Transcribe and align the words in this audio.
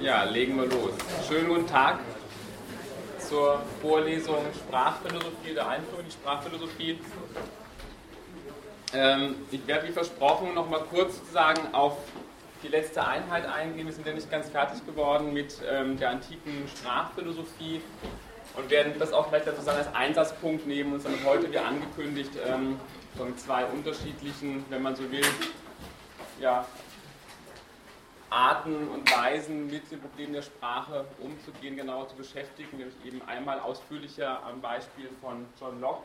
Ja, 0.00 0.24
legen 0.24 0.56
wir 0.56 0.66
los. 0.66 0.92
Schönen 1.26 1.48
guten 1.48 1.66
Tag 1.66 2.00
zur 3.18 3.62
Vorlesung 3.80 4.44
Sprachphilosophie, 4.54 5.54
der 5.54 5.68
Einführung 5.68 6.00
in 6.00 6.06
die 6.06 6.12
Sprachphilosophie. 6.12 7.00
Ähm, 8.92 9.36
ich 9.50 9.66
werde 9.66 9.88
wie 9.88 9.92
versprochen 9.92 10.54
noch 10.54 10.68
mal 10.68 10.80
kurz 10.90 11.16
sozusagen 11.16 11.72
auf 11.72 11.96
die 12.62 12.68
letzte 12.68 13.06
Einheit 13.06 13.46
eingehen. 13.46 13.86
Wir 13.86 13.94
sind 13.94 14.06
ja 14.06 14.12
nicht 14.12 14.30
ganz 14.30 14.50
fertig 14.50 14.84
geworden 14.84 15.32
mit 15.32 15.56
ähm, 15.66 15.98
der 15.98 16.10
antiken 16.10 16.68
Sprachphilosophie 16.76 17.80
und 18.54 18.68
werden 18.70 18.92
das 18.98 19.12
auch 19.14 19.28
vielleicht 19.28 19.46
sozusagen 19.46 19.78
als 19.78 19.94
Einsatzpunkt 19.94 20.66
nehmen 20.66 20.92
und 20.92 21.04
dann 21.04 21.14
heute 21.24 21.50
wie 21.50 21.58
angekündigt 21.58 22.32
ähm, 22.46 22.78
von 23.16 23.36
zwei 23.38 23.64
unterschiedlichen, 23.64 24.62
wenn 24.68 24.82
man 24.82 24.94
so 24.94 25.10
will, 25.10 25.24
ja, 26.38 26.66
Arten 28.30 28.88
und 28.88 29.10
Weisen 29.10 29.68
mit 29.68 29.90
dem 29.90 30.00
Problem 30.00 30.32
der 30.32 30.42
Sprache 30.42 31.04
umzugehen, 31.20 31.76
genauer 31.76 32.08
zu 32.08 32.16
beschäftigen, 32.16 32.78
nämlich 32.78 32.96
eben 33.04 33.22
einmal 33.22 33.60
ausführlicher 33.60 34.42
am 34.44 34.60
Beispiel 34.60 35.08
von 35.20 35.46
John 35.60 35.80
Locke 35.80 36.04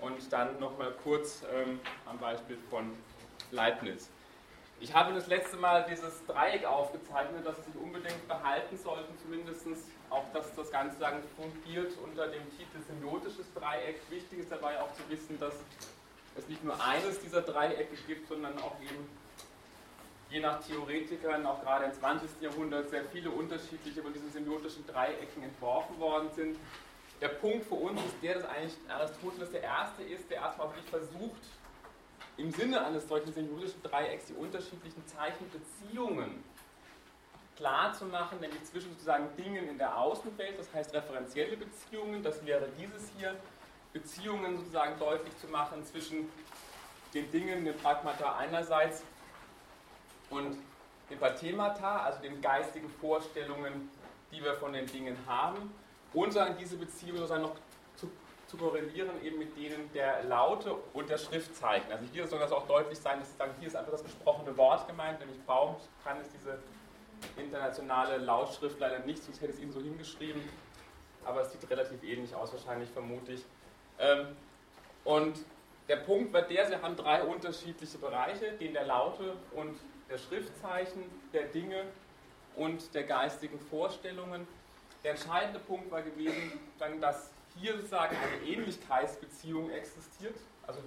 und 0.00 0.32
dann 0.32 0.58
nochmal 0.60 0.92
kurz 1.02 1.42
ähm, 1.54 1.80
am 2.04 2.18
Beispiel 2.18 2.58
von 2.68 2.92
Leibniz. 3.50 4.10
Ich 4.78 4.94
habe 4.94 5.14
das 5.14 5.26
letzte 5.26 5.56
Mal 5.56 5.86
dieses 5.88 6.26
Dreieck 6.26 6.66
aufgezeichnet, 6.66 7.46
das 7.46 7.56
Sie 7.64 7.78
unbedingt 7.78 8.28
behalten 8.28 8.76
sollten, 8.76 9.16
zumindest 9.22 9.66
auch, 10.10 10.24
dass 10.34 10.54
das 10.54 10.70
Ganze 10.70 10.98
sagen, 10.98 11.22
fungiert 11.36 11.92
unter 12.04 12.28
dem 12.28 12.42
Titel 12.50 12.82
Semiotisches 12.86 13.46
Dreieck. 13.54 13.98
Wichtig 14.10 14.40
ist 14.40 14.52
dabei 14.52 14.78
auch 14.80 14.92
zu 14.92 15.02
wissen, 15.08 15.40
dass 15.40 15.54
es 16.36 16.46
nicht 16.48 16.62
nur 16.62 16.78
eines 16.84 17.18
dieser 17.20 17.40
Dreiecke 17.40 17.96
gibt, 18.06 18.28
sondern 18.28 18.58
auch 18.58 18.78
eben 18.82 19.08
je 20.30 20.40
nach 20.40 20.60
Theoretikern, 20.64 21.46
auch 21.46 21.62
gerade 21.62 21.86
im 21.86 21.92
20. 21.92 22.30
Jahrhundert, 22.40 22.90
sehr 22.90 23.04
viele 23.04 23.30
unterschiedliche 23.30 24.02
von 24.02 24.12
diesen 24.12 24.30
semiotischen 24.32 24.86
Dreiecken 24.86 25.42
entworfen 25.42 25.98
worden 25.98 26.28
sind. 26.34 26.58
Der 27.20 27.28
Punkt 27.28 27.66
für 27.66 27.74
uns 27.74 28.00
ist 28.04 28.16
der, 28.22 28.34
dass 28.34 28.44
eigentlich 28.44 28.74
Aristoteles 28.88 29.50
der 29.50 29.62
Erste 29.62 30.02
ist, 30.02 30.30
der 30.30 30.38
erstmal 30.38 30.68
wirklich 30.68 30.90
versucht, 30.90 31.42
im 32.36 32.50
Sinne 32.50 32.84
eines 32.84 33.08
solchen 33.08 33.32
semiotischen 33.32 33.82
Dreiecks 33.82 34.26
die 34.26 34.34
unterschiedlichen 34.34 35.06
Zeichenbeziehungen 35.06 36.44
klar 37.56 37.94
zu 37.94 38.04
machen, 38.04 38.38
nämlich 38.40 38.62
zwischen 38.64 38.90
sozusagen 38.90 39.34
Dingen 39.36 39.68
in 39.68 39.78
der 39.78 39.96
Außenwelt, 39.96 40.58
das 40.58 40.72
heißt 40.74 40.92
referenzielle 40.92 41.56
Beziehungen, 41.56 42.22
das 42.22 42.44
wäre 42.44 42.68
dieses 42.78 43.10
hier, 43.16 43.34
Beziehungen 43.94 44.58
sozusagen 44.58 44.98
deutlich 44.98 45.34
zu 45.38 45.46
machen 45.48 45.82
zwischen 45.84 46.28
den 47.14 47.30
Dingen, 47.30 47.64
den 47.64 47.74
Pragmata 47.78 48.36
einerseits 48.36 49.02
und 50.30 50.56
den 51.10 51.18
Pathemata, 51.18 52.00
also 52.00 52.20
den 52.20 52.40
geistigen 52.40 52.88
Vorstellungen, 52.88 53.90
die 54.32 54.42
wir 54.42 54.54
von 54.54 54.72
den 54.72 54.86
Dingen 54.86 55.16
haben, 55.26 55.72
und 56.12 56.32
sagen, 56.32 56.56
diese 56.58 56.76
Beziehungen 56.76 57.18
sozusagen 57.18 57.42
noch 57.42 57.56
zu, 57.96 58.10
zu, 58.46 58.56
korrelieren 58.56 59.22
eben 59.22 59.38
mit 59.38 59.56
denen 59.56 59.92
der 59.92 60.24
Laute 60.24 60.74
und 60.94 61.08
der 61.08 61.18
Schriftzeichen. 61.18 61.92
Also 61.92 62.04
hier 62.12 62.26
soll 62.26 62.38
das 62.38 62.52
auch 62.52 62.66
deutlich 62.66 62.98
sein, 62.98 63.20
dass 63.20 63.36
sagen, 63.36 63.52
hier 63.58 63.68
ist 63.68 63.76
einfach 63.76 63.92
das 63.92 64.02
gesprochene 64.02 64.56
Wort 64.56 64.86
gemeint, 64.88 65.20
nämlich 65.20 65.40
Baum 65.42 65.76
kann 66.04 66.16
es 66.20 66.28
diese 66.30 66.58
internationale 67.36 68.18
Lautschrift 68.18 68.78
leider 68.78 69.00
nicht, 69.00 69.22
sonst 69.22 69.40
hätte 69.40 69.52
es 69.52 69.60
Ihnen 69.60 69.72
so 69.72 69.80
hingeschrieben, 69.80 70.42
aber 71.24 71.42
es 71.42 71.52
sieht 71.52 71.68
relativ 71.70 72.02
ähnlich 72.02 72.34
aus, 72.34 72.52
wahrscheinlich 72.52 72.90
vermute 72.90 73.32
ich. 73.32 73.44
Ähm, 73.98 74.36
und 75.04 75.36
der 75.88 75.96
Punkt 75.96 76.32
war 76.32 76.42
der, 76.42 76.66
Sie 76.66 76.76
haben 76.76 76.96
drei 76.96 77.22
unterschiedliche 77.22 77.98
Bereiche, 77.98 78.52
den 78.52 78.72
der 78.72 78.86
Laute 78.86 79.34
und 79.52 79.76
der 80.10 80.18
Schriftzeichen, 80.18 81.02
der 81.32 81.44
Dinge 81.44 81.84
und 82.56 82.94
der 82.94 83.04
geistigen 83.04 83.58
Vorstellungen. 83.58 84.46
Der 85.04 85.12
entscheidende 85.12 85.58
Punkt 85.60 85.90
war 85.90 86.02
gewesen, 86.02 86.58
dass 87.00 87.30
hier 87.58 87.76
sozusagen 87.76 88.16
eine 88.16 88.50
Ähnlichkeitsbeziehung 88.50 89.70
existiert. 89.70 90.34
Also 90.66 90.80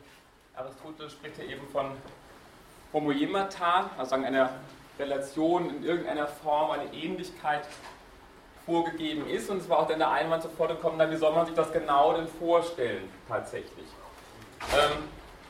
Aristoteles 0.56 1.14
spricht 1.14 1.38
ja 1.38 1.46
eben 1.46 1.68
von 1.68 1.92
Homoiemata, 2.94 3.92
also 3.98 4.16
einer 4.16 4.60
Relation 4.98 5.70
in 5.70 5.84
irgendeiner 5.84 6.28
Form, 6.28 6.72
eine 6.72 6.94
Ähnlichkeit 6.94 7.66
vorgegeben 8.66 9.28
ist. 9.30 9.50
Und 9.50 9.58
es 9.58 9.70
war 9.70 9.80
auch 9.80 9.88
dann 9.88 10.00
der 10.00 10.12
Einwand 10.12 10.44
sofort 10.44 10.70
gekommen, 10.70 10.96
na, 10.98 11.10
wie 11.10 11.16
soll 11.16 11.34
man 11.34 11.46
sich 11.46 11.56
das 11.56 11.72
genau 11.72 12.14
denn 12.14 12.28
vorstellen 12.28 13.10
tatsächlich? 13.28 13.88
Ähm, 14.74 15.04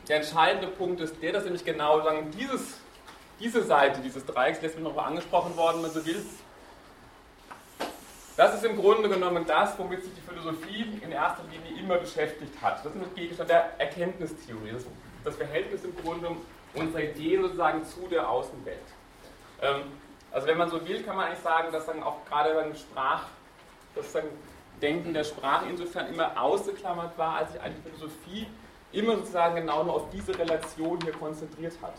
der 0.07 0.17
entscheidende 0.17 0.67
Punkt 0.67 1.01
ist 1.01 1.21
der, 1.21 1.33
dass 1.33 1.43
nämlich 1.43 1.65
genau 1.65 2.01
sagen, 2.01 2.31
dieses 2.31 2.78
diese 3.39 3.63
Seite 3.63 4.01
dieses 4.01 4.25
Dreiecks, 4.25 4.61
letztes 4.61 4.81
Mal 4.81 4.91
noch 4.91 5.03
angesprochen 5.03 5.55
worden, 5.55 5.75
wenn 5.75 5.81
man 5.83 5.91
so 5.91 6.05
will, 6.05 6.25
das 8.39 8.55
ist 8.55 8.63
im 8.63 8.77
Grunde 8.77 9.09
genommen 9.09 9.45
das, 9.45 9.77
womit 9.77 10.01
sich 10.01 10.13
die 10.13 10.21
Philosophie 10.21 10.85
in 11.01 11.11
erster 11.11 11.43
Linie 11.51 11.77
immer 11.77 11.97
beschäftigt 11.97 12.53
hat. 12.61 12.85
Das 12.85 12.95
ist 12.95 13.01
ein 13.01 13.13
Gegenstand 13.13 13.49
der 13.49 13.77
Erkenntnistheorie, 13.77 14.71
das, 14.71 14.85
das 15.25 15.35
Verhältnis 15.35 15.83
im 15.83 15.93
Grunde 15.97 16.31
unserer 16.73 17.03
Ideen 17.03 17.41
sozusagen 17.41 17.83
zu 17.83 18.07
der 18.07 18.29
Außenwelt. 18.29 18.77
Ähm, 19.61 19.81
also 20.31 20.47
wenn 20.47 20.57
man 20.57 20.69
so 20.69 20.87
will, 20.87 21.03
kann 21.03 21.17
man 21.17 21.25
eigentlich 21.25 21.43
sagen, 21.43 21.71
dass 21.73 21.85
dann 21.85 22.01
auch 22.01 22.23
gerade 22.29 22.53
beim 22.53 22.73
Sprach, 22.75 23.23
das 23.93 24.13
dann 24.13 24.23
Denken 24.81 25.13
der 25.13 25.25
Sprache 25.25 25.65
insofern 25.69 26.07
immer 26.07 26.41
ausgeklammert 26.41 27.17
war, 27.17 27.39
als 27.39 27.51
sich 27.51 27.61
eigentlich 27.61 27.83
Philosophie 27.83 28.47
immer 28.93 29.17
sozusagen 29.17 29.55
genau 29.55 29.83
nur 29.83 29.95
auf 29.95 30.09
diese 30.11 30.37
Relation 30.37 30.97
hier 31.03 31.11
konzentriert 31.13 31.73
hat. 31.81 31.95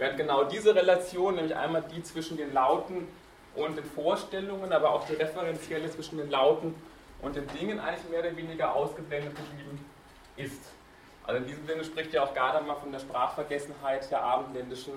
Während 0.00 0.16
genau 0.16 0.44
diese 0.44 0.74
Relation, 0.74 1.34
nämlich 1.34 1.54
einmal 1.54 1.82
die 1.82 2.02
zwischen 2.02 2.38
den 2.38 2.54
Lauten 2.54 3.06
und 3.54 3.76
den 3.76 3.84
Vorstellungen, 3.84 4.72
aber 4.72 4.92
auch 4.94 5.06
die 5.06 5.12
referenzielle 5.12 5.90
zwischen 5.90 6.16
den 6.16 6.30
Lauten 6.30 6.74
und 7.20 7.36
den 7.36 7.46
Dingen 7.48 7.78
eigentlich 7.78 8.08
mehr 8.08 8.20
oder 8.20 8.34
weniger 8.34 8.74
ausgeblendet 8.74 9.36
geblieben 9.36 9.84
ist. 10.38 10.62
Also 11.26 11.42
in 11.42 11.46
diesem 11.46 11.66
Sinne 11.66 11.84
spricht 11.84 12.14
ja 12.14 12.24
auch 12.24 12.32
Gadamer 12.32 12.76
von 12.76 12.90
der 12.90 13.00
Sprachvergessenheit 13.00 14.10
der 14.10 14.22
abendländischen 14.22 14.94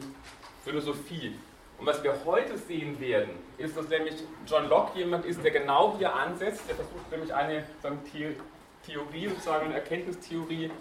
Philosophie. 0.63 1.37
Und 1.77 1.85
was 1.85 2.01
wir 2.01 2.15
heute 2.23 2.57
sehen 2.57 2.97
werden, 3.01 3.31
ist, 3.57 3.75
dass 3.75 3.89
nämlich 3.89 4.15
John 4.47 4.69
Locke 4.69 4.97
jemand 4.97 5.25
ist, 5.25 5.43
der 5.43 5.51
genau 5.51 5.97
hier 5.97 6.15
ansetzt, 6.15 6.61
der 6.69 6.75
versucht 6.75 7.11
nämlich 7.11 7.33
eine 7.33 7.65
Theorie, 8.85 9.27
sozusagen 9.27 9.65
eine 9.65 9.73
Erkenntnistheorie 9.73 10.71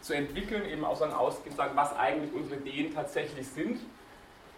zu 0.00 0.14
entwickeln, 0.14 0.68
eben 0.68 0.84
auch 0.84 0.98
dann 0.98 1.12
ausgehend 1.12 1.56
sagen, 1.56 1.72
was 1.74 1.96
eigentlich 1.96 2.32
unsere 2.32 2.60
Ideen 2.60 2.94
tatsächlich 2.94 3.46
sind. 3.48 3.80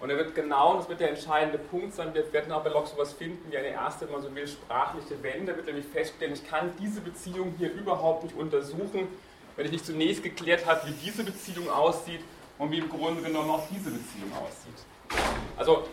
Und 0.01 0.09
er 0.09 0.17
wird 0.17 0.34
genau, 0.34 0.77
das 0.77 0.89
wird 0.89 1.01
der 1.01 1.11
entscheidende 1.11 1.59
Punkt 1.59 1.95
sein, 1.95 2.15
wir 2.15 2.33
werden 2.33 2.53
auch 2.53 2.62
bei 2.62 2.71
Locke 2.71 2.89
sowas 2.89 3.12
finden 3.12 3.50
wie 3.53 3.59
eine 3.59 3.69
erste, 3.69 4.06
wenn 4.06 4.15
man 4.15 4.23
so 4.23 4.34
will, 4.34 4.49
sprachliche 4.49 5.23
Wende. 5.23 5.53
Er 5.53 5.56
wird 5.56 5.67
nämlich 5.67 5.87
feststellen, 5.87 6.33
ich 6.33 6.49
kann 6.49 6.73
diese 6.81 7.03
Beziehung 7.03 7.55
hier 7.59 7.71
überhaupt 7.73 8.25
nicht 8.25 8.34
untersuchen, 8.34 9.09
wenn 9.56 9.67
ich 9.67 9.73
nicht 9.73 9.84
zunächst 9.84 10.23
geklärt 10.23 10.65
habe, 10.65 10.89
wie 10.89 10.93
diese 11.05 11.23
Beziehung 11.23 11.69
aussieht 11.69 12.21
und 12.56 12.71
wie 12.71 12.79
im 12.79 12.89
Grunde 12.89 13.21
genommen 13.21 13.50
auch 13.50 13.67
diese 13.69 13.91
Beziehung 13.91 14.33
aussieht. 14.33 15.21
Also 15.59 15.84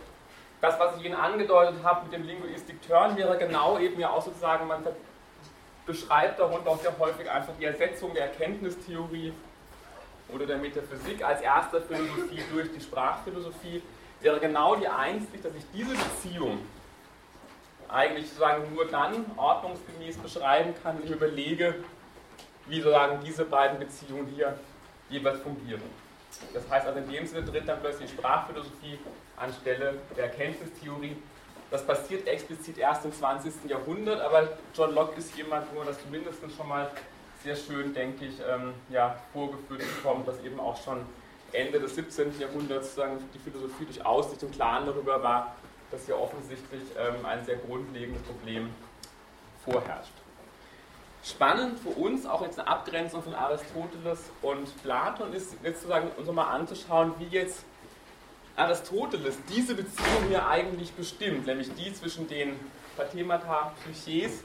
das, 0.61 0.79
was 0.79 0.97
ich 0.97 1.05
Ihnen 1.05 1.15
angedeutet 1.15 1.75
habe 1.83 2.03
mit 2.05 2.13
dem 2.13 2.23
Linguistic 2.23 2.81
Turn, 2.87 3.17
wäre 3.17 3.37
genau 3.37 3.77
eben 3.77 3.99
ja 3.99 4.09
auch 4.09 4.23
sozusagen, 4.23 4.67
man 4.67 4.83
beschreibt 5.87 6.39
darunter 6.39 6.69
auch 6.69 6.81
sehr 6.81 6.97
häufig 6.99 7.29
einfach 7.31 7.53
die 7.59 7.65
Ersetzung 7.65 8.13
der 8.13 8.25
Erkenntnistheorie 8.25 9.33
oder 10.29 10.45
der 10.45 10.57
Metaphysik 10.57 11.23
als 11.23 11.41
erster 11.41 11.81
Philosophie 11.81 12.43
durch 12.53 12.71
die 12.73 12.81
Sprachphilosophie, 12.81 13.81
wäre 14.19 14.39
genau 14.39 14.75
die 14.75 14.87
Einsicht, 14.87 15.43
dass 15.43 15.55
ich 15.55 15.63
diese 15.73 15.95
Beziehung 15.95 16.59
eigentlich 17.87 18.27
sozusagen 18.27 18.73
nur 18.75 18.85
dann 18.85 19.25
ordnungsgemäß 19.37 20.17
beschreiben 20.17 20.73
kann, 20.83 20.97
wenn 20.97 21.05
ich 21.05 21.11
überlege, 21.11 21.75
wie 22.65 22.81
sozusagen 22.81 23.23
diese 23.23 23.45
beiden 23.45 23.79
Beziehungen 23.79 24.27
hier 24.27 24.59
jeweils 25.09 25.39
fungieren. 25.39 25.81
Das 26.53 26.69
heißt 26.69 26.85
also 26.85 26.99
in 26.99 27.09
dem 27.09 27.25
Sinne 27.25 27.45
tritt 27.45 27.65
dann 27.65 27.79
plötzlich 27.79 28.09
Sprachphilosophie 28.09 28.99
anstelle 29.37 29.95
der 30.17 30.25
Erkenntnistheorie 30.25 31.15
das 31.69 31.85
passiert 31.85 32.27
explizit 32.27 32.77
erst 32.77 33.05
im 33.05 33.13
20. 33.13 33.69
Jahrhundert, 33.69 34.21
aber 34.21 34.47
John 34.73 34.93
Locke 34.93 35.17
ist 35.17 35.35
jemand, 35.35 35.67
wo 35.71 35.79
man 35.79 35.87
das 35.87 36.01
zumindest 36.01 36.39
schon 36.55 36.67
mal 36.67 36.89
sehr 37.43 37.55
schön, 37.55 37.93
denke 37.93 38.25
ich, 38.25 38.35
ähm, 38.39 38.73
ja, 38.89 39.17
vorgeführt 39.33 39.81
bekommt, 39.95 40.27
dass 40.27 40.41
eben 40.43 40.59
auch 40.59 40.81
schon 40.83 41.05
Ende 41.51 41.79
des 41.79 41.95
17. 41.95 42.39
Jahrhunderts 42.39 42.95
sagen, 42.95 43.17
die 43.33 43.39
Philosophie 43.39 43.85
durchaus 43.85 44.31
sich 44.31 44.41
im 44.43 44.51
Klaren 44.51 44.85
darüber 44.85 45.21
war, 45.21 45.55
dass 45.91 46.05
hier 46.05 46.19
offensichtlich 46.19 46.81
ähm, 46.97 47.25
ein 47.25 47.45
sehr 47.45 47.57
grundlegendes 47.57 48.21
Problem 48.23 48.69
vorherrscht. 49.63 50.11
Spannend 51.23 51.79
für 51.79 51.89
uns, 51.89 52.25
auch 52.25 52.41
jetzt 52.41 52.59
eine 52.59 52.67
Abgrenzung 52.67 53.21
von 53.21 53.33
Aristoteles 53.33 54.29
und 54.41 54.83
Platon, 54.83 55.33
ist 55.33 55.55
jetzt 55.63 55.81
sozusagen 55.81 56.09
uns 56.17 56.29
mal 56.31 56.47
anzuschauen, 56.49 57.13
wie 57.19 57.25
jetzt 57.25 57.65
Aristoteles 58.57 59.37
diese 59.49 59.75
Beziehung 59.75 60.27
hier 60.27 60.47
eigentlich 60.47 60.91
bestimmt, 60.91 61.45
nämlich 61.45 61.73
die 61.75 61.93
zwischen 61.93 62.27
den 62.27 62.59
Pathemata, 62.97 63.73
Psyches 63.83 64.43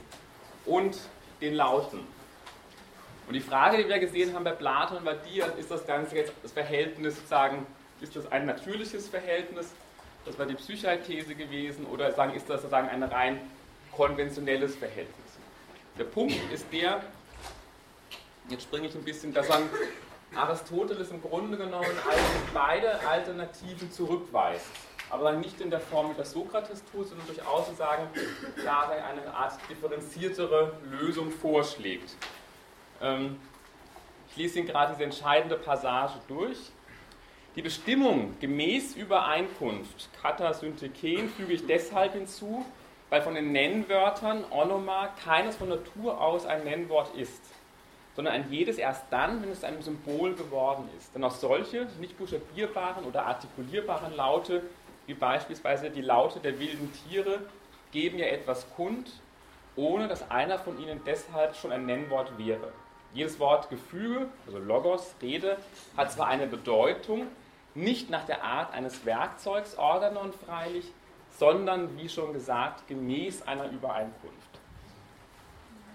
und 0.65 0.97
den 1.41 1.55
Lauten. 1.55 1.99
Und 3.27 3.33
die 3.33 3.41
Frage, 3.41 3.77
die 3.77 3.89
wir 3.89 3.99
gesehen 3.99 4.33
haben 4.33 4.43
bei 4.43 4.51
Platon, 4.51 5.03
war 5.03 5.15
die, 5.15 5.41
ist 5.59 5.71
das 5.71 5.85
Ganze 5.87 6.15
jetzt 6.15 6.33
das 6.43 6.51
Verhältnis, 6.51 7.17
sagen, 7.27 7.65
ist 8.01 8.15
das 8.15 8.31
ein 8.31 8.45
natürliches 8.45 9.07
Verhältnis 9.07 9.71
Das 10.25 10.37
war 10.37 10.45
die 10.45 10.55
Psychothese 10.55 11.35
gewesen. 11.35 11.85
Oder 11.85 12.11
sagen, 12.11 12.33
ist 12.33 12.49
das 12.49 12.61
sozusagen 12.61 12.89
ein 12.89 13.03
rein 13.03 13.41
konventionelles 13.91 14.75
Verhältnis? 14.75 15.15
Der 15.97 16.05
Punkt 16.05 16.35
ist 16.51 16.65
der, 16.71 17.01
jetzt 18.49 18.63
springe 18.63 18.87
ich 18.87 18.95
ein 18.95 19.03
bisschen, 19.03 19.33
da 19.33 19.43
sagen 19.43 19.69
Aristoteles 20.35 21.11
im 21.11 21.21
Grunde 21.21 21.57
genommen 21.57 21.91
beide 22.53 22.99
Alternativen 23.07 23.91
zurückweist. 23.91 24.67
Aber 25.09 25.33
nicht 25.33 25.61
in 25.61 25.69
der 25.69 25.79
Form, 25.79 26.09
wie 26.11 26.17
das 26.17 26.31
Sokrates 26.31 26.83
tut, 26.91 27.07
sondern 27.07 27.27
durchaus 27.27 27.67
zu 27.67 27.75
sagen, 27.75 28.07
da 28.63 28.91
er 28.91 29.05
eine 29.05 29.33
Art 29.33 29.53
differenziertere 29.69 30.73
Lösung 30.89 31.29
vorschlägt. 31.29 32.15
Ähm, 33.01 33.39
ich 34.29 34.37
lese 34.37 34.59
Ihnen 34.59 34.67
gerade 34.67 34.93
diese 34.93 35.03
entscheidende 35.03 35.55
Passage 35.55 36.15
durch. 36.27 36.57
Die 37.55 37.61
Bestimmung 37.61 38.33
gemäß 38.39 38.95
Übereinkunft, 38.95 40.09
Kata 40.19 40.53
Syntheken, 40.53 41.29
füge 41.29 41.53
ich 41.53 41.67
deshalb 41.67 42.13
hinzu, 42.13 42.65
weil 43.11 43.21
von 43.21 43.35
den 43.35 43.51
Nennwörtern 43.51 44.43
Onoma 44.49 45.09
keines 45.23 45.57
von 45.57 45.69
Natur 45.69 46.19
aus 46.19 46.47
ein 46.47 46.63
Nennwort 46.63 47.15
ist, 47.15 47.43
sondern 48.15 48.33
ein 48.33 48.51
jedes 48.51 48.77
erst 48.77 49.05
dann, 49.09 49.41
wenn 49.41 49.49
es 49.49 49.63
einem 49.63 49.81
Symbol 49.81 50.35
geworden 50.35 50.87
ist. 50.97 51.13
Denn 51.15 51.23
auch 51.23 51.31
solche 51.31 51.87
nicht 51.99 52.17
buchstabierbaren 52.17 53.05
oder 53.05 53.25
artikulierbaren 53.25 54.15
Laute, 54.15 54.63
wie 55.07 55.13
beispielsweise 55.13 55.89
die 55.89 56.01
Laute 56.01 56.39
der 56.39 56.59
wilden 56.59 56.91
Tiere, 56.93 57.39
geben 57.91 58.19
ja 58.19 58.27
etwas 58.27 58.67
kund, 58.75 59.11
ohne 59.75 60.07
dass 60.07 60.29
einer 60.29 60.59
von 60.59 60.79
ihnen 60.79 61.01
deshalb 61.05 61.55
schon 61.55 61.71
ein 61.71 61.85
Nennwort 61.85 62.37
wäre. 62.37 62.71
Jedes 63.13 63.39
Wort 63.39 63.69
Gefüge, 63.69 64.27
also 64.45 64.57
Logos, 64.59 65.13
Rede, 65.21 65.57
hat 65.97 66.11
zwar 66.11 66.27
eine 66.27 66.47
Bedeutung, 66.47 67.27
nicht 67.75 68.09
nach 68.09 68.25
der 68.25 68.43
Art 68.43 68.73
eines 68.73 69.05
Werkzeugs, 69.05 69.77
Organon 69.77 70.33
freilich, 70.33 70.85
sondern, 71.37 71.97
wie 71.97 72.09
schon 72.09 72.33
gesagt, 72.33 72.87
gemäß 72.87 73.41
einer 73.47 73.69
Übereinkunft. 73.69 74.59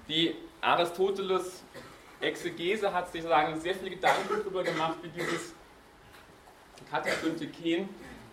Die 0.09 0.35
Aristoteles 0.61 1.63
Exegese 2.21 2.93
hat 2.93 3.11
sich 3.13 3.23
sozusagen 3.23 3.61
sehr 3.61 3.75
viele 3.75 3.91
Gedanken 3.91 4.29
darüber 4.29 4.65
gemacht, 4.65 4.97
wie 5.03 5.09
dieses 5.09 5.55
Katasyntiken 6.91 7.89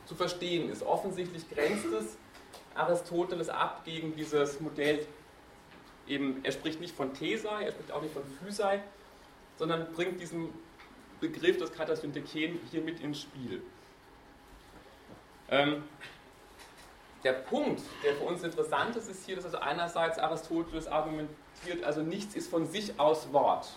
zu 0.06 0.16
verstehen 0.16 0.70
ist. 0.70 0.84
Offensichtlich 0.84 1.50
grenzt 1.50 1.86
es 1.86 2.18
Aristoteles 2.74 3.50
ab 3.50 3.84
gegen 3.86 4.16
dieses 4.16 4.60
Modell 4.60 5.06
eben, 6.08 6.44
er 6.44 6.52
spricht 6.52 6.80
nicht 6.80 6.96
von 6.96 7.14
Thesai, 7.14 7.64
er 7.64 7.72
spricht 7.72 7.92
auch 7.92 8.02
nicht 8.02 8.14
von 8.14 8.24
Physai, 8.26 8.82
sondern 9.58 9.92
bringt 9.94 10.20
diesen 10.20 10.50
Begriff 11.20 11.58
des 11.58 11.72
Katasyntheken 11.72 12.60
hier 12.70 12.82
mit 12.82 13.00
ins 13.00 13.22
Spiel. 13.22 13.62
Ähm, 15.50 15.84
der 17.24 17.34
Punkt, 17.34 17.82
der 18.04 18.16
für 18.16 18.24
uns 18.24 18.44
interessant 18.44 18.96
ist, 18.96 19.10
ist 19.10 19.26
hier, 19.26 19.36
dass 19.36 19.46
also 19.46 19.58
einerseits 19.58 20.20
Aristoteles 20.20 20.88
argumentiert, 20.88 21.40
also 21.84 22.02
nichts 22.02 22.36
ist 22.36 22.50
von 22.50 22.68
sich 22.68 23.00
aus 23.00 23.31
Wort. 23.34 23.68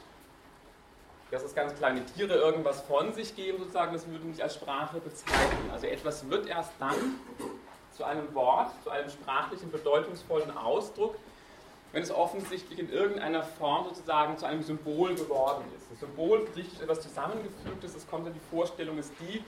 Dass 1.31 1.43
es 1.43 1.55
ganz 1.55 1.75
kleine 1.75 2.05
Tiere 2.07 2.35
irgendwas 2.35 2.81
von 2.83 3.13
sich 3.13 3.37
geben, 3.37 3.59
sozusagen, 3.59 3.93
das 3.93 4.07
würde 4.09 4.27
nicht 4.27 4.41
als 4.41 4.55
Sprache 4.55 4.99
bezeichnen. 5.01 5.71
Also 5.73 5.87
etwas 5.87 6.29
wird 6.31 6.47
erst 6.47 6.73
dann 6.79 7.17
zu 7.97 8.05
einem 8.05 8.33
Wort, 8.35 8.71
zu 8.83 8.91
einem 8.91 9.11
sprachlichen, 9.11 9.71
bedeutungsvollen 9.71 10.57
Ausdruck, 10.57 11.17
wenn 11.93 12.03
es 12.03 12.11
offensichtlich 12.11 12.79
in 12.79 12.91
irgendeiner 12.91 13.43
Form 13.43 13.87
sozusagen 13.87 14.39
zu 14.39 14.47
einem 14.47 14.63
Symbol 14.63 15.15
geworden 15.15 15.65
ist. 15.77 15.91
Das 15.91 16.01
Symbol, 16.01 16.47
griechisch 16.55 16.81
etwas 16.81 17.01
zusammengefügtes, 17.01 17.95
es 17.95 18.09
kommt 18.09 18.27
in 18.27 18.35
die 18.35 18.41
Vorstellung, 18.51 18.99
ist 18.99 19.13
die, 19.21 19.43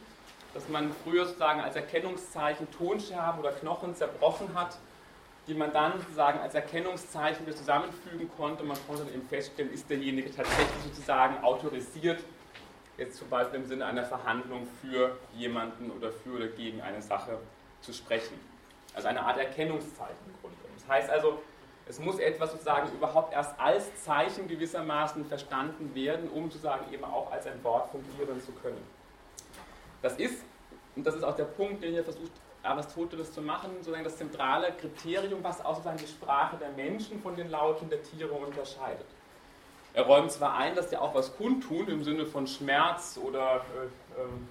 dass 0.54 0.68
man 0.68 0.92
früher 1.04 1.26
sozusagen 1.26 1.60
als 1.60 1.76
Erkennungszeichen 1.76 2.70
Tonscherben 2.72 3.40
oder 3.40 3.52
Knochen 3.52 3.94
zerbrochen 3.94 4.54
hat, 4.54 4.78
die 5.50 5.56
man 5.56 5.72
dann 5.72 5.98
sozusagen 5.98 6.38
als 6.38 6.54
Erkennungszeichen 6.54 7.44
wieder 7.44 7.56
zusammenfügen 7.56 8.30
konnte. 8.36 8.62
Man 8.62 8.76
konnte 8.86 9.02
dann 9.04 9.12
eben 9.12 9.26
feststellen, 9.28 9.72
ist 9.72 9.90
derjenige 9.90 10.30
tatsächlich 10.30 10.84
sozusagen 10.84 11.42
autorisiert, 11.42 12.22
jetzt 12.96 13.18
zum 13.18 13.28
Beispiel 13.28 13.58
im 13.58 13.66
Sinne 13.66 13.84
einer 13.84 14.04
Verhandlung 14.04 14.68
für 14.80 15.18
jemanden 15.34 15.90
oder 15.90 16.12
für 16.12 16.36
oder 16.36 16.46
gegen 16.46 16.80
eine 16.82 17.02
Sache 17.02 17.36
zu 17.80 17.92
sprechen. 17.92 18.38
Also 18.94 19.08
eine 19.08 19.22
Art 19.22 19.38
Erkennungszeichen 19.38 20.24
im 20.24 20.40
Grunde. 20.40 20.56
Das 20.78 20.88
heißt 20.88 21.10
also, 21.10 21.42
es 21.88 21.98
muss 21.98 22.20
etwas 22.20 22.52
sozusagen 22.52 22.88
überhaupt 22.92 23.32
erst 23.32 23.58
als 23.58 24.04
Zeichen 24.04 24.46
gewissermaßen 24.46 25.24
verstanden 25.24 25.92
werden, 25.96 26.30
um 26.30 26.44
sozusagen 26.44 26.92
eben 26.92 27.02
auch 27.02 27.32
als 27.32 27.48
ein 27.48 27.64
Wort 27.64 27.90
fungieren 27.90 28.40
zu 28.40 28.52
können. 28.52 28.80
Das 30.00 30.16
ist, 30.16 30.44
und 30.94 31.04
das 31.04 31.16
ist 31.16 31.24
auch 31.24 31.34
der 31.34 31.44
Punkt, 31.44 31.82
den 31.82 31.94
hier 31.94 32.04
versucht 32.04 32.30
Aristoteles 32.62 33.32
zu 33.32 33.40
machen, 33.40 33.70
sozusagen 33.78 34.04
das 34.04 34.16
zentrale 34.16 34.72
Kriterium, 34.72 35.42
was 35.42 35.64
auch 35.64 35.76
sozusagen 35.76 35.98
die 35.98 36.06
Sprache 36.06 36.56
der 36.58 36.70
Menschen 36.70 37.20
von 37.22 37.34
den 37.36 37.50
Lauten 37.50 37.88
der 37.88 38.02
Tiere 38.02 38.32
unterscheidet. 38.32 39.06
Er 39.92 40.04
räumt 40.04 40.30
zwar 40.30 40.56
ein, 40.56 40.74
dass 40.76 40.88
die 40.88 40.96
auch 40.96 41.14
was 41.14 41.36
kundtun 41.36 41.88
im 41.88 42.04
Sinne 42.04 42.26
von 42.26 42.46
Schmerz 42.46 43.18
oder 43.22 43.56
äh, 43.56 44.20
ähm, 44.20 44.48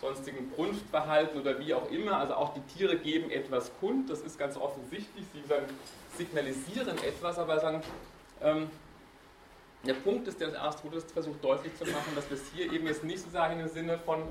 sonstigen 0.00 0.50
Brunftverhalten 0.50 1.40
oder 1.40 1.58
wie 1.58 1.72
auch 1.72 1.90
immer. 1.90 2.18
Also 2.18 2.34
auch 2.34 2.52
die 2.52 2.60
Tiere 2.60 2.96
geben 2.98 3.30
etwas 3.30 3.70
kund, 3.80 4.10
das 4.10 4.20
ist 4.20 4.38
ganz 4.38 4.56
offensichtlich. 4.56 5.24
Sie 5.32 5.42
sagen, 5.48 5.66
signalisieren 6.16 6.98
etwas, 6.98 7.38
aber 7.38 7.60
sagen, 7.60 7.82
ähm, 8.42 8.68
der 9.84 9.94
Punkt 9.94 10.28
ist, 10.28 10.40
der 10.40 10.60
Aristoteles 10.60 11.04
versucht 11.12 11.42
deutlich 11.42 11.74
zu 11.76 11.84
machen, 11.86 12.14
dass 12.14 12.28
wir 12.28 12.36
es 12.36 12.44
hier 12.54 12.70
eben 12.70 12.86
jetzt 12.86 13.04
nicht 13.04 13.18
sozusagen 13.18 13.58
im 13.58 13.68
Sinne 13.68 13.98
von 13.98 14.22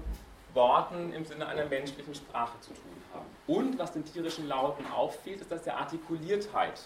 Worten 0.53 1.13
im 1.13 1.25
Sinne 1.25 1.47
einer 1.47 1.65
menschlichen 1.65 2.13
Sprache 2.13 2.59
zu 2.61 2.69
tun 2.73 3.03
haben. 3.13 3.25
Und 3.47 3.79
was 3.79 3.93
den 3.93 4.05
tierischen 4.05 4.47
Lauten 4.47 4.85
auffällt, 4.91 5.41
ist 5.41 5.51
das 5.51 5.63
der 5.63 5.77
Artikuliertheit. 5.77 6.81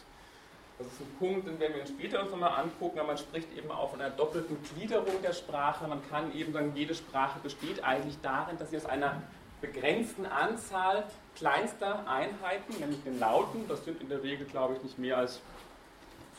Das 0.77 0.87
ist 0.87 0.99
ein 0.99 1.15
Punkt, 1.19 1.47
den 1.47 1.57
werden 1.59 1.75
wir 1.75 1.81
uns 1.81 1.89
später 1.89 2.21
uns 2.21 2.31
nochmal 2.31 2.59
angucken, 2.59 2.99
aber 2.99 3.09
man 3.09 3.17
spricht 3.17 3.47
eben 3.57 3.71
auch 3.71 3.91
von 3.91 4.01
einer 4.01 4.09
doppelten 4.09 4.57
Gliederung 4.61 5.21
der 5.23 5.31
Sprache. 5.31 5.87
Man 5.87 6.01
kann 6.09 6.33
eben 6.35 6.51
sagen, 6.51 6.73
jede 6.75 6.93
Sprache 6.93 7.39
besteht 7.39 7.81
eigentlich 7.83 8.17
darin, 8.21 8.57
dass 8.57 8.71
sie 8.71 8.77
aus 8.77 8.85
einer 8.85 9.21
begrenzten 9.61 10.25
Anzahl 10.25 11.05
kleinster 11.35 12.07
Einheiten, 12.09 12.77
nämlich 12.79 13.01
den 13.03 13.19
Lauten, 13.19 13.67
das 13.69 13.85
sind 13.85 14.01
in 14.01 14.09
der 14.09 14.21
Regel, 14.21 14.45
glaube 14.45 14.75
ich, 14.75 14.83
nicht 14.83 14.99
mehr 14.99 15.17
als 15.17 15.39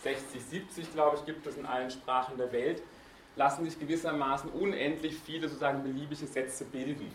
60, 0.03 0.45
70, 0.45 0.93
glaube 0.93 1.17
ich, 1.17 1.25
gibt 1.25 1.47
es 1.47 1.57
in 1.57 1.65
allen 1.65 1.91
Sprachen 1.91 2.37
der 2.37 2.53
Welt, 2.53 2.83
lassen 3.37 3.65
sich 3.65 3.79
gewissermaßen 3.79 4.51
unendlich 4.51 5.17
viele 5.19 5.49
sozusagen 5.49 5.83
beliebige 5.83 6.27
Sätze 6.27 6.65
bilden. 6.65 7.13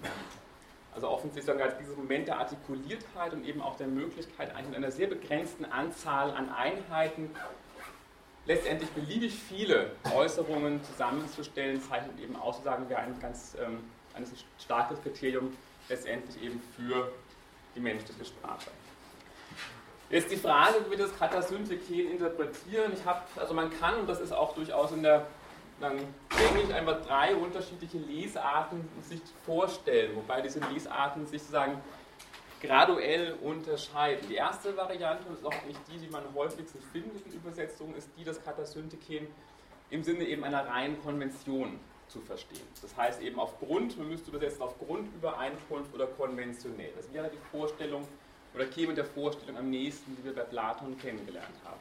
Also 0.93 1.09
offensichtlich 1.09 1.61
als 1.61 1.77
dieses 1.77 1.95
Moment 1.95 2.27
der 2.27 2.39
Artikuliertheit 2.39 3.33
und 3.33 3.45
eben 3.45 3.61
auch 3.61 3.77
der 3.77 3.87
Möglichkeit, 3.87 4.53
eigentlich 4.55 4.69
in 4.69 4.75
einer 4.75 4.91
sehr 4.91 5.07
begrenzten 5.07 5.65
Anzahl 5.65 6.31
an 6.31 6.49
Einheiten 6.49 7.31
letztendlich 8.45 8.89
beliebig 8.91 9.33
viele 9.33 9.91
Äußerungen 10.13 10.83
zusammenzustellen, 10.83 11.81
zeichnet 11.81 12.19
eben 12.19 12.35
aus, 12.35 12.55
sozusagen 12.57 12.89
wir 12.89 12.99
ein 12.99 13.19
ganz 13.19 13.55
ähm, 13.61 13.79
ein 14.13 14.25
starkes 14.59 15.01
Kriterium 15.01 15.55
letztendlich 15.89 16.43
eben 16.43 16.61
für 16.75 17.11
die 17.75 17.79
menschliche 17.79 18.25
Sprache. 18.25 18.69
Jetzt 20.09 20.29
die 20.29 20.37
Frage, 20.37 20.75
wie 20.85 20.91
wir 20.91 20.97
das 20.97 21.17
Katasyntheken 21.17 22.11
interpretieren. 22.11 22.91
Ich 22.93 23.05
habe, 23.05 23.21
also 23.37 23.53
man 23.53 23.69
kann, 23.79 23.95
und 23.95 24.09
das 24.09 24.19
ist 24.19 24.33
auch 24.33 24.53
durchaus 24.53 24.91
in 24.91 25.03
der 25.03 25.25
dann 25.81 25.97
denke 25.97 26.61
ich 26.63 26.73
einfach 26.73 27.01
drei 27.05 27.35
unterschiedliche 27.35 27.97
Lesarten 27.97 28.87
sich 29.01 29.21
vorstellen, 29.45 30.15
wobei 30.15 30.41
diese 30.41 30.59
Lesarten 30.59 31.25
sich 31.25 31.41
sozusagen 31.41 31.81
graduell 32.61 33.35
unterscheiden. 33.41 34.29
Die 34.29 34.35
erste 34.35 34.75
Variante, 34.77 35.27
und 35.27 35.35
ist 35.35 35.45
auch 35.45 35.65
nicht 35.65 35.79
die, 35.91 35.97
die 35.97 36.09
man 36.09 36.23
häufigstens 36.35 36.83
findet 36.91 37.25
in 37.25 37.33
Übersetzungen, 37.33 37.95
ist 37.95 38.09
die, 38.17 38.23
das 38.23 38.43
Katasynthiken 38.43 39.27
im 39.89 40.03
Sinne 40.03 40.23
eben 40.25 40.43
einer 40.43 40.67
reinen 40.67 41.01
Konvention 41.01 41.79
zu 42.07 42.21
verstehen. 42.21 42.67
Das 42.81 42.95
heißt 42.95 43.21
eben 43.21 43.39
aufgrund, 43.39 43.97
man 43.97 44.09
müsste 44.09 44.29
übersetzen 44.29 44.61
aufgrund 44.61 45.13
Übereinkunft 45.15 45.93
oder 45.93 46.07
konventionell. 46.07 46.91
Das 46.95 47.11
wäre 47.13 47.29
die 47.29 47.57
Vorstellung 47.57 48.07
oder 48.53 48.65
käme 48.65 48.93
der 48.93 49.05
Vorstellung 49.05 49.57
am 49.57 49.69
nächsten, 49.69 50.15
die 50.15 50.23
wir 50.23 50.35
bei 50.35 50.43
Platon 50.43 50.97
kennengelernt 50.97 51.55
haben. 51.63 51.79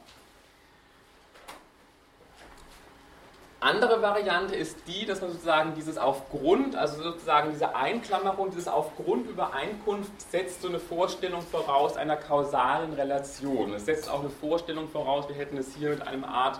Andere 3.63 4.01
Variante 4.01 4.55
ist 4.55 4.75
die, 4.87 5.05
dass 5.05 5.21
man 5.21 5.29
sozusagen 5.31 5.75
dieses 5.75 5.99
Aufgrund, 5.99 6.75
also 6.75 7.03
sozusagen 7.03 7.51
diese 7.51 7.75
Einklammerung, 7.75 8.49
dieses 8.49 8.67
Aufgrund 8.67 9.29
Übereinkunft 9.29 10.11
setzt 10.31 10.63
so 10.63 10.67
eine 10.67 10.79
Vorstellung 10.79 11.43
voraus 11.43 11.95
einer 11.95 12.17
kausalen 12.17 12.91
Relation. 12.93 13.71
Es 13.75 13.85
setzt 13.85 14.09
auch 14.09 14.21
eine 14.21 14.31
Vorstellung 14.31 14.89
voraus, 14.89 15.29
wir 15.29 15.35
hätten 15.35 15.57
es 15.57 15.75
hier 15.75 15.91
mit 15.91 16.07
einem 16.07 16.23
Art 16.23 16.59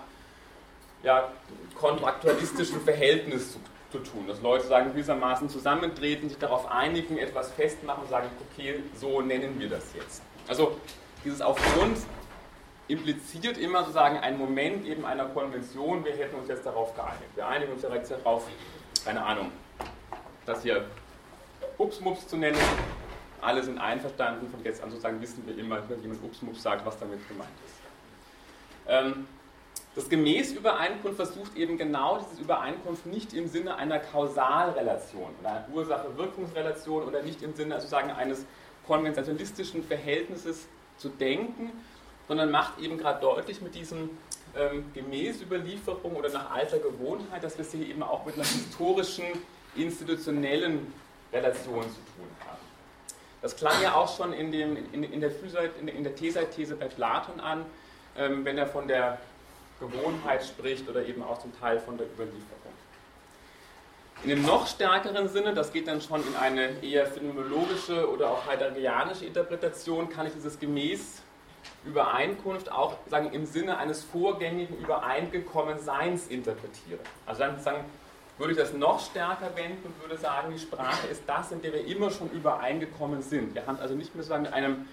ja, 1.01 1.29
kontraktualistischen 1.73 2.81
Verhältnis 2.81 3.53
zu, 3.53 3.59
zu 3.91 3.97
tun. 3.97 4.27
Dass 4.27 4.39
Leute 4.43 4.67
sagen, 4.67 4.91
gewissermaßen 4.91 5.49
zusammentreten, 5.49 6.29
sich 6.29 6.37
darauf 6.37 6.69
einigen, 6.69 7.17
etwas 7.17 7.49
festmachen 7.49 8.03
und 8.03 8.09
sagen, 8.11 8.29
okay, 8.51 8.83
so 8.93 9.21
nennen 9.21 9.59
wir 9.59 9.69
das 9.69 9.85
jetzt. 9.95 10.21
Also 10.47 10.77
dieses 11.25 11.41
Aufgrund 11.41 11.97
impliziert 12.91 13.57
immer 13.57 13.79
sozusagen 13.79 14.17
einen 14.17 14.37
Moment 14.37 14.85
eben 14.85 15.05
einer 15.05 15.25
Konvention, 15.25 16.03
wir 16.03 16.11
hätten 16.11 16.35
uns 16.35 16.49
jetzt 16.49 16.65
darauf 16.65 16.93
geeinigt. 16.93 17.35
Wir 17.35 17.47
einigen 17.47 17.71
uns 17.71 17.81
direkt 17.81 18.11
darauf, 18.11 18.45
keine 19.05 19.23
Ahnung, 19.23 19.51
das 20.45 20.61
hier 20.61 20.85
Upsmups 21.77 22.27
zu 22.27 22.35
nennen, 22.35 22.59
alle 23.39 23.63
sind 23.63 23.77
einverstanden, 23.77 24.49
von 24.49 24.61
jetzt 24.63 24.83
an 24.83 24.89
sozusagen 24.89 25.21
wissen 25.21 25.47
wir 25.47 25.57
immer, 25.57 25.81
wenn 25.89 26.01
jemand 26.01 26.21
Ups, 26.23 26.41
Mups 26.41 26.63
sagt, 26.63 26.85
was 26.85 26.99
damit 26.99 27.25
gemeint 27.29 27.49
ist. 27.65 27.75
Ähm, 28.87 29.27
das 29.95 30.09
Gemäßübereinkunft 30.09 31.15
versucht 31.15 31.55
eben 31.55 31.77
genau 31.77 32.19
diese 32.19 32.41
Übereinkunft 32.41 33.05
nicht 33.05 33.33
im 33.33 33.47
Sinne 33.47 33.75
einer 33.75 33.99
Kausalrelation 33.99 35.29
oder 35.39 35.49
einer 35.49 35.65
Ursache-Wirkungsrelation 35.73 37.03
oder 37.03 37.23
nicht 37.23 37.41
im 37.41 37.55
Sinne 37.55 37.75
sozusagen 37.75 38.11
eines 38.11 38.45
konventionalistischen 38.85 39.83
Verhältnisses 39.83 40.67
zu 40.97 41.09
denken, 41.09 41.71
sondern 42.31 42.49
macht 42.49 42.79
eben 42.79 42.97
gerade 42.97 43.19
deutlich 43.19 43.59
mit 43.59 43.75
diesem 43.75 44.09
ähm, 44.55 44.85
Gemäßüberlieferung 44.93 46.15
oder 46.15 46.29
nach 46.29 46.49
alter 46.51 46.79
Gewohnheit, 46.79 47.43
dass 47.43 47.57
wir 47.57 47.65
es 47.65 47.73
hier 47.73 47.85
eben 47.85 48.01
auch 48.01 48.25
mit 48.25 48.35
einer 48.35 48.45
historischen, 48.45 49.25
institutionellen 49.75 50.93
Relation 51.33 51.81
zu 51.81 51.99
tun 52.15 52.29
haben. 52.47 52.57
Das 53.41 53.57
klang 53.57 53.73
ja 53.83 53.95
auch 53.95 54.15
schon 54.15 54.31
in, 54.31 54.49
dem, 54.49 54.77
in, 54.93 55.03
in 55.03 55.19
der, 55.19 55.31
in, 55.85 56.05
der 56.05 56.15
Thesei-These 56.15 56.77
bei 56.77 56.85
Platon 56.85 57.41
an, 57.41 57.65
ähm, 58.17 58.45
wenn 58.45 58.57
er 58.57 58.67
von 58.67 58.87
der 58.87 59.19
Gewohnheit 59.81 60.45
spricht 60.45 60.87
oder 60.87 61.05
eben 61.05 61.23
auch 61.23 61.39
zum 61.39 61.51
Teil 61.59 61.81
von 61.81 61.97
der 61.97 62.07
Überlieferung. 62.07 62.71
In 64.23 64.29
dem 64.29 64.45
noch 64.45 64.67
stärkeren 64.67 65.27
Sinne, 65.27 65.53
das 65.53 65.73
geht 65.73 65.85
dann 65.85 65.99
schon 65.99 66.25
in 66.25 66.37
eine 66.37 66.81
eher 66.81 67.07
phänomenologische 67.07 68.09
oder 68.09 68.31
auch 68.31 68.45
heideggerianische 68.45 69.25
Interpretation, 69.25 70.09
kann 70.09 70.27
ich 70.27 70.33
dieses 70.33 70.57
gemäß 70.57 71.20
Übereinkunft 71.85 72.71
auch 72.71 72.97
sagen, 73.07 73.31
im 73.31 73.45
Sinne 73.45 73.77
eines 73.77 74.03
vorgängigen 74.03 74.77
Übereingekommenseins 74.77 76.27
interpretieren. 76.27 76.99
Also 77.25 77.41
dann 77.41 77.59
sagen, 77.59 77.85
würde 78.37 78.53
ich 78.53 78.59
das 78.59 78.73
noch 78.73 78.99
stärker 78.99 79.55
wenden 79.55 79.85
und 79.85 80.01
würde 80.01 80.17
sagen, 80.17 80.51
die 80.53 80.59
Sprache 80.59 81.07
ist 81.07 81.23
das, 81.27 81.51
in 81.51 81.61
der 81.61 81.73
wir 81.73 81.85
immer 81.85 82.11
schon 82.11 82.29
übereingekommen 82.31 83.21
sind. 83.21 83.53
Wir 83.55 83.65
haben 83.67 83.79
also 83.79 83.95
nicht 83.95 84.15
mehr 84.15 84.23
sozusagen 84.23 84.43
mit 84.43 84.53
einem 84.53 84.87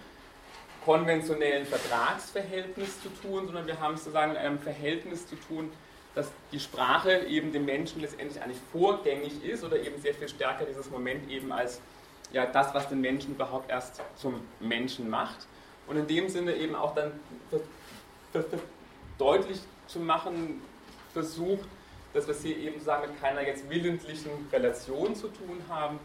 konventionellen 0.85 1.67
Vertragsverhältnis 1.67 3.03
zu 3.03 3.09
tun, 3.11 3.47
sondern 3.47 3.67
wir 3.67 3.81
haben 3.81 3.95
es 3.95 4.05
sozusagen 4.05 4.33
mit 4.33 4.41
einem 4.41 4.59
Verhältnis 4.59 5.27
zu 5.27 5.37
tun, 5.37 5.71
dass 6.15 6.31
die 6.53 6.61
Sprache 6.61 7.27
eben 7.27 7.53
dem 7.53 7.65
Menschen 7.65 8.01
letztendlich 8.01 8.43
eigentlich 8.43 8.61
vorgängig 8.73 9.45
ist 9.45 9.63
oder 9.65 9.79
eben 9.79 10.01
sehr 10.01 10.15
viel 10.15 10.29
stärker 10.29 10.65
dieses 10.65 10.91
Moment 10.91 11.31
eben 11.31 11.53
als 11.53 11.81
ja, 12.33 12.47
das, 12.47 12.75
was 12.75 12.89
den 12.89 13.01
Menschen 13.01 13.35
überhaupt 13.35 13.71
erst 13.71 14.01
zum 14.17 14.41
Menschen 14.61 15.09
macht. 15.09 15.47
Und 15.89 15.97
in 15.97 16.07
dem 16.07 16.29
Sinne 16.29 16.55
eben 16.55 16.75
auch 16.75 16.95
dann 16.95 17.13
deutlich 19.17 19.59
zu 19.87 20.01
machen 20.01 20.61
versucht, 21.13 21.69
dass 22.13 22.27
wir 22.27 22.35
es 22.35 22.43
hier 22.43 22.57
eben 22.57 22.81
sagen 22.81 23.11
mit 23.11 23.21
keiner 23.21 23.43
jetzt 23.43 23.69
willentlichen 23.69 24.31
Relation 24.53 25.15
zu 25.15 25.29
tun 25.29 25.63
haben, 25.69 25.99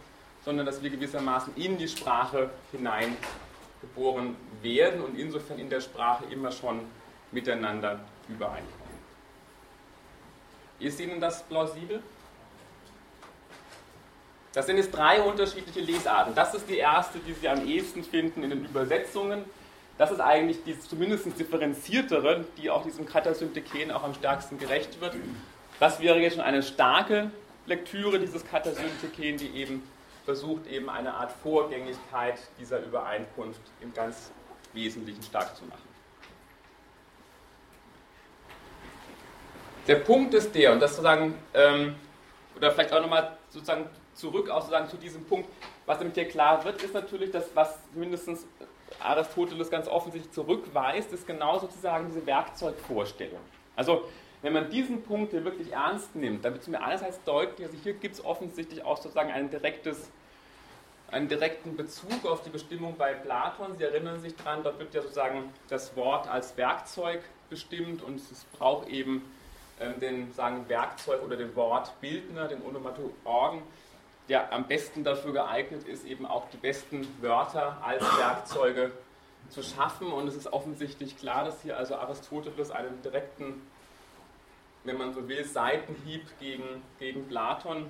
sondern 0.44 0.66
dass 0.66 0.82
wir 0.82 0.90
gewissermaßen 0.90 1.56
in 1.56 1.78
die 1.78 1.88
Sprache 1.88 2.50
hineingeboren 2.72 4.36
werden 4.62 5.02
und 5.02 5.18
insofern 5.18 5.60
in 5.60 5.70
der 5.70 5.82
Sprache 5.82 6.26
immer 6.30 6.52
schon 6.52 6.82
miteinander 7.32 8.00
übereinkommen. 8.30 8.74
Ist 10.80 11.00
Ihnen 11.00 11.20
das 11.22 11.44
plausibel? 11.44 12.02
Das 14.54 14.68
sind 14.68 14.78
jetzt 14.78 14.92
drei 14.92 15.22
unterschiedliche 15.22 15.80
Lesarten. 15.80 16.36
Das 16.36 16.54
ist 16.54 16.70
die 16.70 16.78
erste, 16.78 17.20
die 17.20 17.34
Sie 17.34 17.48
am 17.50 17.66
ehesten 17.66 18.04
finden 18.04 18.44
in 18.44 18.52
den 18.52 18.66
Übersetzungen. 18.66 19.46
Das 19.98 20.12
ist 20.12 20.20
eigentlich 20.20 20.64
die 20.64 20.80
zumindest 20.80 21.28
differenziertere, 21.40 22.46
die 22.58 22.70
auch 22.70 22.84
diesem 22.84 23.06
Katasyntheken 23.06 23.92
auch 23.92 24.04
am 24.04 24.14
stärksten 24.14 24.58
gerecht 24.58 25.00
wird. 25.00 25.16
Das 25.80 26.00
wäre 26.00 26.20
jetzt 26.20 26.36
schon 26.36 26.44
eine 26.44 26.64
starke 26.64 27.32
Lektüre 27.66 28.20
dieses 28.20 28.46
Katasyntheken, 28.46 29.38
die 29.38 29.50
eben 29.56 29.84
versucht, 30.26 30.68
eben 30.68 30.90
eine 30.90 31.14
Art 31.14 31.32
Vorgängigkeit 31.44 32.40
dieser 32.60 32.80
Übereinkunft 32.80 33.62
im 33.82 33.94
ganz 33.94 34.32
Wesentlichen 34.74 35.22
stark 35.22 35.56
zu 35.56 35.66
machen. 35.66 35.94
Der 39.88 39.96
Punkt 39.96 40.34
ist 40.34 40.56
der, 40.56 40.72
und 40.72 40.80
das 40.80 40.92
sozusagen, 40.92 41.36
ähm, 41.54 41.96
oder 42.56 42.72
vielleicht 42.72 42.94
auch 42.94 43.02
nochmal 43.02 43.38
sozusagen 43.50 43.90
zurück 44.14 44.50
auch 44.50 44.62
sozusagen 44.62 44.88
zu 44.88 44.98
diesem 44.98 45.26
Punkt, 45.26 45.50
was 45.86 46.00
nämlich 46.00 46.16
hier 46.16 46.28
klar 46.28 46.64
wird, 46.64 46.82
ist 46.82 46.94
natürlich, 46.94 47.32
dass 47.32 47.54
was 47.54 47.80
mindestens 47.94 48.46
Aristoteles 49.02 49.70
ganz 49.70 49.88
offensichtlich 49.88 50.32
zurückweist, 50.34 51.12
ist 51.14 51.28
genau 51.28 51.60
sozusagen 51.60 52.08
diese 52.08 52.26
Werkzeugvorstellung. 52.26 53.40
Also 53.76 54.04
wenn 54.42 54.54
man 54.54 54.70
diesen 54.70 55.04
Punkt 55.04 55.32
hier 55.32 55.46
wirklich 55.46 55.72
ernst 55.72 56.16
nimmt, 56.16 56.44
dann 56.44 56.54
wird 56.54 56.64
es 56.64 56.68
mir 56.68 56.82
einerseits 56.82 57.24
deutlich, 57.24 57.66
also 57.66 57.78
hier 57.82 57.94
gibt 57.94 58.16
es 58.16 58.26
offensichtlich 58.26 58.84
auch 58.84 58.98
sozusagen 58.98 59.32
ein 59.32 59.50
direktes, 59.50 60.12
einen 61.10 61.30
direkten 61.30 61.78
Bezug 61.78 62.26
auf 62.26 62.44
die 62.44 62.50
Bestimmung 62.50 62.96
bei 62.98 63.14
Platon. 63.14 63.78
Sie 63.78 63.84
erinnern 63.84 64.20
sich 64.20 64.36
daran, 64.36 64.64
dort 64.64 64.80
wird 64.80 64.94
ja 64.94 65.02
sozusagen 65.02 65.54
das 65.70 65.96
Wort 65.96 66.28
als 66.28 66.58
Werkzeug 66.58 67.22
bestimmt 67.50 68.04
und 68.04 68.16
es 68.16 68.46
braucht 68.58 68.90
eben 68.90 69.24
äh, 69.80 69.94
den 70.00 70.34
sagen 70.34 70.68
Werkzeug 70.68 71.24
oder 71.24 71.38
den 71.38 71.56
Wortbildner, 71.56 72.48
den 72.48 72.62
Onomatoorgen, 72.64 73.62
der 74.30 74.54
am 74.54 74.68
besten 74.68 75.04
dafür 75.04 75.34
geeignet 75.34 75.88
ist, 75.88 76.06
eben 76.06 76.26
auch 76.26 76.50
die 76.50 76.58
besten 76.58 77.08
Wörter 77.22 77.78
als 77.84 78.04
Werkzeuge 78.18 78.92
zu 79.50 79.62
schaffen. 79.62 80.12
Und 80.12 80.28
es 80.28 80.36
ist 80.36 80.52
offensichtlich 80.52 81.18
klar, 81.18 81.44
dass 81.44 81.62
hier 81.62 81.78
also 81.78 81.96
Aristoteles 81.96 82.72
einen 82.72 83.02
direkten, 83.02 83.62
wenn 84.84 84.98
man 84.98 85.14
so 85.14 85.28
will, 85.28 85.44
Seitenhieb 85.44 86.24
gegen, 86.40 86.84
gegen 87.00 87.28
Platon 87.28 87.90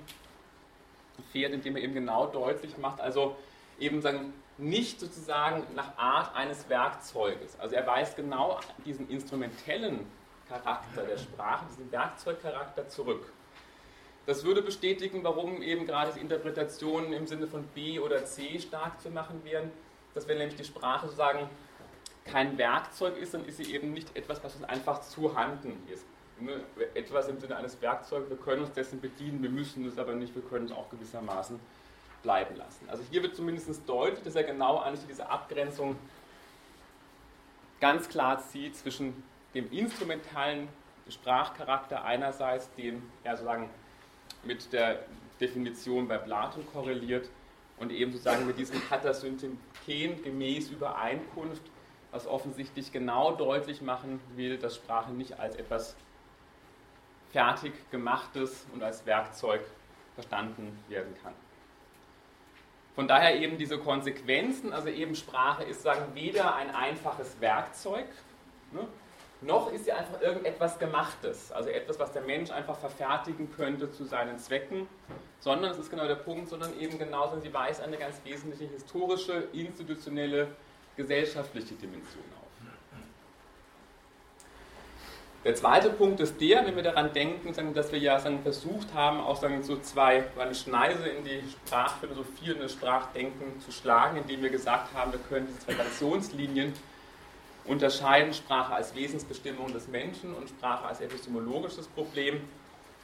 fährt, 1.32 1.52
indem 1.52 1.76
er 1.76 1.82
eben 1.82 1.94
genau 1.94 2.26
deutlich 2.26 2.76
macht, 2.78 3.00
also 3.00 3.36
eben 3.78 4.02
sagen, 4.02 4.32
nicht 4.58 5.00
sozusagen 5.00 5.64
nach 5.74 5.96
Art 5.98 6.34
eines 6.36 6.68
Werkzeuges. 6.68 7.58
Also 7.58 7.74
er 7.74 7.86
weist 7.86 8.16
genau 8.16 8.60
diesen 8.84 9.08
instrumentellen 9.10 10.06
Charakter 10.48 11.02
der 11.02 11.16
Sprache, 11.16 11.64
diesen 11.70 11.90
Werkzeugcharakter 11.90 12.88
zurück. 12.88 13.32
Das 14.26 14.44
würde 14.44 14.62
bestätigen, 14.62 15.22
warum 15.22 15.60
eben 15.60 15.86
gerade 15.86 16.12
die 16.12 16.20
Interpretationen 16.20 17.12
im 17.12 17.26
Sinne 17.26 17.46
von 17.46 17.64
B 17.74 17.98
oder 17.98 18.24
C 18.24 18.58
stark 18.58 19.00
zu 19.00 19.10
machen 19.10 19.42
wären, 19.44 19.70
dass 20.14 20.26
wenn 20.28 20.38
nämlich 20.38 20.56
die 20.56 20.64
Sprache 20.64 21.06
sozusagen 21.06 21.50
kein 22.24 22.56
Werkzeug 22.56 23.18
ist, 23.18 23.34
dann 23.34 23.44
ist 23.44 23.58
sie 23.58 23.74
eben 23.74 23.92
nicht 23.92 24.16
etwas, 24.16 24.42
was 24.42 24.54
uns 24.54 24.64
einfach 24.64 25.02
zu 25.02 25.36
handen 25.36 25.76
ist. 25.92 26.06
Etwas 26.94 27.28
im 27.28 27.38
Sinne 27.38 27.56
eines 27.56 27.80
Werkzeugs, 27.82 28.30
wir 28.30 28.38
können 28.38 28.62
uns 28.62 28.72
dessen 28.72 29.00
bedienen, 29.00 29.42
wir 29.42 29.50
müssen 29.50 29.86
es 29.86 29.98
aber 29.98 30.14
nicht, 30.14 30.34
wir 30.34 30.42
können 30.42 30.66
es 30.66 30.72
auch 30.72 30.88
gewissermaßen 30.88 31.60
bleiben 32.22 32.56
lassen. 32.56 32.88
Also 32.88 33.04
hier 33.10 33.22
wird 33.22 33.36
zumindest 33.36 33.86
deutlich, 33.86 34.24
dass 34.24 34.34
er 34.34 34.44
genau 34.44 34.78
eigentlich 34.78 35.06
diese 35.06 35.28
Abgrenzung 35.28 35.96
ganz 37.80 38.08
klar 38.08 38.38
zieht 38.38 38.74
zwischen 38.74 39.22
dem 39.54 39.70
instrumentalen 39.70 40.68
Sprachcharakter 41.08 42.02
einerseits, 42.04 42.72
den 42.74 43.02
er 43.22 43.36
sozusagen 43.36 43.68
mit 44.46 44.72
der 44.72 45.00
Definition 45.40 46.08
bei 46.08 46.18
Platon 46.18 46.66
korreliert 46.72 47.28
und 47.78 47.90
eben 47.90 48.12
sozusagen 48.12 48.46
mit 48.46 48.58
diesem 48.58 48.80
Katasynthen 48.88 49.58
gemäß 49.86 50.70
Übereinkunft, 50.70 51.62
was 52.10 52.26
offensichtlich 52.26 52.92
genau 52.92 53.32
deutlich 53.34 53.82
machen 53.82 54.20
will, 54.36 54.56
dass 54.56 54.76
Sprache 54.76 55.12
nicht 55.12 55.38
als 55.38 55.56
etwas 55.56 55.96
fertig 57.32 57.72
gemachtes 57.90 58.66
und 58.72 58.82
als 58.82 59.04
Werkzeug 59.06 59.60
verstanden 60.14 60.78
werden 60.88 61.14
kann. 61.22 61.34
Von 62.94 63.08
daher 63.08 63.36
eben 63.40 63.58
diese 63.58 63.78
Konsequenzen, 63.78 64.72
also 64.72 64.88
eben 64.88 65.16
Sprache 65.16 65.64
ist 65.64 65.82
sagen 65.82 66.14
weder 66.14 66.54
ein 66.54 66.72
einfaches 66.72 67.40
Werkzeug, 67.40 68.06
ne, 68.70 68.86
noch 69.40 69.72
ist 69.72 69.84
sie 69.84 69.92
einfach 69.92 70.20
irgendetwas 70.20 70.78
Gemachtes, 70.78 71.52
also 71.52 71.68
etwas, 71.68 71.98
was 71.98 72.12
der 72.12 72.22
Mensch 72.22 72.50
einfach 72.50 72.78
verfertigen 72.78 73.50
könnte 73.54 73.90
zu 73.90 74.04
seinen 74.04 74.38
Zwecken, 74.38 74.88
sondern, 75.40 75.70
das 75.70 75.78
ist 75.78 75.90
genau 75.90 76.06
der 76.06 76.14
Punkt, 76.14 76.48
sondern 76.48 76.78
eben 76.78 76.98
genauso, 76.98 77.38
sie 77.40 77.52
weist 77.52 77.80
eine 77.80 77.96
ganz 77.96 78.16
wesentliche 78.24 78.72
historische, 78.72 79.48
institutionelle, 79.52 80.48
gesellschaftliche 80.96 81.74
Dimension 81.74 82.24
auf. 82.38 82.44
Der 85.44 85.54
zweite 85.54 85.90
Punkt 85.90 86.20
ist 86.20 86.40
der, 86.40 86.64
wenn 86.66 86.74
wir 86.74 86.82
daran 86.82 87.12
denken, 87.12 87.52
dass 87.74 87.92
wir 87.92 87.98
ja 87.98 88.18
versucht 88.18 88.94
haben, 88.94 89.20
auch 89.20 89.36
so 89.60 89.76
zwei, 89.76 90.24
eine 90.38 90.54
Schneise 90.54 91.06
in 91.06 91.22
die 91.22 91.42
Sprachphilosophie 91.50 92.52
und 92.52 92.60
das 92.60 92.72
Sprachdenken 92.72 93.60
zu 93.60 93.70
schlagen, 93.70 94.16
indem 94.16 94.42
wir 94.42 94.48
gesagt 94.48 94.94
haben, 94.94 95.12
wir 95.12 95.20
können 95.28 95.46
diese 95.46 95.58
zwei 95.58 95.74
Traditionslinien 95.74 96.72
unterscheiden 97.66 98.34
Sprache 98.34 98.74
als 98.74 98.94
Wesensbestimmung 98.94 99.72
des 99.72 99.88
Menschen 99.88 100.34
und 100.34 100.48
Sprache 100.48 100.84
als 100.84 101.00
epistemologisches 101.00 101.88
Problem. 101.88 102.40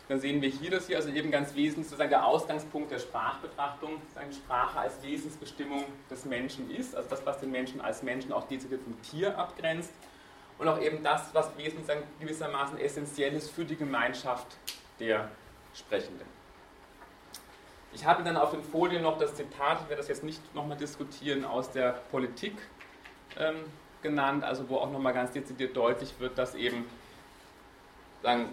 Dann 0.09 0.21
sehen 0.21 0.43
wir 0.43 0.49
hier, 0.49 0.71
dass 0.71 0.89
hier 0.89 0.97
also 0.97 1.09
eben 1.11 1.31
ganz 1.31 1.55
wesentlich 1.55 1.87
sozusagen 1.87 2.11
der 2.11 2.27
Ausgangspunkt 2.27 2.91
der 2.91 2.99
Sprachbetrachtung 2.99 4.03
Sprache 4.33 4.81
als 4.81 5.01
Wesensbestimmung 5.03 5.85
des 6.11 6.25
Menschen 6.25 6.71
ist, 6.71 6.97
also 6.97 7.09
das, 7.09 7.25
was 7.25 7.39
den 7.39 7.53
Menschen 7.53 7.81
als 7.81 8.03
Menschen 8.03 8.33
auch 8.33 8.47
dezidiert 8.49 8.83
vom 8.83 9.01
Tier 9.03 9.39
abgrenzt 9.39 9.93
und 10.59 10.69
auch 10.69 10.81
eben 10.81 11.03
das, 11.03 11.33
was 11.33 11.57
wesentlich 11.57 11.87
gewissermaßen 12.19 12.79
essentiell 12.79 13.33
ist 13.35 13.51
für 13.51 13.65
die 13.65 13.77
Gemeinschaft 13.77 14.47
der 14.99 15.31
Sprechenden. 15.75 16.27
Ich 17.93 18.05
habe 18.05 18.23
dann 18.23 18.37
auf 18.37 18.51
den 18.51 18.63
Folien 18.63 19.03
noch 19.03 19.19
das 19.19 19.35
Zitat, 19.35 19.81
ich 19.83 19.89
werde 19.89 19.97
das 19.97 20.09
jetzt 20.09 20.23
nicht 20.23 20.55
nochmal 20.55 20.77
diskutieren, 20.77 21.45
aus 21.45 21.71
der 21.71 21.93
Politik 22.11 22.55
ähm, 23.39 23.65
genannt, 24.03 24.45
also 24.45 24.69
wo 24.69 24.77
auch 24.77 24.91
nochmal 24.91 25.13
ganz 25.13 25.33
dezidiert 25.33 25.77
deutlich 25.77 26.15
wird, 26.19 26.39
dass 26.39 26.55
eben 26.55 26.85
sagen, 28.23 28.49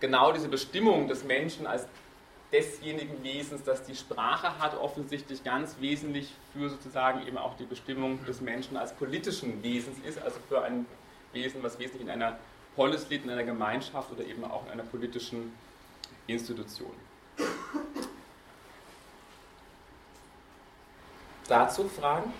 genau 0.00 0.32
diese 0.32 0.48
Bestimmung 0.48 1.08
des 1.08 1.24
Menschen 1.24 1.66
als 1.66 1.86
desjenigen 2.52 3.22
Wesens, 3.22 3.62
das 3.64 3.84
die 3.84 3.94
Sprache 3.94 4.58
hat, 4.58 4.78
offensichtlich 4.78 5.44
ganz 5.44 5.76
wesentlich 5.80 6.32
für 6.52 6.70
sozusagen 6.70 7.26
eben 7.26 7.36
auch 7.36 7.56
die 7.56 7.64
Bestimmung 7.64 8.24
des 8.24 8.40
Menschen 8.40 8.76
als 8.76 8.94
politischen 8.94 9.62
Wesens 9.62 9.98
ist, 10.06 10.20
also 10.22 10.38
für 10.48 10.62
ein 10.62 10.86
Wesen, 11.32 11.62
was 11.62 11.78
wesentlich 11.78 12.02
in 12.02 12.10
einer 12.10 12.38
Polis 12.74 13.08
liegt, 13.10 13.24
in 13.24 13.30
einer 13.30 13.44
Gemeinschaft 13.44 14.10
oder 14.12 14.24
eben 14.24 14.44
auch 14.44 14.64
in 14.66 14.72
einer 14.72 14.84
politischen 14.84 15.52
Institution. 16.26 16.92
Dazu 21.48 21.88
Fragen? 21.88 22.32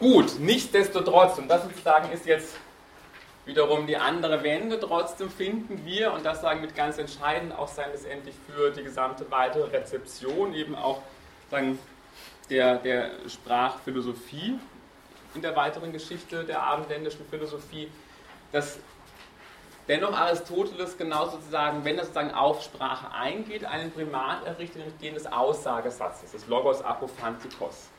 Gut, 0.00 0.40
nichtsdestotrotz, 0.40 1.36
und 1.36 1.48
das 1.48 1.62
sozusagen 1.62 2.10
ist 2.10 2.24
jetzt 2.24 2.56
wiederum 3.44 3.86
die 3.86 3.98
andere 3.98 4.42
Wende, 4.42 4.80
trotzdem 4.80 5.28
finden 5.28 5.84
wir, 5.84 6.14
und 6.14 6.24
das 6.24 6.40
sagen 6.40 6.62
mit 6.62 6.74
ganz 6.74 6.96
entscheidend 6.96 7.54
auch 7.54 7.68
sein 7.68 7.90
letztendlich 7.92 8.34
für 8.46 8.70
die 8.70 8.82
gesamte 8.82 9.30
weitere 9.30 9.64
Rezeption 9.64 10.54
eben 10.54 10.74
auch 10.74 11.02
sagen, 11.50 11.78
der, 12.48 12.78
der 12.78 13.10
Sprachphilosophie 13.28 14.58
in 15.34 15.42
der 15.42 15.54
weiteren 15.54 15.92
Geschichte 15.92 16.44
der 16.44 16.62
abendländischen 16.62 17.26
Philosophie, 17.28 17.90
dass 18.52 18.78
dennoch 19.86 20.18
Aristoteles 20.18 20.96
genau 20.96 21.28
sozusagen, 21.28 21.84
wenn 21.84 21.98
er 21.98 22.04
sozusagen 22.04 22.30
auf 22.30 22.62
Sprache 22.62 23.12
eingeht, 23.12 23.66
einen 23.66 23.92
Primat 23.92 24.46
errichtet, 24.46 24.82
den 25.02 25.12
des 25.12 25.26
Aussagesatzes, 25.26 26.32
des 26.32 26.46
Logos 26.46 26.80
Apophantikos. 26.80 27.89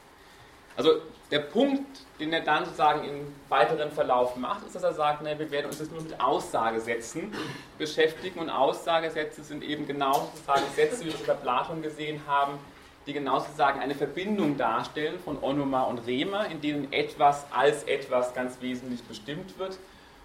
Also 0.82 1.00
der 1.30 1.38
Punkt, 1.38 1.86
den 2.20 2.34
er 2.34 2.42
dann 2.42 2.66
sozusagen 2.66 3.04
im 3.04 3.36
weiteren 3.50 3.92
Verlauf 3.92 4.36
macht, 4.36 4.66
ist, 4.66 4.74
dass 4.74 4.82
er 4.82 4.94
sagt, 4.94 5.22
na, 5.24 5.38
wir 5.38 5.52
werden 5.52 5.68
uns 5.68 5.78
jetzt 5.78 5.92
nur 5.92 6.02
mit 6.02 6.20
Aussagesätzen 6.20 7.32
beschäftigen. 7.78 8.40
Und 8.40 8.50
Aussagesätze 8.50 9.44
sind 9.44 9.64
eben 9.64 9.86
genau 9.86 10.32
sozusagen 10.34 10.64
Sätze, 10.76 11.02
wie 11.02 11.10
wir 11.10 11.14
es 11.14 11.22
bei 11.22 11.36
Platon 11.36 11.84
gesehen 11.84 12.22
haben, 12.26 12.54
die 13.06 13.14
genau 13.14 13.38
sozusagen 13.38 13.80
eine 13.80 13.94
Verbindung 13.94 14.58
darstellen 14.58 15.20
von 15.20 15.38
Onoma 15.44 15.84
und 15.84 16.00
Rema, 16.08 16.46
in 16.46 16.62
denen 16.62 16.92
etwas 16.92 17.46
als 17.56 17.84
etwas 17.84 18.34
ganz 18.34 18.60
wesentlich 18.60 19.04
bestimmt 19.04 19.60
wird. 19.60 19.78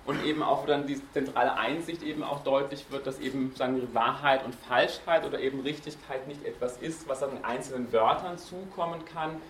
Und 0.06 0.24
eben 0.24 0.42
auch 0.42 0.64
dann 0.64 0.86
die 0.86 0.98
zentrale 1.12 1.58
Einsicht 1.58 2.02
eben 2.02 2.24
auch 2.24 2.42
deutlich 2.44 2.86
wird, 2.88 3.06
dass 3.06 3.18
eben 3.18 3.52
sagen 3.56 3.86
Wahrheit 3.92 4.42
und 4.42 4.54
Falschheit 4.54 5.26
oder 5.26 5.38
eben 5.38 5.60
Richtigkeit 5.60 6.26
nicht 6.26 6.46
etwas 6.46 6.78
ist, 6.78 7.06
was 7.10 7.22
an 7.22 7.44
einzelnen 7.44 7.92
Wörtern 7.92 8.38
zukommen 8.38 9.04
kann, 9.04 9.42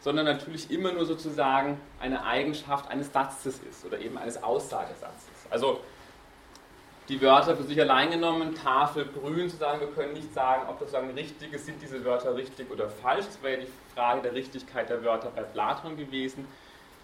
sondern 0.00 0.24
natürlich 0.24 0.70
immer 0.70 0.92
nur 0.92 1.04
sozusagen 1.04 1.80
eine 2.00 2.24
Eigenschaft 2.24 2.90
eines 2.90 3.12
Satzes 3.12 3.60
ist 3.68 3.84
oder 3.84 3.98
eben 3.98 4.16
eines 4.18 4.42
Aussagesatzes. 4.42 5.46
Also 5.50 5.80
die 7.08 7.20
Wörter 7.20 7.56
für 7.56 7.64
sich 7.64 7.80
allein 7.80 8.10
genommen, 8.10 8.54
Tafel, 8.54 9.04
Grün, 9.04 9.48
sozusagen, 9.48 9.80
wir 9.80 9.88
können 9.88 10.12
nicht 10.12 10.32
sagen, 10.32 10.68
ob 10.68 10.78
das 10.78 10.92
sagen 10.92 11.10
richtig 11.10 11.52
ist, 11.52 11.66
sind 11.66 11.82
diese 11.82 12.04
Wörter 12.04 12.36
richtig 12.36 12.70
oder 12.70 12.88
falsch. 12.88 13.26
Das 13.26 13.42
wäre 13.42 13.58
ja 13.58 13.66
die 13.66 13.94
Frage 13.94 14.22
der 14.22 14.32
Richtigkeit 14.32 14.88
der 14.88 15.04
Wörter 15.04 15.30
bei 15.34 15.42
Platon 15.42 15.96
gewesen. 15.96 16.46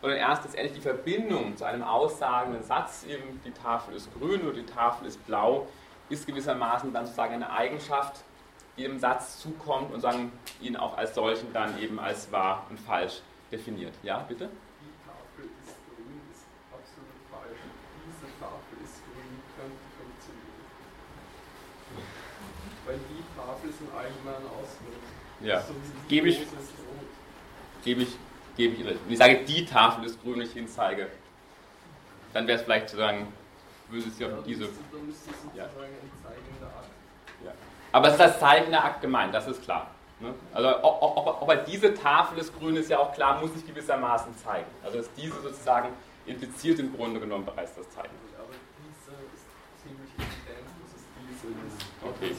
Sondern 0.00 0.18
erst 0.18 0.44
letztendlich 0.44 0.74
die 0.74 0.80
Verbindung 0.80 1.56
zu 1.56 1.64
einem 1.64 1.82
aussagenden 1.82 2.62
Satz, 2.62 3.04
eben 3.08 3.40
die 3.44 3.50
Tafel 3.50 3.96
ist 3.96 4.08
grün 4.16 4.42
oder 4.42 4.52
die 4.52 4.66
Tafel 4.66 5.08
ist 5.08 5.26
blau, 5.26 5.66
ist 6.08 6.26
gewissermaßen 6.26 6.92
dann 6.92 7.06
sozusagen 7.06 7.34
eine 7.34 7.50
Eigenschaft, 7.50 8.22
die 8.76 8.83
dem 8.83 8.99
Satz 8.99 9.40
zukommt 9.40 9.92
und 9.92 10.00
sagen, 10.00 10.33
ihn 10.61 10.77
auch 10.77 10.96
als 10.96 11.14
solchen 11.14 11.53
dann 11.53 11.79
eben 11.81 11.98
als 11.98 12.31
wahr 12.31 12.66
und 12.70 12.79
falsch 12.79 13.20
definiert. 13.50 13.94
Ja, 14.03 14.18
bitte? 14.18 14.50
weil 22.87 22.98
die 23.11 23.24
Tafel 23.37 23.70
ist 23.70 23.81
ein 23.81 23.98
allgemeiner 23.98 24.50
Ausdruck. 24.53 24.94
Ja, 25.40 25.61
so 25.61 25.74
gebe 26.09 26.29
ich, 26.29 26.40
gebe 27.85 28.03
ich, 28.03 28.16
gebe 28.57 28.74
ich, 28.74 28.85
wenn 28.85 28.98
ich 29.09 29.18
sage, 29.18 29.44
die 29.44 29.66
Tafel 29.66 30.05
ist 30.05 30.22
grün, 30.22 30.40
ich 30.40 30.53
hinzeige, 30.53 31.09
dann 32.33 32.46
wäre 32.46 32.59
es 32.59 32.64
vielleicht 32.64 32.88
zu 32.88 32.96
sagen, 32.96 33.33
würde 33.90 34.09
es 34.09 34.18
ja 34.18 34.29
auf 34.29 34.44
diese. 34.44 34.64
Ja. 34.64 35.64
ein 35.64 35.70
zeigender 36.22 36.66
Akt. 36.66 36.90
Ja. 37.44 37.53
Aber 37.96 38.09
es 38.09 38.12
ist 38.12 38.20
das 38.20 38.38
zeigende 38.38 38.78
Akt 38.78 39.00
gemeint, 39.00 39.32
das 39.32 39.48
ist 39.48 39.62
klar. 39.62 39.87
Ne? 40.20 40.35
Also 40.52 40.68
ob, 40.85 41.16
ob, 41.16 41.40
ob 41.40 41.48
er 41.48 41.64
diese 41.64 41.94
Tafel 41.94 42.37
ist 42.37 42.52
grün, 42.59 42.76
ist 42.76 42.90
ja 42.90 42.98
auch 42.98 43.11
klar, 43.14 43.40
muss 43.40 43.56
ich 43.56 43.66
gewissermaßen 43.66 44.37
zeigen. 44.37 44.66
Also 44.85 44.98
dass 44.98 45.11
diese 45.14 45.40
sozusagen 45.40 45.88
impliziert 46.26 46.78
im 46.78 46.94
Grunde 46.94 47.20
genommen 47.20 47.46
bereits 47.46 47.74
das 47.74 47.88
Zeigen. 47.88 48.12
Aber 48.37 48.52
diese 48.52 49.16
ist 49.32 49.48
ziemlich 49.80 50.12
evident, 50.12 50.68
dass 50.76 50.92
es 50.92 51.04
diese 51.24 51.48
ist. 51.48 51.87
Okay. 52.04 52.37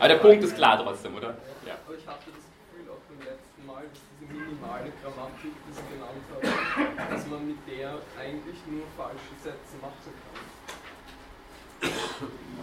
Aber 0.00 0.08
der 0.08 0.16
Punkt 0.16 0.42
ist 0.42 0.56
klar 0.56 0.82
trotzdem, 0.82 1.14
oder? 1.14 1.36
Ja. 1.64 1.74
Aber 1.86 1.94
ich 1.94 2.06
hatte 2.08 2.26
das 2.34 2.42
Gefühl 2.42 2.90
auch 2.90 2.98
beim 3.06 3.22
letzten 3.22 3.66
Mal, 3.66 3.84
dass 3.86 4.02
diese 4.18 4.34
minimale 4.34 4.90
Grammatik, 4.98 5.54
die 5.62 5.72
Sie 5.72 5.86
genannt 5.94 6.26
haben, 6.34 7.14
dass 7.14 7.26
man 7.28 7.46
mit 7.46 7.58
der 7.68 8.02
eigentlich 8.18 8.58
nur 8.66 8.82
falsche 8.96 9.34
Sätze 9.38 9.78
machen 9.80 10.10
kann. 10.10 10.55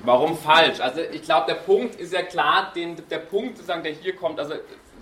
Warum 0.04 0.38
falsch? 0.38 0.82
Also 0.82 0.99
ich 0.99 1.21
glaube, 1.21 1.47
der 1.47 1.60
Punkt 1.60 1.95
ist 1.95 2.12
ja 2.12 2.23
klar, 2.23 2.71
den, 2.76 2.97
der 3.10 3.19
Punkt 3.19 3.58
sozusagen, 3.58 3.84
der 3.84 3.93
hier 3.93 4.15
kommt, 4.15 4.38
also 4.38 4.56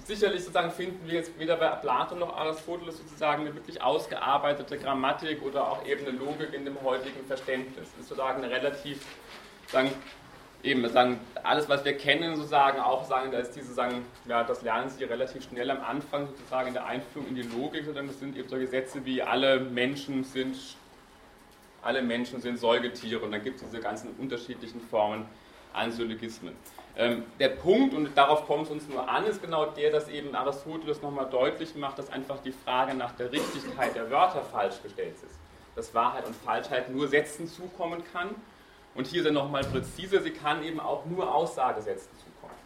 sicherlich 0.06 0.42
sozusagen 0.42 0.72
finden 0.72 1.08
wir 1.08 1.16
jetzt 1.16 1.38
weder 1.40 1.56
bei 1.58 1.70
Platon 1.70 2.20
noch 2.20 2.38
Aristoteles 2.38 2.98
sozusagen 2.98 3.42
eine 3.42 3.56
wirklich 3.56 3.82
ausgearbeitete 3.82 4.78
Grammatik 4.78 5.42
oder 5.44 5.68
auch 5.68 5.86
eben 5.86 6.06
eine 6.06 6.18
Logik 6.18 6.54
in 6.54 6.66
dem 6.66 6.82
heutigen 6.84 7.26
Verständnis. 7.26 7.90
Das 7.94 8.02
ist 8.02 8.10
sozusagen 8.10 8.44
eine 8.44 8.54
relativ, 8.54 9.04
sagen, 9.68 9.92
eben 10.64 10.88
sagen, 10.90 11.20
alles, 11.44 11.68
was 11.70 11.84
wir 11.84 11.98
kennen, 11.98 12.36
sozusagen 12.36 12.80
auch 12.80 13.06
sagen, 13.06 13.32
da 13.32 13.40
ist 13.40 13.56
diese 13.56 13.74
sagen, 13.74 14.06
ja, 14.28 14.44
das 14.44 14.62
lernen 14.62 14.90
Sie 14.90 15.04
relativ 15.04 15.44
schnell 15.44 15.72
am 15.72 15.82
Anfang 15.82 16.28
sozusagen 16.28 16.68
in 16.68 16.74
der 16.74 16.86
Einführung 16.86 17.30
in 17.30 17.36
die 17.36 17.42
Logik, 17.44 17.86
sondern 17.86 18.08
das 18.08 18.20
sind 18.20 18.38
eben 18.38 18.48
solche 18.48 18.68
Sätze 18.68 19.04
wie 19.06 19.22
alle 19.22 19.60
Menschen 19.60 20.24
sind 20.24 20.58
alle 21.82 22.02
Menschen 22.02 22.42
sind 22.42 22.60
Säugetiere 22.60 23.20
und 23.22 23.32
dann 23.32 23.44
gibt 23.44 23.62
es 23.62 23.70
diese 23.70 23.82
ganzen 23.82 24.10
unterschiedlichen 24.18 24.82
Formen 24.82 25.26
an 25.74 25.92
Syllogismen. 25.92 26.56
Ähm, 26.98 27.24
der 27.40 27.50
Punkt, 27.50 27.94
und 27.94 28.16
darauf 28.16 28.46
kommt 28.46 28.66
es 28.66 28.72
uns 28.72 28.90
nur 28.90 29.08
an, 29.08 29.26
ist 29.26 29.42
genau 29.42 29.66
der, 29.66 29.92
dass 29.92 30.10
eben 30.10 30.36
Aristoteles 30.36 31.02
nochmal 31.02 31.30
deutlich 31.30 31.76
macht, 31.76 31.98
dass 31.98 32.12
einfach 32.12 32.40
die 32.44 32.52
Frage 32.52 32.94
nach 32.94 33.14
der 33.14 33.32
Richtigkeit 33.32 33.96
der 33.96 34.12
Wörter 34.12 34.42
falsch 34.42 34.82
gestellt 34.84 35.16
ist. 35.24 35.40
Dass 35.76 35.94
Wahrheit 35.94 36.26
und 36.28 36.36
Falschheit 36.36 36.90
nur 36.90 37.08
Sätzen 37.08 37.48
zukommen 37.48 38.04
kann 38.12 38.36
und 38.94 39.08
hier 39.08 39.24
sind 39.24 39.34
nochmal 39.34 39.64
präzise, 39.64 40.22
sie 40.22 40.32
kann 40.32 40.64
eben 40.64 40.82
auch 40.82 41.06
nur 41.06 41.34
Aussagesätzen 41.34 42.12
zukommen. 42.18 42.60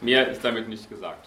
Mehr 0.00 0.28
ist 0.28 0.44
damit 0.44 0.68
nicht 0.68 0.88
gesagt. 0.88 1.26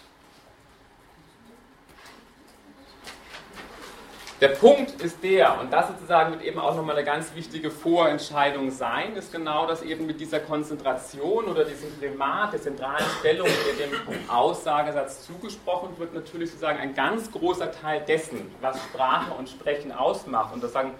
Der 4.42 4.48
Punkt 4.48 5.00
ist 5.00 5.22
der, 5.22 5.60
und 5.60 5.72
das 5.72 5.86
sozusagen 5.86 6.32
wird 6.32 6.42
eben 6.42 6.58
auch 6.58 6.74
nochmal 6.74 6.96
eine 6.96 7.04
ganz 7.04 7.32
wichtige 7.36 7.70
Vorentscheidung 7.70 8.72
sein, 8.72 9.14
ist 9.14 9.30
genau, 9.30 9.68
dass 9.68 9.82
eben 9.82 10.04
mit 10.04 10.18
dieser 10.18 10.40
Konzentration 10.40 11.44
oder 11.44 11.64
diesem 11.64 11.96
Primat 11.96 12.52
der 12.52 12.60
zentralen 12.60 13.06
Stellung, 13.20 13.46
der 13.46 13.86
dem 13.86 14.28
Aussagesatz 14.28 15.24
zugesprochen 15.26 15.96
wird, 15.96 16.12
natürlich 16.12 16.50
sozusagen 16.50 16.80
ein 16.80 16.92
ganz 16.92 17.30
großer 17.30 17.70
Teil 17.70 18.00
dessen, 18.00 18.52
was 18.60 18.76
Sprache 18.82 19.32
und 19.32 19.48
Sprechen 19.48 19.92
ausmacht, 19.92 20.52
und 20.52 20.64
das 20.64 20.72
sagen 20.72 20.92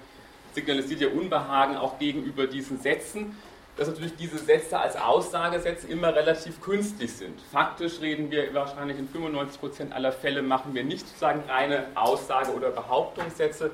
signalisiert 0.52 1.00
ihr 1.00 1.12
Unbehagen 1.12 1.76
auch 1.76 1.98
gegenüber 1.98 2.46
diesen 2.46 2.80
Sätzen, 2.80 3.36
dass 3.76 3.88
natürlich 3.88 4.16
diese 4.16 4.38
Sätze 4.38 4.78
als 4.78 4.96
Aussagesätze 4.96 5.88
immer 5.88 6.14
relativ 6.14 6.60
künstlich 6.60 7.12
sind. 7.12 7.40
Faktisch 7.50 8.00
reden 8.00 8.30
wir 8.30 8.52
wahrscheinlich 8.52 8.98
in 8.98 9.08
95% 9.08 9.92
aller 9.92 10.12
Fälle, 10.12 10.42
machen 10.42 10.74
wir 10.74 10.84
nicht 10.84 11.06
sozusagen 11.06 11.42
reine 11.48 11.86
Aussage- 11.94 12.52
oder 12.52 12.70
Behauptungssätze, 12.70 13.70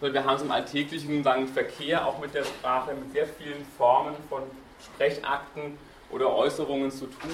sondern 0.00 0.14
wir 0.14 0.28
haben 0.28 0.36
es 0.36 0.42
im 0.42 0.50
alltäglichen 0.50 1.24
sagen, 1.24 1.48
Verkehr 1.48 2.06
auch 2.06 2.20
mit 2.20 2.34
der 2.34 2.44
Sprache 2.44 2.94
mit 2.94 3.12
sehr 3.12 3.26
vielen 3.26 3.64
Formen 3.76 4.14
von 4.28 4.42
Sprechakten 4.84 5.76
oder 6.10 6.34
Äußerungen 6.34 6.90
zu 6.90 7.06
tun, 7.06 7.30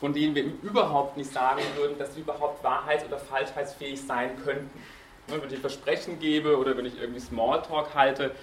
von 0.00 0.12
denen 0.12 0.34
wir 0.34 0.44
überhaupt 0.62 1.16
nicht 1.16 1.32
sagen 1.32 1.62
würden, 1.76 1.98
dass 1.98 2.14
sie 2.14 2.20
überhaupt 2.20 2.62
wahrheits- 2.62 3.04
oder 3.06 3.18
falschheitsfähig 3.18 4.00
sein 4.00 4.30
könnten. 4.44 4.70
Wenn 5.28 5.52
ich 5.52 5.58
Versprechen 5.58 6.18
gebe 6.18 6.56
oder 6.56 6.76
wenn 6.76 6.86
ich 6.86 6.98
irgendwie 6.98 7.20
Smalltalk 7.20 7.94
halte, 7.94 8.34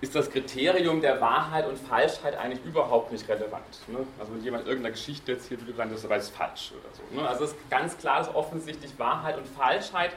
ist 0.00 0.14
das 0.14 0.30
Kriterium 0.30 1.02
der 1.02 1.20
Wahrheit 1.20 1.68
und 1.68 1.78
Falschheit 1.78 2.36
eigentlich 2.38 2.64
überhaupt 2.64 3.12
nicht 3.12 3.28
relevant. 3.28 3.64
Ne? 3.88 3.98
Also 4.18 4.32
wenn 4.32 4.42
jemand 4.42 4.66
irgendeine 4.66 4.92
Geschichte 4.92 5.32
erzählt, 5.32 5.60
würde 5.60 5.74
sagen, 5.74 5.90
das 5.90 6.04
ist 6.04 6.34
falsch 6.34 6.72
oder 6.72 6.94
so. 6.94 7.20
Ne? 7.20 7.28
Also 7.28 7.44
es 7.44 7.50
ist 7.50 7.70
ganz 7.70 7.98
klar, 7.98 8.18
dass 8.18 8.34
offensichtlich 8.34 8.98
Wahrheit 8.98 9.36
und 9.36 9.46
Falschheit 9.46 10.12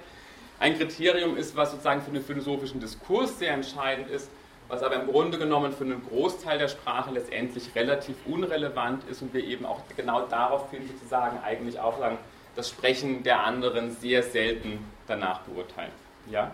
ein 0.60 0.78
Kriterium 0.78 1.36
ist, 1.36 1.56
was 1.58 1.72
sozusagen 1.72 2.02
für 2.02 2.12
den 2.12 2.24
philosophischen 2.24 2.80
Diskurs 2.80 3.40
sehr 3.40 3.54
entscheidend 3.54 4.10
ist, 4.10 4.30
was 4.70 4.82
aber 4.82 4.96
im 4.96 5.08
Grunde 5.12 5.38
genommen 5.38 5.74
für 5.74 5.84
einen 5.84 6.02
Großteil 6.08 6.58
der 6.58 6.70
Sprache 6.70 7.12
letztendlich 7.12 7.76
relativ 7.76 8.16
unrelevant 8.26 9.04
ist 9.10 9.22
und 9.22 9.34
wir 9.34 9.44
eben 9.44 9.66
auch 9.66 9.82
genau 9.98 10.26
daraufhin 10.28 10.88
sozusagen 10.88 11.40
eigentlich 11.44 11.80
auch 11.80 12.00
sagen, 12.00 12.18
das 12.56 12.70
Sprechen 12.70 13.24
der 13.24 13.44
anderen 13.44 13.92
sehr 13.92 14.24
selten 14.24 14.90
danach 15.08 15.42
beurteilen. 15.42 15.92
Ja? 16.30 16.52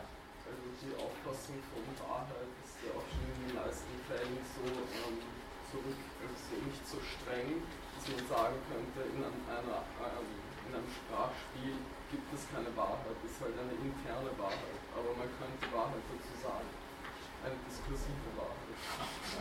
Sagen 8.29 8.61
könnte, 8.69 9.09
in, 9.09 9.25
einer, 9.25 9.81
ähm, 10.05 10.29
in 10.69 10.71
einem 10.77 10.85
Sprachspiel 10.85 11.75
gibt 12.13 12.29
es 12.29 12.45
keine 12.53 12.69
Wahrheit, 12.77 13.17
es 13.25 13.33
ist 13.33 13.41
halt 13.41 13.57
eine 13.57 13.73
interne 13.73 14.29
Wahrheit, 14.37 14.81
aber 14.93 15.17
man 15.17 15.29
könnte 15.41 15.65
Wahrheit 15.73 16.05
dazu 16.13 16.33
sagen, 16.37 16.69
eine 17.41 17.57
diskursive 17.65 18.29
Wahrheit. 18.37 18.77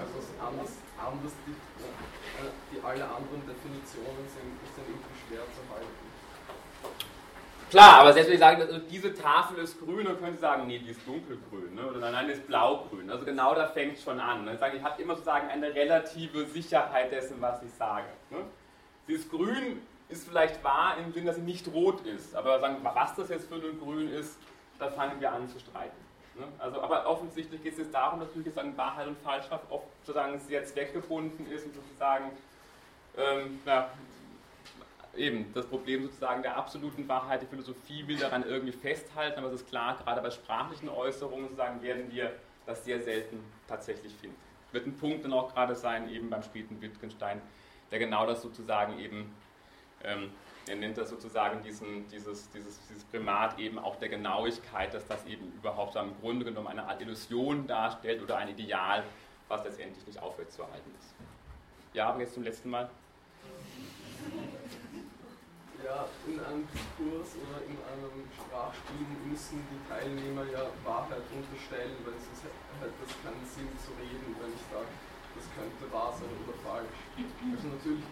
Also 0.00 0.18
anders, 0.40 0.72
anders 0.96 1.34
die, 1.44 1.52
äh, 1.52 2.48
die 2.72 2.80
alle 2.80 3.04
anderen 3.04 3.44
Definitionen 3.44 4.24
sind, 4.24 4.56
sind 4.72 4.86
irgendwie 4.88 5.16
schwer 5.28 5.44
zu 5.52 5.62
halten. 5.68 6.07
Klar, 7.70 8.00
aber 8.00 8.12
selbst 8.12 8.28
wenn 8.28 8.34
ich 8.34 8.40
sage, 8.40 8.62
also 8.62 8.78
diese 8.78 9.14
Tafel 9.14 9.58
ist 9.58 9.78
grün, 9.78 10.06
dann 10.06 10.18
können 10.18 10.34
Sie 10.34 10.40
sagen, 10.40 10.66
nee, 10.66 10.78
die 10.78 10.90
ist 10.90 11.06
dunkelgrün. 11.06 11.74
Ne? 11.74 11.86
Oder 11.86 12.10
nein, 12.10 12.26
die 12.26 12.32
ist 12.32 12.46
blaugrün. 12.46 13.10
Also 13.10 13.24
genau 13.24 13.54
da 13.54 13.66
fängt 13.66 13.98
es 13.98 14.02
schon 14.02 14.18
an. 14.18 14.46
Dann 14.46 14.58
sage 14.58 14.76
ich, 14.76 14.82
ich 14.82 14.88
habe 14.88 15.02
immer 15.02 15.14
sozusagen 15.14 15.48
eine 15.48 15.74
relative 15.74 16.46
Sicherheit 16.46 17.12
dessen, 17.12 17.40
was 17.40 17.62
ich 17.62 17.72
sage. 17.74 18.06
Ne? 18.30 18.38
Dieses 19.06 19.28
Grün 19.28 19.82
ist 20.08 20.26
vielleicht 20.26 20.64
wahr 20.64 20.96
im 20.98 21.12
Sinne, 21.12 21.26
dass 21.26 21.36
sie 21.36 21.42
nicht 21.42 21.68
rot 21.68 22.00
ist. 22.06 22.34
Aber 22.34 22.58
sagen, 22.60 22.76
was 22.82 23.14
das 23.14 23.28
jetzt 23.28 23.48
für 23.48 23.56
ein 23.56 23.78
Grün 23.78 24.10
ist, 24.12 24.38
da 24.78 24.90
fangen 24.90 25.20
wir 25.20 25.30
an 25.30 25.46
zu 25.48 25.58
streiten. 25.58 25.96
Ne? 26.38 26.46
Also, 26.58 26.80
aber 26.80 27.06
offensichtlich 27.06 27.62
geht 27.62 27.72
es 27.72 27.78
jetzt 27.80 27.94
darum, 27.94 28.20
dass 28.20 28.28
natürlich 28.28 28.54
sagen, 28.54 28.76
Wahrheit 28.76 29.08
und 29.08 29.18
Falschheit 29.18 29.60
oft 29.68 29.84
sozusagen 30.04 30.38
sehr 30.40 30.64
zweckgebunden 30.64 31.50
ist 31.50 31.66
und 31.66 31.74
sozusagen 31.74 32.30
ähm, 33.16 33.60
ja, 33.66 33.90
eben 35.18 35.52
das 35.52 35.66
Problem 35.66 36.02
sozusagen 36.04 36.42
der 36.42 36.56
absoluten 36.56 37.08
Wahrheit, 37.08 37.42
die 37.42 37.46
Philosophie 37.46 38.06
will 38.06 38.16
daran 38.16 38.44
irgendwie 38.44 38.72
festhalten, 38.72 39.38
aber 39.38 39.48
es 39.48 39.60
ist 39.60 39.68
klar, 39.68 39.98
gerade 39.98 40.20
bei 40.22 40.30
sprachlichen 40.30 40.88
Äußerungen 40.88 41.48
sozusagen 41.48 41.82
werden 41.82 42.10
wir 42.10 42.32
das 42.66 42.84
sehr 42.84 43.00
selten 43.00 43.40
tatsächlich 43.66 44.14
finden. 44.14 44.36
Wird 44.72 44.86
ein 44.86 44.96
Punkt 44.96 45.24
dann 45.24 45.32
auch 45.32 45.52
gerade 45.52 45.74
sein, 45.74 46.10
eben 46.10 46.30
beim 46.30 46.42
späten 46.42 46.80
Wittgenstein, 46.80 47.40
der 47.90 47.98
genau 47.98 48.26
das 48.26 48.42
sozusagen 48.42 48.98
eben, 48.98 49.34
ähm, 50.04 50.30
er 50.68 50.76
nennt 50.76 50.98
das 50.98 51.08
sozusagen 51.08 51.62
diesen, 51.62 52.06
dieses, 52.08 52.50
dieses, 52.50 52.78
dieses 52.86 53.04
Primat 53.04 53.58
eben 53.58 53.78
auch 53.78 53.96
der 53.96 54.10
Genauigkeit, 54.10 54.92
dass 54.92 55.06
das 55.06 55.24
eben 55.26 55.50
überhaupt 55.56 55.96
im 55.96 56.14
Grunde 56.20 56.44
genommen 56.44 56.68
eine 56.68 56.84
Art 56.84 57.00
Illusion 57.00 57.66
darstellt 57.66 58.22
oder 58.22 58.36
ein 58.36 58.50
Ideal, 58.50 59.02
was 59.48 59.64
letztendlich 59.64 60.06
nicht 60.06 60.20
aufrechtzuerhalten 60.20 60.90
ist. 60.98 61.14
Ja, 61.94 62.10
aber 62.10 62.20
jetzt 62.20 62.34
zum 62.34 62.42
letzten 62.42 62.68
Mal. 62.68 62.90
Ja, 65.88 66.04
in 66.28 66.36
einem 66.36 66.68
Diskurs 66.68 67.32
oder 67.40 67.64
in 67.64 67.80
einem 67.80 68.28
Sprachspiel 68.36 69.08
müssen 69.24 69.64
die 69.72 69.80
Teilnehmer 69.88 70.44
ja 70.52 70.68
Wahrheit 70.84 71.24
unterstellen, 71.32 71.96
weil 72.04 72.12
sonst 72.20 72.44
hätte 72.44 72.92
es 73.08 73.16
keinen 73.24 73.40
Sinn 73.48 73.72
zu 73.80 73.96
reden, 73.96 74.36
wenn 74.36 74.52
ich 74.52 74.64
sage, 74.68 74.92
das 75.32 75.48
könnte 75.56 75.88
wahr 75.88 76.12
sein 76.12 76.28
oder 76.44 76.52
falsch. 76.60 76.92
Also 77.16 77.72
natürlich 77.72 78.04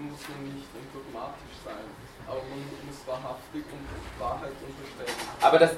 muss 0.00 0.24
man 0.24 0.56
nicht 0.56 0.72
dogmatisch 0.72 1.56
sein, 1.60 1.84
aber 2.24 2.40
man 2.48 2.64
muss 2.64 3.04
wahrhaftig 3.04 3.60
und 3.60 3.84
Wahrheit 4.16 4.56
unterstellen. 4.64 5.20
Aber 5.44 5.60
das 5.60 5.76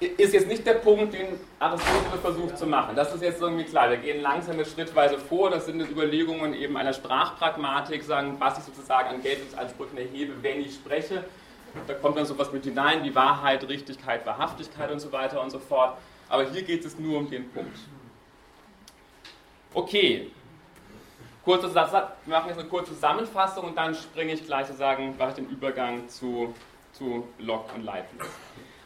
ist 0.00 0.32
jetzt 0.32 0.48
nicht 0.48 0.66
der 0.66 0.74
Punkt, 0.74 1.12
den 1.12 1.38
Aristoteles 1.58 2.20
versucht 2.22 2.58
zu 2.58 2.66
machen. 2.66 2.96
Das 2.96 3.14
ist 3.14 3.22
jetzt 3.22 3.40
irgendwie 3.40 3.64
klar. 3.64 3.90
Wir 3.90 3.98
gehen 3.98 4.22
langsam 4.22 4.56
schrittweise 4.64 5.18
vor. 5.18 5.50
Das 5.50 5.66
sind 5.66 5.80
jetzt 5.80 5.90
Überlegungen 5.90 6.54
eben 6.54 6.76
einer 6.76 6.92
Sprachpragmatik, 6.92 8.02
sagen, 8.02 8.36
was 8.38 8.58
ich 8.58 8.64
sozusagen 8.64 9.10
an 9.10 9.22
Geltungsansprüchen 9.22 9.98
erhebe, 9.98 10.34
wenn 10.42 10.60
ich 10.60 10.74
spreche. 10.74 11.24
Da 11.86 11.94
kommt 11.94 12.16
dann 12.16 12.26
sowas 12.26 12.50
mit 12.52 12.64
hinein, 12.64 13.04
wie 13.04 13.14
Wahrheit, 13.14 13.68
Richtigkeit, 13.68 14.26
Wahrhaftigkeit 14.26 14.90
und 14.90 15.00
so 15.00 15.12
weiter 15.12 15.40
und 15.42 15.50
so 15.50 15.58
fort. 15.58 15.96
Aber 16.28 16.44
hier 16.44 16.62
geht 16.62 16.84
es 16.84 16.98
nur 16.98 17.18
um 17.18 17.30
den 17.30 17.48
Punkt. 17.50 17.78
Okay, 19.72 20.30
Kurze, 21.44 21.74
wir 21.74 22.10
machen 22.26 22.48
jetzt 22.48 22.58
eine 22.58 22.68
kurze 22.68 22.92
Zusammenfassung 22.92 23.64
und 23.64 23.76
dann 23.76 23.94
springe 23.94 24.32
ich 24.32 24.44
gleich 24.44 24.66
sozusagen, 24.66 25.16
mache 25.16 25.30
ich 25.30 25.34
den 25.36 25.48
Übergang 25.48 26.08
zu, 26.08 26.54
zu 26.92 27.26
Locke 27.38 27.74
und 27.74 27.84
Leibniz. 27.84 28.26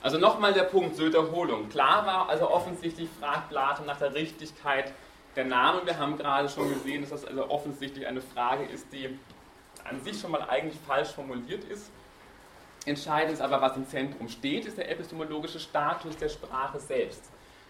Also 0.05 0.19
nochmal 0.19 0.53
der 0.53 0.65
Punkt 0.65 0.97
zur 0.97 1.07
Wiederholung. 1.07 1.71
Klar 1.71 2.05
war, 2.05 2.29
also 2.29 2.51
offensichtlich 2.51 3.09
fragt 3.19 3.49
Platon 3.49 3.87
nach 3.87 3.97
der 3.97 4.13
Richtigkeit 4.13 4.93
der 5.35 5.47
Namen. 5.47 5.87
Wir 5.87 5.99
haben 5.99 6.19
gerade 6.19 6.47
schon 6.51 6.69
gesehen, 6.69 7.01
dass 7.01 7.09
das 7.09 7.25
also 7.25 7.49
offensichtlich 7.49 8.07
eine 8.07 8.21
Frage 8.21 8.65
ist, 8.65 8.93
die 8.93 9.19
an 9.83 10.05
sich 10.05 10.21
schon 10.21 10.33
mal 10.33 10.43
eigentlich 10.43 10.79
falsch 10.87 11.09
formuliert 11.09 11.65
ist. 11.65 11.91
Entscheidend 12.85 13.33
ist 13.33 13.41
aber, 13.41 13.63
was 13.63 13.79
im 13.79 13.89
Zentrum 13.89 14.29
steht, 14.29 14.67
ist 14.67 14.77
der 14.77 14.91
epistemologische 14.91 15.59
Status 15.59 16.19
der 16.19 16.29
Sprache 16.29 16.79
selbst. 16.79 17.23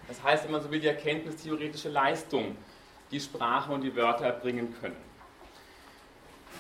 Das 0.09 0.21
heißt, 0.21 0.43
wenn 0.43 0.51
man 0.51 0.61
so 0.61 0.73
will, 0.73 0.81
die 0.81 0.89
erkenntnistheoretische 0.89 1.89
Leistung 1.89 2.57
die 3.13 3.21
Sprache 3.21 3.71
und 3.71 3.83
die 3.83 3.95
Wörter 3.95 4.25
erbringen 4.25 4.75
können. 4.81 4.97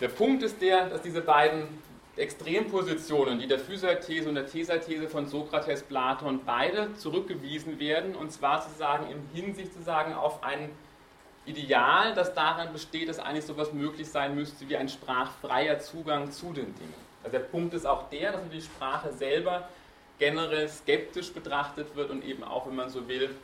Der 0.00 0.08
Punkt 0.08 0.44
ist 0.44 0.62
der, 0.62 0.88
dass 0.88 1.02
diese 1.02 1.20
beiden 1.20 1.82
Extrempositionen, 2.16 3.40
die 3.40 3.48
der 3.48 3.58
Physikerthese 3.58 4.28
und 4.28 4.36
der 4.36 4.46
Thesathese 4.46 5.08
von 5.08 5.26
Sokrates, 5.26 5.82
Platon, 5.82 6.40
beide 6.44 6.94
zurückgewiesen 6.94 7.80
werden, 7.80 8.14
und 8.14 8.30
zwar 8.30 8.62
sozusagen 8.62 9.10
in 9.10 9.28
Hinsicht 9.34 9.72
sozusagen 9.72 10.14
auf 10.14 10.42
ein 10.44 10.70
Ideal, 11.46 12.14
das 12.14 12.32
daran 12.32 12.72
besteht, 12.72 13.08
dass 13.08 13.18
eigentlich 13.18 13.44
sowas 13.44 13.72
möglich 13.72 14.08
sein 14.08 14.34
müsste 14.34 14.68
wie 14.68 14.76
ein 14.76 14.88
sprachfreier 14.88 15.78
Zugang 15.80 16.30
zu 16.30 16.46
den 16.46 16.74
Dingen. 16.74 16.94
Also 17.22 17.36
der 17.36 17.44
Punkt 17.44 17.74
ist 17.74 17.86
auch 17.86 18.08
der, 18.08 18.32
dass 18.32 18.40
die 18.50 18.62
Sprache 18.62 19.12
selber 19.12 19.68
generell 20.18 20.68
skeptisch 20.68 21.32
betrachtet 21.32 21.96
wird 21.96 22.10
und 22.10 22.24
eben 22.24 22.44
auch, 22.44 22.66
wenn 22.66 22.76
man 22.76 22.88
so 22.88 23.08
will, 23.08 23.34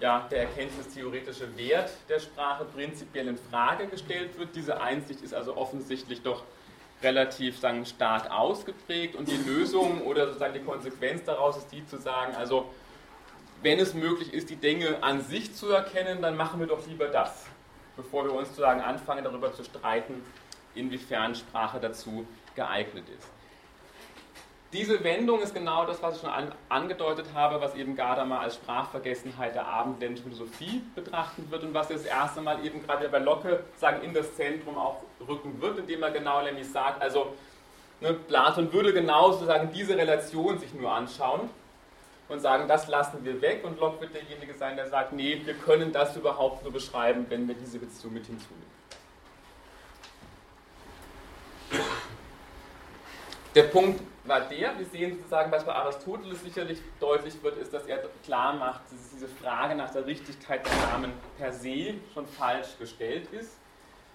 ja, 0.00 0.26
der 0.30 0.40
erkenntnistheoretische 0.40 1.56
Wert 1.56 1.90
der 2.08 2.18
Sprache 2.18 2.64
prinzipiell 2.64 3.28
in 3.28 3.38
Frage 3.38 3.86
gestellt 3.86 4.36
wird. 4.38 4.56
Diese 4.56 4.80
Einsicht 4.80 5.20
ist 5.20 5.34
also 5.34 5.56
offensichtlich 5.56 6.22
doch 6.22 6.42
relativ 7.04 7.58
sagen, 7.58 7.86
stark 7.86 8.30
ausgeprägt 8.30 9.14
und 9.14 9.28
die 9.28 9.36
Lösung 9.36 10.02
oder 10.02 10.26
sozusagen 10.26 10.54
die 10.54 10.60
Konsequenz 10.60 11.24
daraus 11.24 11.56
ist 11.58 11.70
die 11.70 11.86
zu 11.86 11.98
sagen, 11.98 12.34
also 12.34 12.68
wenn 13.62 13.78
es 13.78 13.94
möglich 13.94 14.32
ist, 14.32 14.50
die 14.50 14.56
Dinge 14.56 15.02
an 15.02 15.22
sich 15.22 15.54
zu 15.54 15.70
erkennen, 15.70 16.20
dann 16.20 16.36
machen 16.36 16.60
wir 16.60 16.66
doch 16.66 16.86
lieber 16.86 17.06
das, 17.06 17.46
bevor 17.96 18.24
wir 18.24 18.32
uns 18.32 18.48
sozusagen 18.48 18.80
anfangen 18.80 19.24
darüber 19.24 19.52
zu 19.52 19.64
streiten, 19.64 20.22
inwiefern 20.74 21.34
Sprache 21.34 21.78
dazu 21.80 22.26
geeignet 22.54 23.04
ist. 23.16 23.33
Diese 24.74 25.04
Wendung 25.04 25.40
ist 25.40 25.54
genau 25.54 25.86
das, 25.86 26.02
was 26.02 26.16
ich 26.16 26.20
schon 26.22 26.30
an, 26.30 26.50
angedeutet 26.68 27.26
habe, 27.32 27.60
was 27.60 27.76
eben 27.76 27.94
Gadamer 27.94 28.40
als 28.40 28.56
Sprachvergessenheit 28.56 29.54
der 29.54 29.68
abendländischen 29.68 30.32
Philosophie 30.32 30.82
betrachten 30.96 31.48
wird 31.48 31.62
und 31.62 31.74
was 31.74 31.86
das 31.86 32.04
erste 32.04 32.40
Mal 32.40 32.66
eben 32.66 32.82
gerade 32.84 33.08
bei 33.08 33.20
Locke 33.20 33.62
sagen, 33.76 34.02
in 34.02 34.12
das 34.12 34.34
Zentrum 34.34 34.76
auch 34.76 34.96
rücken 35.28 35.60
wird, 35.60 35.78
indem 35.78 36.02
er 36.02 36.10
genau 36.10 36.42
nämlich 36.42 36.68
sagt, 36.68 37.00
also 37.00 37.34
ne, 38.00 38.14
Platon 38.14 38.72
würde 38.72 38.92
genau 38.92 39.30
sozusagen 39.30 39.70
diese 39.72 39.96
Relation 39.96 40.58
sich 40.58 40.74
nur 40.74 40.90
anschauen 40.90 41.48
und 42.28 42.40
sagen, 42.40 42.66
das 42.66 42.88
lassen 42.88 43.24
wir 43.24 43.40
weg 43.40 43.62
und 43.64 43.78
Locke 43.78 44.00
wird 44.00 44.14
derjenige 44.16 44.54
sein, 44.54 44.74
der 44.74 44.88
sagt, 44.88 45.12
nee, 45.12 45.40
wir 45.44 45.54
können 45.54 45.92
das 45.92 46.16
überhaupt 46.16 46.64
nur 46.64 46.72
beschreiben, 46.72 47.26
wenn 47.28 47.46
wir 47.46 47.54
diese 47.54 47.78
Beziehung 47.78 48.14
mit 48.14 48.26
hinzunehmen. 48.26 48.73
Der 53.54 53.64
Punkt 53.64 54.00
war 54.24 54.40
der, 54.40 54.76
wir 54.76 54.86
sehen 54.86 55.16
sozusagen, 55.16 55.52
was 55.52 55.64
bei 55.64 55.72
Aristoteles 55.72 56.42
sicherlich 56.42 56.80
deutlich 56.98 57.40
wird, 57.40 57.56
ist, 57.58 57.72
dass 57.72 57.86
er 57.86 57.98
klar 58.24 58.54
macht, 58.54 58.80
dass 58.90 59.10
diese 59.12 59.28
Frage 59.28 59.76
nach 59.76 59.90
der 59.90 60.06
Richtigkeit 60.06 60.66
der 60.66 60.88
Namen 60.88 61.12
per 61.38 61.52
se 61.52 61.94
schon 62.12 62.26
falsch 62.26 62.76
gestellt 62.80 63.28
ist. 63.32 63.58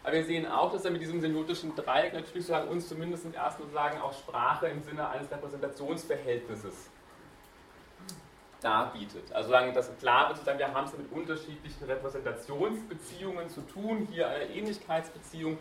Aber 0.04 0.14
wir 0.14 0.26
sehen 0.26 0.46
auch, 0.46 0.72
dass 0.74 0.84
er 0.84 0.92
mit 0.92 1.02
diesem 1.02 1.22
semiotischen 1.22 1.74
Dreieck 1.76 2.14
natürlich 2.14 2.46
sozusagen 2.46 2.68
uns 2.70 2.90
zumindest 2.90 3.28
erst 3.34 3.60
sozusagen 3.60 4.02
auch 4.02 4.14
Sprache 4.14 4.68
im 4.68 4.82
Sinne 4.84 5.08
eines 5.08 5.32
Repräsentationsverhältnisses 5.32 6.90
darbietet. 8.62 9.32
Also 9.32 9.50
sagen, 9.50 9.74
dass 9.74 9.90
klar 10.00 10.28
wird, 10.28 10.38
sozusagen, 10.38 10.60
wir 10.60 10.74
haben 10.74 10.86
es 10.86 10.98
mit 10.98 11.12
unterschiedlichen 11.14 11.86
Repräsentationsbeziehungen 11.86 13.50
zu 13.50 13.62
tun, 13.62 14.08
hier 14.12 14.28
eine 14.28 14.46
Ähnlichkeitsbeziehung, 14.50 15.58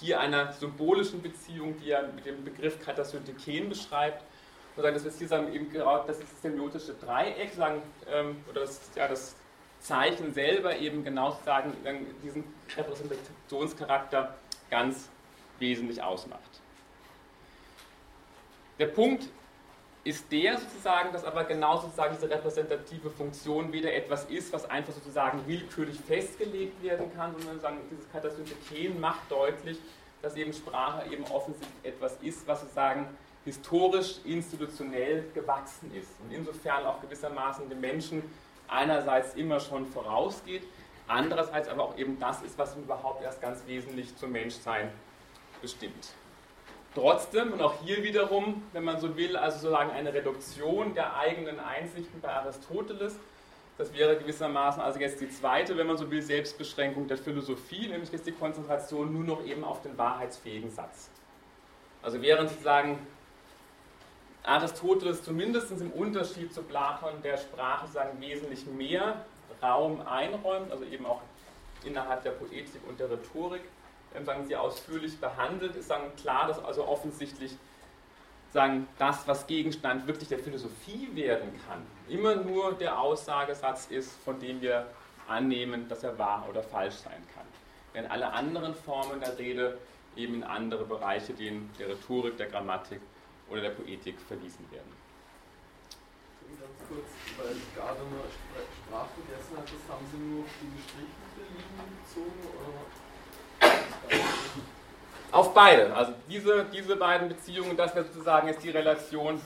hier 0.00 0.20
einer 0.20 0.52
symbolischen 0.52 1.22
Beziehung, 1.22 1.78
die 1.80 1.90
er 1.90 2.08
mit 2.08 2.26
dem 2.26 2.44
Begriff 2.44 2.80
Katasyntiken 2.84 3.68
beschreibt. 3.68 4.22
Und 4.76 4.82
sagen, 4.82 4.94
dass 4.94 5.04
wir 5.04 5.10
hier 5.10 5.28
sagen, 5.28 5.52
eben 5.52 5.70
genau 5.70 6.04
das 6.06 6.18
ist 6.18 6.30
das 6.32 6.42
semiotische 6.42 6.94
Dreieck, 6.94 7.52
sagen, 7.52 7.82
ähm, 8.08 8.36
oder 8.48 8.60
das, 8.60 8.80
ja, 8.94 9.08
das 9.08 9.34
Zeichen 9.80 10.32
selber 10.32 10.76
eben 10.76 11.04
genau 11.04 11.32
sozusagen 11.32 11.72
diesen 12.22 12.44
Repräsentationscharakter 12.76 14.36
ganz 14.70 15.08
wesentlich 15.58 16.02
ausmacht. 16.02 16.60
Der 18.78 18.86
Punkt 18.86 19.28
ist 20.08 20.32
der 20.32 20.56
sozusagen, 20.56 21.12
dass 21.12 21.22
aber 21.22 21.44
genau 21.44 21.76
sozusagen 21.76 22.14
diese 22.14 22.30
repräsentative 22.30 23.10
Funktion 23.10 23.70
weder 23.72 23.92
etwas 23.92 24.24
ist, 24.24 24.50
was 24.54 24.68
einfach 24.70 24.94
sozusagen 24.94 25.46
willkürlich 25.46 26.00
festgelegt 26.00 26.82
werden 26.82 27.14
kann, 27.14 27.34
sondern 27.36 27.60
sagen, 27.60 27.76
dieses 27.90 28.10
Katasynteken 28.10 28.98
macht 28.98 29.30
deutlich, 29.30 29.78
dass 30.22 30.34
eben 30.34 30.54
Sprache 30.54 31.12
eben 31.12 31.24
offensichtlich 31.24 31.84
etwas 31.84 32.16
ist, 32.22 32.48
was 32.48 32.62
sozusagen 32.62 33.06
historisch, 33.44 34.20
institutionell 34.24 35.26
gewachsen 35.34 35.94
ist 35.94 36.10
und 36.24 36.32
insofern 36.32 36.86
auch 36.86 37.02
gewissermaßen 37.02 37.68
dem 37.68 37.80
Menschen 37.80 38.22
einerseits 38.66 39.34
immer 39.34 39.60
schon 39.60 39.84
vorausgeht, 39.86 40.62
andererseits 41.06 41.68
aber 41.68 41.84
auch 41.84 41.98
eben 41.98 42.18
das 42.18 42.40
ist, 42.40 42.56
was 42.56 42.74
überhaupt 42.76 43.22
erst 43.22 43.42
ganz 43.42 43.66
wesentlich 43.66 44.16
zum 44.16 44.32
Menschsein 44.32 44.90
bestimmt. 45.60 46.14
Trotzdem, 46.98 47.52
und 47.52 47.62
auch 47.62 47.74
hier 47.84 48.02
wiederum, 48.02 48.64
wenn 48.72 48.82
man 48.82 48.98
so 48.98 49.16
will, 49.16 49.36
also 49.36 49.58
sozusagen 49.58 49.92
eine 49.92 50.12
Reduktion 50.12 50.94
der 50.94 51.16
eigenen 51.16 51.60
Einsichten 51.60 52.20
bei 52.20 52.28
Aristoteles, 52.28 53.16
das 53.76 53.94
wäre 53.94 54.16
gewissermaßen 54.16 54.82
also 54.82 54.98
jetzt 54.98 55.20
die 55.20 55.30
zweite, 55.30 55.76
wenn 55.76 55.86
man 55.86 55.96
so 55.96 56.10
will, 56.10 56.20
Selbstbeschränkung 56.20 57.06
der 57.06 57.16
Philosophie, 57.16 57.86
nämlich 57.86 58.10
jetzt 58.10 58.26
die 58.26 58.32
Konzentration 58.32 59.12
nur 59.12 59.22
noch 59.22 59.46
eben 59.46 59.62
auf 59.62 59.80
den 59.80 59.96
wahrheitsfähigen 59.96 60.72
Satz. 60.72 61.08
Also 62.02 62.20
während 62.20 62.50
sozusagen 62.50 62.98
Aristoteles 64.42 65.22
zumindest 65.22 65.70
im 65.70 65.92
Unterschied 65.92 66.52
zu 66.52 66.64
Platon 66.64 67.22
der 67.22 67.36
Sprache 67.36 67.86
sagen 67.86 68.20
wesentlich 68.20 68.66
mehr 68.66 69.24
Raum 69.62 70.00
einräumt, 70.04 70.72
also 70.72 70.84
eben 70.84 71.06
auch 71.06 71.20
innerhalb 71.84 72.24
der 72.24 72.32
Poetik 72.32 72.80
und 72.88 72.98
der 72.98 73.08
Rhetorik, 73.08 73.62
sagen 74.24 74.46
sie 74.46 74.56
ausführlich 74.56 75.18
behandelt, 75.18 75.76
ist 75.76 75.88
sagen 75.88 76.10
klar, 76.16 76.46
dass 76.46 76.62
also 76.62 76.86
offensichtlich 76.86 77.56
sagen, 78.52 78.88
das, 78.98 79.26
was 79.28 79.46
Gegenstand 79.46 80.06
wirklich 80.06 80.28
der 80.28 80.38
Philosophie 80.38 81.10
werden 81.14 81.52
kann, 81.66 81.86
immer 82.08 82.36
nur 82.36 82.72
der 82.72 82.98
Aussagesatz 82.98 83.86
ist, 83.90 84.12
von 84.24 84.40
dem 84.40 84.60
wir 84.62 84.86
annehmen, 85.28 85.88
dass 85.88 86.02
er 86.02 86.18
wahr 86.18 86.46
oder 86.48 86.62
falsch 86.62 86.94
sein 86.94 87.22
kann. 87.34 87.44
Während 87.92 88.10
alle 88.10 88.32
anderen 88.32 88.74
Formen 88.74 89.20
der 89.20 89.38
Rede 89.38 89.78
eben 90.16 90.36
in 90.36 90.44
andere 90.44 90.84
Bereiche, 90.84 91.32
denen 91.32 91.70
der 91.78 91.88
Rhetorik, 91.90 92.36
der 92.36 92.46
Grammatik 92.46 93.00
oder 93.50 93.60
der 93.60 93.70
Poetik 93.70 94.18
verwiesen 94.20 94.64
werden. 94.70 94.92
Ganz 96.58 96.80
kurz, 96.88 97.06
weil 97.36 97.54
gerade 97.76 98.00
nur 98.08 98.24
Sprache 98.24 99.08
vergessen 99.20 99.56
hat, 99.56 99.68
das 99.68 99.84
haben 99.92 100.04
Sie 100.10 100.16
nur 100.16 100.42
auf 100.42 100.54
die 100.58 100.72
gestrichelte 100.74 101.44
Linie 101.44 101.84
bezogen 102.00 102.40
oder 102.56 102.72
auf 105.32 105.54
beide. 105.54 105.94
Also 105.94 106.12
diese, 106.28 106.64
diese 106.72 106.96
beiden 106.96 107.28
Beziehungen, 107.28 107.76
das 107.76 107.94
wäre 107.94 108.06
sozusagen 108.06 108.48
jetzt 108.48 108.62
die 108.62 108.70
Relation. 108.70 109.40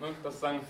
Ne, 0.00 0.08
das, 0.22 0.40
sagen, 0.40 0.60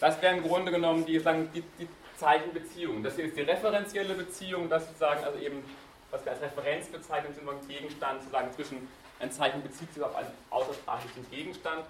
das 0.00 0.20
wäre 0.20 0.36
im 0.36 0.42
Grunde 0.42 0.72
genommen 0.72 1.06
die, 1.06 1.18
sagen, 1.18 1.50
die, 1.54 1.62
die 1.78 1.88
Zeichenbeziehung. 2.16 3.02
Das 3.02 3.16
hier 3.16 3.26
ist 3.26 3.36
die 3.36 3.42
referenzielle 3.42 4.14
Beziehung, 4.14 4.68
das 4.68 4.86
sozusagen, 4.86 5.24
also 5.24 5.38
eben, 5.38 5.64
was 6.10 6.24
wir 6.24 6.32
als 6.32 6.42
Referenz 6.42 6.88
bezeichnen, 6.88 7.34
sind 7.34 7.46
wir 7.46 7.52
ein 7.52 7.68
Gegenstand, 7.68 8.20
sozusagen 8.22 8.52
zwischen 8.52 8.88
ein 9.20 9.30
Zeichen 9.30 9.62
bezieht 9.62 9.92
sich 9.92 10.02
auf 10.02 10.16
einen 10.16 10.30
außersprachlichen 10.48 11.30
Gegenstand 11.30 11.84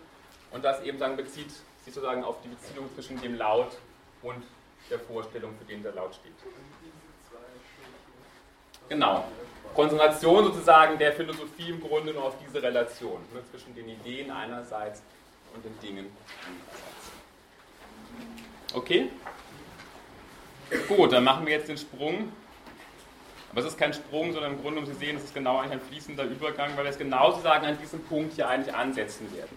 und 0.51 0.65
das 0.65 0.83
eben 0.83 0.99
sagen, 0.99 1.17
bezieht 1.17 1.51
sich 1.51 1.95
sozusagen 1.95 2.25
auf 2.25 2.37
die 2.43 2.49
Beziehung 2.49 2.93
zwischen 2.95 3.21
dem 3.21 3.37
Laut 3.37 3.79
und 4.23 4.43
der 4.91 4.99
Vorstellung, 4.99 5.57
für 5.59 5.65
den 5.65 5.83
der 5.83 5.93
Laut 5.93 6.15
steht. 6.15 6.33
Genau. 8.89 9.25
Konzentration 9.75 10.45
sozusagen 10.45 10.99
der 10.99 11.13
Philosophie 11.13 11.71
im 11.71 11.81
Grunde 11.81 12.13
nur 12.13 12.25
auf 12.25 12.35
diese 12.45 12.63
Relation 12.63 13.21
ne, 13.33 13.43
zwischen 13.51 13.75
den 13.75 13.89
Ideen 13.89 14.31
einerseits 14.31 15.03
und 15.55 15.65
den 15.65 15.79
Dingen 15.81 16.07
andererseits. 16.47 16.91
Okay? 18.75 19.11
Gut, 20.89 21.13
dann 21.13 21.25
machen 21.25 21.47
wir 21.47 21.55
jetzt 21.55 21.69
den 21.69 21.79
Sprung. 21.79 22.33
Aber 23.51 23.61
es 23.61 23.67
ist 23.67 23.79
kein 23.79 23.93
Sprung, 23.93 24.33
sondern 24.33 24.53
im 24.53 24.63
Grunde, 24.63 24.81
um 24.81 24.87
Sie 24.87 24.95
sehen, 24.95 25.17
es 25.17 25.25
ist 25.25 25.35
genau 25.35 25.59
eigentlich 25.59 25.73
ein 25.73 25.81
fließender 25.81 26.25
Übergang, 26.25 26.77
weil 26.77 26.85
wir 26.85 26.91
es 26.91 26.99
genau 26.99 27.31
sozusagen 27.31 27.67
an 27.67 27.79
diesem 27.79 28.01
Punkt 28.05 28.35
hier 28.35 28.49
eigentlich 28.49 28.73
ansetzen 28.73 29.35
werden. 29.35 29.57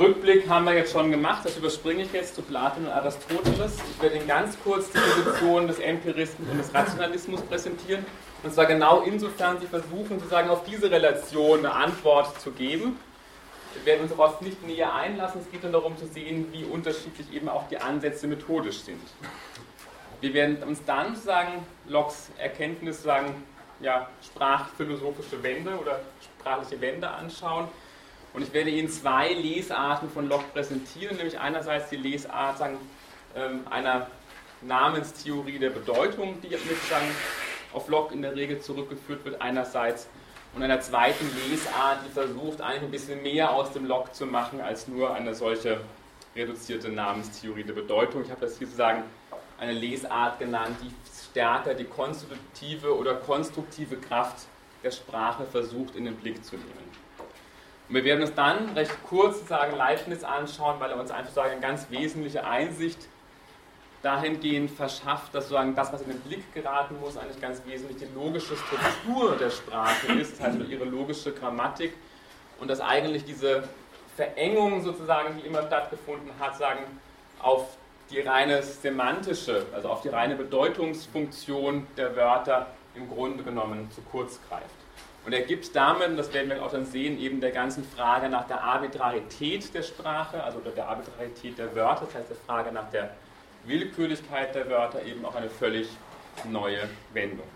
Rückblick 0.00 0.48
haben 0.48 0.64
wir 0.64 0.72
jetzt 0.72 0.92
schon 0.92 1.10
gemacht, 1.10 1.44
das 1.44 1.58
überspringe 1.58 2.04
ich 2.04 2.12
jetzt 2.14 2.34
zu 2.34 2.40
Platon 2.40 2.86
und 2.86 2.90
Aristoteles. 2.90 3.76
Ich 3.90 4.02
werde 4.02 4.16
Ihnen 4.16 4.26
ganz 4.26 4.56
kurz 4.64 4.90
die 4.90 4.98
Position 4.98 5.66
des 5.66 5.78
Empirismus 5.78 6.48
und 6.50 6.56
des 6.56 6.72
Rationalismus 6.72 7.42
präsentieren. 7.42 8.06
Und 8.42 8.54
zwar 8.54 8.64
genau 8.64 9.02
insofern 9.02 9.60
Sie 9.60 9.66
versuchen, 9.66 10.18
sozusagen 10.18 10.48
auf 10.48 10.64
diese 10.64 10.90
Relation 10.90 11.58
eine 11.58 11.74
Antwort 11.74 12.40
zu 12.40 12.50
geben. 12.52 12.98
Wir 13.74 13.84
werden 13.84 14.04
uns 14.04 14.16
darauf 14.16 14.40
nicht 14.40 14.66
näher 14.66 14.94
einlassen. 14.94 15.42
Es 15.42 15.50
geht 15.50 15.64
nur 15.64 15.72
darum 15.72 15.98
zu 15.98 16.06
sehen, 16.06 16.46
wie 16.50 16.64
unterschiedlich 16.64 17.30
eben 17.34 17.50
auch 17.50 17.68
die 17.68 17.76
Ansätze 17.76 18.26
methodisch 18.26 18.78
sind. 18.78 19.02
Wir 20.22 20.32
werden 20.32 20.62
uns 20.62 20.82
dann 20.86 21.14
sozusagen 21.14 21.66
Locks 21.86 22.30
Erkenntnis 22.38 23.02
sagen, 23.02 23.42
ja, 23.82 24.08
sprachphilosophische 24.24 25.42
Wende 25.42 25.78
oder 25.78 26.00
sprachliche 26.38 26.80
Wende 26.80 27.10
anschauen 27.10 27.68
und 28.32 28.42
ich 28.42 28.52
werde 28.52 28.70
Ihnen 28.70 28.88
zwei 28.88 29.32
Lesarten 29.32 30.08
von 30.10 30.28
Locke 30.28 30.44
präsentieren, 30.52 31.16
nämlich 31.16 31.38
einerseits 31.38 31.90
die 31.90 31.96
Lesart 31.96 32.58
sagen, 32.58 32.78
ähm, 33.34 33.66
einer 33.70 34.06
Namenstheorie 34.62 35.58
der 35.58 35.70
Bedeutung, 35.70 36.40
die 36.42 36.48
mit 36.48 36.82
sagen, 36.88 37.06
auf 37.72 37.88
Locke 37.88 38.14
in 38.14 38.22
der 38.22 38.36
Regel 38.36 38.60
zurückgeführt 38.60 39.24
wird, 39.24 39.40
einerseits, 39.40 40.08
und 40.54 40.62
einer 40.62 40.80
zweiten 40.80 41.30
Lesart, 41.48 41.98
die 42.06 42.12
versucht, 42.12 42.60
eigentlich 42.60 42.82
ein 42.82 42.90
bisschen 42.90 43.22
mehr 43.22 43.52
aus 43.52 43.72
dem 43.72 43.86
Locke 43.86 44.10
zu 44.12 44.26
machen, 44.26 44.60
als 44.60 44.88
nur 44.88 45.14
eine 45.14 45.34
solche 45.34 45.80
reduzierte 46.34 46.88
Namenstheorie 46.88 47.64
der 47.64 47.74
Bedeutung. 47.74 48.24
Ich 48.24 48.30
habe 48.30 48.40
das 48.40 48.58
hier 48.58 48.66
sozusagen 48.66 49.04
eine 49.58 49.72
Lesart 49.72 50.38
genannt, 50.38 50.76
die 50.82 50.90
stärker 51.30 51.74
die 51.74 51.84
konstitutive 51.84 52.96
oder 52.96 53.14
konstruktive 53.14 53.96
Kraft 53.96 54.46
der 54.82 54.90
Sprache 54.90 55.44
versucht 55.44 55.94
in 55.94 56.06
den 56.06 56.16
Blick 56.16 56.44
zu 56.44 56.56
nehmen. 56.56 56.99
Und 57.90 57.96
wir 57.96 58.04
werden 58.04 58.20
uns 58.20 58.34
dann 58.34 58.68
recht 58.74 58.92
kurz 59.08 59.38
sozusagen 59.38 59.76
Leibniz 59.76 60.22
anschauen, 60.22 60.78
weil 60.78 60.92
er 60.92 61.00
uns 61.00 61.10
einfach 61.10 61.32
sagen, 61.32 61.50
eine 61.50 61.60
ganz 61.60 61.90
wesentliche 61.90 62.46
Einsicht 62.46 63.08
dahingehend 64.02 64.70
verschafft, 64.70 65.34
dass 65.34 65.48
sozusagen 65.48 65.74
das, 65.74 65.92
was 65.92 66.02
in 66.02 66.10
den 66.10 66.20
Blick 66.20 66.54
geraten 66.54 67.00
muss, 67.00 67.16
eigentlich 67.16 67.40
ganz 67.40 67.60
wesentlich 67.66 67.98
die 67.98 68.14
logische 68.14 68.54
Struktur 68.56 69.36
der 69.36 69.50
Sprache 69.50 70.12
ist, 70.12 70.40
heißt 70.40 70.58
ihre 70.68 70.84
logische 70.84 71.32
Grammatik 71.32 71.92
und 72.60 72.68
dass 72.68 72.80
eigentlich 72.80 73.24
diese 73.24 73.64
Verengung 74.14 74.84
sozusagen, 74.84 75.36
die 75.36 75.48
immer 75.48 75.66
stattgefunden 75.66 76.30
hat, 76.38 76.56
sagen, 76.56 76.84
auf 77.42 77.76
die 78.10 78.20
reine 78.20 78.62
semantische, 78.62 79.66
also 79.74 79.88
auf 79.88 80.02
die 80.02 80.10
reine 80.10 80.36
Bedeutungsfunktion 80.36 81.88
der 81.96 82.14
Wörter 82.14 82.68
im 82.94 83.08
Grunde 83.08 83.42
genommen 83.42 83.90
zu 83.90 84.00
kurz 84.02 84.38
greift. 84.48 84.79
Und 85.26 85.32
er 85.34 85.42
gibt 85.42 85.74
damit, 85.76 86.08
und 86.08 86.16
das 86.16 86.32
werden 86.32 86.48
wir 86.48 86.64
auch 86.64 86.70
dann 86.70 86.86
sehen, 86.86 87.18
eben 87.18 87.40
der 87.40 87.50
ganzen 87.50 87.84
Frage 87.84 88.28
nach 88.28 88.46
der 88.46 88.62
Arbitrarität 88.62 89.74
der 89.74 89.82
Sprache, 89.82 90.42
also 90.42 90.60
der 90.60 90.88
Arbitrarität 90.88 91.58
der 91.58 91.74
Wörter, 91.74 92.06
das 92.06 92.14
heißt 92.14 92.30
der 92.30 92.36
Frage 92.46 92.72
nach 92.72 92.90
der 92.90 93.10
Willkürlichkeit 93.64 94.54
der 94.54 94.70
Wörter, 94.70 95.02
eben 95.04 95.24
auch 95.24 95.34
eine 95.34 95.50
völlig 95.50 95.88
neue 96.48 96.88
Wendung. 97.12 97.46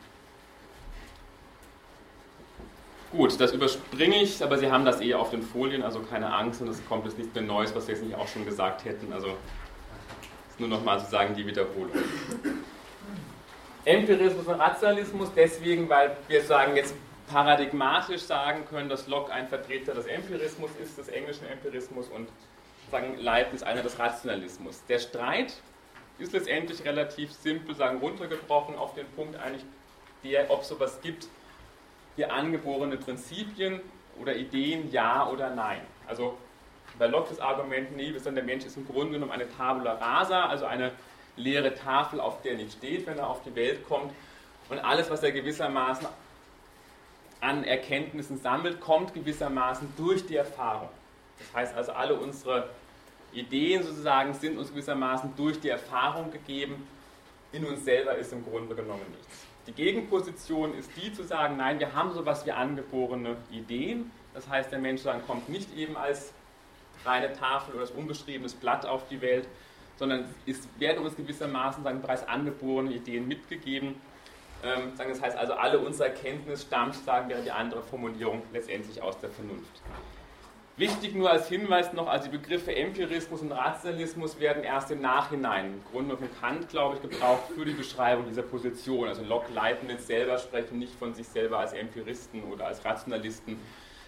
Gut, 3.11 3.41
das 3.41 3.53
überspringe 3.53 4.21
ich, 4.23 4.43
aber 4.43 4.59
Sie 4.59 4.71
haben 4.71 4.85
das 4.85 5.01
eh 5.01 5.15
auf 5.15 5.31
den 5.31 5.43
Folien, 5.43 5.83
also 5.83 6.01
keine 6.01 6.35
Angst 6.35 6.61
und 6.61 6.69
es 6.69 6.85
kommt 6.87 7.05
jetzt 7.05 7.17
nichts 7.17 7.33
mehr 7.33 7.45
Neues, 7.45 7.75
was 7.75 7.87
wir 7.87 7.95
jetzt 7.95 8.05
nicht 8.05 8.17
auch 8.17 8.27
schon 8.27 8.45
gesagt 8.45 8.85
hätten. 8.85 9.13
Also 9.13 9.29
ist 9.29 10.59
nur 10.59 10.69
nochmal 10.69 10.99
sozusagen 10.99 11.35
die 11.35 11.47
Wiederholung. 11.47 11.93
Empirismus 13.85 14.47
und 14.47 14.55
Rationalismus 14.55 15.29
deswegen, 15.35 15.89
weil 15.89 16.17
wir 16.27 16.43
sagen, 16.43 16.75
jetzt 16.75 16.95
paradigmatisch 17.27 18.23
sagen 18.23 18.65
können, 18.69 18.89
dass 18.89 19.07
Locke 19.07 19.33
ein 19.33 19.49
Vertreter 19.49 19.95
des 19.95 20.07
Empirismus 20.07 20.71
ist, 20.83 20.99
des 20.99 21.09
englischen 21.09 21.47
Empirismus 21.47 22.09
und 22.09 22.29
sagen, 22.91 23.19
Leibniz 23.19 23.63
einer 23.63 23.83
des 23.83 23.99
Rationalismus. 23.99 24.85
Der 24.87 24.99
Streit 24.99 25.55
ist 26.19 26.33
letztendlich 26.33 26.85
relativ 26.85 27.33
simpel, 27.33 27.75
sagen 27.75 27.99
runtergebrochen 27.99 28.77
auf 28.77 28.95
den 28.95 29.07
Punkt 29.13 29.37
eigentlich, 29.37 29.65
der, 30.23 30.51
ob 30.51 30.63
es 30.63 30.69
sowas 30.69 31.01
gibt 31.03 31.29
wie 32.17 32.25
angeborene 32.25 32.97
Prinzipien 32.97 33.81
oder 34.21 34.37
Ideen, 34.37 34.93
ja 34.93 35.29
oder 35.29 35.51
nein. 35.51 35.81
Also 36.07 36.39
bei 36.99 37.07
Locke 37.07 37.31
das 37.31 37.41
Argument, 37.41 37.97
nee, 37.97 38.13
der 38.13 38.43
Mensch 38.45 38.65
ist 38.65 38.77
im 38.77 38.87
Grunde 38.87 39.15
genommen 39.15 39.33
eine 39.33 39.49
Tabula 39.49 39.95
rasa, 39.95 40.47
also 40.47 40.67
eine 40.67 40.93
leere 41.37 41.75
Tafel, 41.75 42.21
auf 42.21 42.43
der 42.43 42.55
nicht 42.55 42.75
steht, 42.75 43.07
wenn 43.07 43.19
er 43.19 43.29
auf 43.29 43.43
die 43.43 43.55
Welt 43.57 43.87
kommt. 43.89 44.13
Und 44.69 44.79
alles, 44.79 45.11
was 45.11 45.23
er 45.23 45.33
gewissermaßen 45.33 46.07
an 47.45 47.65
Erkenntnissen 47.65 48.39
sammelt, 48.39 48.81
kommt 48.81 49.15
gewissermaßen 49.15 49.93
durch 49.97 50.27
die 50.27 50.37
Erfahrung. 50.37 50.89
Das 51.39 51.55
heißt 51.55 51.77
also, 51.77 51.93
alle 51.93 52.15
unsere 52.15 52.71
Ideen 53.33 53.83
sozusagen 53.83 54.33
sind 54.35 54.57
uns 54.57 54.71
gewissermaßen 54.71 55.35
durch 55.37 55.61
die 55.61 55.69
Erfahrung 55.69 56.31
gegeben, 56.31 56.87
in 57.53 57.65
uns 57.65 57.85
selber 57.85 58.17
ist 58.17 58.33
im 58.33 58.45
Grunde 58.45 58.75
genommen 58.75 59.05
nichts. 59.11 59.47
Die 59.67 59.73
Gegenposition 59.73 60.75
ist 60.75 60.91
die 60.97 61.13
zu 61.13 61.23
sagen, 61.23 61.57
nein, 61.57 61.79
wir 61.79 61.95
haben 61.95 62.13
sowas 62.13 62.45
wie 62.47 62.53
angeborene 62.53 63.37
Ideen. 63.51 64.11
Das 64.35 64.49
heißt, 64.49 64.73
der 64.73 64.79
Mensch 64.79 65.03
dann 65.05 65.25
kommt 65.27 65.49
nicht 65.49 65.75
eben 65.77 65.97
als 65.97 66.33
reine 67.05 67.33
Tafel 67.33 67.75
oder 67.75 67.83
als 67.83 67.91
unbeschriebenes 67.91 68.55
Blatt 68.55 68.87
auf 68.87 69.07
die 69.09 69.21
Welt, 69.21 69.47
sondern 69.97 70.27
es 70.47 70.69
werden 70.79 71.05
uns 71.05 71.17
gewissermaßen 71.17 71.85
sagen, 71.85 72.03
bereits 72.03 72.27
angeborene 72.27 72.93
Ideen 72.93 73.29
mitgegeben. 73.29 73.97
Ähm, 74.65 74.93
das 74.97 75.21
heißt 75.21 75.37
also, 75.37 75.55
alle 75.55 75.79
unsere 75.79 76.09
Erkenntnis 76.09 76.63
stammt, 76.63 76.95
sagen 76.95 77.29
wir 77.29 77.37
die 77.37 77.51
andere 77.51 77.83
Formulierung, 77.83 78.43
letztendlich 78.53 79.03
aus 79.03 79.19
der 79.19 79.31
Vernunft. 79.31 79.83
Wichtig 80.77 81.15
nur 81.15 81.31
als 81.31 81.49
Hinweis 81.49 81.93
noch, 81.93 82.09
also 82.09 82.29
die 82.29 82.37
Begriffe 82.37 82.75
Empirismus 82.75 83.43
und 83.43 83.53
Rationalismus 83.53 84.41
werden 84.41 84.65
erst 84.65 84.91
im 84.91 85.03
Nachhinein, 85.03 85.67
im 85.67 85.85
Grunde 85.93 86.17
von 86.17 86.29
Kant, 86.41 86.69
glaube 86.69 86.97
ich, 86.97 87.03
gebraucht 87.03 87.45
für 87.55 87.65
die 87.65 87.75
Beschreibung 87.75 88.27
dieser 88.27 88.43
Position. 88.43 89.07
Also 89.07 89.23
Locke, 89.23 89.53
Leibniz 89.53 90.05
selber 90.09 90.37
sprechen 90.39 90.81
nicht 90.81 90.93
von 90.97 91.15
sich 91.15 91.29
selber 91.29 91.61
als 91.61 91.75
Empiristen 91.75 92.43
oder 92.45 92.67
als 92.67 92.85
Rationalisten. 92.85 93.57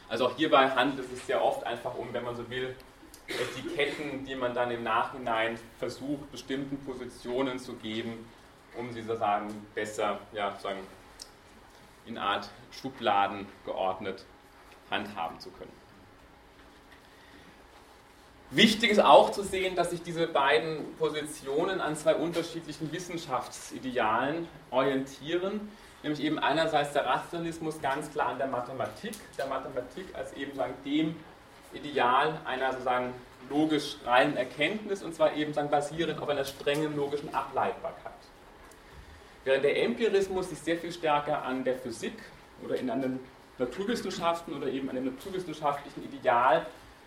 Also 0.08 0.26
auch 0.26 0.36
hierbei 0.36 0.68
handelt 0.70 1.04
es 1.04 1.10
sich 1.10 1.22
sehr 1.22 1.44
oft 1.44 1.64
einfach 1.64 1.96
um, 1.96 2.12
wenn 2.12 2.24
man 2.24 2.34
so 2.34 2.50
will, 2.50 2.74
Etiketten, 3.28 4.24
die 4.24 4.34
man 4.34 4.52
dann 4.52 4.72
im 4.72 4.82
Nachhinein 4.82 5.58
versucht, 5.78 6.32
bestimmten 6.32 6.78
Positionen 6.78 7.60
zu 7.60 7.74
geben, 7.74 8.26
um 8.76 8.92
sie 8.92 9.02
sozusagen 9.02 9.66
besser, 9.74 10.18
ja, 10.32 10.50
sozusagen 10.50 10.80
in 12.06 12.18
Art 12.18 12.48
Schubladen 12.70 13.46
geordnet 13.64 14.24
handhaben 14.90 15.40
zu 15.40 15.50
können. 15.50 15.72
Wichtig 18.50 18.92
ist 18.92 19.00
auch 19.00 19.32
zu 19.32 19.42
sehen, 19.42 19.74
dass 19.74 19.90
sich 19.90 20.02
diese 20.02 20.28
beiden 20.28 20.94
Positionen 20.98 21.80
an 21.80 21.96
zwei 21.96 22.14
unterschiedlichen 22.14 22.92
Wissenschaftsidealen 22.92 24.46
orientieren, 24.70 25.68
nämlich 26.04 26.22
eben 26.22 26.38
einerseits 26.38 26.92
der 26.92 27.06
Rationalismus 27.06 27.82
ganz 27.82 28.12
klar 28.12 28.28
an 28.28 28.38
der 28.38 28.46
Mathematik, 28.46 29.14
der 29.36 29.48
Mathematik 29.48 30.14
als 30.14 30.32
eben 30.34 30.54
sagen, 30.54 30.74
dem 30.84 31.16
Ideal 31.72 32.38
einer 32.44 32.70
sozusagen 32.70 33.12
logisch 33.50 33.96
reinen 34.04 34.36
Erkenntnis 34.36 35.02
und 35.02 35.14
zwar 35.14 35.34
eben 35.34 35.52
sagen, 35.52 35.68
basierend 35.68 36.20
auf 36.20 36.28
einer 36.28 36.44
strengen 36.44 36.94
logischen 36.94 37.34
Ableitbarkeit. 37.34 38.12
Während 39.46 39.62
der 39.62 39.80
Empirismus 39.80 40.50
sich 40.50 40.58
sehr 40.58 40.76
viel 40.76 40.90
stärker 40.90 41.44
an 41.44 41.62
der 41.62 41.78
Physik 41.78 42.14
oder 42.64 42.74
in 42.74 42.90
an 42.90 43.00
den 43.00 43.20
Naturwissenschaften 43.58 44.52
oder 44.52 44.66
eben 44.66 44.88
an 44.88 44.96
dem 44.96 45.04
naturwissenschaftlichen 45.04 46.02
Ideal 46.02 46.66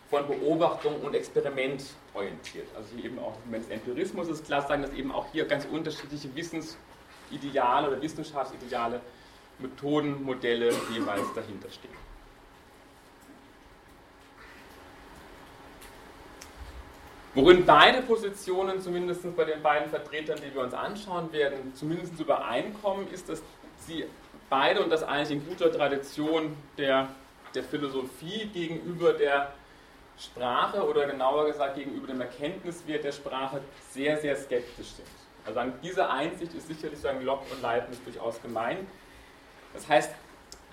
von 0.10 0.25
Beobachtung 0.25 1.02
und 1.02 1.13
Experiment 1.15 1.84
orientiert. 2.13 2.67
Also 2.78 2.95
hier 2.95 3.04
eben 3.04 3.19
auch 3.19 3.34
wenn 3.49 3.60
es 3.60 3.67
Empirismus 3.67 4.30
ist 4.30 4.45
klar 4.45 4.65
sagen, 4.65 4.84
dass 4.84 4.93
eben 4.93 5.12
auch 5.12 5.25
hier 5.34 5.43
ganz 5.47 5.65
unterschiedliche 5.65 6.34
Wissensideale 6.34 7.89
oder 7.89 8.02
Wissenschaftsideale, 8.02 9.02
Methoden, 9.60 10.23
Modelle 10.23 10.71
jeweils 10.93 11.34
dahinter 11.36 11.69
stehen. 11.69 12.09
Worin 17.39 17.65
beide 17.65 18.02
Positionen, 18.02 18.82
zumindest 18.82 19.21
bei 19.38 19.45
den 19.45 19.62
beiden 19.62 19.89
Vertretern, 19.89 20.38
die 20.45 20.54
wir 20.54 20.62
uns 20.62 20.73
anschauen 20.73 21.32
werden, 21.32 21.73
zumindest 21.73 22.19
übereinkommen, 22.19 23.10
ist, 23.12 23.30
dass 23.30 23.41
sie 23.78 24.06
beide, 24.49 24.84
und 24.84 24.89
das 24.89 25.04
eigentlich 25.04 25.32
in 25.32 25.47
guter 25.47 25.71
Tradition 25.71 26.58
der, 26.78 27.08
der 27.56 27.63
Philosophie 27.63 28.47
gegenüber 28.47 29.13
der 29.13 29.54
Sprache 30.17 30.86
oder 30.86 31.06
genauer 31.08 31.45
gesagt 31.45 31.75
gegenüber 31.75 32.08
dem 32.08 32.19
Erkenntniswert 32.19 33.06
der 33.06 33.13
Sprache 33.13 33.62
sehr, 33.91 34.17
sehr 34.17 34.36
skeptisch 34.36 34.88
sind. 34.88 35.08
Also 35.45 35.62
diese 35.82 36.10
Einsicht 36.10 36.54
ist 36.54 36.67
sicherlich 36.67 36.99
sagen 36.99 37.21
Locke 37.21 37.45
und 37.54 37.62
Leibniz 37.62 38.04
durchaus 38.04 38.41
gemein. 38.41 38.86
Das 39.73 39.88
heißt, 39.88 40.12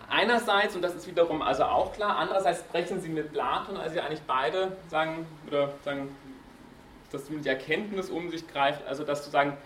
einerseits, 0.08 0.74
und 0.74 0.82
das 0.82 0.96
ist 0.96 1.06
wiederum 1.06 1.42
also 1.42 1.62
auch 1.62 1.92
klar, 1.92 2.16
andererseits 2.16 2.58
sprechen 2.58 3.00
sie 3.00 3.08
mit 3.08 3.32
Platon, 3.32 3.76
also 3.76 3.94
sie 3.94 4.00
eigentlich 4.00 4.22
beide 4.26 4.76
sagen, 4.88 5.28
oder 5.46 5.72
sagen, 5.84 6.08
dass 7.16 7.28
die 7.28 7.48
Erkenntnis 7.48 8.10
um 8.10 8.30
sich 8.30 8.46
greift, 8.46 8.86
also 8.86 9.04
dass 9.04 9.18
sozusagen 9.20 9.56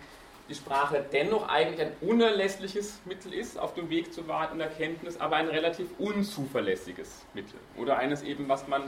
die 0.49 0.55
Sprache 0.55 1.05
dennoch 1.11 1.47
eigentlich 1.47 1.79
ein 1.79 1.93
unerlässliches 2.01 2.99
Mittel 3.05 3.33
ist 3.33 3.57
auf 3.57 3.73
dem 3.73 3.89
Weg 3.89 4.13
zur 4.13 4.27
Wahrheit 4.27 4.51
und 4.51 4.59
Erkenntnis, 4.59 5.19
aber 5.19 5.37
ein 5.37 5.47
relativ 5.47 5.87
unzuverlässiges 5.97 7.25
Mittel. 7.33 7.59
Oder 7.77 7.97
eines 7.97 8.21
eben, 8.21 8.49
was 8.49 8.67
man 8.67 8.83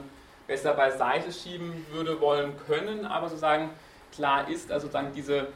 besser 0.45 0.73
beiseite 0.73 1.31
schieben 1.31 1.85
würde 1.91 2.19
wollen 2.19 2.53
können, 2.67 3.05
aber 3.05 3.29
sozusagen 3.29 3.69
klar 4.11 4.49
ist, 4.49 4.71
also 4.71 4.87
sozusagen 4.87 5.13
diese, 5.13 5.47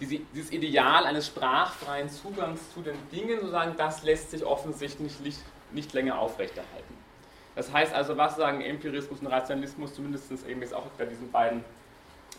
diese, 0.00 0.20
dieses 0.34 0.52
Ideal 0.52 1.04
eines 1.04 1.26
sprachfreien 1.26 2.08
Zugangs 2.08 2.72
zu 2.72 2.80
den 2.80 2.96
Dingen, 3.12 3.40
sozusagen, 3.40 3.76
das 3.76 4.02
lässt 4.04 4.30
sich 4.30 4.44
offensichtlich 4.44 5.20
nicht, 5.20 5.40
nicht 5.72 5.92
länger 5.92 6.18
aufrechterhalten. 6.18 6.93
Das 7.54 7.72
heißt 7.72 7.94
also, 7.94 8.16
was 8.16 8.36
sagen 8.36 8.60
Empirismus 8.60 9.20
und 9.20 9.28
Rationalismus, 9.28 9.94
zumindest 9.94 10.30
eben 10.46 10.60
jetzt 10.60 10.74
auch 10.74 10.86
bei 10.98 11.04
diesen 11.04 11.30
beiden 11.30 11.64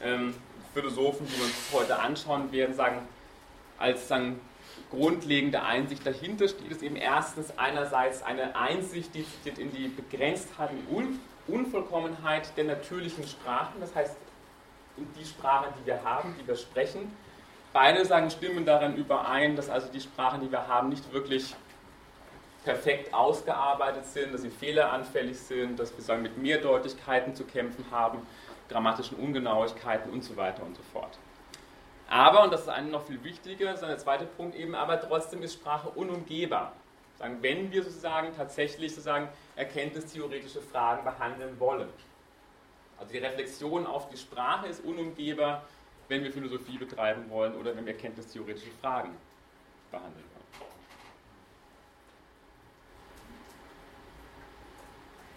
ähm, 0.01 0.33
Philosophen, 0.73 1.25
die 1.25 1.37
wir 1.37 1.45
uns 1.45 1.55
heute 1.71 1.99
anschauen 1.99 2.51
werden, 2.51 2.75
sagen, 2.75 2.99
als 3.77 4.07
sagen, 4.07 4.39
grundlegende 4.89 5.63
Einsicht 5.63 6.05
dahinter 6.05 6.47
steht, 6.47 6.69
ist 6.69 6.83
eben 6.83 6.95
erstens 6.95 7.57
einerseits 7.57 8.23
eine 8.23 8.55
Einsicht, 8.55 9.11
die 9.15 9.25
in 9.57 9.71
die 9.71 9.87
Begrenztheit 9.87 10.69
und 10.89 11.19
Unvollkommenheit 11.47 12.55
der 12.57 12.65
natürlichen 12.65 13.25
Sprachen, 13.25 13.79
das 13.79 13.93
heißt 13.95 14.17
in 14.97 15.07
die 15.19 15.25
Sprachen, 15.25 15.73
die 15.79 15.85
wir 15.85 16.03
haben, 16.03 16.35
die 16.39 16.47
wir 16.47 16.55
sprechen. 16.55 17.11
Beide 17.73 18.05
sagen, 18.05 18.29
stimmen 18.31 18.65
darin 18.65 18.95
überein, 18.95 19.55
dass 19.55 19.69
also 19.69 19.91
die 19.91 19.99
Sprachen, 19.99 20.41
die 20.41 20.51
wir 20.51 20.67
haben, 20.67 20.89
nicht 20.89 21.11
wirklich 21.11 21.53
perfekt 22.65 23.13
ausgearbeitet 23.13 24.05
sind, 24.05 24.33
dass 24.33 24.41
sie 24.41 24.49
fehleranfällig 24.49 25.39
sind, 25.39 25.79
dass 25.79 25.95
wir 25.95 26.03
sagen, 26.03 26.23
mit 26.23 26.37
Mehrdeutigkeiten 26.37 27.35
zu 27.35 27.45
kämpfen 27.45 27.85
haben, 27.91 28.25
grammatischen 28.67 29.17
Ungenauigkeiten 29.17 30.11
und 30.11 30.23
so 30.23 30.35
weiter 30.35 30.63
und 30.63 30.75
so 30.75 30.83
fort. 30.91 31.17
Aber, 32.09 32.43
und 32.43 32.51
das 32.51 32.61
ist 32.61 32.69
ein 32.69 32.91
noch 32.91 33.05
viel 33.05 33.23
wichtiger, 33.23 33.71
das 33.71 33.81
ist 33.81 33.87
der 33.87 33.97
zweite 33.99 34.25
Punkt 34.25 34.55
eben, 34.55 34.75
aber 34.75 34.99
trotzdem 34.99 35.41
ist 35.43 35.53
Sprache 35.53 35.89
unumgehbar. 35.89 36.73
Sagen, 37.17 37.37
wenn 37.41 37.71
wir 37.71 37.83
sozusagen 37.83 38.35
tatsächlich 38.35 38.91
sozusagen 38.91 39.29
erkenntnistheoretische 39.55 40.61
Fragen 40.61 41.05
behandeln 41.05 41.57
wollen. 41.59 41.87
Also 42.97 43.13
die 43.13 43.19
Reflexion 43.19 43.85
auf 43.85 44.09
die 44.09 44.17
Sprache 44.17 44.67
ist 44.67 44.83
unumgehbar, 44.83 45.63
wenn 46.07 46.23
wir 46.23 46.31
Philosophie 46.31 46.77
betreiben 46.77 47.29
wollen 47.29 47.55
oder 47.55 47.75
wenn 47.75 47.85
wir 47.85 47.93
erkenntnistheoretische 47.93 48.71
Fragen 48.81 49.15
behandeln 49.91 50.15
wollen. 50.15 50.35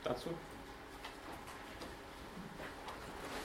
Dazu? 0.05 0.31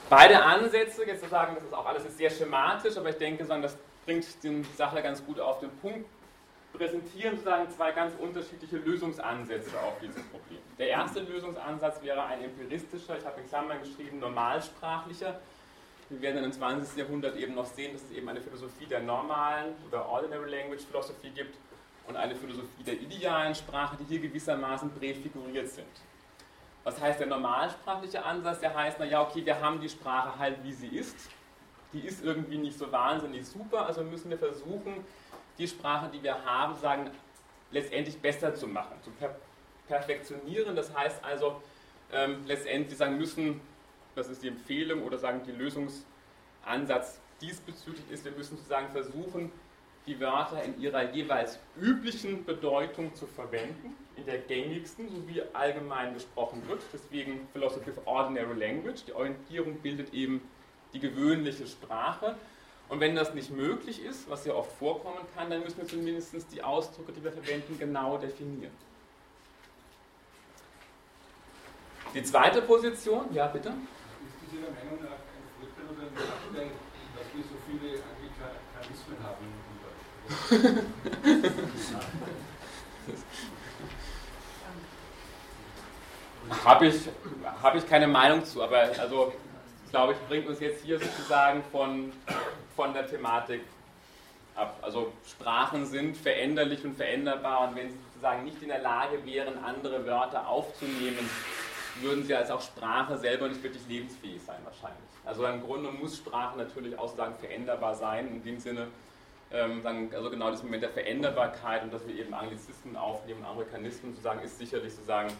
Beide 0.08 0.42
Ansätze, 0.42 1.04
jetzt 1.06 1.24
zu 1.24 1.28
sagen, 1.28 1.54
das 1.54 1.64
ist 1.64 1.74
auch 1.74 1.86
alles 1.86 2.16
sehr 2.16 2.30
schematisch, 2.30 2.96
aber 2.96 3.08
ich 3.08 3.16
denke, 3.16 3.44
das 3.44 3.76
bringt 4.04 4.26
die 4.42 4.62
Sache 4.76 5.02
ganz 5.02 5.24
gut 5.24 5.40
auf 5.40 5.60
den 5.60 5.70
Punkt, 5.78 6.06
präsentieren 6.72 7.36
sozusagen 7.36 7.70
zwei 7.70 7.92
ganz 7.92 8.12
unterschiedliche 8.18 8.76
Lösungsansätze 8.76 9.80
auf 9.80 9.98
dieses 10.00 10.22
Problem. 10.24 10.58
Der 10.78 10.88
erste 10.88 11.20
Lösungsansatz 11.20 12.02
wäre 12.02 12.24
ein 12.24 12.42
empiristischer, 12.42 13.18
ich 13.18 13.24
habe 13.24 13.40
in 13.40 13.48
Klammern 13.48 13.78
geschrieben, 13.80 14.18
normalsprachlicher. 14.18 15.40
Wir 16.10 16.20
werden 16.20 16.36
dann 16.36 16.44
im 16.44 16.52
20. 16.52 16.98
Jahrhundert 16.98 17.36
eben 17.36 17.54
noch 17.54 17.64
sehen, 17.64 17.94
dass 17.94 18.02
es 18.02 18.10
eben 18.10 18.28
eine 18.28 18.40
Philosophie 18.40 18.86
der 18.86 19.00
normalen 19.00 19.74
oder 19.88 20.06
Ordinary 20.06 20.50
Language 20.50 20.82
Philosophy 20.82 21.30
gibt 21.30 21.56
und 22.06 22.16
eine 22.16 22.34
Philosophie 22.36 22.82
der 22.86 23.00
idealen 23.00 23.54
Sprache, 23.54 23.96
die 23.96 24.04
hier 24.04 24.20
gewissermaßen 24.20 24.90
präfiguriert 24.94 25.68
sind. 25.68 25.86
Was 26.84 27.00
heißt 27.00 27.18
der 27.18 27.26
normalsprachliche 27.26 28.22
Ansatz? 28.22 28.60
Der 28.60 28.74
heißt, 28.74 28.98
naja, 28.98 29.22
okay, 29.22 29.44
wir 29.44 29.60
haben 29.60 29.80
die 29.80 29.88
Sprache 29.88 30.38
halt, 30.38 30.62
wie 30.62 30.72
sie 30.72 30.88
ist. 30.88 31.30
Die 31.92 32.00
ist 32.00 32.22
irgendwie 32.22 32.58
nicht 32.58 32.78
so 32.78 32.90
wahnsinnig 32.92 33.46
super, 33.46 33.86
also 33.86 34.02
müssen 34.02 34.28
wir 34.28 34.38
versuchen, 34.38 35.04
die 35.58 35.66
Sprache, 35.66 36.10
die 36.12 36.22
wir 36.22 36.44
haben, 36.44 36.74
sagen, 36.74 37.10
letztendlich 37.70 38.18
besser 38.18 38.54
zu 38.54 38.66
machen, 38.66 38.96
zu 39.02 39.10
per 39.10 39.34
perfektionieren. 39.86 40.74
Das 40.74 40.94
heißt 40.96 41.22
also, 41.22 41.60
ähm, 42.10 42.42
letztendlich 42.46 42.96
sagen 42.96 43.18
müssen, 43.18 43.60
das 44.14 44.28
ist 44.28 44.42
die 44.42 44.48
Empfehlung 44.48 45.02
oder 45.02 45.18
sagen 45.18 45.42
die 45.46 45.52
Lösungsansatz 45.52 47.20
diesbezüglich 47.40 48.10
ist, 48.10 48.24
wir 48.24 48.32
müssen 48.32 48.56
sozusagen 48.56 48.88
versuchen, 48.88 49.52
die 50.06 50.20
Wörter 50.20 50.62
in 50.62 50.80
ihrer 50.80 51.10
jeweils 51.12 51.58
üblichen 51.80 52.44
Bedeutung 52.44 53.14
zu 53.14 53.26
verwenden, 53.26 53.96
in 54.16 54.26
der 54.26 54.38
gängigsten, 54.38 55.08
so 55.08 55.26
wie 55.26 55.42
allgemein 55.54 56.14
gesprochen 56.14 56.62
wird. 56.68 56.82
Deswegen 56.92 57.48
Philosophy 57.52 57.90
of 57.90 58.06
Ordinary 58.06 58.58
Language. 58.58 59.04
Die 59.06 59.14
Orientierung 59.14 59.78
bildet 59.78 60.12
eben 60.12 60.42
die 60.92 61.00
gewöhnliche 61.00 61.66
Sprache. 61.66 62.36
Und 62.88 63.00
wenn 63.00 63.16
das 63.16 63.32
nicht 63.32 63.50
möglich 63.50 64.04
ist, 64.04 64.28
was 64.28 64.44
ja 64.44 64.54
oft 64.54 64.70
vorkommen 64.72 65.26
kann, 65.34 65.48
dann 65.48 65.62
müssen 65.62 65.78
wir 65.78 65.86
zumindest 65.86 66.52
die 66.52 66.62
Ausdrücke, 66.62 67.12
die 67.12 67.24
wir 67.24 67.32
verwenden, 67.32 67.78
genau 67.78 68.18
definieren. 68.18 68.72
Die 72.12 72.22
zweite 72.22 72.62
Position, 72.62 73.24
ja 73.32 73.46
bitte? 73.48 73.70
Wie 73.70 74.46
es 74.46 74.60
Ihrer 74.60 74.70
Meinung 74.70 75.02
nach 75.02 75.18
ein 75.18 75.48
Vorteil 75.58 75.96
oder 75.96 76.06
ein 76.06 76.14
Nachteil, 76.14 76.70
dass 77.16 77.34
wir 77.34 77.42
so 77.42 77.56
viele 77.66 77.98
Anglikanismen 78.04 79.24
haben? 79.24 79.63
Habe 86.64 86.86
ich, 86.86 86.96
hab 87.62 87.74
ich 87.74 87.86
keine 87.88 88.06
Meinung 88.06 88.44
zu, 88.44 88.62
aber 88.62 88.78
also, 88.98 89.32
glaube 89.90 90.12
ich, 90.12 90.18
bringt 90.28 90.46
uns 90.46 90.60
jetzt 90.60 90.84
hier 90.84 90.98
sozusagen 90.98 91.62
von, 91.70 92.12
von 92.76 92.92
der 92.92 93.06
Thematik 93.06 93.62
ab. 94.54 94.78
Also 94.82 95.12
Sprachen 95.26 95.86
sind 95.86 96.16
veränderlich 96.16 96.84
und 96.84 96.96
veränderbar 96.96 97.68
und 97.68 97.76
wenn 97.76 97.90
sie 97.90 97.98
sozusagen 98.08 98.44
nicht 98.44 98.62
in 98.62 98.68
der 98.68 98.80
Lage 98.80 99.24
wären, 99.24 99.62
andere 99.64 100.06
Wörter 100.06 100.48
aufzunehmen, 100.48 101.28
würden 102.00 102.24
sie 102.24 102.34
als 102.34 102.50
auch 102.50 102.60
Sprache 102.60 103.16
selber 103.18 103.48
nicht 103.48 103.62
wirklich 103.62 103.86
lebensfähig 103.88 104.42
sein 104.42 104.58
wahrscheinlich. 104.64 105.04
Also 105.24 105.46
im 105.46 105.62
Grunde 105.62 105.90
muss 105.90 106.16
Sprache 106.16 106.58
natürlich 106.58 106.98
auch 106.98 107.14
sagen 107.14 107.34
veränderbar 107.38 107.94
sein, 107.94 108.28
in 108.28 108.42
dem 108.42 108.58
Sinne, 108.58 108.88
ähm, 109.54 109.82
also 110.12 110.30
genau 110.30 110.50
das 110.50 110.62
Moment 110.62 110.82
der 110.82 110.90
Veränderbarkeit 110.90 111.82
und 111.84 111.92
dass 111.92 112.06
wir 112.06 112.14
eben 112.16 112.34
Anglizismen 112.34 112.96
aufnehmen, 112.96 113.44
Amerikanismen 113.44 114.12
sozusagen, 114.12 114.40
ist 114.40 114.58
sicherlich 114.58 114.92
sozusagen 114.92 115.32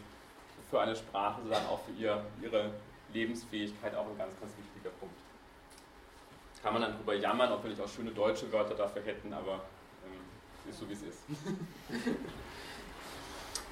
für 0.71 0.81
eine 0.81 0.95
Sprache 0.95 1.43
sozusagen 1.43 1.67
auch 1.67 1.81
für 1.85 1.93
ihr, 1.93 2.25
ihre 2.43 2.71
Lebensfähigkeit 3.13 3.95
auch 3.95 4.07
ein 4.07 4.17
ganz, 4.17 4.33
ganz 4.41 4.53
wichtiger 4.57 4.91
Punkt. 5.01 5.15
Kann 6.63 6.73
man 6.73 6.83
dann 6.83 6.93
darüber 6.93 7.15
jammern, 7.15 7.53
ob 7.53 7.63
wir 7.63 7.71
nicht 7.71 7.83
auch 7.83 7.89
schöne 7.89 8.11
deutsche 8.11 8.51
Wörter 8.51 8.75
dafür 8.75 9.03
hätten, 9.03 9.33
aber 9.33 9.61
ähm, 10.07 10.71
ist 10.71 10.79
so 10.79 10.89
wie 10.89 10.95
es 10.95 11.03
ist. 11.03 11.21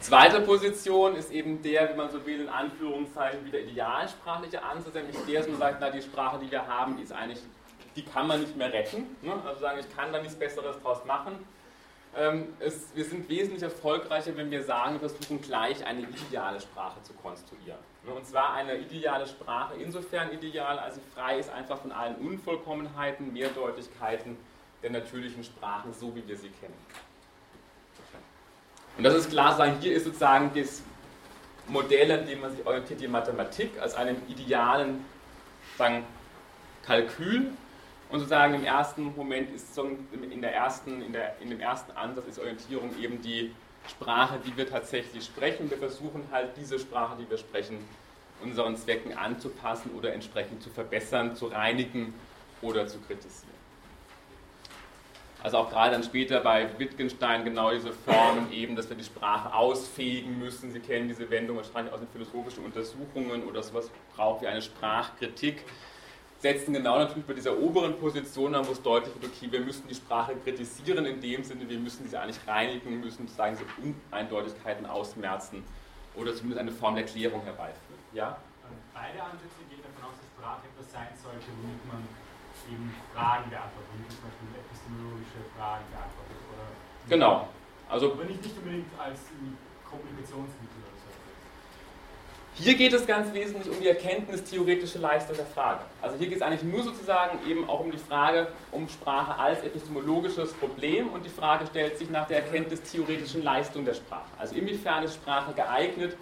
Zweite 0.00 0.40
Position 0.40 1.14
ist 1.14 1.30
eben 1.30 1.62
der, 1.62 1.92
wie 1.92 1.96
man 1.96 2.10
so 2.10 2.26
will, 2.26 2.40
in 2.40 2.48
Anführungszeichen 2.48 3.44
wieder 3.46 3.60
idealsprachliche 3.60 4.60
Ansatz, 4.62 4.94
nämlich 4.94 5.16
der, 5.28 5.40
dass 5.40 5.48
man 5.48 5.58
sagt, 5.58 5.78
na, 5.80 5.90
die 5.90 6.02
Sprache, 6.02 6.40
die 6.40 6.50
wir 6.50 6.66
haben, 6.66 6.96
die 6.96 7.04
ist 7.04 7.12
eigentlich, 7.12 7.38
die 7.96 8.04
kann 8.04 8.26
man 8.26 8.40
nicht 8.40 8.56
mehr 8.56 8.72
retten. 8.72 9.16
Ne? 9.22 9.34
Also 9.46 9.60
sagen, 9.60 9.78
ich 9.80 9.96
kann 9.96 10.12
da 10.12 10.20
nichts 10.20 10.36
Besseres 10.36 10.80
draus 10.82 11.04
machen. 11.04 11.38
Ähm, 12.14 12.48
es, 12.60 12.94
wir 12.94 13.04
sind 13.04 13.28
wesentlich 13.28 13.62
erfolgreicher, 13.62 14.36
wenn 14.36 14.50
wir 14.50 14.62
sagen, 14.62 15.00
wir 15.00 15.08
versuchen 15.08 15.40
gleich 15.40 15.84
eine 15.86 16.02
ideale 16.02 16.60
Sprache 16.60 17.02
zu 17.02 17.14
konstruieren. 17.14 17.78
Ne? 18.04 18.12
Und 18.12 18.26
zwar 18.26 18.52
eine 18.54 18.76
ideale 18.76 19.26
Sprache, 19.26 19.74
insofern 19.76 20.30
ideal, 20.32 20.78
als 20.78 20.96
sie 20.96 21.00
frei 21.14 21.38
ist 21.38 21.50
einfach 21.50 21.78
von 21.78 21.90
allen 21.90 22.16
Unvollkommenheiten, 22.16 23.32
Mehrdeutigkeiten 23.32 24.36
der 24.82 24.90
natürlichen 24.90 25.42
Sprachen, 25.42 25.94
so 25.94 26.14
wie 26.14 26.26
wir 26.26 26.36
sie 26.36 26.50
kennen. 26.50 26.76
Und 28.98 29.04
das 29.04 29.14
ist 29.14 29.30
klar 29.30 29.56
sagen, 29.56 29.78
hier 29.80 29.94
ist 29.94 30.04
sozusagen 30.04 30.50
das 30.54 30.82
Modell, 31.68 32.12
an 32.12 32.26
dem 32.26 32.40
man 32.40 32.54
sich 32.54 32.66
orientiert, 32.66 33.00
die 33.00 33.08
Mathematik 33.08 33.80
als 33.80 33.94
einem 33.94 34.16
idealen 34.28 35.02
sagen, 35.78 36.04
Kalkül. 36.84 37.52
Und 38.12 38.18
sozusagen 38.18 38.52
im 38.52 38.64
ersten 38.64 39.16
Moment 39.16 39.54
ist 39.54 39.76
in, 39.78 40.42
der 40.42 40.54
ersten, 40.54 41.00
in, 41.00 41.14
der, 41.14 41.34
in 41.40 41.48
dem 41.48 41.60
ersten 41.60 41.92
Ansatz 41.92 42.26
ist 42.26 42.38
Orientierung 42.38 42.90
eben 43.00 43.22
die 43.22 43.54
Sprache, 43.88 44.38
die 44.46 44.54
wir 44.54 44.68
tatsächlich 44.68 45.24
sprechen. 45.24 45.70
Wir 45.70 45.78
versuchen 45.78 46.22
halt 46.30 46.50
diese 46.58 46.78
Sprache, 46.78 47.16
die 47.18 47.28
wir 47.30 47.38
sprechen, 47.38 47.78
unseren 48.42 48.76
Zwecken 48.76 49.16
anzupassen 49.16 49.92
oder 49.96 50.12
entsprechend 50.12 50.62
zu 50.62 50.68
verbessern, 50.68 51.34
zu 51.36 51.46
reinigen 51.46 52.12
oder 52.60 52.86
zu 52.86 52.98
kritisieren. 52.98 53.50
Also 55.42 55.56
auch 55.56 55.70
gerade 55.70 55.92
dann 55.92 56.04
später 56.04 56.40
bei 56.40 56.68
Wittgenstein 56.78 57.46
genau 57.46 57.70
diese 57.70 57.94
Formen 57.94 58.52
eben, 58.52 58.76
dass 58.76 58.90
wir 58.90 58.96
die 58.96 59.04
Sprache 59.04 59.54
ausfegen 59.54 60.38
müssen. 60.38 60.70
Sie 60.70 60.80
kennen 60.80 61.08
diese 61.08 61.30
Wendung 61.30 61.56
wahrscheinlich 61.56 61.94
aus 61.94 62.00
den 62.00 62.08
philosophischen 62.10 62.62
Untersuchungen 62.62 63.44
oder 63.44 63.62
sowas 63.62 63.90
braucht 64.14 64.42
wie 64.42 64.48
eine 64.48 64.60
Sprachkritik. 64.60 65.64
Setzen 66.42 66.74
genau 66.74 66.98
natürlich 66.98 67.24
bei 67.24 67.34
dieser 67.34 67.56
oberen 67.56 67.96
Position 68.00 68.52
an, 68.56 68.66
wo 68.66 68.72
es 68.72 68.82
deutlich 68.82 69.14
wird, 69.14 69.30
okay, 69.32 69.46
wir 69.46 69.60
müssen 69.60 69.86
die 69.86 69.94
Sprache 69.94 70.34
kritisieren 70.42 71.06
in 71.06 71.20
dem 71.20 71.44
Sinne, 71.44 71.68
wir 71.68 71.78
müssen 71.78 72.08
sie 72.08 72.18
eigentlich 72.18 72.42
reinigen, 72.48 72.98
müssen 72.98 73.28
sozusagen 73.28 73.54
so 73.54 73.62
Uneindeutigkeiten 73.78 74.84
ausmerzen 74.84 75.62
oder 76.16 76.34
zumindest 76.34 76.58
eine 76.58 76.72
Form 76.72 76.96
der 76.96 77.04
Klärung 77.04 77.42
herbeiführen. 77.42 78.02
Ja? 78.12 78.38
Beide 78.92 79.22
Ansätze 79.22 79.62
gehen 79.70 79.86
davon 79.86 80.10
aus, 80.10 80.18
dass 80.18 80.26
Sprache 80.34 80.66
etwas 80.66 80.90
sein 80.90 81.14
sollte, 81.14 81.46
womit 81.62 81.78
man 81.86 82.02
eben 82.66 82.90
Fragen 83.14 83.46
beantwortet, 83.46 84.02
zum 84.10 84.22
Beispiel 84.26 84.48
epistemologische 84.66 85.46
Fragen 85.54 85.86
beantwortet. 85.94 86.38
Oder 86.50 86.66
genau. 87.06 87.48
Also, 87.86 88.18
aber 88.18 88.24
nicht, 88.24 88.42
nicht 88.42 88.58
unbedingt 88.58 88.90
als 88.98 89.30
Kommunikationsmittel. 89.86 90.71
Hier 92.54 92.74
geht 92.74 92.92
es 92.92 93.06
ganz 93.06 93.32
wesentlich 93.32 93.70
um 93.70 93.80
die 93.80 93.88
erkenntnistheoretische 93.88 94.98
Leistung 94.98 95.36
der 95.36 95.46
Frage. 95.46 95.80
Also 96.02 96.18
hier 96.18 96.26
geht 96.26 96.36
es 96.36 96.42
eigentlich 96.42 96.62
nur 96.62 96.82
sozusagen 96.82 97.38
eben 97.48 97.66
auch 97.68 97.80
um 97.80 97.90
die 97.90 97.98
Frage 97.98 98.48
um 98.72 98.88
Sprache 98.90 99.38
als 99.38 99.64
epistemologisches 99.64 100.52
Problem 100.52 101.08
und 101.08 101.24
die 101.24 101.30
Frage 101.30 101.66
stellt 101.66 101.96
sich 101.96 102.10
nach 102.10 102.26
der 102.26 102.44
erkenntnistheoretischen 102.44 103.42
Leistung 103.42 103.86
der 103.86 103.94
Sprache. 103.94 104.28
Also 104.38 104.54
inwiefern 104.54 105.02
ist 105.02 105.14
Sprache 105.14 105.54
geeignet, 105.54 106.14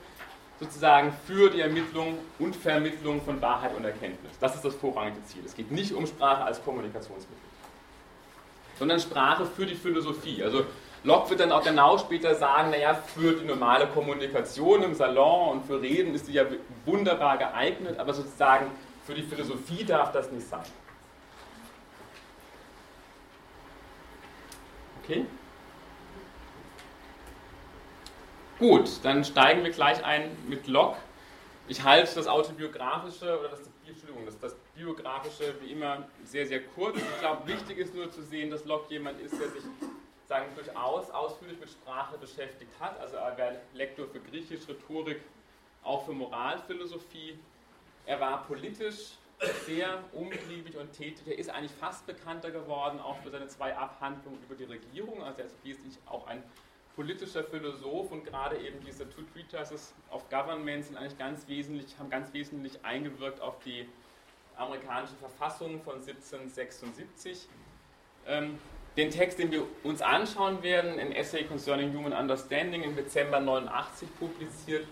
sozusagen 0.60 1.12
für 1.26 1.50
die 1.50 1.62
Ermittlung 1.62 2.18
und 2.38 2.54
Vermittlung 2.54 3.20
von 3.22 3.42
Wahrheit 3.42 3.74
und 3.76 3.84
Erkenntnis. 3.84 4.32
Das 4.40 4.54
ist 4.54 4.64
das 4.64 4.74
vorrangige 4.76 5.24
Ziel. 5.24 5.42
Es 5.44 5.56
geht 5.56 5.72
nicht 5.72 5.92
um 5.92 6.06
Sprache 6.06 6.44
als 6.44 6.62
Kommunikationsmittel, 6.62 7.44
sondern 8.78 9.00
Sprache 9.00 9.46
für 9.46 9.66
die 9.66 9.74
Philosophie. 9.74 10.44
Also 10.44 10.64
Locke 11.02 11.30
wird 11.30 11.40
dann 11.40 11.52
auch 11.52 11.64
genau 11.64 11.96
später 11.96 12.34
sagen, 12.34 12.70
naja, 12.70 12.94
für 12.94 13.32
die 13.32 13.46
normale 13.46 13.86
Kommunikation 13.86 14.82
im 14.82 14.94
Salon 14.94 15.52
und 15.52 15.66
für 15.66 15.80
Reden 15.80 16.14
ist 16.14 16.26
sie 16.26 16.32
ja 16.32 16.44
wunderbar 16.84 17.38
geeignet, 17.38 17.98
aber 17.98 18.12
sozusagen 18.12 18.70
für 19.06 19.14
die 19.14 19.22
Philosophie 19.22 19.84
darf 19.84 20.12
das 20.12 20.30
nicht 20.30 20.46
sein. 20.46 20.64
Okay? 25.02 25.24
Gut, 28.58 28.90
dann 29.02 29.24
steigen 29.24 29.64
wir 29.64 29.70
gleich 29.70 30.04
ein 30.04 30.30
mit 30.46 30.66
Locke. 30.66 30.98
Ich 31.66 31.82
halte 31.82 32.14
das 32.14 32.26
autobiografische 32.26 33.38
oder 33.38 33.48
das, 33.48 33.60
Entschuldigung, 33.86 34.26
das, 34.26 34.38
das 34.38 34.54
biografische 34.74 35.54
wie 35.62 35.72
immer 35.72 36.04
sehr, 36.24 36.46
sehr 36.46 36.60
kurz. 36.62 36.98
Ich 36.98 37.20
glaube, 37.20 37.46
wichtig 37.46 37.78
ist 37.78 37.94
nur 37.94 38.10
zu 38.10 38.22
sehen, 38.22 38.50
dass 38.50 38.66
Locke 38.66 38.92
jemand 38.92 39.18
ist, 39.20 39.32
der 39.32 39.48
sich 39.48 39.62
sagen, 40.30 40.46
durchaus 40.54 41.10
ausführlich 41.10 41.58
mit 41.58 41.68
Sprache 41.68 42.16
beschäftigt 42.16 42.72
hat. 42.78 42.98
Also 43.00 43.16
er 43.16 43.36
war 43.36 43.52
Lektor 43.74 44.06
für 44.06 44.20
Griechisch, 44.20 44.66
Rhetorik, 44.68 45.20
auch 45.82 46.06
für 46.06 46.12
Moralphilosophie. 46.12 47.36
Er 48.06 48.20
war 48.20 48.44
politisch 48.44 49.14
sehr 49.66 50.04
umtriebig 50.12 50.76
und 50.76 50.92
tätig. 50.92 51.26
Er 51.26 51.36
ist 51.36 51.50
eigentlich 51.50 51.72
fast 51.72 52.06
bekannter 52.06 52.52
geworden, 52.52 53.00
auch 53.00 53.18
für 53.22 53.30
seine 53.30 53.48
zwei 53.48 53.76
Abhandlungen 53.76 54.40
über 54.44 54.54
die 54.54 54.64
Regierung. 54.64 55.20
Also 55.22 55.40
er 55.40 55.46
ist 55.46 55.64
wesentlich 55.64 55.98
auch 56.06 56.26
ein 56.28 56.44
politischer 56.94 57.42
Philosoph 57.42 58.12
und 58.12 58.24
gerade 58.24 58.56
eben 58.58 58.78
diese 58.84 59.10
Two 59.10 59.22
Treatises 59.34 59.92
of 60.10 60.28
Government 60.30 60.84
sind 60.84 60.96
eigentlich 60.96 61.18
ganz 61.18 61.48
wesentlich, 61.48 61.98
haben 61.98 62.10
ganz 62.10 62.32
wesentlich 62.32 62.84
eingewirkt 62.84 63.40
auf 63.40 63.58
die 63.64 63.88
amerikanische 64.56 65.16
Verfassung 65.16 65.82
von 65.82 65.94
1776. 65.94 67.48
Ähm, 68.26 68.58
den 68.96 69.10
Text, 69.10 69.38
den 69.38 69.50
wir 69.50 69.64
uns 69.84 70.02
anschauen 70.02 70.62
werden, 70.62 70.98
ein 70.98 71.12
Essay 71.12 71.44
Concerning 71.44 71.96
Human 71.96 72.12
Understanding 72.12 72.82
im 72.82 72.96
Dezember 72.96 73.40
89 73.40 74.08
publiziert, 74.18 74.86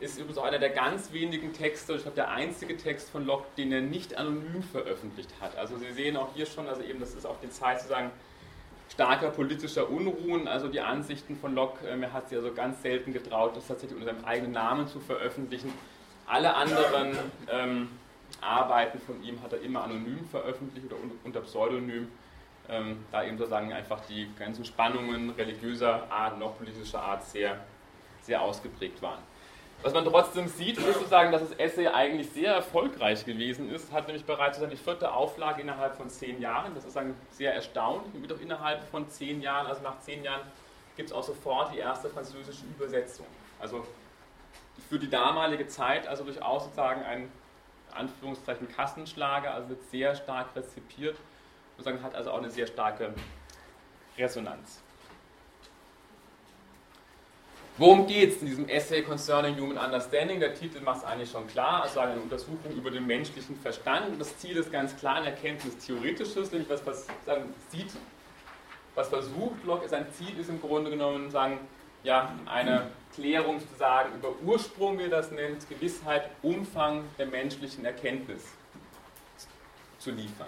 ist 0.00 0.18
übrigens 0.18 0.38
auch 0.38 0.44
einer 0.44 0.58
der 0.58 0.70
ganz 0.70 1.12
wenigen 1.12 1.52
Texte, 1.52 1.94
ich 1.94 2.02
glaube 2.02 2.16
der 2.16 2.30
einzige 2.30 2.76
Text 2.76 3.10
von 3.10 3.24
Locke, 3.24 3.46
den 3.56 3.72
er 3.72 3.80
nicht 3.80 4.16
anonym 4.16 4.62
veröffentlicht 4.62 5.30
hat. 5.40 5.56
Also 5.56 5.78
Sie 5.78 5.92
sehen 5.92 6.16
auch 6.16 6.34
hier 6.34 6.46
schon, 6.46 6.68
also 6.68 6.82
eben 6.82 6.98
das 6.98 7.14
ist 7.14 7.26
auch 7.26 7.36
die 7.42 7.48
Zeit 7.48 7.80
zu 7.80 7.88
sagen, 7.88 8.10
starker 8.92 9.30
politischer 9.30 9.88
Unruhen, 9.88 10.48
also 10.48 10.68
die 10.68 10.80
Ansichten 10.80 11.36
von 11.36 11.54
Locke, 11.54 11.86
er 11.86 12.12
hat 12.12 12.28
sie 12.28 12.36
also 12.36 12.52
ganz 12.52 12.82
selten 12.82 13.12
getraut, 13.12 13.56
das 13.56 13.66
tatsächlich 13.66 13.98
unter 13.98 14.12
seinem 14.12 14.24
eigenen 14.24 14.52
Namen 14.52 14.88
zu 14.88 15.00
veröffentlichen. 15.00 15.72
Alle 16.26 16.54
anderen 16.54 17.16
ähm, 17.50 17.88
Arbeiten 18.40 18.98
von 19.00 19.22
ihm 19.22 19.42
hat 19.42 19.52
er 19.52 19.62
immer 19.62 19.84
anonym 19.84 20.24
veröffentlicht 20.30 20.86
oder 20.86 20.96
unter 21.24 21.40
Pseudonym, 21.40 22.08
ähm, 22.68 23.04
da 23.12 23.24
eben 23.24 23.36
sozusagen 23.36 23.72
einfach 23.72 24.00
die 24.06 24.28
ganzen 24.38 24.64
Spannungen 24.64 25.30
religiöser 25.30 26.10
Art 26.10 26.34
und 26.34 26.42
auch 26.42 26.56
politischer 26.56 27.00
Art 27.00 27.24
sehr, 27.24 27.58
sehr 28.22 28.40
ausgeprägt 28.40 29.02
waren. 29.02 29.18
Was 29.82 29.92
man 29.92 30.04
trotzdem 30.04 30.48
sieht, 30.48 30.78
ist 30.78 30.94
sozusagen, 30.94 31.30
dass 31.30 31.42
das 31.42 31.58
Essay 31.58 31.88
eigentlich 31.88 32.30
sehr 32.30 32.54
erfolgreich 32.54 33.26
gewesen 33.26 33.70
ist. 33.70 33.92
Hat 33.92 34.06
nämlich 34.06 34.24
bereits 34.24 34.58
die 34.58 34.76
vierte 34.76 35.12
Auflage 35.12 35.60
innerhalb 35.60 35.94
von 35.96 36.08
zehn 36.08 36.40
Jahren. 36.40 36.74
Das 36.74 36.86
ist 36.86 36.96
dann 36.96 37.14
sehr 37.30 37.54
erstaunlich. 37.54 38.10
Wird 38.14 38.32
auch 38.32 38.40
innerhalb 38.40 38.82
von 38.84 39.06
zehn 39.10 39.42
Jahren, 39.42 39.66
also 39.66 39.82
nach 39.82 40.00
zehn 40.00 40.24
Jahren, 40.24 40.40
gibt 40.96 41.10
es 41.10 41.14
auch 41.14 41.22
sofort 41.22 41.74
die 41.74 41.78
erste 41.78 42.08
französische 42.08 42.64
Übersetzung. 42.64 43.26
Also 43.60 43.86
für 44.88 44.98
die 44.98 45.10
damalige 45.10 45.66
Zeit, 45.66 46.06
also 46.06 46.24
durchaus 46.24 46.64
sozusagen 46.64 47.02
ein 47.02 47.30
Anführungszeichen 47.92 48.68
Kassenschlager, 48.68 49.52
also 49.52 49.68
wird 49.68 49.82
sehr 49.90 50.14
stark 50.14 50.56
rezipiert. 50.56 51.16
Sozusagen 51.76 52.02
hat 52.02 52.14
also 52.14 52.30
auch 52.30 52.38
eine 52.38 52.50
sehr 52.50 52.66
starke 52.66 53.14
Resonanz. 54.16 54.80
Worum 57.76 58.06
geht 58.06 58.36
es 58.36 58.40
in 58.40 58.46
diesem 58.46 58.68
Essay 58.68 59.02
Concerning 59.02 59.56
Human 59.58 59.76
Understanding? 59.76 60.38
Der 60.38 60.54
Titel 60.54 60.80
macht 60.80 60.98
es 60.98 61.04
eigentlich 61.04 61.30
schon 61.30 61.48
klar, 61.48 61.82
also 61.82 61.98
eine 61.98 62.20
Untersuchung 62.20 62.70
über 62.76 62.88
den 62.88 63.04
menschlichen 63.04 63.56
Verstand. 63.56 64.20
Das 64.20 64.38
Ziel 64.38 64.56
ist 64.56 64.70
ganz 64.70 64.96
klar 64.96 65.16
ein 65.16 65.24
Erkenntnis-theoretisches, 65.24 66.52
nämlich 66.52 66.70
was, 66.70 66.86
was 66.86 67.08
sagen, 67.26 67.52
sieht, 67.70 67.90
was 68.94 69.08
versucht 69.08 69.64
Locke, 69.64 69.88
sein 69.88 70.06
Ziel 70.12 70.38
ist 70.38 70.50
im 70.50 70.60
Grunde 70.60 70.88
genommen, 70.88 71.32
sagen, 71.32 71.58
ja, 72.04 72.32
eine 72.46 72.92
Klärung 73.12 73.58
sozusagen 73.58 74.14
über 74.14 74.32
Ursprung, 74.44 74.96
wie 75.00 75.04
er 75.04 75.08
das 75.08 75.32
nennt, 75.32 75.68
Gewissheit, 75.68 76.30
Umfang 76.42 77.02
der 77.18 77.26
menschlichen 77.26 77.84
Erkenntnis 77.84 78.44
zu 79.98 80.12
liefern. 80.12 80.46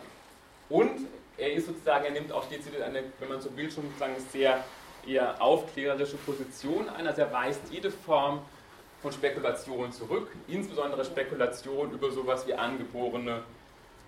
Und 0.69 1.07
er 1.37 1.53
ist 1.53 1.67
sozusagen, 1.67 2.05
er 2.05 2.11
nimmt 2.13 2.33
auch 2.33 2.49
dezidiert 2.49 2.83
eine, 2.83 3.05
wenn 3.21 3.29
man 3.29 3.41
so 3.41 3.55
will, 3.57 3.71
schon 3.71 3.85
sozusagen 3.85 4.15
sehr 4.33 4.65
eher 5.07 5.41
aufklärerische 5.41 6.17
Position 6.17 6.89
ein. 6.89 7.07
Also 7.07 7.23
er 7.23 7.33
weist 7.33 7.61
jede 7.71 7.91
Form 7.91 8.41
von 9.03 9.13
Spekulation 9.13 9.93
zurück, 9.93 10.31
insbesondere 10.49 11.05
Spekulation 11.05 11.93
über 11.93 12.11
sowas 12.11 12.47
wie 12.47 12.55
angeborene 12.55 13.43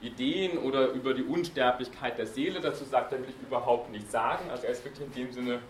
Ideen 0.00 0.58
oder 0.58 0.88
über 0.88 1.14
die 1.14 1.24
Unsterblichkeit 1.24 2.18
der 2.18 2.26
Seele. 2.26 2.60
Dazu 2.60 2.84
sagt 2.84 3.12
er, 3.12 3.18
will 3.18 3.28
ich 3.28 3.46
überhaupt 3.46 3.90
nichts 3.90 4.12
sagen. 4.12 4.50
Also 4.50 4.66
er 4.66 4.72
ist 4.72 4.84
wirklich 4.84 5.06
in 5.06 5.12
dem 5.12 5.32
Sinne 5.32 5.60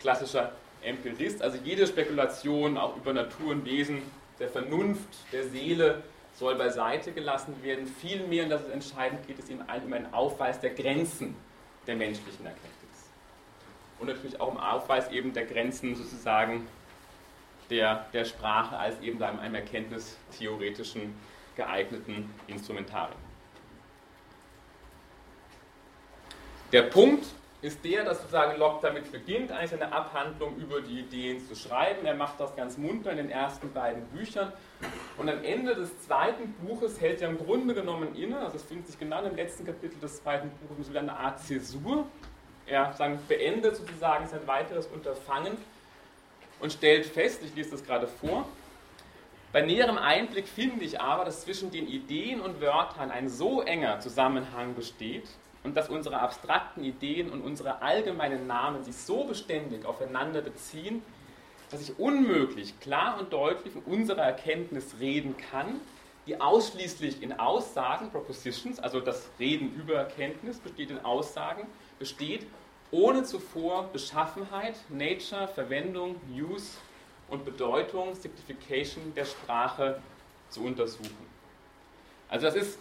klassischer 0.00 0.52
Empirist. 0.82 1.42
Also 1.42 1.58
jede 1.62 1.86
Spekulation 1.86 2.76
auch 2.76 2.96
über 2.96 3.12
Natur 3.12 3.50
und 3.50 3.64
Wesen 3.64 4.02
der 4.38 4.48
Vernunft, 4.48 5.08
der 5.32 5.44
Seele 5.44 6.02
soll 6.34 6.56
beiseite 6.56 7.12
gelassen 7.12 7.62
werden. 7.62 7.86
Vielmehr, 7.86 8.44
und 8.44 8.50
das 8.50 8.62
ist 8.62 8.70
entscheidend, 8.70 9.26
geht 9.26 9.38
es 9.38 9.48
ihm 9.50 9.60
um 9.60 9.92
einen 9.92 10.12
Aufweis 10.14 10.60
der 10.60 10.70
Grenzen 10.70 11.36
der 11.86 11.96
menschlichen 11.96 12.46
Erkenntnis 12.46 12.82
und 14.02 14.08
natürlich 14.08 14.40
auch 14.40 14.50
im 14.50 14.58
Aufweis 14.58 15.10
eben 15.10 15.32
der 15.32 15.46
Grenzen 15.46 15.94
sozusagen 15.94 16.66
der, 17.70 18.06
der 18.12 18.24
Sprache 18.24 18.76
als 18.76 19.00
eben 19.00 19.22
einem, 19.22 19.38
einem 19.38 19.54
erkenntnistheoretischen 19.54 21.14
geeigneten 21.56 22.34
Instrumentarium. 22.48 23.20
Der 26.72 26.82
Punkt 26.82 27.26
ist 27.60 27.84
der, 27.84 28.04
dass 28.04 28.18
sozusagen 28.18 28.58
Locke 28.58 28.80
damit 28.82 29.12
beginnt, 29.12 29.52
eigentlich 29.52 29.80
eine 29.80 29.92
Abhandlung 29.92 30.56
über 30.56 30.80
die 30.80 31.00
Ideen 31.00 31.46
zu 31.46 31.54
schreiben. 31.54 32.04
Er 32.04 32.14
macht 32.14 32.40
das 32.40 32.56
ganz 32.56 32.76
munter 32.76 33.12
in 33.12 33.18
den 33.18 33.30
ersten 33.30 33.72
beiden 33.72 34.04
Büchern. 34.06 34.52
Und 35.16 35.28
am 35.28 35.44
Ende 35.44 35.74
des 35.74 36.00
zweiten 36.00 36.52
Buches 36.64 37.00
hält 37.00 37.20
er 37.22 37.28
im 37.28 37.38
Grunde 37.38 37.74
genommen 37.74 38.14
inne, 38.14 38.38
also 38.40 38.56
es 38.56 38.64
findet 38.64 38.88
sich 38.88 38.98
genau 38.98 39.22
im 39.22 39.36
letzten 39.36 39.64
Kapitel 39.64 39.98
des 40.00 40.22
zweiten 40.22 40.50
Buches, 40.68 40.88
so 40.88 40.98
eine 40.98 41.16
Art 41.16 41.40
Zäsur, 41.40 42.06
er 42.66 42.92
sagen, 42.92 43.18
beendet 43.28 43.76
sozusagen 43.76 44.26
sein 44.26 44.46
weiteres 44.46 44.86
Unterfangen 44.86 45.56
und 46.60 46.72
stellt 46.72 47.06
fest, 47.06 47.42
ich 47.44 47.54
lese 47.54 47.72
das 47.72 47.84
gerade 47.84 48.06
vor, 48.06 48.46
bei 49.52 49.60
näherem 49.60 49.98
Einblick 49.98 50.48
finde 50.48 50.82
ich 50.82 50.98
aber, 50.98 51.26
dass 51.26 51.42
zwischen 51.42 51.70
den 51.70 51.86
Ideen 51.86 52.40
und 52.40 52.62
Wörtern 52.62 53.10
ein 53.10 53.28
so 53.28 53.60
enger 53.60 54.00
Zusammenhang 54.00 54.74
besteht 54.74 55.28
und 55.62 55.76
dass 55.76 55.90
unsere 55.90 56.20
abstrakten 56.20 56.82
Ideen 56.82 57.30
und 57.30 57.42
unsere 57.42 57.82
allgemeinen 57.82 58.46
Namen 58.46 58.82
sich 58.82 58.96
so 58.96 59.24
beständig 59.24 59.84
aufeinander 59.84 60.40
beziehen, 60.40 61.02
dass 61.72 61.80
ich 61.80 61.98
unmöglich 61.98 62.78
klar 62.80 63.18
und 63.18 63.32
deutlich 63.32 63.72
von 63.72 63.82
unserer 63.82 64.22
Erkenntnis 64.22 64.96
reden 65.00 65.36
kann, 65.36 65.80
die 66.26 66.40
ausschließlich 66.40 67.22
in 67.22 67.32
Aussagen, 67.32 68.10
Propositions, 68.10 68.78
also 68.78 69.00
das 69.00 69.28
Reden 69.40 69.74
über 69.74 69.94
Erkenntnis 69.94 70.60
besteht 70.60 70.90
in 70.90 71.04
Aussagen, 71.04 71.66
besteht, 71.98 72.46
ohne 72.90 73.24
zuvor 73.24 73.88
Beschaffenheit, 73.92 74.76
Nature, 74.90 75.48
Verwendung, 75.48 76.20
Use 76.30 76.76
und 77.28 77.44
Bedeutung, 77.44 78.14
Signification 78.14 79.14
der 79.14 79.24
Sprache 79.24 80.00
zu 80.50 80.62
untersuchen. 80.62 81.26
Also 82.28 82.46
das 82.46 82.54
ist 82.54 82.78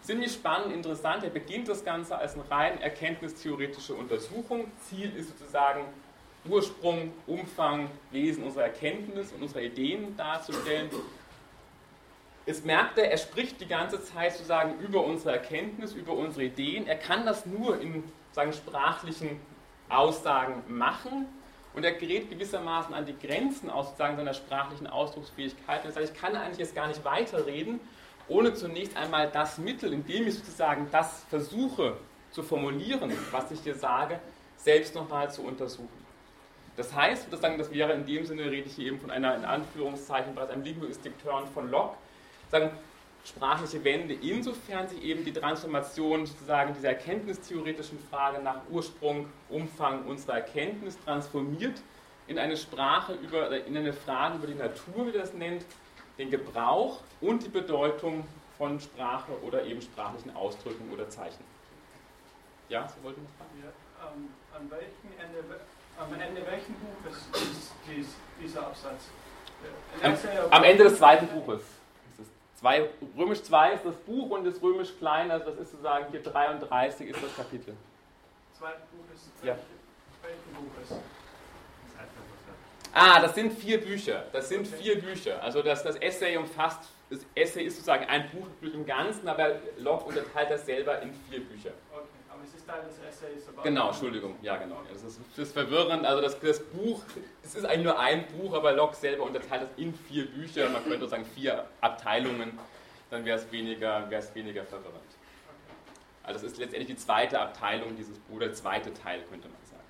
ziemlich 0.00 0.32
spannend, 0.32 0.72
interessant. 0.72 1.22
Er 1.24 1.30
beginnt 1.30 1.68
das 1.68 1.84
Ganze 1.84 2.16
als 2.16 2.34
eine 2.34 2.50
rein 2.50 2.80
erkenntnistheoretische 2.80 3.94
Untersuchung. 3.94 4.72
Ziel 4.80 5.14
ist 5.14 5.28
sozusagen 5.38 5.82
Ursprung, 6.48 7.12
Umfang, 7.26 7.90
Wesen 8.10 8.44
unserer 8.44 8.64
Erkenntnis 8.64 9.32
und 9.32 9.42
unserer 9.42 9.62
Ideen 9.62 10.16
darzustellen. 10.16 10.90
Jetzt 12.46 12.64
merkt 12.64 12.96
er, 12.96 13.10
er 13.10 13.18
spricht 13.18 13.60
die 13.60 13.66
ganze 13.66 14.02
Zeit 14.02 14.32
sozusagen 14.32 14.78
über 14.80 15.04
unsere 15.04 15.32
Erkenntnis, 15.32 15.92
über 15.92 16.14
unsere 16.14 16.44
Ideen. 16.44 16.86
Er 16.86 16.96
kann 16.96 17.26
das 17.26 17.44
nur 17.44 17.80
in 17.80 18.04
sagen, 18.32 18.52
sprachlichen 18.52 19.40
Aussagen 19.88 20.62
machen 20.68 21.26
und 21.74 21.84
er 21.84 21.92
gerät 21.92 22.30
gewissermaßen 22.30 22.94
an 22.94 23.04
die 23.06 23.18
Grenzen 23.18 23.70
aus 23.70 23.86
sozusagen 23.86 24.16
seiner 24.16 24.34
sprachlichen 24.34 24.86
Ausdrucksfähigkeit. 24.86 25.82
Und 25.82 25.90
er 25.90 25.92
sagt, 25.92 26.14
ich 26.14 26.20
kann 26.20 26.34
eigentlich 26.36 26.58
jetzt 26.58 26.74
gar 26.74 26.88
nicht 26.88 27.04
weiterreden, 27.04 27.80
ohne 28.28 28.54
zunächst 28.54 28.96
einmal 28.96 29.30
das 29.30 29.58
Mittel, 29.58 29.92
indem 29.92 30.26
ich 30.26 30.34
sozusagen 30.34 30.88
das 30.90 31.24
versuche 31.30 31.96
zu 32.30 32.42
formulieren, 32.42 33.12
was 33.30 33.50
ich 33.50 33.60
hier 33.60 33.74
sage, 33.74 34.20
selbst 34.56 34.94
nochmal 34.94 35.30
zu 35.30 35.42
untersuchen. 35.42 36.07
Das 36.78 36.94
heißt, 36.94 37.26
das 37.32 37.42
wäre 37.72 37.92
in 37.92 38.06
dem 38.06 38.24
Sinne, 38.24 38.44
rede 38.44 38.68
ich 38.68 38.76
hier 38.76 38.86
eben 38.86 39.00
von 39.00 39.10
einer, 39.10 39.34
in 39.34 39.44
Anführungszeichen, 39.44 40.32
bereits 40.32 40.52
einem 40.52 40.62
Linguistic 40.62 41.12
Turn 41.20 41.44
von 41.48 41.68
Locke, 41.72 41.96
sagen, 42.52 42.70
sprachliche 43.24 43.82
Wende, 43.82 44.14
insofern 44.14 44.86
sich 44.86 45.02
eben 45.02 45.24
die 45.24 45.32
Transformation 45.32 46.24
sozusagen 46.24 46.72
dieser 46.74 46.90
erkenntnistheoretischen 46.90 47.98
Frage 48.08 48.40
nach 48.40 48.60
Ursprung, 48.70 49.26
Umfang 49.48 50.06
unserer 50.06 50.36
Erkenntnis 50.36 50.96
transformiert 51.04 51.82
in 52.28 52.38
eine 52.38 52.56
Sprache 52.56 53.14
über, 53.14 53.50
in 53.66 53.76
eine 53.76 53.92
Frage 53.92 54.36
über 54.36 54.46
die 54.46 54.54
Natur, 54.54 55.08
wie 55.08 55.12
das 55.12 55.34
nennt, 55.34 55.64
den 56.16 56.30
Gebrauch 56.30 57.00
und 57.20 57.44
die 57.44 57.48
Bedeutung 57.48 58.24
von 58.56 58.78
Sprache 58.78 59.32
oder 59.42 59.64
eben 59.64 59.82
sprachlichen 59.82 60.34
Ausdrücken 60.36 60.92
oder 60.92 61.08
Zeichen. 61.08 61.42
Ja, 62.68 62.86
Sie 62.86 63.02
wollten 63.02 63.20
was 63.24 63.32
fragen? 63.32 63.64
Ja, 63.64 64.10
ähm, 64.10 64.28
an 64.54 64.70
welchem 64.70 65.18
Ende, 65.18 65.42
am 65.98 66.20
Ende 66.20 66.46
welchen 66.46 66.74
Buches 66.74 67.16
ist 67.34 67.72
dies, 67.86 68.06
dieser 68.40 68.66
Absatz? 68.66 69.08
Am, 70.02 70.14
am 70.50 70.64
Ende 70.64 70.84
des 70.84 70.98
zweiten 70.98 71.26
Buches. 71.26 71.62
Zwei, 72.54 72.88
Römisch 73.16 73.42
2 73.42 73.74
ist 73.74 73.84
das 73.84 73.94
Buch 73.94 74.30
und 74.30 74.44
das 74.44 74.60
Römisch 74.60 74.96
Klein, 74.98 75.30
also 75.30 75.50
das 75.50 75.60
ist 75.60 75.70
sozusagen 75.70 76.06
hier 76.10 76.22
33 76.22 77.08
ist 77.08 77.22
das 77.22 77.36
Kapitel. 77.36 77.76
Zweite 78.58 78.80
Buch 78.90 79.04
ist 79.14 79.30
ja. 79.44 79.56
welchen 80.22 80.54
Buch 80.54 80.82
ist? 80.82 81.00
Ah, 82.92 83.20
das 83.20 83.34
sind 83.34 83.52
vier 83.52 83.80
Bücher. 83.80 84.24
Das 84.32 84.48
sind 84.48 84.66
vier 84.66 85.00
Bücher. 85.00 85.40
Also 85.40 85.62
das, 85.62 85.84
das 85.84 85.96
Essay 85.96 86.36
umfasst, 86.36 86.80
das 87.10 87.20
Essay 87.34 87.64
ist 87.64 87.74
sozusagen 87.74 88.06
ein 88.06 88.28
Buch 88.30 88.48
im 88.60 88.84
Ganzen, 88.84 89.28
aber 89.28 89.60
Locke 89.78 90.06
unterteilt 90.06 90.50
das 90.50 90.66
selber 90.66 91.00
in 91.00 91.12
vier 91.28 91.40
Bücher. 91.44 91.70
Es 92.48 92.54
ist 92.54 92.66
Teil 92.66 92.82
des 92.82 92.98
Essays. 92.98 93.48
Genau, 93.62 93.88
Entschuldigung, 93.88 94.36
ja 94.40 94.56
genau. 94.56 94.76
Das 94.90 95.02
ist, 95.02 95.20
das 95.30 95.48
ist 95.48 95.52
verwirrend. 95.52 96.06
Also 96.06 96.22
das, 96.22 96.38
das, 96.40 96.60
Buch, 96.60 97.02
es 97.42 97.54
ist 97.54 97.64
eigentlich 97.64 97.84
nur 97.84 97.98
ein 97.98 98.26
Buch, 98.28 98.54
aber 98.54 98.72
Locke 98.72 98.96
selber 98.96 99.24
unterteilt 99.24 99.62
das 99.62 99.70
in 99.76 99.94
vier 99.94 100.26
Bücher. 100.26 100.68
Man 100.70 100.82
könnte 100.84 101.06
sagen 101.08 101.26
vier 101.34 101.66
Abteilungen, 101.80 102.58
dann 103.10 103.24
wäre 103.24 103.38
es 103.38 103.50
weniger, 103.52 104.08
weniger 104.34 104.64
verwirrend. 104.64 105.02
Also 106.22 106.46
es 106.46 106.52
ist 106.52 106.58
letztendlich 106.58 106.88
die 106.88 106.96
zweite 106.96 107.40
Abteilung 107.40 107.96
dieses 107.96 108.18
Buches, 108.18 108.40
der 108.40 108.54
zweite 108.54 108.94
Teil 108.94 109.22
könnte 109.30 109.48
man 109.48 109.56
sagen. 109.64 109.82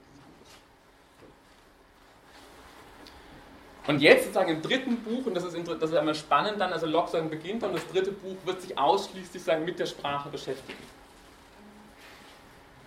Und 3.89 4.01
jetzt 4.01 4.25
sozusagen 4.25 4.51
im 4.51 4.63
dritten 4.63 4.99
Buch, 4.99 5.27
und 5.27 5.35
das 5.35 5.45
ist, 5.45 5.57
das 5.57 5.91
ist 5.91 5.97
einmal 5.97 6.15
spannend 6.15 6.61
dann, 6.61 6.73
also 6.73 6.87
Locke 6.87 7.21
beginnt 7.23 7.63
dann, 7.63 7.73
das 7.73 7.87
dritte 7.89 8.13
Buch 8.13 8.37
wird 8.45 8.63
sich 8.63 8.77
ausschließlich 8.77 9.43
sagen, 9.43 9.65
mit 9.65 9.79
der 9.79 9.87
Sprache 9.87 10.29
beschäftigen. 10.29 10.97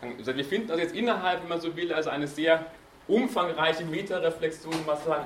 Also 0.02 0.36
wir 0.36 0.45
finden 0.45 0.72
also 0.72 0.82
jetzt 0.82 0.95
innerhalb, 0.95 1.41
wenn 1.41 1.49
man 1.49 1.62
so 1.62 1.76
will, 1.76 1.93
also 1.93 2.10
eine 2.10 2.28
sehr 2.28 2.66
umfangreiche 3.08 3.84
Metareflexion 3.86 4.74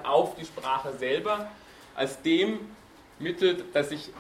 auf 0.04 0.36
die 0.36 0.46
Sprache 0.46 0.94
selber, 0.94 1.50
als 1.96 2.22
dem 2.22 2.60
Mittel, 3.20 3.64
das 3.74 3.90
sich, 3.90 4.12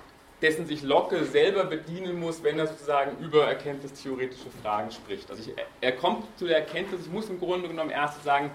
dessen 0.41 0.65
sich 0.65 0.81
Locke 0.81 1.25
selber 1.25 1.65
bedienen 1.65 2.19
muss, 2.19 2.43
wenn 2.43 2.57
er 2.57 2.67
sozusagen 2.67 3.17
über 3.23 3.45
erkenntnistheoretische 3.45 4.49
Fragen 4.61 4.91
spricht. 4.91 5.29
Also 5.29 5.41
ich, 5.41 5.55
er 5.81 5.91
kommt 5.93 6.25
zu 6.37 6.47
der 6.47 6.59
Erkenntnis, 6.59 7.01
ich 7.01 7.11
muss 7.11 7.29
im 7.29 7.39
Grunde 7.39 7.67
genommen 7.67 7.89
erst 7.89 8.23
sagen, 8.23 8.51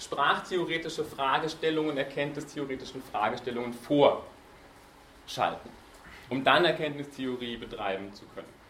sprachtheoretische 0.00 1.04
Fragestellungen, 1.04 1.96
erkenntnistheoretischen 1.96 3.02
Fragestellungen 3.12 3.74
vorschalten, 3.74 5.70
um 6.30 6.42
dann 6.42 6.64
Erkenntnistheorie 6.64 7.56
betreiben 7.56 8.12
zu 8.14 8.24
können. 8.34 8.61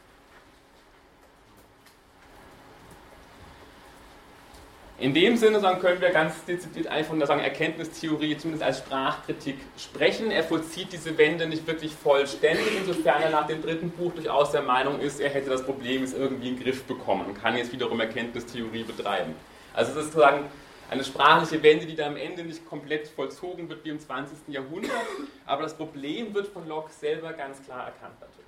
In 5.03 5.15
dem 5.15 5.37
Sinne 5.37 5.59
sagen, 5.59 5.81
können 5.81 6.01
wir 6.01 6.11
ganz 6.11 6.45
dezidiert 6.45 6.87
einfach 6.87 7.11
von 7.11 7.27
sagen, 7.27 7.41
Erkenntnistheorie 7.41 8.37
zumindest 8.37 8.63
als 8.63 8.79
Sprachkritik 8.79 9.57
sprechen. 9.77 10.31
Er 10.31 10.45
vollzieht 10.45 10.93
diese 10.93 11.19
Wende 11.19 11.49
nicht 11.49 11.67
wirklich 11.67 11.93
vollständig, 11.93 12.69
insofern 12.79 13.21
er 13.21 13.31
nach 13.31 13.49
dem 13.49 13.61
dritten 13.61 13.91
Buch 13.91 14.13
durchaus 14.13 14.53
der 14.53 14.63
Meinung 14.63 15.01
ist, 15.01 15.19
er 15.19 15.31
hätte 15.31 15.51
das 15.51 15.65
Problem 15.65 16.03
jetzt 16.03 16.17
irgendwie 16.17 16.51
in 16.51 16.55
den 16.55 16.63
Griff 16.63 16.85
bekommen 16.85 17.27
und 17.27 17.35
kann 17.35 17.57
jetzt 17.57 17.73
wiederum 17.73 17.99
Erkenntnistheorie 17.99 18.85
betreiben. 18.85 19.35
Also 19.75 19.91
es 19.91 19.97
ist 19.97 20.13
sozusagen 20.13 20.45
eine 20.89 21.03
sprachliche 21.03 21.61
Wende, 21.65 21.85
die 21.85 21.97
da 21.97 22.07
am 22.07 22.17
Ende 22.17 22.45
nicht 22.45 22.65
komplett 22.65 23.09
vollzogen 23.09 23.69
wird 23.69 23.85
wie 23.85 23.89
im 23.89 23.99
20. 23.99 24.55
Jahrhundert, 24.55 24.93
aber 25.47 25.63
das 25.63 25.77
Problem 25.77 26.33
wird 26.33 26.47
von 26.47 26.69
Locke 26.69 26.93
selber 26.93 27.33
ganz 27.33 27.61
klar 27.65 27.87
erkannt 27.87 28.21
natürlich. 28.21 28.42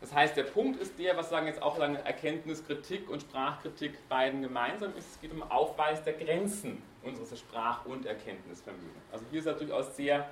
Das 0.00 0.14
heißt, 0.14 0.36
der 0.36 0.44
Punkt 0.44 0.80
ist 0.80 0.98
der, 0.98 1.16
was 1.16 1.28
sagen 1.28 1.46
jetzt 1.46 1.60
auch 1.60 1.76
sagen 1.76 1.96
Erkenntniskritik 1.96 3.10
und 3.10 3.20
Sprachkritik 3.20 4.08
beiden 4.08 4.40
gemeinsam 4.40 4.96
ist, 4.96 5.10
es 5.10 5.20
geht 5.20 5.32
um 5.32 5.42
Aufweis 5.42 6.02
der 6.02 6.14
Grenzen 6.14 6.82
unseres 7.02 7.38
Sprach- 7.38 7.84
und 7.84 8.06
Erkenntnisvermögens. 8.06 9.04
Also 9.12 9.24
hier 9.30 9.40
ist 9.40 9.46
er 9.46 9.54
durchaus 9.54 9.96
sehr 9.96 10.26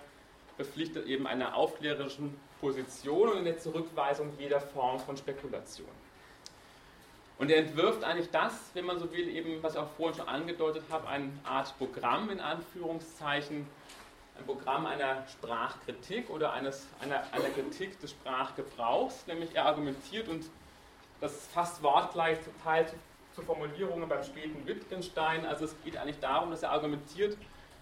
verpflichtet 0.57 1.07
eben 1.07 1.27
einer 1.27 1.55
aufklärerischen 1.55 2.35
Position 2.61 3.29
und 3.29 3.39
in 3.39 3.45
der 3.45 3.59
Zurückweisung 3.59 4.33
jeder 4.39 4.61
Form 4.61 4.99
von 4.99 5.17
Spekulation. 5.17 5.87
Und 7.39 7.51
er 7.51 7.59
entwirft 7.59 8.03
eigentlich 8.03 8.31
das, 8.31 8.71
wenn 8.75 8.85
man 8.85 8.99
so 8.99 9.13
will, 9.13 9.29
eben, 9.29 9.63
was 9.63 9.75
ich 9.75 9.79
auch 9.79 9.89
vorhin 9.97 10.17
schon 10.17 10.29
angedeutet 10.29 10.83
habe, 10.91 11.07
eine 11.07 11.31
Art 11.45 11.77
Programm 11.79 12.31
in 12.31 12.41
Anführungszeichen, 12.41 13.67
ein 14.39 14.47
Programm 14.47 14.87
einer 14.87 15.27
Sprachkritik 15.29 16.31
oder 16.31 16.53
eines, 16.53 16.87
einer, 17.01 17.23
einer 17.33 17.51
Kritik 17.51 18.01
des 18.01 18.13
Sprachgebrauchs, 18.13 19.27
nämlich 19.27 19.55
er 19.55 19.67
argumentiert 19.67 20.29
und 20.29 20.45
das 21.21 21.33
ist 21.33 21.53
fast 21.53 21.83
wortgleich 21.83 22.41
zum 22.43 22.53
Teil 22.63 22.87
zu, 22.87 22.95
zu 23.35 23.43
Formulierungen 23.43 24.09
beim 24.09 24.23
späten 24.23 24.67
Wittgenstein. 24.67 25.45
Also 25.45 25.65
es 25.65 25.75
geht 25.85 25.97
eigentlich 25.97 26.21
darum, 26.21 26.51
dass 26.51 26.63
er 26.63 26.71
argumentiert, 26.71 27.37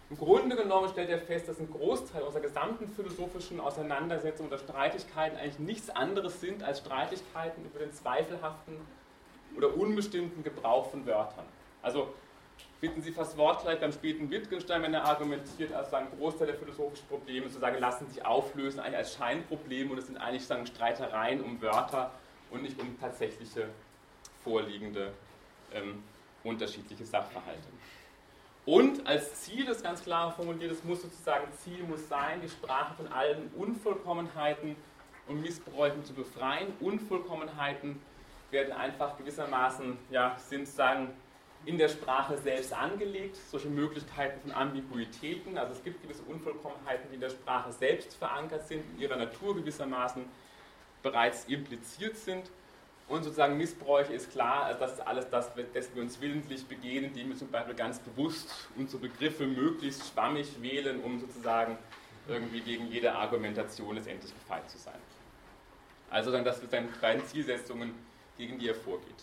im 0.09 0.17
Grunde 0.17 0.55
genommen 0.55 0.89
stellt 0.89 1.11
er 1.11 1.19
fest, 1.19 1.49
dass 1.49 1.59
ein 1.59 1.69
Großteil 1.69 2.23
unserer 2.23 2.43
gesamten 2.43 2.89
philosophischen 2.89 3.59
Auseinandersetzungen 3.59 4.49
oder 4.49 4.59
Streitigkeiten 4.59 5.37
eigentlich 5.37 5.59
nichts 5.59 5.91
anderes 5.91 6.41
sind 6.41 6.63
als 6.63 6.79
Streitigkeiten 6.79 7.65
über 7.65 7.81
den 7.81 7.93
zweifelhaften 7.93 8.77
oder 9.57 9.77
unbestimmten 9.77 10.45
Gebrauch 10.45 10.91
von 10.91 11.07
Wörtern. 11.07 11.45
Also 11.83 12.15
finden 12.81 13.03
Sie 13.03 13.13
fast 13.13 13.37
wortgleich 13.37 13.81
beim 13.81 13.93
späten 13.93 14.31
Wittgenstein, 14.31 14.83
wenn 14.83 14.95
er 14.95 15.05
argumentiert, 15.05 15.73
also 15.73 15.97
ein 15.97 16.09
Großteil 16.19 16.49
der 16.49 16.57
philosophischen 16.57 17.07
Probleme 17.09 17.49
sozusagen 17.49 17.79
lassen 17.79 18.07
sich 18.09 18.25
auflösen, 18.25 18.81
eigentlich 18.81 18.97
als 18.97 19.15
Scheinprobleme 19.15 19.93
und 19.93 19.99
es 19.99 20.07
sind 20.07 20.19
eigentlich 20.19 20.47
sagen, 20.47 20.67
Streitereien 20.67 21.43
um 21.43 21.61
Wörter 21.63 22.11
und 22.51 22.63
nicht 22.63 22.81
um 22.81 22.99
tatsächliche 23.01 23.69
vorliegende 24.45 25.13
ähm, 25.73 26.03
unterschiedliche 26.45 27.05
Sachverhalte. 27.05 27.69
Und 28.67 29.07
als 29.07 29.43
Ziel, 29.43 29.65
das 29.65 29.83
ganz 29.83 30.03
klar 30.03 30.33
formuliert, 30.33 30.73
es 30.73 30.83
muss 30.83 31.03
sozusagen 31.03 31.47
Ziel 31.63 31.85
muss 31.85 32.09
sein, 32.09 32.41
die 32.43 32.49
Sprache 32.49 32.95
von 32.95 33.07
allen 33.13 33.49
Unvollkommenheiten 33.57 34.75
und 35.29 35.41
Missbräuchen 35.41 36.05
zu 36.05 36.13
befreien. 36.13 36.73
Unvollkommenheiten 36.81 38.01
werden 38.51 38.73
einfach 38.73 39.17
gewissermaßen, 39.19 39.97
ja, 40.11 40.37
sind 40.49 40.67
sagen, 40.67 41.11
in 41.67 41.79
der 41.79 41.89
Sprache 41.89 42.39
selbst 42.39 42.73
angelegt, 42.73 43.37
solche 43.51 43.69
Möglichkeiten 43.69 44.41
von 44.41 44.53
Ambiguitäten. 44.53 45.59
Also 45.59 45.73
es 45.75 45.83
gibt 45.83 46.01
gewisse 46.01 46.23
Unvollkommenheiten, 46.23 47.09
die 47.11 47.17
in 47.17 47.21
der 47.21 47.31
Sprache 47.31 47.73
selbst 47.73 48.15
verankert 48.15 48.67
sind, 48.69 48.85
in 48.95 49.01
ihrer 49.01 49.17
Natur 49.17 49.57
gewissermaßen 49.57 50.25
bereits 51.03 51.45
impliziert 51.47 52.17
sind. 52.17 52.51
Und 53.09 53.25
sozusagen 53.25 53.57
Missbräuche 53.57 54.13
ist 54.13 54.33
klar, 54.33 54.65
also 54.65 54.81
das 54.81 54.93
ist 54.95 55.01
alles 55.01 55.29
das, 55.31 55.51
das 55.75 55.95
wir 55.95 56.03
uns 56.03 56.21
willentlich 56.21 56.67
begehen, 56.67 57.05
indem 57.05 57.31
wir 57.31 57.37
zum 57.37 57.51
Beispiel 57.51 57.75
ganz 57.75 57.99
bewusst 57.99 58.69
unsere 58.77 59.03
Begriffe 59.03 59.47
möglichst 59.47 60.13
schwammig 60.13 60.61
wählen, 60.63 61.01
um 61.03 61.21
sozusagen 61.21 61.79
irgendwie 62.29 62.61
gegen 62.61 62.91
jede 62.91 63.13
Argumentation 63.13 63.95
letztendlich 63.95 64.33
gefeit 64.35 64.69
zu 64.71 64.79
sein. 64.79 64.99
Also 66.11 66.31
dann, 66.31 66.45
das 66.45 66.59
sind 66.59 66.71
seine 66.71 66.89
beiden 67.01 67.25
Zielsetzungen, 67.27 67.95
gegen 68.39 68.59
die 68.59 68.69
er 68.69 68.75
vorgeht. 68.75 69.23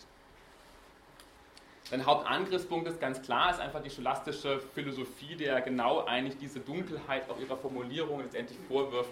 Sein 1.94 2.08
Hauptangriffspunkt 2.08 2.88
ist 2.88 3.00
ganz 3.00 3.22
klar, 3.22 3.52
ist 3.52 3.60
einfach 3.60 3.84
die 3.84 3.91
scholastische 3.91 4.60
Philosophie, 4.74 5.36
der 5.36 5.62
genau 5.62 6.04
eigentlich 6.06 6.36
diese 6.39 6.60
Dunkelheit 6.60 7.30
auch 7.30 7.39
ihrer 7.39 7.56
Formulierungen 7.56 8.24
letztendlich 8.24 8.58
vorwirft 8.68 9.12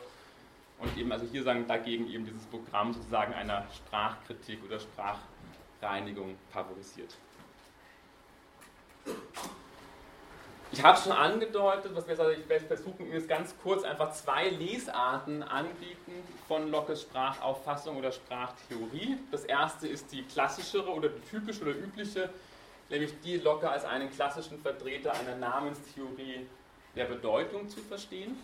und 0.79 0.97
eben 0.97 1.11
also 1.11 1.27
hier 1.31 1.43
sagen 1.43 1.67
dagegen 1.67 2.09
eben 2.09 2.25
dieses 2.25 2.43
Programm 2.45 2.91
sozusagen 2.91 3.35
einer 3.35 3.67
Sprachkritik 3.71 4.63
oder 4.65 4.79
Sprachreinigung 4.79 6.35
favorisiert. 6.51 7.13
Ich 10.71 10.83
habe 10.83 10.97
schon 10.97 11.11
angedeutet, 11.11 11.91
was 11.93 12.07
wir 12.07 12.17
also 12.17 12.31
ich 12.31 12.49
werde 12.49 12.65
versuchen, 12.65 13.05
Ihnen 13.05 13.13
jetzt 13.13 13.29
ganz 13.29 13.53
kurz 13.61 13.83
einfach 13.83 14.11
zwei 14.13 14.49
Lesarten 14.49 15.43
anbieten 15.43 16.13
von 16.47 16.71
Lockes 16.71 17.03
Sprachauffassung 17.03 17.97
oder 17.97 18.11
Sprachtheorie. 18.11 19.19
Das 19.29 19.45
erste 19.45 19.87
ist 19.87 20.11
die 20.11 20.23
klassischere 20.23 20.89
oder 20.89 21.09
die 21.09 21.21
typische 21.29 21.61
oder 21.61 21.75
übliche, 21.75 22.29
nämlich 22.91 23.19
die 23.23 23.37
Locke 23.37 23.69
als 23.69 23.85
einen 23.85 24.11
klassischen 24.11 24.59
Vertreter 24.59 25.13
einer 25.13 25.35
Namenstheorie 25.35 26.45
der 26.95 27.05
Bedeutung 27.05 27.67
zu 27.69 27.79
verstehen. 27.79 28.37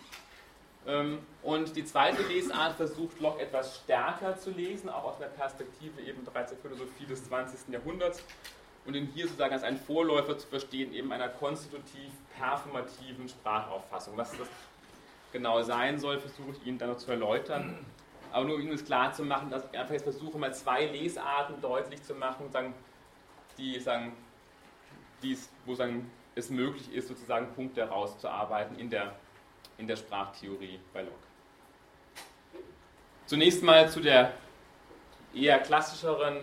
Ähm, 0.88 1.20
und 1.44 1.76
die 1.76 1.84
zweite 1.84 2.24
Lesart 2.24 2.78
versucht 2.78 3.20
Locke 3.20 3.42
etwas 3.42 3.78
stärker 3.78 4.38
zu 4.38 4.52
lesen, 4.52 4.90
auch 4.90 5.04
aus 5.04 5.18
der 5.20 5.28
Perspektive 5.28 6.02
eben 6.02 6.24
bereits 6.24 6.52
der 6.52 6.60
Philosophie 6.60 7.06
des 7.06 7.26
20. 7.26 7.74
Jahrhunderts 7.74 8.24
und 8.86 8.96
ihn 8.96 9.10
hier 9.14 9.26
sozusagen 9.26 9.54
als 9.54 9.64
einen 9.64 9.78
Vorläufer 9.78 10.38
zu 10.38 10.48
verstehen, 10.48 10.94
eben 10.94 11.12
einer 11.12 11.28
konstitutiv 11.28 12.12
performativen 12.38 13.28
Sprachauffassung. 13.28 14.16
Was 14.16 14.32
das 14.38 14.48
genau 15.34 15.62
sein 15.62 16.00
soll, 16.00 16.20
versuche 16.20 16.52
ich 16.52 16.66
Ihnen 16.66 16.78
dann 16.78 16.90
noch 16.90 16.98
zu 16.98 17.12
erläutern. 17.12 17.86
Aber 18.32 18.46
nur 18.46 18.56
um 18.56 18.62
Ihnen 18.62 18.74
es 18.74 18.86
klar 18.86 19.12
zu 19.12 19.24
machen, 19.24 19.50
dass 19.50 19.66
ich 19.70 19.78
einfach 19.78 19.94
jetzt 19.94 20.04
versuche, 20.04 20.38
mal 20.38 20.54
zwei 20.54 20.86
Lesarten 20.86 21.60
deutlich 21.62 22.02
zu 22.04 22.14
machen, 22.14 22.46
die 23.58 23.80
sagen, 23.80 24.14
dies, 25.22 25.50
wo 25.66 25.76
sagen, 25.76 26.10
es 26.36 26.50
möglich 26.50 26.94
ist, 26.94 27.08
sozusagen 27.08 27.54
Punkte 27.54 27.82
herauszuarbeiten 27.82 28.78
in 28.78 28.90
der 28.90 29.16
in 29.78 29.88
der 29.88 29.96
Sprachtheorie 29.96 30.80
bei 30.94 31.02
Locke. 31.02 31.16
Zunächst 33.26 33.64
mal 33.64 33.90
zu 33.90 34.00
der 34.00 34.34
eher 35.34 35.60
klassischeren 35.60 36.38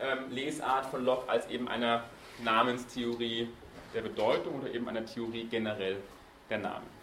ähm, 0.00 0.30
Lesart 0.30 0.86
von 0.86 1.04
Locke 1.04 1.28
als 1.28 1.46
eben 1.48 1.68
einer 1.68 2.04
Namenstheorie 2.42 3.48
der 3.94 4.02
Bedeutung 4.02 4.60
oder 4.60 4.72
eben 4.72 4.88
einer 4.88 5.04
Theorie 5.04 5.44
generell 5.44 5.98
der 6.48 6.58
Namen. 6.58 6.96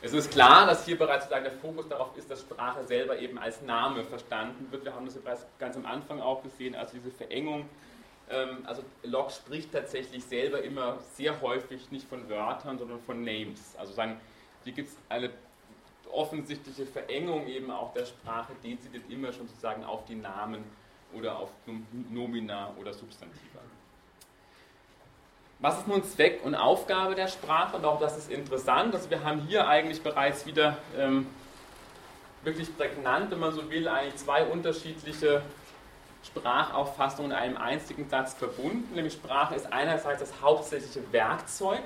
Es 0.00 0.12
ist 0.12 0.30
klar, 0.30 0.64
dass 0.64 0.84
hier 0.84 0.96
bereits 0.96 1.24
sozusagen 1.24 1.44
der 1.44 1.52
Fokus 1.54 1.88
darauf 1.88 2.16
ist, 2.16 2.30
dass 2.30 2.40
Sprache 2.40 2.84
selber 2.84 3.18
eben 3.18 3.36
als 3.36 3.62
Name 3.62 4.04
verstanden 4.04 4.70
wird. 4.70 4.84
Wir 4.84 4.94
haben 4.94 5.06
das 5.06 5.16
ja 5.16 5.20
bereits 5.22 5.44
ganz 5.58 5.76
am 5.76 5.84
Anfang 5.86 6.20
auch 6.20 6.42
gesehen, 6.42 6.76
also 6.76 6.96
diese 6.96 7.10
Verengung 7.10 7.68
also 8.64 8.82
Locke 9.04 9.32
spricht 9.32 9.72
tatsächlich 9.72 10.24
selber 10.24 10.62
immer 10.62 10.98
sehr 11.14 11.40
häufig 11.40 11.90
nicht 11.90 12.08
von 12.08 12.28
Wörtern, 12.28 12.78
sondern 12.78 13.00
von 13.00 13.24
Names. 13.24 13.74
Also 13.78 13.92
sagen, 13.92 14.20
hier 14.64 14.72
gibt 14.72 14.88
es 14.88 14.96
eine 15.08 15.30
offensichtliche 16.12 16.86
Verengung 16.86 17.46
eben 17.46 17.70
auch 17.70 17.92
der 17.92 18.06
Sprache, 18.06 18.52
dezidiert 18.62 19.04
immer 19.10 19.32
schon 19.32 19.48
sozusagen 19.48 19.84
auf 19.84 20.04
die 20.04 20.14
Namen 20.14 20.64
oder 21.14 21.38
auf 21.38 21.50
Nomina 22.10 22.72
oder 22.78 22.92
Substantiva. 22.92 23.60
Was 25.60 25.78
ist 25.78 25.88
nun 25.88 26.04
Zweck 26.04 26.40
und 26.44 26.54
Aufgabe 26.54 27.14
der 27.14 27.26
Sprache? 27.26 27.76
Und 27.76 27.84
auch 27.84 27.98
das 27.98 28.16
ist 28.16 28.30
interessant. 28.30 28.94
Also 28.94 29.10
wir 29.10 29.24
haben 29.24 29.40
hier 29.40 29.66
eigentlich 29.66 30.00
bereits 30.02 30.46
wieder 30.46 30.76
ähm, 30.96 31.26
wirklich 32.44 32.74
prägnant, 32.76 33.30
wenn 33.32 33.40
man 33.40 33.52
so 33.52 33.68
will, 33.68 33.88
eigentlich 33.88 34.16
zwei 34.16 34.44
unterschiedliche 34.44 35.42
Sprachauffassung 36.28 37.26
in 37.26 37.32
einem 37.32 37.56
einzigen 37.56 38.08
Satz 38.08 38.34
verbunden. 38.34 38.94
Nämlich 38.94 39.14
Sprache 39.14 39.54
ist 39.54 39.72
einerseits 39.72 40.20
das 40.20 40.32
hauptsächliche 40.40 41.00
Werkzeug 41.12 41.80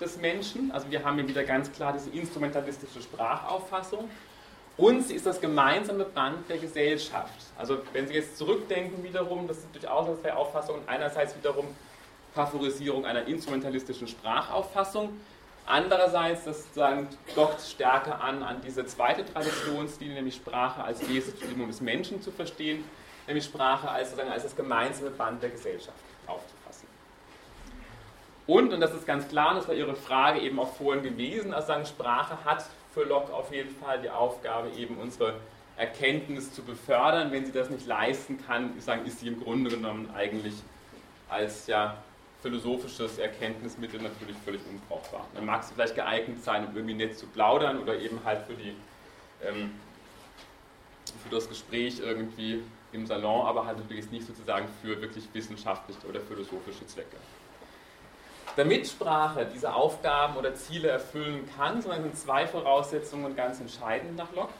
des 0.00 0.16
Menschen. 0.18 0.72
Also 0.72 0.90
wir 0.90 1.04
haben 1.04 1.16
hier 1.16 1.28
wieder 1.28 1.44
ganz 1.44 1.70
klar 1.72 1.92
diese 1.92 2.10
instrumentalistische 2.10 3.02
Sprachauffassung. 3.02 4.10
Und 4.76 5.06
sie 5.06 5.14
ist 5.14 5.26
das 5.26 5.40
gemeinsame 5.40 6.04
Band 6.04 6.48
der 6.48 6.58
Gesellschaft. 6.58 7.32
Also 7.56 7.78
wenn 7.92 8.08
Sie 8.08 8.14
jetzt 8.14 8.36
zurückdenken 8.36 9.04
wiederum, 9.04 9.46
das 9.46 9.60
sind 9.60 9.72
durchaus 9.74 10.20
zwei 10.20 10.32
Auffassungen. 10.32 10.82
Einerseits 10.88 11.36
wiederum 11.36 11.66
Favorisierung 12.34 13.06
einer 13.06 13.26
instrumentalistischen 13.28 14.08
Sprachauffassung. 14.08 15.20
Andererseits, 15.66 16.44
das 16.44 16.64
sozusagen 16.64 17.08
dockt 17.36 17.60
stärker 17.62 18.20
an 18.20 18.42
an 18.42 18.60
diese 18.66 18.84
zweite 18.84 19.24
Traditionslinie, 19.24 20.16
nämlich 20.16 20.34
Sprache 20.34 20.82
als 20.82 21.08
Wesensbestimmung 21.08 21.68
des 21.68 21.80
Menschen 21.80 22.20
zu 22.20 22.32
verstehen 22.32 22.84
nämlich 23.26 23.44
Sprache 23.44 23.88
als, 23.88 24.18
als 24.18 24.42
das 24.42 24.56
gemeinsame 24.56 25.10
Band 25.10 25.42
der 25.42 25.50
Gesellschaft 25.50 25.98
aufzufassen. 26.26 26.88
Und, 28.46 28.72
und 28.72 28.80
das 28.80 28.92
ist 28.92 29.06
ganz 29.06 29.28
klar, 29.28 29.54
das 29.54 29.68
war 29.68 29.74
Ihre 29.74 29.94
Frage 29.94 30.40
eben 30.40 30.58
auch 30.58 30.74
vorhin 30.74 31.02
gewesen, 31.02 31.54
also 31.54 31.68
sagen, 31.68 31.86
Sprache 31.86 32.44
hat 32.44 32.64
für 32.92 33.04
Locke 33.04 33.32
auf 33.32 33.52
jeden 33.52 33.74
Fall 33.76 34.00
die 34.00 34.10
Aufgabe, 34.10 34.70
eben 34.76 34.98
unsere 34.98 35.34
Erkenntnis 35.76 36.52
zu 36.52 36.62
befördern. 36.62 37.32
Wenn 37.32 37.44
sie 37.44 37.52
das 37.52 37.70
nicht 37.70 37.86
leisten 37.86 38.38
kann, 38.46 38.78
sagen, 38.80 39.06
ist 39.06 39.20
sie 39.20 39.28
im 39.28 39.42
Grunde 39.42 39.70
genommen 39.70 40.10
eigentlich 40.14 40.54
als 41.28 41.66
ja, 41.66 41.96
philosophisches 42.42 43.18
Erkenntnismittel 43.18 44.00
natürlich 44.00 44.36
völlig 44.44 44.60
unbrauchbar. 44.70 45.26
Dann 45.34 45.46
mag 45.46 45.64
sie 45.64 45.74
vielleicht 45.74 45.94
geeignet 45.94 46.44
sein, 46.44 46.68
um 46.68 46.76
irgendwie 46.76 46.94
nett 46.94 47.18
zu 47.18 47.26
plaudern 47.26 47.80
oder 47.80 47.98
eben 47.98 48.20
halt 48.24 48.42
für 48.46 48.54
die 48.54 48.76
ähm, 49.42 49.72
für 51.22 51.34
das 51.34 51.48
Gespräch 51.48 52.00
irgendwie 52.00 52.62
im 52.94 53.06
Salon, 53.06 53.46
aber 53.46 53.66
halt 53.66 53.78
natürlich 53.78 54.10
nicht 54.10 54.26
sozusagen 54.26 54.66
für 54.80 55.00
wirklich 55.00 55.28
wissenschaftliche 55.32 56.06
oder 56.06 56.20
philosophische 56.20 56.86
Zwecke. 56.86 57.16
Damit 58.56 58.86
Sprache 58.86 59.48
diese 59.52 59.74
Aufgaben 59.74 60.36
oder 60.36 60.54
Ziele 60.54 60.88
erfüllen 60.88 61.48
kann, 61.56 61.82
sind 61.82 62.16
zwei 62.16 62.46
Voraussetzungen 62.46 63.34
ganz 63.34 63.60
entscheidend 63.60 64.16
nach 64.16 64.32
Locke. 64.32 64.52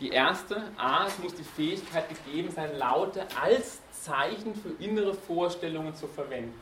Die 0.00 0.08
erste, 0.08 0.62
A, 0.78 1.06
es 1.06 1.18
muss 1.18 1.34
die 1.34 1.44
Fähigkeit 1.44 2.08
gegeben 2.08 2.50
sein, 2.50 2.76
Laute 2.78 3.26
als 3.40 3.80
Zeichen 3.92 4.54
für 4.54 4.70
innere 4.82 5.14
Vorstellungen 5.14 5.94
zu 5.94 6.08
verwenden. 6.08 6.58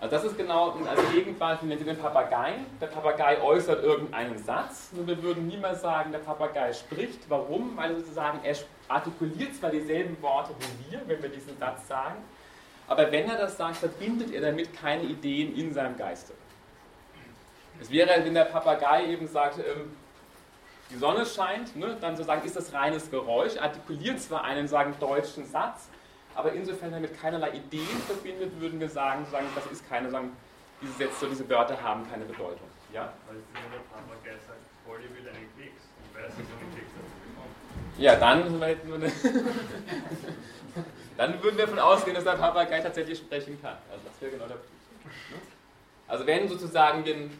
Also 0.00 0.16
das 0.16 0.24
ist 0.24 0.38
genau 0.38 0.70
als 0.70 1.12
Gegenbeispiel, 1.12 1.68
nennen 1.68 1.78
Sie 1.78 1.84
den 1.84 1.98
Papagei. 1.98 2.54
Der 2.80 2.86
Papagei 2.86 3.40
äußert 3.42 3.84
irgendeinen 3.84 4.38
Satz. 4.38 4.90
Und 4.96 5.06
wir 5.06 5.22
würden 5.22 5.46
niemals 5.46 5.82
sagen, 5.82 6.10
der 6.10 6.20
Papagei 6.20 6.72
spricht. 6.72 7.28
Warum? 7.28 7.76
Weil 7.76 7.96
sozusagen 7.96 8.40
er 8.42 8.56
artikuliert 8.88 9.54
zwar 9.54 9.70
dieselben 9.70 10.20
Worte 10.22 10.54
wie 10.58 10.92
wir, 10.92 11.02
wenn 11.06 11.22
wir 11.22 11.28
diesen 11.28 11.56
Satz 11.58 11.86
sagen, 11.86 12.16
aber 12.88 13.12
wenn 13.12 13.28
er 13.28 13.36
das 13.36 13.56
sagt, 13.56 13.76
verbindet 13.76 14.32
er 14.32 14.40
damit 14.40 14.74
keine 14.74 15.04
Ideen 15.04 15.54
in 15.54 15.72
seinem 15.72 15.96
Geiste. 15.96 16.32
Es 17.80 17.90
wäre, 17.90 18.24
wenn 18.24 18.34
der 18.34 18.46
Papagei 18.46 19.06
eben 19.06 19.28
sagt, 19.28 19.58
ähm, 19.58 19.96
die 20.90 20.96
Sonne 20.96 21.24
scheint, 21.24 21.76
ne, 21.76 21.96
dann 22.00 22.16
zu 22.16 22.24
sagen, 22.24 22.44
ist 22.44 22.56
das 22.56 22.72
reines 22.72 23.10
Geräusch, 23.10 23.58
artikuliert 23.58 24.20
zwar 24.20 24.42
einen, 24.44 24.66
sagen, 24.66 24.94
deutschen 24.98 25.46
Satz, 25.46 25.88
aber 26.34 26.52
insofern 26.52 26.92
damit 26.92 27.20
keinerlei 27.20 27.50
Ideen 27.50 28.02
verbindet, 28.06 28.60
würden 28.60 28.80
wir 28.80 28.88
sagen, 28.88 29.26
sagen 29.30 29.46
das 29.54 29.66
ist 29.66 29.88
keine, 29.88 30.10
sagen, 30.10 30.36
diese 30.80 30.92
Sätze, 30.94 31.28
diese 31.28 31.48
Wörter 31.48 31.80
haben 31.82 32.08
keine 32.10 32.24
Bedeutung. 32.24 32.68
Ja? 32.92 33.12
Weil 33.26 33.36
der 33.36 33.78
Papagei 33.90 34.38
sagt, 34.46 34.58
Polly 34.86 35.04
will 35.14 35.28
einen 35.28 35.48
Keks 35.58 35.82
und 36.02 36.14
weiß, 36.14 36.28
dass 36.28 36.38
einen 36.38 36.74
Keks 36.74 36.90
Ja, 37.98 38.16
dann 38.16 38.60
wir 38.60 38.76
Dann 41.16 41.42
würden 41.42 41.58
wir 41.58 41.66
davon 41.66 41.78
ausgehen, 41.78 42.14
dass 42.14 42.24
der 42.24 42.32
Papagei 42.32 42.80
tatsächlich 42.80 43.18
sprechen 43.18 43.60
kann. 43.60 43.76
Also 43.90 44.04
das 44.06 44.20
wäre 44.22 44.32
genau 44.32 44.46
der 44.46 44.54
Punkt. 44.54 44.70
Also 46.08 46.26
wenn 46.26 46.48
sozusagen, 46.48 47.04
den, 47.04 47.30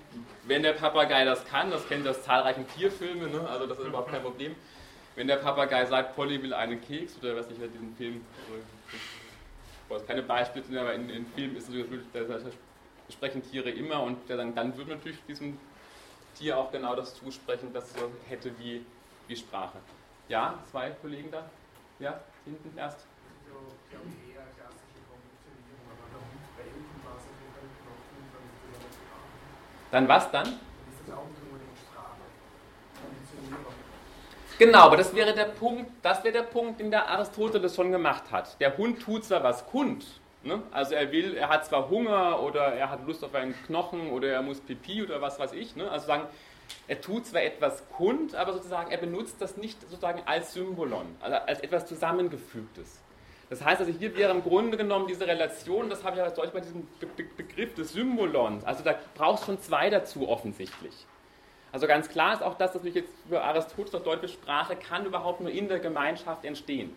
wenn 0.44 0.62
der 0.62 0.74
Papagei 0.74 1.24
das 1.24 1.44
kann, 1.46 1.70
das 1.70 1.88
kennt 1.88 2.04
ihr 2.04 2.10
aus 2.10 2.22
zahlreichen 2.22 2.66
Tierfilmen, 2.68 3.32
ne? 3.32 3.48
also 3.48 3.66
das 3.66 3.78
ist 3.78 3.86
überhaupt 3.86 4.12
kein 4.12 4.22
Problem, 4.22 4.54
wenn 5.16 5.26
der 5.26 5.36
Papagei 5.36 5.86
sagt, 5.86 6.14
Polly 6.14 6.40
will 6.42 6.54
einen 6.54 6.80
Keks 6.80 7.16
oder 7.20 7.36
was 7.36 7.50
ich 7.50 7.60
in 7.60 7.72
diesem 7.72 7.96
Film, 7.96 8.24
ich 9.90 9.96
weiß 9.96 10.06
keine 10.06 10.22
Beispiele, 10.22 10.80
aber 10.80 10.94
in, 10.94 11.10
in 11.10 11.26
Filmen 11.26 11.56
ist 11.56 11.68
es 11.68 11.74
natürlich, 11.74 12.06
da 12.12 12.20
sprechen 13.12 13.42
Tiere 13.42 13.70
immer 13.70 14.04
und 14.04 14.18
dann, 14.28 14.54
dann 14.54 14.76
wird 14.76 14.86
natürlich 14.86 15.18
diesem 15.26 15.58
Tier 16.36 16.56
auch 16.56 16.70
genau 16.70 16.94
das 16.94 17.16
zusprechen, 17.16 17.72
das 17.72 17.90
es 17.90 17.94
so 17.94 18.08
hätte 18.28 18.56
wie, 18.60 18.86
wie 19.26 19.36
Sprache. 19.36 19.78
Ja, 20.28 20.60
zwei 20.70 20.90
Kollegen 20.90 21.28
da? 21.32 21.44
Ja, 21.98 22.20
hinten 22.44 22.78
erst. 22.78 23.04
Dann 29.90 30.06
was 30.06 30.30
dann? 30.30 30.60
Genau, 34.60 34.80
aber 34.80 34.98
das 34.98 35.14
wäre 35.14 35.32
der 35.32 35.46
Punkt, 35.46 35.90
das 36.02 36.22
wäre 36.22 36.34
der 36.34 36.42
Punkt, 36.42 36.80
den 36.80 36.90
der 36.90 37.08
Aristoteles 37.08 37.74
schon 37.74 37.90
gemacht 37.90 38.24
hat. 38.30 38.60
Der 38.60 38.76
Hund 38.76 39.00
tut 39.00 39.24
zwar 39.24 39.42
was 39.42 39.64
kund, 39.64 40.04
ne? 40.42 40.60
also 40.70 40.94
er 40.94 41.10
will, 41.10 41.34
er 41.34 41.48
hat 41.48 41.64
zwar 41.64 41.88
Hunger 41.88 42.42
oder 42.42 42.74
er 42.74 42.90
hat 42.90 43.06
Lust 43.06 43.24
auf 43.24 43.34
einen 43.34 43.54
Knochen 43.64 44.10
oder 44.10 44.28
er 44.28 44.42
muss 44.42 44.60
Pipi 44.60 45.02
oder 45.02 45.22
was 45.22 45.38
weiß 45.38 45.54
ich, 45.54 45.76
ne? 45.76 45.90
also 45.90 46.06
sagen, 46.06 46.24
er 46.88 47.00
tut 47.00 47.24
zwar 47.24 47.40
etwas 47.40 47.82
kund, 47.96 48.34
aber 48.34 48.52
sozusagen 48.52 48.90
er 48.90 48.98
benutzt 48.98 49.36
das 49.40 49.56
nicht 49.56 49.80
sozusagen 49.80 50.20
als 50.26 50.52
Symbolon, 50.52 51.06
also 51.22 51.36
als 51.36 51.60
etwas 51.60 51.86
Zusammengefügtes. 51.86 53.00
Das 53.48 53.64
heißt 53.64 53.80
also, 53.80 53.90
hier 53.90 54.14
wäre 54.14 54.30
im 54.30 54.42
Grunde 54.42 54.76
genommen 54.76 55.06
diese 55.06 55.26
Relation, 55.26 55.88
das 55.88 56.04
habe 56.04 56.16
ich 56.16 56.22
ja 56.22 56.28
deutlich 56.28 56.52
bei 56.52 56.60
diesem 56.60 56.86
Begriff 57.38 57.72
des 57.76 57.94
Symbolons, 57.94 58.62
also 58.64 58.84
da 58.84 58.94
brauchst 59.14 59.46
schon 59.46 59.58
zwei 59.62 59.88
dazu 59.88 60.28
offensichtlich. 60.28 61.06
Also 61.72 61.86
ganz 61.86 62.08
klar 62.08 62.34
ist 62.34 62.42
auch 62.42 62.54
das, 62.54 62.72
dass 62.72 62.82
mich 62.82 62.94
jetzt 62.94 63.12
für 63.28 63.42
Aristoteles 63.42 63.92
noch 63.92 64.02
deutlich 64.02 64.32
Sprache 64.32 64.76
kann 64.76 65.06
überhaupt 65.06 65.40
nur 65.40 65.50
in 65.50 65.68
der 65.68 65.78
Gemeinschaft 65.78 66.44
entstehen. 66.44 66.94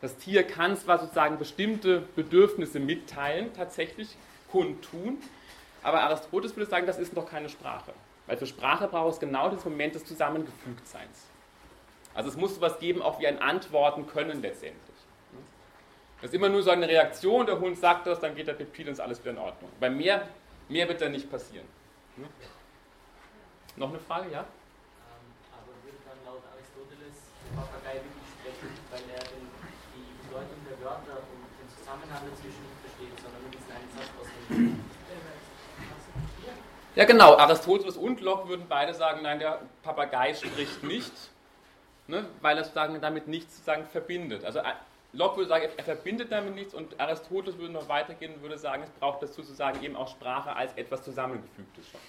Das 0.00 0.16
Tier 0.16 0.42
kann 0.42 0.76
zwar 0.76 0.98
sozusagen 0.98 1.38
bestimmte 1.38 2.02
Bedürfnisse 2.16 2.80
mitteilen, 2.80 3.52
tatsächlich 3.54 4.16
kundtun, 4.50 5.18
aber 5.82 6.02
Aristoteles 6.02 6.56
würde 6.56 6.70
sagen, 6.70 6.86
das 6.86 6.98
ist 6.98 7.14
noch 7.14 7.28
keine 7.28 7.48
Sprache. 7.48 7.92
Weil 8.26 8.36
für 8.36 8.46
Sprache 8.46 8.88
braucht 8.88 9.14
es 9.14 9.20
genau 9.20 9.48
das 9.48 9.64
Moment 9.64 9.94
des 9.94 10.04
Zusammengefügtseins. 10.04 11.26
Also 12.14 12.30
es 12.30 12.36
muss 12.36 12.54
sowas 12.54 12.78
geben, 12.78 13.02
auch 13.02 13.20
wie 13.20 13.26
ein 13.26 13.40
Antworten 13.40 14.06
können 14.06 14.42
letztendlich. 14.42 14.96
Das 16.20 16.30
ist 16.30 16.34
immer 16.34 16.48
nur 16.48 16.62
so 16.62 16.70
eine 16.70 16.88
Reaktion, 16.88 17.44
der 17.46 17.60
Hund 17.60 17.78
sagt 17.78 18.06
das, 18.06 18.18
dann 18.20 18.34
geht 18.34 18.48
der 18.48 18.54
Pepil 18.54 18.86
und 18.86 18.94
ist 18.94 19.00
alles 19.00 19.20
wieder 19.20 19.32
in 19.32 19.38
Ordnung. 19.38 19.70
Bei 19.78 19.90
mehr, 19.90 20.26
mehr 20.68 20.88
wird 20.88 21.00
da 21.02 21.08
nicht 21.08 21.30
passieren. 21.30 21.66
Noch 23.76 23.90
eine 23.90 24.00
Frage, 24.00 24.32
ja? 24.32 24.40
Ähm, 24.40 25.28
aber 25.52 25.72
würde 25.84 26.00
dann 26.08 26.16
laut 26.24 26.40
Aristoteles 26.48 27.28
der 27.44 27.52
Papagei 27.60 28.00
wirklich 28.00 28.28
sprechen, 28.40 28.72
weil 28.88 29.04
er 29.12 29.20
die 29.20 30.04
Bedeutung 30.24 30.60
der 30.64 30.80
Wörter 30.80 31.20
und 31.28 31.44
den 31.60 31.68
Zusammenhang 31.76 32.24
dazwischen 32.24 32.64
nicht 32.64 32.80
versteht, 32.80 33.12
sondern 33.20 33.40
nur 33.44 33.52
diesen 33.52 33.72
einen 33.72 33.90
Satz 33.92 34.10
aus 34.16 34.28
dem 34.32 34.80
ja, 36.96 37.04
genau. 37.04 37.36
Aristoteles 37.36 37.98
und 37.98 38.22
Locke 38.22 38.48
würden 38.48 38.64
beide 38.70 38.94
sagen, 38.94 39.20
nein, 39.22 39.38
der 39.38 39.60
Papagei 39.82 40.32
spricht 40.32 40.82
nicht, 40.82 41.12
ne, 42.06 42.24
weil 42.40 42.56
er 42.56 42.64
sozusagen 42.64 42.98
damit 43.02 43.28
nichts 43.28 43.56
sozusagen 43.56 43.84
verbindet. 43.84 44.46
Also 44.46 44.60
äh, 44.60 44.72
Locke 45.12 45.36
würde 45.36 45.50
sagen, 45.50 45.68
er 45.76 45.84
verbindet 45.84 46.32
damit 46.32 46.54
nichts 46.54 46.72
und 46.72 46.98
Aristoteles 46.98 47.58
würde 47.58 47.74
noch 47.74 47.90
weitergehen 47.90 48.32
und 48.34 48.42
würde 48.42 48.56
sagen, 48.56 48.82
es 48.82 48.90
braucht 48.92 49.22
dazu 49.22 49.42
sozusagen 49.42 49.82
eben 49.82 49.94
auch 49.94 50.08
Sprache 50.08 50.56
als 50.56 50.72
etwas 50.76 51.02
Zusammengefügtes 51.02 51.86
schon. 51.90 52.00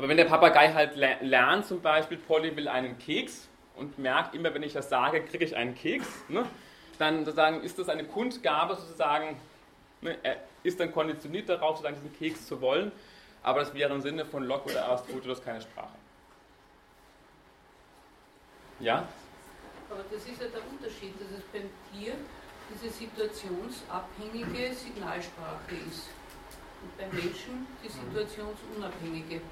Aber 0.00 0.08
wenn 0.08 0.16
der 0.16 0.24
Papagei 0.24 0.72
halt 0.72 0.96
lernt, 0.96 1.66
zum 1.66 1.82
Beispiel, 1.82 2.16
Polly 2.16 2.56
will 2.56 2.68
einen 2.68 2.98
Keks 2.98 3.50
und 3.76 3.98
merkt, 3.98 4.34
immer 4.34 4.54
wenn 4.54 4.62
ich 4.62 4.72
das 4.72 4.88
sage, 4.88 5.22
kriege 5.22 5.44
ich 5.44 5.54
einen 5.54 5.74
Keks, 5.74 6.08
ne, 6.30 6.46
dann 6.98 7.26
sozusagen 7.26 7.62
ist 7.62 7.78
das 7.78 7.90
eine 7.90 8.04
Kundgabe, 8.04 8.76
sozusagen, 8.76 9.38
ne, 10.00 10.16
er 10.22 10.38
ist 10.62 10.80
dann 10.80 10.90
konditioniert 10.90 11.50
darauf, 11.50 11.76
sozusagen 11.76 11.96
diesen 11.96 12.18
Keks 12.18 12.46
zu 12.46 12.62
wollen, 12.62 12.92
aber 13.42 13.60
das 13.60 13.74
wäre 13.74 13.92
im 13.92 14.00
Sinne 14.00 14.24
von 14.24 14.44
Locke 14.44 14.70
oder 14.70 14.86
Aristoteles 14.86 15.44
keine 15.44 15.60
Sprache. 15.60 15.98
Ja? 18.78 19.06
Aber 19.90 20.02
das 20.10 20.22
ist 20.22 20.40
ja 20.40 20.48
der 20.48 20.62
Unterschied, 20.66 21.12
dass 21.20 21.28
es 21.30 21.44
beim 21.52 21.68
Tier 21.92 22.14
diese 22.72 22.90
situationsabhängige 22.90 24.74
Signalsprache 24.74 25.74
ist 25.90 26.08
und 26.80 26.96
beim 26.96 27.10
Menschen 27.10 27.66
die 27.84 27.90
situationsunabhängige. 27.90 29.42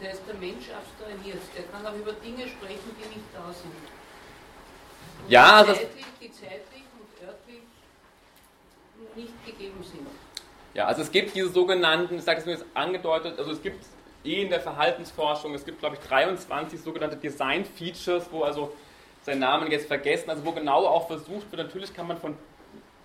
Das 0.00 0.12
heißt, 0.12 0.22
der 0.26 0.34
Mensch 0.36 0.66
abstrahiert. 0.70 1.42
Er 1.56 1.62
kann 1.64 1.86
auch 1.86 1.96
über 1.96 2.12
Dinge 2.12 2.48
sprechen, 2.48 2.96
die 2.98 3.08
nicht 3.08 3.28
da 3.34 3.52
sind. 3.52 3.70
Und 5.24 5.30
ja, 5.30 5.62
die 5.62 5.72
zeitlich, 5.72 6.06
die 6.20 6.32
zeitlich 6.32 6.84
und 6.98 7.28
örtlich 7.28 7.60
nicht 9.14 9.46
gegeben 9.46 9.82
sind. 9.82 10.06
Ja, 10.72 10.86
also 10.86 11.02
es 11.02 11.10
gibt 11.10 11.34
diese 11.34 11.48
sogenannten, 11.48 12.16
ich 12.16 12.22
sage 12.22 12.40
es 12.40 12.46
mir 12.46 12.52
jetzt 12.52 12.64
angedeutet, 12.74 13.38
also 13.38 13.50
es 13.50 13.60
gibt 13.60 13.84
eh 14.24 14.42
in 14.42 14.50
der 14.50 14.60
Verhaltensforschung, 14.60 15.54
es 15.54 15.64
gibt 15.64 15.80
glaube 15.80 15.96
ich 15.96 16.08
23 16.08 16.80
sogenannte 16.80 17.16
Design 17.16 17.64
Features, 17.64 18.28
wo 18.30 18.44
also 18.44 18.72
seinen 19.22 19.40
Namen 19.40 19.70
jetzt 19.70 19.86
vergessen, 19.86 20.30
also 20.30 20.44
wo 20.44 20.52
genau 20.52 20.86
auch 20.86 21.08
versucht 21.08 21.50
wird, 21.50 21.62
natürlich 21.62 21.92
kann 21.92 22.06
man 22.06 22.18
von 22.18 22.36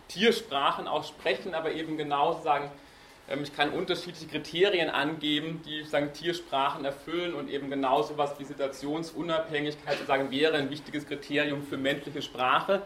Tiersprachen 0.08 0.88
auch 0.88 1.04
sprechen, 1.04 1.56
aber 1.56 1.72
eben 1.72 1.98
genau 1.98 2.39
sagen, 2.41 2.70
ich 3.28 3.56
kann 3.56 3.72
unterschiedliche 3.72 4.28
Kriterien 4.28 4.90
angeben, 4.90 5.62
die 5.66 5.84
Tiersprachen 6.14 6.86
erfüllen 6.86 7.34
und 7.34 7.50
eben 7.50 7.70
genau 7.70 8.04
so 8.04 8.14
etwas 8.14 8.40
wie 8.40 8.44
Situationsunabhängigkeit 8.44 9.96
sozusagen 9.96 10.30
wäre 10.30 10.58
ein 10.58 10.70
wichtiges 10.70 11.08
Kriterium 11.08 11.64
für 11.64 11.78
menschliche 11.78 12.22
Sprache. 12.22 12.84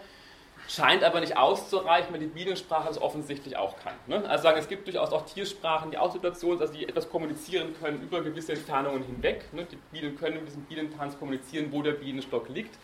Scheint 0.69 1.03
aber 1.03 1.19
nicht 1.19 1.35
auszureichen, 1.35 2.13
weil 2.13 2.19
die 2.19 2.27
Bienensprache 2.27 2.87
das 2.87 3.01
offensichtlich 3.01 3.57
auch 3.57 3.75
kann. 3.79 3.95
Ne? 4.05 4.29
Also 4.29 4.43
sagen, 4.43 4.59
es 4.59 4.67
gibt 4.67 4.87
durchaus 4.87 5.11
auch 5.11 5.25
Tiersprachen, 5.25 5.89
die 5.89 5.97
auch 5.97 6.13
Situations-, 6.13 6.61
also 6.61 6.73
die 6.73 6.87
etwas 6.87 7.09
kommunizieren 7.09 7.73
können 7.81 8.01
über 8.03 8.21
gewisse 8.21 8.53
Entfernungen 8.53 9.03
hinweg. 9.03 9.51
Ne? 9.51 9.65
Die 9.69 9.77
Bienen 9.91 10.15
können 10.15 10.35
mit 10.35 10.47
diesem 10.47 10.63
Bienentanz 10.63 11.17
kommunizieren, 11.17 11.71
wo 11.71 11.81
der 11.81 11.93
Bienenstock 11.93 12.49
liegt. 12.49 12.77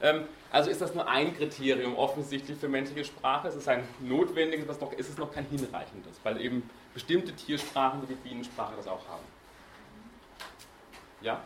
Ähm, 0.00 0.24
also 0.50 0.70
ist 0.70 0.80
das 0.80 0.94
nur 0.94 1.08
ein 1.08 1.36
Kriterium 1.36 1.96
offensichtlich 1.96 2.56
für 2.58 2.68
menschliche 2.68 3.04
Sprache. 3.04 3.48
Es 3.48 3.56
ist 3.56 3.68
ein 3.68 3.84
notwendiges, 4.00 4.66
was 4.66 4.80
noch, 4.80 4.92
ist 4.92 5.10
es 5.10 5.18
noch 5.18 5.32
kein 5.32 5.44
hinreichendes, 5.46 6.20
weil 6.22 6.40
eben 6.40 6.68
bestimmte 6.94 7.34
Tiersprachen 7.34 8.02
wie 8.02 8.06
die 8.06 8.20
Bienensprache 8.20 8.74
das 8.76 8.86
auch 8.86 9.06
haben. 9.08 9.24
Ja? 11.20 11.42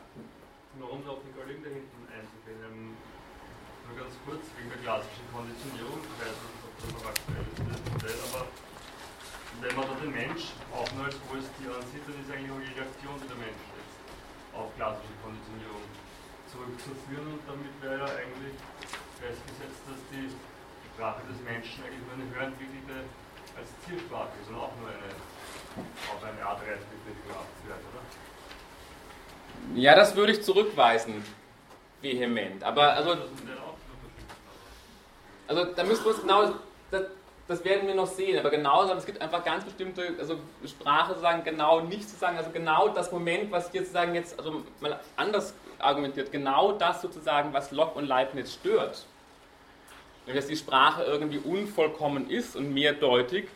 Nur 0.79 0.93
um 0.93 1.07
auf 1.09 1.21
den 1.21 1.35
Kollegen 1.37 1.63
da 1.63 1.69
hinten 1.69 2.09
einzugehen, 2.09 2.61
ähm, 2.65 2.97
nur 3.89 3.97
ganz 3.99 4.15
kurz 4.25 4.45
wegen 4.57 4.69
der 4.71 4.81
klassischen 4.81 5.27
Konditionierung, 5.33 6.01
ich 6.01 6.17
weiß 6.21 6.33
nicht, 6.33 6.65
ob 6.65 6.75
das 6.81 6.91
noch 6.97 7.07
aktuell 7.09 7.45
ist, 7.45 8.21
aber 8.33 8.47
wenn 9.61 9.75
man 9.77 9.85
da 9.85 9.95
den 10.01 10.13
Mensch 10.13 10.57
auch 10.73 10.89
nur 10.97 11.05
als 11.07 11.17
hohes 11.29 11.45
Tier 11.61 11.71
ansieht, 11.77 12.05
dann 12.09 12.17
ist 12.17 12.31
eigentlich 12.33 12.53
auch 12.53 12.63
die 12.63 12.73
Reaktion, 12.73 13.15
die 13.21 13.29
der 13.29 13.41
Mensch 13.41 13.63
setzt. 13.77 13.99
auf 14.57 14.69
klassische 14.77 15.17
Konditionierung 15.21 15.85
zurückzuführen 16.49 17.37
und 17.37 17.43
damit 17.49 17.73
wäre 17.81 18.05
ja 18.05 18.09
eigentlich 18.17 18.57
festgesetzt, 19.17 19.81
dass 19.89 20.01
die 20.13 20.29
Sprache 20.93 21.25
des 21.25 21.41
Menschen 21.41 21.81
eigentlich 21.85 22.05
nur 22.05 22.17
eine 22.21 22.29
höherentwickelte 22.29 23.09
als 23.59 23.69
Tiersprache 23.87 24.31
ist 24.41 24.49
und 24.51 24.57
auch 24.57 24.75
nur 24.81 24.89
eine 24.89 25.13
auf 25.75 26.23
eine 26.23 26.45
Art 26.45 26.61
gehabt 26.65 26.81
wird, 27.05 27.79
oder? 27.79 28.03
Ja, 29.75 29.95
das 29.95 30.15
würde 30.17 30.33
ich 30.33 30.43
zurückweisen, 30.43 31.25
vehement. 32.01 32.63
Aber 32.63 32.93
also, 32.95 33.13
auch 33.13 33.17
also 35.49 35.65
da 35.65 35.85
müssen 35.85 36.05
wir 36.05 36.11
uns 36.11 36.21
genau, 36.21 36.53
das, 36.91 37.03
das 37.49 37.65
werden 37.65 37.87
wir 37.87 37.95
noch 37.95 38.07
sehen, 38.07 38.39
aber 38.39 38.51
genau, 38.51 38.85
es 38.93 39.07
gibt 39.07 39.21
einfach 39.21 39.45
ganz 39.45 39.65
bestimmte, 39.65 40.15
also 40.19 40.39
Sprache 40.67 41.09
sozusagen 41.11 41.45
genau 41.45 41.81
nicht 41.81 42.09
zu 42.09 42.17
sagen, 42.17 42.37
also 42.37 42.51
genau 42.51 42.89
das 42.89 43.13
Moment, 43.13 43.51
was 43.51 43.71
hier 43.71 43.81
sozusagen 43.81 44.15
jetzt, 44.15 44.39
also 44.39 44.63
mal 44.81 45.01
anders 45.17 45.55
argumentiert, 45.79 46.31
genau 46.33 46.73
das 46.73 47.03
sozusagen, 47.03 47.53
was 47.53 47.71
Locke 47.71 47.99
und 47.99 48.07
Leibniz 48.07 48.55
stört. 48.55 49.07
Dass 50.27 50.47
die 50.47 50.57
Sprache 50.57 51.03
irgendwie 51.03 51.39
unvollkommen 51.39 52.31
ist 52.31 52.57
und 52.57 52.73
mehrdeutig, 52.73 53.49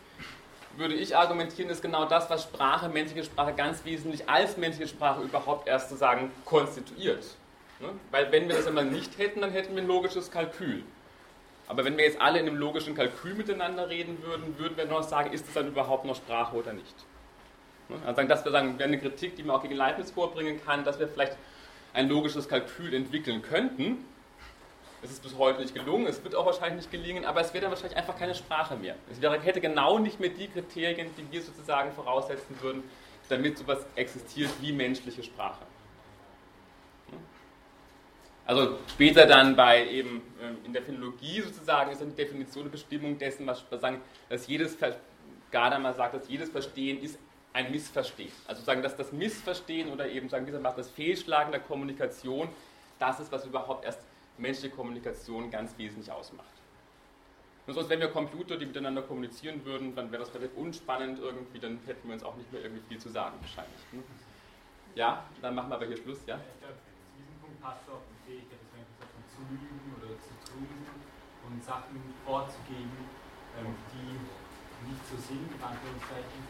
würde 0.75 0.93
ich 0.93 1.15
argumentieren, 1.15 1.69
ist 1.69 1.81
genau 1.81 2.05
das, 2.05 2.29
was 2.29 2.43
Sprache, 2.43 2.89
menschliche 2.89 3.23
Sprache 3.23 3.53
ganz 3.53 3.83
wesentlich 3.83 4.29
als 4.29 4.57
menschliche 4.57 4.89
Sprache 4.89 5.23
überhaupt 5.23 5.67
erst 5.67 5.89
sozusagen 5.89 6.31
konstituiert. 6.45 7.23
Ne? 7.79 7.89
Weil 8.11 8.31
wenn 8.31 8.47
wir 8.47 8.55
das 8.55 8.67
einmal 8.67 8.85
nicht 8.85 9.17
hätten, 9.17 9.41
dann 9.41 9.51
hätten 9.51 9.75
wir 9.75 9.81
ein 9.81 9.87
logisches 9.87 10.31
Kalkül. 10.31 10.83
Aber 11.67 11.83
wenn 11.83 11.97
wir 11.97 12.05
jetzt 12.05 12.21
alle 12.21 12.39
in 12.39 12.47
einem 12.47 12.57
logischen 12.57 12.95
Kalkül 12.95 13.33
miteinander 13.33 13.89
reden 13.89 14.21
würden, 14.23 14.57
würden 14.57 14.77
wir 14.77 14.85
noch 14.85 15.03
sagen, 15.03 15.33
ist 15.33 15.47
es 15.47 15.53
dann 15.53 15.67
überhaupt 15.67 16.05
noch 16.05 16.15
Sprache 16.15 16.55
oder 16.55 16.73
nicht? 16.73 16.95
Ne? 17.89 17.97
Also 18.05 18.21
das 18.23 18.45
wäre 18.45 18.51
sagen, 18.51 18.79
wäre 18.79 18.87
eine 18.87 18.99
Kritik, 18.99 19.35
die 19.35 19.43
man 19.43 19.57
auch 19.57 19.61
gegen 19.61 19.75
Leibniz 19.75 20.11
vorbringen 20.11 20.61
kann, 20.63 20.83
dass 20.83 20.99
wir 20.99 21.07
vielleicht 21.07 21.35
ein 21.93 22.07
logisches 22.07 22.47
Kalkül 22.47 22.93
entwickeln 22.93 23.41
könnten. 23.41 24.05
Es 25.07 25.13
ist 25.13 25.23
bis 25.23 25.37
heute 25.37 25.61
nicht 25.61 25.73
gelungen, 25.73 26.05
es 26.05 26.21
wird 26.21 26.35
auch 26.35 26.45
wahrscheinlich 26.45 26.75
nicht 26.75 26.91
gelingen, 26.91 27.23
aber 27.23 27.39
es 27.39 27.53
wäre 27.53 27.61
dann 27.61 27.71
wahrscheinlich 27.71 27.97
einfach 27.97 28.17
keine 28.17 28.35
Sprache 28.35 28.75
mehr. 28.75 28.95
Es 29.09 29.21
wäre, 29.21 29.39
hätte 29.39 29.61
genau 29.61 29.99
nicht 29.99 30.19
mehr 30.19 30.29
die 30.29 30.47
Kriterien, 30.47 31.09
die 31.17 31.31
wir 31.31 31.41
sozusagen 31.41 31.93
voraussetzen 31.93 32.57
würden, 32.59 32.83
damit 33.29 33.57
sowas 33.57 33.85
existiert 33.95 34.49
wie 34.59 34.73
menschliche 34.73 35.23
Sprache. 35.23 35.63
Also 38.45 38.79
später 38.89 39.25
dann 39.25 39.55
bei 39.55 39.87
eben 39.87 40.21
ähm, 40.41 40.57
in 40.65 40.73
der 40.73 40.81
Philologie 40.81 41.41
sozusagen 41.41 41.91
ist 41.91 42.01
dann 42.01 42.09
die 42.09 42.15
Definition 42.15 42.65
und 42.65 42.71
Bestimmung 42.71 43.17
dessen, 43.17 43.47
was 43.47 43.63
sagen, 43.79 44.01
dass 44.27 44.45
jedes 44.47 44.77
Gadamer 45.51 45.93
sagt, 45.93 46.15
dass 46.15 46.27
jedes 46.27 46.49
Verstehen 46.49 47.01
ist 47.01 47.17
ein 47.53 47.71
Missverstehen. 47.71 48.31
Also 48.45 48.61
sagen, 48.61 48.81
dass 48.81 48.97
das 48.97 49.13
Missverstehen 49.13 49.89
oder 49.89 50.09
eben 50.09 50.27
sagen, 50.27 50.45
dieser 50.45 50.59
das 50.59 50.89
Fehlschlagen 50.89 51.51
der 51.51 51.61
Kommunikation, 51.61 52.49
das 52.99 53.21
ist, 53.21 53.31
was 53.31 53.45
überhaupt 53.45 53.85
erst 53.85 53.99
menschliche 54.37 54.75
Kommunikation 54.75 55.49
ganz 55.49 55.77
wesentlich 55.77 56.11
ausmacht. 56.11 56.47
Und 57.67 57.73
sonst, 57.73 57.89
wenn 57.89 57.99
wir 57.99 58.07
Computer, 58.07 58.55
die 58.57 58.65
miteinander 58.65 59.01
kommunizieren 59.01 59.65
würden, 59.65 59.93
dann 59.93 60.09
wäre 60.11 60.23
das 60.23 60.33
relativ 60.33 60.55
unspannend 60.55 61.19
irgendwie, 61.19 61.59
dann 61.59 61.79
hätten 61.85 62.07
wir 62.07 62.13
uns 62.13 62.23
auch 62.23 62.35
nicht 62.37 62.51
mehr 62.53 62.61
irgendwie 62.61 62.83
viel 62.87 62.97
zu 62.97 63.09
sagen 63.09 63.35
wahrscheinlich. 63.41 63.81
ne? 63.91 64.03
Ja, 64.95 65.25
dann 65.41 65.53
machen 65.53 65.69
wir 65.69 65.75
aber 65.75 65.85
hier 65.85 65.97
Schluss, 65.97 66.25
ja? 66.25 66.39
Ich 66.39 66.63
glaube, 66.63 66.79
zu 66.79 67.11
diesem 67.19 67.37
Punkt 67.43 67.59
passt 67.61 67.83
auch 67.91 68.01
die 68.07 68.19
Fähigkeit, 68.23 68.55
dass 68.55 68.71
man 68.71 68.81
gesagt 68.87 69.13
zu 69.35 69.41
lügen 69.51 69.93
oder 69.99 70.15
zu 70.15 70.33
tun 70.47 70.67
und 71.45 71.63
Sachen 71.63 71.99
vorzugeben, 72.23 73.03
ähm, 73.59 73.75
die 73.91 74.15
nicht 74.87 75.03
so 75.11 75.17
sind, 75.19 75.51
in 75.51 75.61
Anführungszeichen. 75.61 76.41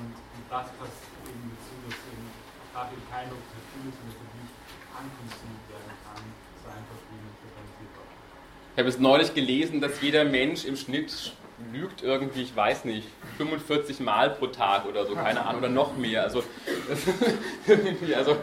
Und, 0.00 0.14
und 0.16 0.44
das 0.48 0.72
passt 0.80 1.06
eben 1.28 1.44
dazu, 1.54 1.74
dass 1.84 1.98
eben 2.08 2.26
Sprache 2.74 2.96
kein 3.12 3.28
Objektiv 3.30 3.94
ist 3.94 3.98
und 4.00 4.10
dass 4.10 4.32
nicht 4.42 4.54
ankündigt 4.90 5.64
werden 5.70 5.94
kann, 6.02 6.24
Ich 8.74 8.78
habe 8.80 8.88
es 8.88 8.98
neulich 8.98 9.34
gelesen, 9.34 9.80
dass 9.80 10.00
jeder 10.00 10.24
Mensch 10.24 10.64
im 10.64 10.76
Schnitt 10.76 11.32
lügt 11.72 12.02
irgendwie, 12.02 12.42
ich 12.42 12.56
weiß 12.56 12.84
nicht, 12.84 13.06
45 13.36 14.00
Mal 14.00 14.30
pro 14.30 14.48
Tag 14.48 14.86
oder 14.86 15.06
so, 15.06 15.14
keine 15.14 15.46
Ahnung, 15.46 15.60
oder 15.60 15.70
noch 15.70 15.96
mehr. 15.96 16.24
Also, 16.24 16.42
also, 18.16 18.36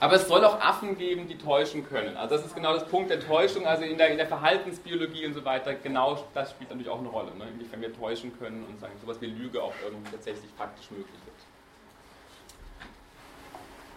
aber 0.00 0.14
es 0.14 0.28
soll 0.28 0.44
auch 0.44 0.60
Affen 0.60 0.98
geben, 0.98 1.26
die 1.26 1.38
täuschen 1.38 1.88
können. 1.88 2.16
Also 2.16 2.36
das 2.36 2.44
ist 2.44 2.54
genau 2.54 2.74
das 2.74 2.86
Punkt 2.86 3.10
der 3.10 3.20
Täuschung, 3.20 3.66
also 3.66 3.82
in 3.82 3.96
der, 3.96 4.10
in 4.10 4.18
der 4.18 4.26
Verhaltensbiologie 4.26 5.26
und 5.26 5.34
so 5.34 5.44
weiter, 5.44 5.74
genau 5.74 6.24
das 6.34 6.50
spielt 6.50 6.70
natürlich 6.70 6.90
auch 6.90 7.00
eine 7.00 7.08
Rolle, 7.08 7.34
ne? 7.34 7.46
inwiefern 7.52 7.80
wir 7.80 7.92
täuschen 7.92 8.38
können 8.38 8.64
und 8.68 8.78
sagen, 8.78 8.92
sowas 9.00 9.20
wie 9.20 9.26
Lüge 9.26 9.62
auch 9.62 9.72
irgendwie 9.82 10.10
tatsächlich 10.10 10.50
faktisch 10.56 10.90
möglich 10.90 11.18
wird. 11.24 11.36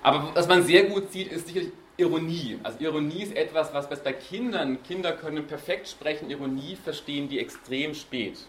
Aber 0.04 0.32
was 0.34 0.48
man 0.48 0.64
sehr 0.64 0.86
gut 0.86 1.12
sieht, 1.12 1.32
ist 1.32 1.48
sicherlich 1.48 1.72
Ironie. 2.02 2.60
Also 2.64 2.80
Ironie 2.80 3.24
ist 3.24 3.36
etwas, 3.36 3.74
was 3.74 3.88
bei 4.04 4.14
Kindern, 4.14 4.82
Kinder 4.84 5.14
können 5.14 5.46
perfekt 5.46 5.88
sprechen, 5.88 6.30
Ironie 6.30 6.76
verstehen 6.76 7.30
die 7.30 7.40
extrem 7.40 7.94
spät. 7.94 8.40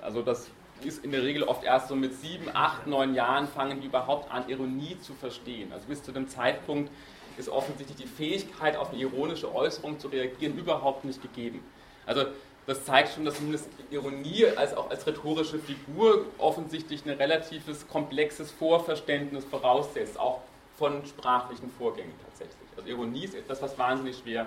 Also 0.00 0.22
das 0.22 0.48
ist 0.82 1.04
in 1.04 1.12
der 1.12 1.22
Regel 1.22 1.42
oft 1.42 1.64
erst 1.64 1.88
so 1.88 1.96
mit 1.96 2.14
sieben, 2.14 2.48
acht, 2.52 2.86
neun 2.86 3.14
Jahren 3.14 3.48
fangen 3.48 3.80
die 3.80 3.86
überhaupt 3.86 4.30
an, 4.30 4.48
Ironie 4.48 4.98
zu 5.00 5.12
verstehen. 5.14 5.72
Also 5.72 5.86
bis 5.88 6.02
zu 6.02 6.12
dem 6.12 6.28
Zeitpunkt 6.28 6.90
ist 7.36 7.48
offensichtlich 7.48 7.98
die 7.98 8.06
Fähigkeit, 8.06 8.76
auf 8.76 8.90
eine 8.90 9.00
ironische 9.00 9.54
Äußerung 9.54 9.98
zu 9.98 10.08
reagieren, 10.08 10.56
überhaupt 10.56 11.04
nicht 11.04 11.20
gegeben. 11.20 11.60
Also 12.06 12.24
das 12.66 12.84
zeigt 12.84 13.14
schon, 13.14 13.24
dass 13.24 13.36
zumindest 13.36 13.68
Ironie 13.90 14.46
als 14.56 14.74
auch 14.74 14.90
als 14.90 15.06
rhetorische 15.06 15.58
Figur 15.58 16.24
offensichtlich 16.38 17.04
ein 17.04 17.10
relatives, 17.10 17.86
komplexes 17.88 18.50
Vorverständnis 18.50 19.44
voraussetzt, 19.44 20.18
auch 20.18 20.40
von 20.76 21.04
sprachlichen 21.06 21.70
Vorgängen 21.70 22.12
tatsächlich. 22.22 22.68
Also 22.76 22.88
Ironie 22.88 23.24
ist 23.24 23.34
etwas, 23.34 23.62
was 23.62 23.78
wahnsinnig 23.78 24.18
schwer 24.18 24.46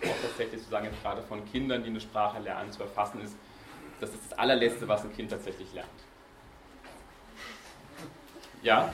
auch 0.00 0.16
tatsächlich 0.22 0.60
sozusagen 0.60 0.86
jetzt 0.86 1.02
gerade 1.02 1.22
von 1.22 1.44
Kindern, 1.44 1.82
die 1.82 1.90
eine 1.90 2.00
Sprache 2.00 2.38
lernen, 2.40 2.72
zu 2.72 2.82
erfassen 2.82 3.20
ist. 3.20 3.36
Das 4.00 4.10
ist 4.10 4.30
das 4.30 4.38
allerletzte, 4.38 4.88
was 4.88 5.04
ein 5.04 5.12
Kind 5.12 5.30
tatsächlich 5.30 5.72
lernt. 5.74 5.88
Ja? 8.62 8.92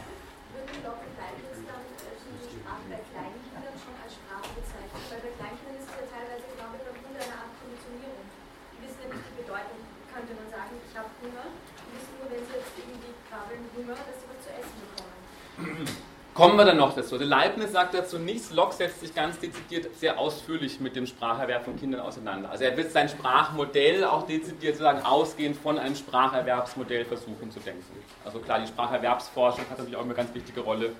Würden 0.55 0.83
und 0.83 1.15
Leibniz 1.15 1.59
dann 1.67 1.83
die 1.87 2.59
Sprache 2.59 2.87
bei 2.91 3.03
Kleinkindern 3.11 3.77
schon 3.79 3.95
als 4.03 4.15
Sprache 4.15 4.47
bezeichnen? 4.55 5.03
Weil 5.11 5.23
bei 5.27 5.33
Kleinkindern 5.39 5.79
ist 5.79 5.91
es 5.91 5.95
ja 5.95 6.07
teilweise 6.11 6.47
genau 6.55 6.71
mit 6.75 6.83
einer 6.83 7.39
Art 7.39 7.55
Konditionierung. 7.55 8.27
Die 8.75 8.79
wissen 8.83 9.01
ja 9.03 9.15
die 9.15 9.35
Bedeutung, 9.43 9.79
könnte 10.11 10.33
man 10.39 10.47
sagen, 10.51 10.75
ich 10.79 10.95
habe 10.95 11.11
Hunger. 11.23 11.51
Die 11.51 11.91
wissen 11.99 12.15
nur, 12.19 12.27
wenn 12.31 12.43
sie 12.47 12.55
jetzt 12.63 12.75
irgendwie 12.79 13.15
krabbeln, 13.31 13.63
Hunger, 13.75 13.99
dass 14.07 14.17
sie 14.23 14.27
was 14.31 14.39
zu 14.43 14.51
essen 14.55 14.77
bekommen. 14.87 16.06
Kommen 16.37 16.59
wir 16.59 16.67
dann 16.67 16.77
noch 16.77 16.95
dazu. 16.95 17.15
Also 17.15 17.25
Leibniz 17.25 17.73
sagt 17.73 17.95
dazu 17.95 18.19
nichts. 18.19 18.53
Locke 18.53 18.75
setzt 18.75 19.01
sich 19.01 19.15
ganz 19.15 19.39
dezidiert 19.39 19.97
sehr 19.97 20.19
ausführlich 20.19 20.81
mit 20.81 20.95
dem 20.95 21.07
Spracherwerb 21.07 21.65
von 21.65 21.81
Kindern 21.81 22.03
auseinander. 22.03 22.51
Also 22.51 22.65
er 22.65 22.77
wird 22.77 22.93
sein 22.93 23.09
Sprachmodell 23.09 24.05
auch 24.05 24.27
dezidiert 24.27 24.75
sozusagen 24.77 25.03
ausgehend 25.03 25.57
von 25.57 25.79
einem 25.79 25.97
Spracherwerbsmodell 25.97 27.07
versuchen 27.07 27.51
zu 27.51 27.59
denken. 27.61 27.83
Also 28.23 28.41
klar, 28.41 28.61
die 28.61 28.67
Spracherwerbsforschung 28.67 29.65
hat 29.71 29.79
natürlich 29.79 29.97
auch 29.97 30.05
eine 30.05 30.13
ganz 30.13 30.35
wichtige 30.35 30.61
Rolle 30.61 30.93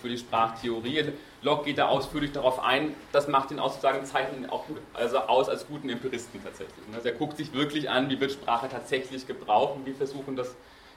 für 0.00 0.10
die 0.10 0.18
Sprachtheorie. 0.18 1.06
Locke 1.42 1.64
geht 1.64 1.78
da 1.78 1.88
ausführlich 1.88 2.30
darauf 2.30 2.62
ein. 2.62 2.94
Das 3.10 3.26
macht 3.26 3.50
ihn 3.50 3.58
sozusagen 3.58 4.04
zeichnet 4.04 4.42
ihn 4.42 4.48
auch 4.48 4.62
also 4.94 5.18
aus 5.18 5.48
als 5.48 5.66
guten 5.66 5.88
Empiristen 5.88 6.40
tatsächlich. 6.40 6.84
Also 6.94 7.08
er 7.08 7.14
guckt 7.16 7.36
sich 7.36 7.52
wirklich 7.52 7.90
an, 7.90 8.08
wie 8.10 8.20
wird 8.20 8.30
Sprache 8.30 8.68
tatsächlich 8.68 9.26
gebraucht 9.26 9.74
und 9.74 9.86
wie 9.86 9.92
versuchen 9.92 10.36
das 10.36 10.54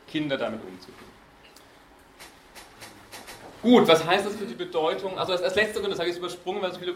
Kinder 0.07 0.37
damit 0.37 0.61
umzugehen. 0.63 1.10
Gut, 3.61 3.87
was 3.87 4.03
heißt 4.03 4.25
das 4.25 4.35
für 4.35 4.45
die 4.45 4.55
Bedeutung? 4.55 5.19
Also 5.19 5.33
das, 5.33 5.41
das 5.43 5.55
letzte 5.55 5.81
das 5.81 5.99
habe 5.99 6.09
ich 6.09 6.17
übersprungen, 6.17 6.63
weil 6.63 6.71
wir 6.71 6.79
viel 6.79 6.89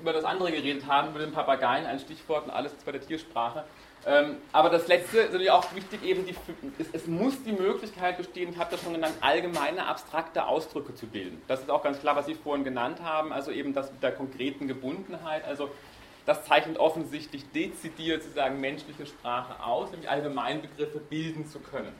über 0.00 0.12
das, 0.14 0.24
andere 0.24 0.50
geredet 0.50 0.86
haben, 0.86 1.10
über 1.10 1.18
den 1.18 1.32
Papageien, 1.32 1.84
ein 1.84 1.98
Stichwort 1.98 2.46
und 2.46 2.52
alles 2.52 2.72
bei 2.86 2.92
der 2.92 3.02
Tiersprache. 3.02 3.64
Ähm, 4.06 4.36
aber 4.52 4.70
das 4.70 4.88
letzte 4.88 5.18
ist 5.18 5.26
natürlich 5.26 5.50
auch 5.50 5.74
wichtig, 5.74 6.02
eben 6.04 6.24
die, 6.24 6.34
es 6.92 7.06
muss 7.06 7.42
die 7.42 7.52
Möglichkeit 7.52 8.16
bestehen, 8.16 8.50
ich 8.50 8.56
habe 8.56 8.70
das 8.70 8.80
schon 8.80 8.94
genannt, 8.94 9.14
allgemeine 9.20 9.84
abstrakte 9.84 10.46
Ausdrücke 10.46 10.94
zu 10.94 11.06
bilden. 11.06 11.42
Das 11.48 11.60
ist 11.60 11.70
auch 11.70 11.82
ganz 11.82 12.00
klar, 12.00 12.16
was 12.16 12.26
Sie 12.26 12.34
vorhin 12.34 12.64
genannt 12.64 13.00
haben, 13.02 13.32
also 13.32 13.50
eben 13.50 13.74
das 13.74 13.92
mit 13.92 14.02
der 14.02 14.12
konkreten 14.12 14.68
Gebundenheit. 14.68 15.44
Also 15.44 15.68
das 16.24 16.44
zeichnet 16.44 16.78
offensichtlich 16.78 17.50
dezidiert 17.50 18.22
sozusagen 18.22 18.58
menschliche 18.60 19.06
Sprache 19.06 19.62
aus, 19.62 19.90
nämlich 19.90 20.08
Allgemeinbegriffe 20.08 20.98
bilden 20.98 21.46
zu 21.46 21.58
können. 21.58 21.92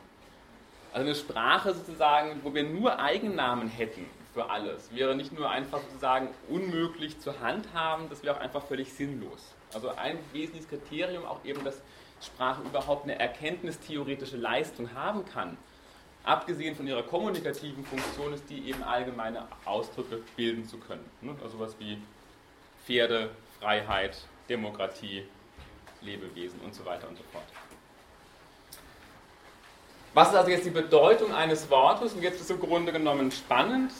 Also 0.96 1.08
eine 1.08 1.14
Sprache 1.14 1.74
sozusagen, 1.74 2.40
wo 2.42 2.54
wir 2.54 2.62
nur 2.62 2.98
Eigennamen 2.98 3.68
hätten 3.68 4.06
für 4.32 4.48
alles, 4.48 4.94
wäre 4.94 5.14
nicht 5.14 5.30
nur 5.30 5.50
einfach 5.50 5.82
sozusagen 5.82 6.30
unmöglich 6.48 7.20
zu 7.20 7.38
handhaben, 7.38 8.08
das 8.08 8.22
wäre 8.22 8.34
auch 8.34 8.40
einfach 8.40 8.64
völlig 8.64 8.90
sinnlos. 8.94 9.52
Also 9.74 9.90
ein 9.90 10.18
wesentliches 10.32 10.70
Kriterium 10.70 11.26
auch 11.26 11.44
eben, 11.44 11.62
dass 11.64 11.82
Sprache 12.22 12.62
überhaupt 12.62 13.04
eine 13.04 13.18
erkenntnistheoretische 13.18 14.38
Leistung 14.38 14.94
haben 14.94 15.26
kann, 15.26 15.58
abgesehen 16.24 16.74
von 16.74 16.86
ihrer 16.86 17.02
kommunikativen 17.02 17.84
Funktion, 17.84 18.32
ist 18.32 18.48
die 18.48 18.66
eben 18.66 18.82
allgemeine 18.82 19.48
Ausdrücke 19.66 20.22
bilden 20.34 20.66
zu 20.66 20.78
können. 20.78 21.04
Also 21.42 21.58
sowas 21.58 21.76
wie 21.78 21.98
Pferde, 22.86 23.28
Freiheit, 23.60 24.16
Demokratie, 24.48 25.24
Lebewesen 26.00 26.58
und 26.64 26.74
so 26.74 26.86
weiter 26.86 27.06
und 27.06 27.18
so 27.18 27.24
fort. 27.32 27.44
Was 30.16 30.28
ist 30.30 30.34
also 30.34 30.50
jetzt 30.50 30.64
die 30.64 30.70
Bedeutung 30.70 31.34
eines 31.34 31.68
Wortes? 31.68 32.14
Und 32.14 32.22
jetzt 32.22 32.40
ist 32.40 32.50
im 32.50 32.58
Grunde 32.58 32.90
genommen 32.90 33.30
spannend. 33.30 33.92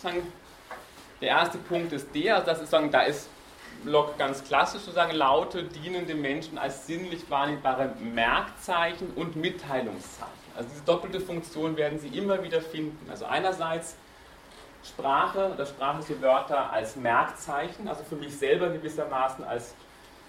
Der 1.21 1.29
erste 1.29 1.59
Punkt 1.59 1.93
ist 1.93 2.09
der, 2.15 2.37
also 2.37 2.47
das 2.47 2.63
ist 2.63 2.71
sagen, 2.71 2.91
da 2.91 3.03
ist 3.03 3.29
Locke 3.85 4.15
ganz 4.17 4.43
klassisch 4.43 4.81
sozusagen, 4.81 5.15
Laute 5.15 5.65
dienen 5.65 6.07
dem 6.07 6.23
Menschen 6.23 6.57
als 6.57 6.87
sinnlich 6.87 7.29
wahrnehmbare 7.29 7.91
Merkzeichen 8.01 9.11
und 9.15 9.37
Mitteilungszeichen. 9.37 10.33
Also 10.57 10.71
diese 10.71 10.85
doppelte 10.87 11.21
Funktion 11.21 11.77
werden 11.77 11.99
Sie 11.99 12.09
immer 12.09 12.43
wieder 12.43 12.63
finden. 12.63 13.11
Also 13.11 13.27
einerseits 13.27 13.97
Sprache 14.89 15.53
oder 15.53 15.67
sprachliche 15.67 16.23
Wörter 16.23 16.73
als 16.73 16.97
Merkzeichen, 16.97 17.89
also 17.89 18.03
für 18.05 18.17
mich 18.17 18.35
selber 18.35 18.71
gewissermaßen 18.71 19.45
als 19.45 19.75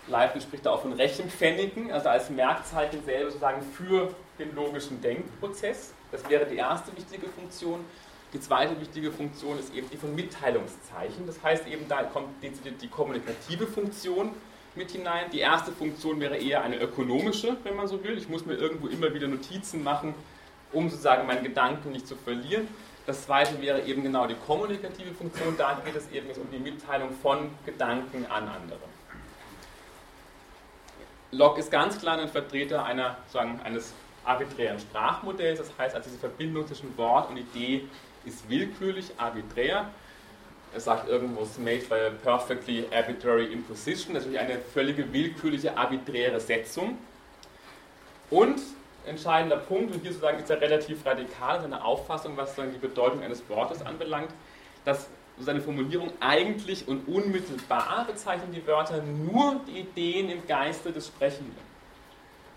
Leibniz 0.07 0.43
spricht 0.43 0.65
da 0.65 0.71
auch 0.71 0.81
von 0.81 0.93
Rechenpfennigen, 0.93 1.91
also 1.91 2.09
als 2.09 2.29
Merkzeichen 2.29 3.03
selber 3.03 3.31
sozusagen 3.31 3.61
für 3.61 4.13
den 4.39 4.55
logischen 4.55 5.01
Denkprozess. 5.01 5.93
Das 6.11 6.27
wäre 6.29 6.45
die 6.45 6.57
erste 6.57 6.95
wichtige 6.95 7.27
Funktion. 7.27 7.83
Die 8.33 8.39
zweite 8.39 8.79
wichtige 8.79 9.11
Funktion 9.11 9.57
ist 9.59 9.73
eben 9.73 9.89
die 9.89 9.97
von 9.97 10.13
Mitteilungszeichen. 10.15 11.25
Das 11.25 11.41
heißt 11.41 11.67
eben, 11.67 11.87
da 11.87 12.03
kommt 12.03 12.27
die, 12.41 12.49
die 12.49 12.87
kommunikative 12.87 13.67
Funktion 13.67 14.31
mit 14.75 14.91
hinein. 14.91 15.29
Die 15.31 15.39
erste 15.39 15.71
Funktion 15.71 16.19
wäre 16.19 16.37
eher 16.37 16.61
eine 16.61 16.77
ökonomische, 16.77 17.57
wenn 17.63 17.75
man 17.75 17.87
so 17.87 18.03
will. 18.03 18.17
Ich 18.17 18.29
muss 18.29 18.45
mir 18.45 18.55
irgendwo 18.55 18.87
immer 18.87 19.13
wieder 19.13 19.27
Notizen 19.27 19.83
machen, 19.83 20.13
um 20.71 20.89
sozusagen 20.89 21.25
meinen 21.25 21.43
Gedanken 21.43 21.91
nicht 21.91 22.07
zu 22.07 22.15
verlieren. 22.15 22.67
Das 23.05 23.23
zweite 23.25 23.61
wäre 23.61 23.83
eben 23.83 24.03
genau 24.03 24.27
die 24.27 24.35
kommunikative 24.35 25.13
Funktion. 25.13 25.55
Da 25.57 25.81
geht 25.85 25.95
es 25.95 26.11
eben 26.11 26.27
um 26.41 26.51
die 26.51 26.59
Mitteilung 26.59 27.11
von 27.21 27.49
Gedanken 27.65 28.25
an 28.25 28.49
andere. 28.49 28.79
Locke 31.31 31.59
ist 31.59 31.71
ganz 31.71 31.99
klar 31.99 32.17
ein 32.17 32.29
Vertreter 32.29 32.85
einer, 32.85 33.17
sagen, 33.27 33.59
eines 33.63 33.93
arbiträren 34.23 34.79
Sprachmodells. 34.79 35.59
Das 35.59 35.71
heißt, 35.77 35.95
also 35.95 36.09
diese 36.09 36.19
Verbindung 36.19 36.67
zwischen 36.67 36.95
Wort 36.97 37.29
und 37.29 37.37
Idee 37.37 37.85
ist 38.25 38.49
willkürlich, 38.49 39.11
arbiträr. 39.17 39.89
Er 40.73 40.79
sagt 40.81 41.07
irgendwo, 41.07 41.41
it's 41.41 41.57
made 41.57 41.85
by 41.89 41.95
a 41.95 42.09
perfectly 42.09 42.85
arbitrary 42.93 43.51
imposition. 43.51 44.15
Ist 44.15 44.27
eine 44.35 44.59
völlige 44.59 45.11
willkürliche, 45.11 45.77
arbiträre 45.77 46.39
Setzung. 46.39 46.97
Und 48.29 48.59
entscheidender 49.05 49.57
Punkt, 49.57 49.93
und 49.93 50.01
hier 50.01 50.11
sozusagen 50.11 50.39
ist 50.39 50.49
er 50.49 50.59
relativ 50.59 51.05
radikal, 51.05 51.61
seine 51.61 51.83
Auffassung, 51.83 52.35
was 52.35 52.55
dann 52.55 52.73
die 52.73 52.77
Bedeutung 52.77 53.23
eines 53.23 53.47
Wortes 53.49 53.81
anbelangt, 53.85 54.29
dass 54.83 55.07
seine 55.43 55.61
Formulierung 55.61 56.11
eigentlich 56.19 56.87
und 56.87 57.07
unmittelbar 57.07 58.05
bezeichnen 58.05 58.51
die 58.51 58.65
Wörter 58.65 59.01
nur 59.01 59.61
die 59.67 59.81
Ideen 59.81 60.29
im 60.29 60.45
Geiste 60.47 60.91
des 60.91 61.07
Sprechenden. 61.07 61.55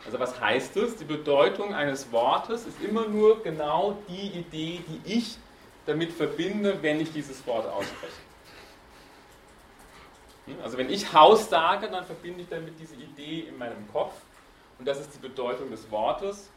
Also 0.04 0.18
was 0.18 0.40
heißt 0.40 0.76
es? 0.78 0.96
Die 0.96 1.04
Bedeutung 1.04 1.74
eines 1.74 2.10
Wortes 2.10 2.64
ist 2.64 2.82
immer 2.82 3.06
nur 3.06 3.42
genau 3.42 3.98
die 4.08 4.38
Idee, 4.38 4.80
die 4.88 5.12
ich 5.12 5.36
damit 5.84 6.12
verbinde, 6.12 6.78
wenn 6.80 7.00
ich 7.00 7.12
dieses 7.12 7.46
Wort 7.46 7.66
ausspreche. 7.66 8.12
Hm? 10.46 10.56
Also 10.62 10.78
wenn 10.78 10.88
ich 10.88 11.12
Haus 11.12 11.50
sage, 11.50 11.88
dann 11.90 12.04
verbinde 12.04 12.42
ich 12.42 12.48
damit 12.48 12.74
diese 12.80 12.94
Idee 12.94 13.40
in 13.48 13.58
meinem 13.58 13.90
Kopf 13.92 14.14
und 14.78 14.88
das 14.88 14.98
ist 14.98 15.14
die 15.14 15.18
Bedeutung 15.18 15.70
des 15.70 15.90
Wortes. 15.90 16.48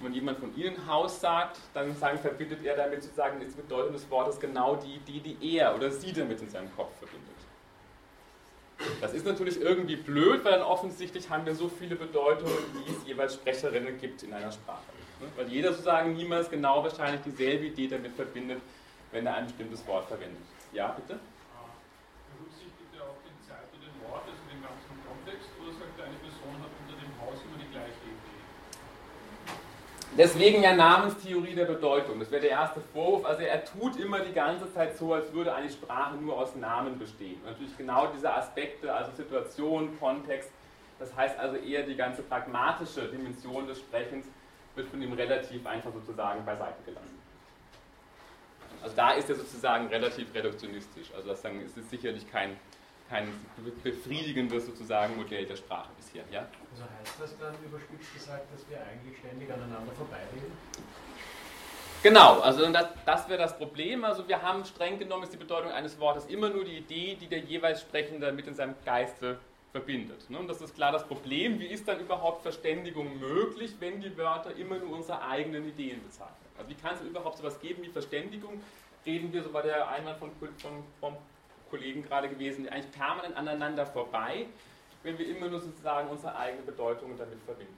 Wenn 0.00 0.12
jemand 0.12 0.38
von 0.38 0.54
Ihnen 0.56 0.86
Haus 0.86 1.20
sagt, 1.20 1.58
dann 1.72 1.96
sagen, 1.96 2.18
verbindet 2.18 2.64
er 2.64 2.76
damit 2.76 3.02
sozusagen 3.02 3.40
die 3.40 3.46
Bedeutung 3.46 3.92
des 3.92 4.08
Wortes 4.10 4.38
genau 4.38 4.76
die 4.76 4.96
Idee, 4.96 5.20
die 5.20 5.56
er 5.56 5.74
oder 5.74 5.90
sie 5.90 6.12
damit 6.12 6.40
in 6.42 6.50
seinem 6.50 6.74
Kopf 6.76 6.98
verbindet. 6.98 7.36
Das 9.00 9.14
ist 9.14 9.24
natürlich 9.24 9.58
irgendwie 9.58 9.96
blöd, 9.96 10.44
weil 10.44 10.52
dann 10.52 10.62
offensichtlich 10.62 11.30
haben 11.30 11.46
wir 11.46 11.54
so 11.54 11.68
viele 11.68 11.96
Bedeutungen, 11.96 12.52
wie 12.74 12.92
es 12.92 13.06
jeweils 13.06 13.34
Sprecherinnen 13.34 13.98
gibt 13.98 14.22
in 14.22 14.34
einer 14.34 14.52
Sprache. 14.52 14.82
Weil 15.36 15.48
jeder 15.48 15.70
sozusagen 15.70 16.12
niemals 16.12 16.50
genau 16.50 16.84
wahrscheinlich 16.84 17.22
dieselbe 17.22 17.66
Idee 17.66 17.88
damit 17.88 18.14
verbindet, 18.14 18.60
wenn 19.12 19.26
er 19.26 19.36
ein 19.36 19.46
bestimmtes 19.46 19.86
Wort 19.86 20.06
verwendet. 20.08 20.42
Ja, 20.74 20.88
bitte? 20.88 21.18
Deswegen 30.16 30.62
ja 30.62 30.74
Namenstheorie 30.74 31.54
der 31.54 31.66
Bedeutung. 31.66 32.18
Das 32.20 32.30
wäre 32.30 32.40
der 32.40 32.50
erste 32.50 32.80
Vorwurf. 32.80 33.26
Also 33.26 33.42
er 33.42 33.62
tut 33.64 33.96
immer 33.96 34.20
die 34.20 34.32
ganze 34.32 34.72
Zeit 34.72 34.96
so, 34.96 35.12
als 35.12 35.30
würde 35.32 35.54
eine 35.54 35.68
Sprache 35.68 36.16
nur 36.16 36.38
aus 36.38 36.56
Namen 36.56 36.98
bestehen. 36.98 37.38
Und 37.42 37.50
natürlich 37.50 37.76
genau 37.76 38.06
diese 38.06 38.32
Aspekte, 38.32 38.92
also 38.92 39.10
Situation, 39.14 39.98
Kontext, 39.98 40.50
das 40.98 41.14
heißt 41.14 41.38
also 41.38 41.56
eher 41.56 41.82
die 41.82 41.96
ganze 41.96 42.22
pragmatische 42.22 43.02
Dimension 43.08 43.66
des 43.66 43.78
Sprechens 43.80 44.26
wird 44.74 44.88
von 44.88 45.02
ihm 45.02 45.12
relativ 45.12 45.66
einfach 45.66 45.92
sozusagen 45.92 46.44
beiseite 46.46 46.82
gelassen. 46.86 47.18
Also 48.82 48.96
da 48.96 49.10
ist 49.12 49.28
er 49.28 49.36
sozusagen 49.36 49.88
relativ 49.88 50.34
reduktionistisch. 50.34 51.12
Also 51.14 51.28
das 51.28 51.42
ist 51.44 51.90
sicherlich 51.90 52.30
kein 52.30 52.56
kein 53.08 53.28
befriedigendes 53.82 54.66
sozusagen 54.66 55.16
Modell 55.16 55.46
der 55.46 55.56
Sprache 55.56 55.88
bisher. 55.96 56.24
Ja? 56.30 56.46
Also 56.72 56.84
heißt 56.98 57.20
das 57.20 57.38
dann 57.38 57.54
überspitzt 57.64 58.12
gesagt, 58.14 58.52
dass 58.52 58.68
wir 58.68 58.78
eigentlich 58.78 59.18
ständig 59.18 59.50
aneinander 59.50 59.92
vorbeireden? 59.92 60.52
Genau, 62.02 62.40
also 62.40 62.70
das, 62.70 62.88
das 63.04 63.28
wäre 63.28 63.38
das 63.38 63.56
Problem. 63.56 64.04
Also 64.04 64.28
wir 64.28 64.40
haben 64.42 64.64
streng 64.64 64.98
genommen 64.98 65.24
ist 65.24 65.32
die 65.32 65.38
Bedeutung 65.38 65.70
eines 65.70 65.98
Wortes 65.98 66.26
immer 66.26 66.50
nur 66.50 66.64
die 66.64 66.78
Idee, 66.78 67.16
die 67.20 67.26
der 67.26 67.40
jeweils 67.40 67.80
Sprechende 67.80 68.32
mit 68.32 68.46
in 68.46 68.54
seinem 68.54 68.74
Geiste 68.84 69.38
verbindet. 69.72 70.28
Ne? 70.30 70.38
Und 70.38 70.48
das 70.48 70.60
ist 70.60 70.74
klar 70.74 70.92
das 70.92 71.06
Problem. 71.06 71.58
Wie 71.58 71.66
ist 71.66 71.88
dann 71.88 72.00
überhaupt 72.00 72.42
Verständigung 72.42 73.18
möglich, 73.18 73.74
wenn 73.80 74.00
die 74.00 74.16
Wörter 74.16 74.54
immer 74.56 74.78
nur 74.78 74.96
unsere 74.96 75.22
eigenen 75.22 75.66
Ideen 75.68 76.02
bezeichnen? 76.02 76.34
Also 76.56 76.70
wie 76.70 76.74
kann 76.74 76.94
es 76.94 77.00
überhaupt 77.02 77.38
so 77.38 77.44
etwas 77.44 77.60
geben 77.60 77.82
wie 77.82 77.88
Verständigung? 77.88 78.60
Reden 79.04 79.32
wir, 79.32 79.42
so 79.42 79.52
war 79.52 79.62
der 79.62 79.88
Einwand 79.88 80.18
von, 80.18 80.30
von, 80.38 80.84
vom 81.00 81.16
Kollegen 81.70 82.02
gerade 82.02 82.28
gewesen, 82.28 82.64
die 82.64 82.70
eigentlich 82.70 82.92
permanent 82.92 83.36
aneinander 83.36 83.86
vorbei, 83.86 84.46
wenn 85.02 85.18
wir 85.18 85.28
immer 85.28 85.48
nur 85.48 85.60
sozusagen 85.60 86.08
unsere 86.08 86.36
eigene 86.36 86.62
Bedeutung 86.62 87.16
damit 87.16 87.38
verbinden. 87.44 87.76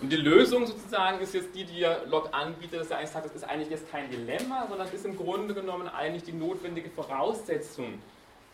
Und 0.00 0.10
die 0.10 0.16
Lösung 0.16 0.64
sozusagen 0.64 1.20
ist 1.20 1.34
jetzt 1.34 1.54
die, 1.54 1.64
die 1.64 1.84
Locke 2.06 2.32
anbietet, 2.32 2.80
dass 2.80 2.90
er 2.90 2.98
eigentlich 2.98 3.10
sagt, 3.10 3.26
das 3.26 3.34
ist 3.34 3.44
eigentlich 3.44 3.70
jetzt 3.70 3.90
kein 3.90 4.08
Dilemma, 4.10 4.66
sondern 4.68 4.88
ist 4.92 5.04
im 5.04 5.16
Grunde 5.16 5.54
genommen 5.54 5.88
eigentlich 5.88 6.22
die 6.22 6.32
notwendige 6.32 6.88
Voraussetzung 6.90 8.00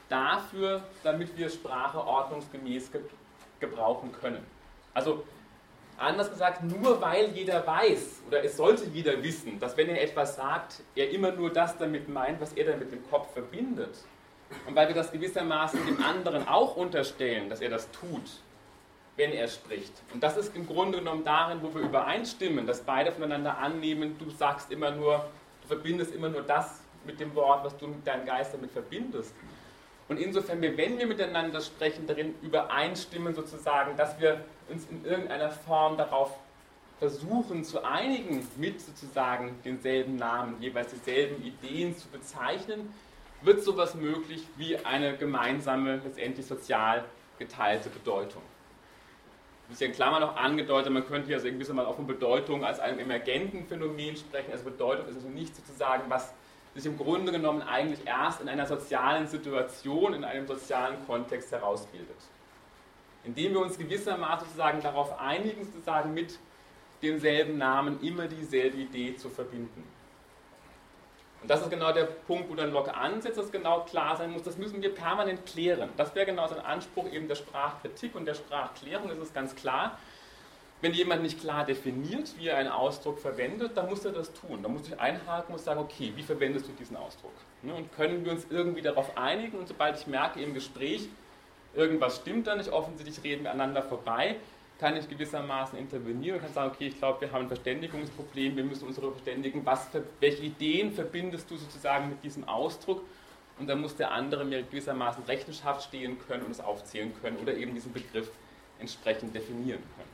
dafür, 0.08 0.82
damit 1.02 1.36
wir 1.36 1.50
Sprache 1.50 1.98
ordnungsgemäß 1.98 2.90
gebrauchen 3.60 4.12
können. 4.12 4.44
Also 4.94 5.24
Anders 5.96 6.30
gesagt, 6.30 6.62
nur 6.64 7.00
weil 7.00 7.30
jeder 7.30 7.64
weiß, 7.66 8.22
oder 8.26 8.42
es 8.44 8.56
sollte 8.56 8.84
jeder 8.86 9.22
wissen, 9.22 9.60
dass 9.60 9.76
wenn 9.76 9.88
er 9.88 10.02
etwas 10.02 10.36
sagt, 10.36 10.82
er 10.96 11.10
immer 11.10 11.30
nur 11.30 11.52
das 11.52 11.78
damit 11.78 12.08
meint, 12.08 12.40
was 12.40 12.52
er 12.54 12.66
dann 12.66 12.80
mit 12.80 12.90
dem 12.90 13.08
Kopf 13.08 13.32
verbindet. 13.32 13.96
Und 14.66 14.74
weil 14.74 14.88
wir 14.88 14.94
das 14.94 15.12
gewissermaßen 15.12 15.86
dem 15.86 16.02
anderen 16.02 16.48
auch 16.48 16.76
unterstellen, 16.76 17.48
dass 17.48 17.60
er 17.60 17.70
das 17.70 17.90
tut, 17.92 18.40
wenn 19.16 19.32
er 19.32 19.46
spricht. 19.46 19.92
Und 20.12 20.22
das 20.22 20.36
ist 20.36 20.54
im 20.56 20.66
Grunde 20.66 20.98
genommen 20.98 21.24
darin, 21.24 21.60
wo 21.62 21.72
wir 21.72 21.82
übereinstimmen, 21.82 22.66
dass 22.66 22.80
beide 22.80 23.12
voneinander 23.12 23.58
annehmen, 23.58 24.16
du 24.18 24.30
sagst 24.30 24.72
immer 24.72 24.90
nur, 24.90 25.24
du 25.62 25.68
verbindest 25.68 26.14
immer 26.14 26.28
nur 26.28 26.42
das 26.42 26.80
mit 27.04 27.20
dem 27.20 27.34
Wort, 27.34 27.64
was 27.64 27.76
du 27.76 27.86
mit 27.86 28.06
deinem 28.06 28.26
Geist 28.26 28.52
damit 28.52 28.72
verbindest. 28.72 29.34
Und 30.08 30.18
insofern 30.18 30.60
wenn 30.60 30.98
wir 30.98 31.06
miteinander 31.06 31.60
sprechen, 31.60 32.06
darin 32.06 32.34
übereinstimmen 32.42 33.34
sozusagen, 33.34 33.96
dass 33.96 34.20
wir 34.20 34.44
uns 34.68 34.86
in 34.90 35.04
irgendeiner 35.04 35.50
Form 35.50 35.96
darauf 35.96 36.38
versuchen 36.98 37.64
zu 37.64 37.84
einigen, 37.84 38.46
mit 38.56 38.80
sozusagen 38.80 39.58
denselben 39.64 40.16
Namen, 40.16 40.60
jeweils 40.60 40.90
dieselben 40.90 41.42
Ideen 41.42 41.96
zu 41.96 42.08
bezeichnen, 42.08 42.92
wird 43.42 43.62
sowas 43.62 43.94
möglich 43.94 44.46
wie 44.56 44.76
eine 44.78 45.16
gemeinsame, 45.16 46.00
letztendlich 46.04 46.46
sozial 46.46 47.04
geteilte 47.38 47.90
Bedeutung. 47.90 48.42
Das 49.68 49.76
ist 49.76 49.80
ja 49.80 49.86
in 49.88 49.92
Klammern 49.94 50.20
noch 50.20 50.36
angedeutet, 50.36 50.92
man 50.92 51.06
könnte 51.06 51.30
ja 51.30 51.36
also 51.36 51.46
irgendwie 51.46 51.70
mal 51.72 51.86
auch 51.86 51.96
von 51.96 52.06
Bedeutung 52.06 52.64
als 52.64 52.80
einem 52.80 52.98
emergenten 52.98 53.66
Phänomen 53.66 54.16
sprechen. 54.16 54.52
Also 54.52 54.64
Bedeutung 54.64 55.08
ist 55.08 55.16
also 55.16 55.28
nicht 55.28 55.56
sozusagen, 55.56 56.04
was 56.08 56.34
sich 56.74 56.86
im 56.86 56.98
Grunde 56.98 57.30
genommen 57.30 57.62
eigentlich 57.62 58.06
erst 58.06 58.40
in 58.40 58.48
einer 58.48 58.66
sozialen 58.66 59.26
Situation, 59.26 60.14
in 60.14 60.24
einem 60.24 60.46
sozialen 60.46 60.96
Kontext 61.06 61.52
herausbildet. 61.52 62.16
Indem 63.22 63.52
wir 63.52 63.60
uns 63.60 63.78
gewissermaßen 63.78 64.46
sozusagen 64.46 64.82
darauf 64.82 65.18
einigen, 65.18 65.64
sozusagen 65.64 66.12
mit 66.12 66.38
demselben 67.02 67.58
Namen 67.58 68.00
immer 68.02 68.26
dieselbe 68.26 68.76
Idee 68.78 69.16
zu 69.16 69.28
verbinden. 69.28 69.84
Und 71.44 71.50
das 71.50 71.60
ist 71.60 71.70
genau 71.70 71.92
der 71.92 72.04
Punkt, 72.04 72.50
wo 72.50 72.54
dann 72.54 72.72
Locke 72.72 72.94
ansetzt, 72.94 73.36
dass 73.36 73.52
genau 73.52 73.80
klar 73.80 74.16
sein 74.16 74.30
muss, 74.30 74.42
das 74.42 74.56
müssen 74.56 74.80
wir 74.80 74.94
permanent 74.94 75.44
klären. 75.44 75.90
Das 75.96 76.14
wäre 76.14 76.24
genau 76.24 76.48
sein 76.48 76.60
Anspruch 76.60 77.06
eben 77.12 77.28
der 77.28 77.34
Sprachkritik 77.34 78.14
und 78.14 78.24
der 78.24 78.34
Sprachklärung, 78.34 79.08
das 79.08 79.18
ist 79.18 79.34
ganz 79.34 79.54
klar. 79.54 79.98
Wenn 80.84 80.92
jemand 80.92 81.22
nicht 81.22 81.40
klar 81.40 81.64
definiert, 81.64 82.34
wie 82.36 82.48
er 82.48 82.58
einen 82.58 82.68
Ausdruck 82.68 83.18
verwendet, 83.18 83.74
dann 83.74 83.88
muss 83.88 84.04
er 84.04 84.12
das 84.12 84.30
tun. 84.34 84.62
Dann 84.62 84.74
muss 84.74 84.86
ich 84.86 85.00
einhaken 85.00 85.54
und 85.54 85.58
sagen, 85.58 85.80
okay, 85.80 86.12
wie 86.14 86.22
verwendest 86.22 86.68
du 86.68 86.72
diesen 86.72 86.98
Ausdruck? 86.98 87.32
Ne, 87.62 87.74
und 87.74 87.90
können 87.96 88.22
wir 88.22 88.32
uns 88.32 88.46
irgendwie 88.50 88.82
darauf 88.82 89.16
einigen? 89.16 89.56
Und 89.56 89.66
sobald 89.66 89.98
ich 89.98 90.06
merke 90.06 90.42
im 90.42 90.52
Gespräch, 90.52 91.08
irgendwas 91.74 92.16
stimmt 92.16 92.48
da 92.48 92.54
nicht, 92.54 92.68
offensichtlich 92.68 93.24
reden 93.24 93.44
wir 93.44 93.52
aneinander 93.52 93.82
vorbei, 93.82 94.36
kann 94.78 94.94
ich 94.94 95.08
gewissermaßen 95.08 95.78
intervenieren 95.78 96.36
und 96.36 96.44
kann 96.44 96.52
sagen, 96.52 96.72
okay, 96.74 96.88
ich 96.88 96.98
glaube, 96.98 97.22
wir 97.22 97.32
haben 97.32 97.46
ein 97.46 97.48
Verständigungsproblem, 97.48 98.54
wir 98.54 98.64
müssen 98.64 98.86
uns 98.86 98.96
darüber 98.96 99.12
verständigen, 99.12 99.64
was 99.64 99.88
welche 100.20 100.42
Ideen 100.42 100.92
verbindest 100.92 101.50
du 101.50 101.56
sozusagen 101.56 102.10
mit 102.10 102.22
diesem 102.22 102.46
Ausdruck 102.46 103.02
und 103.58 103.68
dann 103.68 103.80
muss 103.80 103.96
der 103.96 104.12
andere 104.12 104.44
mir 104.44 104.62
gewissermaßen 104.62 105.24
Rechenschaft 105.24 105.84
stehen 105.84 106.18
können 106.28 106.42
und 106.42 106.50
es 106.50 106.60
aufzählen 106.60 107.10
können 107.22 107.38
oder 107.38 107.54
eben 107.54 107.72
diesen 107.72 107.94
Begriff 107.94 108.30
entsprechend 108.78 109.34
definieren 109.34 109.82
können. 109.96 110.13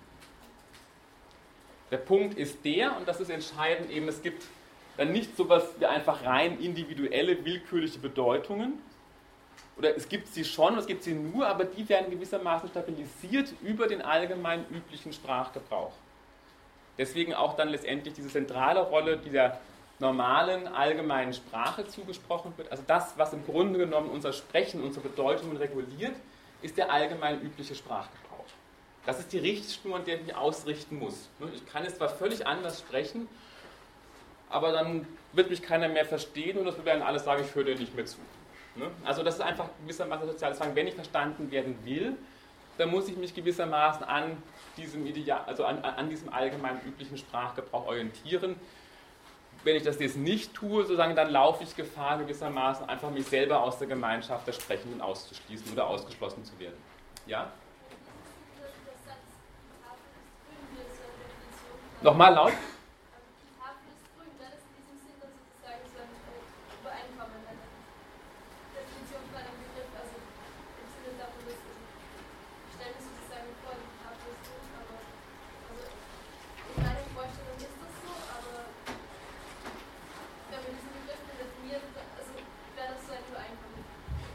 Der 1.91 1.99
Punkt 1.99 2.39
ist 2.39 2.65
der, 2.65 2.97
und 2.97 3.09
das 3.09 3.21
ist 3.21 3.31
entscheidend, 3.31 3.91
eben 3.91 4.09
es 4.09 4.23
gibt 4.23 4.45
dann 4.97 5.13
nicht 5.13 5.37
so 5.37 5.45
etwas 5.45 5.65
wie 5.79 5.87
einfach 5.87 6.25
rein 6.25 6.61
individuelle, 6.61 7.45
willkürliche 7.45 7.99
Bedeutungen, 7.99 8.79
oder 9.77 9.97
es 9.97 10.09
gibt 10.09 10.29
sie 10.29 10.45
schon, 10.45 10.77
es 10.77 10.87
gibt 10.87 11.03
sie 11.05 11.15
nur, 11.15 11.47
aber 11.47 11.65
die 11.65 11.89
werden 11.89 12.11
gewissermaßen 12.11 12.69
stabilisiert 12.69 13.55
über 13.63 13.87
den 13.87 14.03
allgemein 14.03 14.67
üblichen 14.69 15.13
Sprachgebrauch. 15.13 15.93
Deswegen 16.99 17.33
auch 17.33 17.57
dann 17.57 17.71
letztendlich 17.71 18.13
diese 18.13 18.29
zentrale 18.29 18.81
Rolle 18.81 19.17
dieser 19.17 19.59
normalen 19.99 20.69
allgemeinen 20.69 21.33
Sprache 21.33 21.89
zugesprochen 21.89 22.53
wird. 22.59 22.71
Also 22.71 22.85
das, 22.87 23.15
was 23.17 23.33
im 23.33 23.45
Grunde 23.47 23.79
genommen 23.79 24.11
unser 24.11 24.35
Sprechen, 24.35 24.83
unsere 24.83 25.09
Bedeutungen 25.09 25.57
reguliert, 25.57 26.15
ist 26.61 26.77
der 26.77 26.93
allgemein 26.93 27.41
übliche 27.41 27.75
Sprachgebrauch. 27.75 28.20
Das 29.11 29.19
ist 29.19 29.33
die 29.33 29.39
Richtschnur, 29.39 29.97
an 29.97 30.05
der 30.05 30.21
ich 30.21 30.27
mich 30.27 30.37
ausrichten 30.37 31.01
muss. 31.01 31.29
Ich 31.53 31.67
kann 31.67 31.85
es 31.85 31.97
zwar 31.97 32.09
völlig 32.09 32.47
anders 32.47 32.79
sprechen, 32.79 33.27
aber 34.49 34.71
dann 34.71 35.05
wird 35.33 35.51
mich 35.51 35.63
keiner 35.63 35.89
mehr 35.89 36.05
verstehen 36.05 36.59
und 36.59 36.65
das 36.65 36.85
werden 36.85 37.03
alle 37.03 37.19
sagen, 37.19 37.43
ich 37.45 37.53
höre 37.53 37.65
dir 37.65 37.75
nicht 37.77 37.93
mehr 37.97 38.07
zu. 38.07 38.19
Ne? 38.77 38.89
Also 39.05 39.25
das 39.25 39.35
ist 39.35 39.41
einfach 39.41 39.69
gewissermaßen 39.83 40.29
soziales 40.29 40.59
Zwang. 40.59 40.77
Wenn 40.77 40.87
ich 40.87 40.95
verstanden 40.95 41.51
werden 41.51 41.77
will, 41.85 42.17
dann 42.79 42.93
muss 42.93 43.09
ich 43.09 43.17
mich 43.17 43.35
gewissermaßen 43.35 44.05
an 44.05 44.41
diesem, 44.77 45.05
Ideal, 45.05 45.43
also 45.45 45.65
an, 45.65 45.83
an 45.83 46.09
diesem 46.09 46.33
allgemein 46.33 46.81
üblichen 46.87 47.19
Sprachgebrauch 47.19 47.89
orientieren. 47.89 48.55
Wenn 49.65 49.75
ich 49.75 49.83
das 49.83 49.99
jetzt 49.99 50.19
nicht 50.19 50.55
tue, 50.55 50.83
sozusagen, 50.83 51.17
dann 51.17 51.31
laufe 51.31 51.65
ich 51.65 51.75
Gefahr, 51.75 52.19
gewissermaßen 52.19 52.89
einfach 52.89 53.11
mich 53.11 53.27
selber 53.27 53.61
aus 53.61 53.77
der 53.81 53.89
Gemeinschaft 53.89 54.47
der 54.47 54.53
Sprechenden 54.53 55.01
auszuschließen 55.01 55.73
oder 55.73 55.89
ausgeschlossen 55.89 56.45
zu 56.45 56.57
werden. 56.61 56.79
Ja? 57.27 57.51
Nochmal 62.03 62.35
laut? 62.35 62.53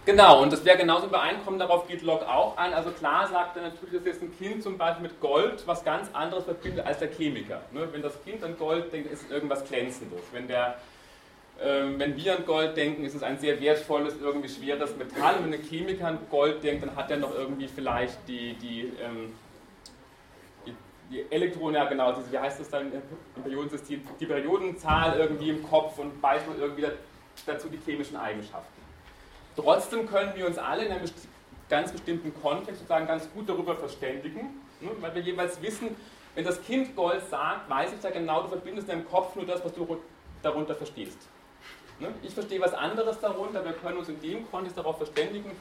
Genau, 0.05 0.43
und 0.43 0.53
das 0.53 0.63
wäre 0.63 0.77
genauso 0.77 1.07
übereinkommen, 1.07 1.59
darauf 1.59 1.87
geht 1.87 2.03
Locke 2.03 2.29
auch 2.29 2.57
ein. 2.57 2.75
Also 2.75 2.91
klar 2.91 3.27
sagt 3.27 3.57
er 3.57 3.63
natürlich, 3.63 3.95
dass 3.95 4.05
jetzt 4.05 4.21
ein 4.21 4.37
Kind 4.37 4.61
zum 4.61 4.77
Beispiel 4.77 5.01
mit 5.01 5.19
Gold 5.19 5.65
was 5.65 5.83
ganz 5.83 6.09
anderes 6.13 6.43
verbindet 6.43 6.85
als 6.85 6.99
der 6.99 7.09
Chemiker. 7.09 7.61
Ne? 7.71 7.87
Wenn 7.91 8.03
das 8.03 8.23
Kind 8.23 8.43
an 8.43 8.55
Gold 8.55 8.93
denkt, 8.93 9.11
ist 9.11 9.23
es 9.23 9.31
irgendwas 9.31 9.67
Glänzendes. 9.67 10.21
Wenn, 10.31 10.47
der, 10.47 10.75
ähm, 11.59 11.97
wenn 11.97 12.15
wir 12.15 12.37
an 12.37 12.45
Gold 12.45 12.77
denken, 12.77 13.03
ist 13.03 13.15
es 13.15 13.23
ein 13.23 13.39
sehr 13.39 13.59
wertvolles, 13.59 14.13
irgendwie 14.21 14.47
schweres 14.47 14.95
Metall. 14.95 15.37
Und 15.37 15.45
wenn 15.45 15.59
ein 15.59 15.65
Chemiker 15.67 16.07
an 16.07 16.19
Gold 16.29 16.63
denkt, 16.63 16.83
dann 16.85 16.95
hat 16.95 17.09
er 17.09 17.17
noch 17.17 17.33
irgendwie 17.33 17.67
vielleicht 17.67 18.19
die, 18.27 18.53
die, 18.53 18.93
ähm, 19.03 19.33
die, 21.09 21.25
Elektronen, 21.31 21.75
ja 21.75 21.85
genau, 21.85 22.13
wie 22.29 22.37
heißt 22.37 22.59
das 22.59 22.69
dann 22.69 22.91
im 22.91 23.43
Periodensystem, 23.43 24.01
die 24.19 24.25
Periodenzahl 24.27 25.17
irgendwie 25.17 25.49
im 25.49 25.63
Kopf 25.63 25.97
und 25.97 26.21
weiß 26.21 26.45
man 26.47 26.59
irgendwie 26.59 26.85
dazu 27.47 27.69
die 27.69 27.79
chemischen 27.83 28.17
Eigenschaften. 28.17 28.84
Trotzdem 29.55 30.07
können 30.07 30.35
wir 30.35 30.45
uns 30.45 30.57
alle 30.57 30.85
in 30.85 30.91
einem 30.91 31.09
ganz 31.69 31.91
bestimmten 31.91 32.33
Kontext 32.41 32.79
sozusagen 32.81 33.07
ganz 33.07 33.29
gut 33.31 33.49
darüber 33.49 33.75
verständigen, 33.75 34.61
ne, 34.81 34.91
weil 34.99 35.15
wir 35.15 35.21
jeweils 35.21 35.61
wissen, 35.61 35.95
wenn 36.35 36.43
das 36.43 36.61
Kind 36.63 36.95
Gold 36.95 37.21
sagt, 37.29 37.69
weiß 37.69 37.93
ich 37.93 38.03
ja 38.03 38.09
genau, 38.09 38.43
du 38.43 38.49
verbindest 38.49 38.89
in 38.89 38.99
deinem 38.99 39.09
Kopf 39.09 39.35
nur 39.35 39.45
das, 39.45 39.63
was 39.63 39.73
du 39.73 39.97
darunter 40.43 40.75
verstehst. 40.75 41.17
Ne, 41.99 42.09
ich 42.21 42.33
verstehe 42.33 42.59
was 42.59 42.73
anderes 42.73 43.19
darunter, 43.19 43.63
wir 43.63 43.73
können 43.73 43.97
uns 43.97 44.09
in 44.09 44.19
dem 44.21 44.49
Kontext 44.51 44.77
darauf 44.77 44.97
verständigen. 44.97 45.51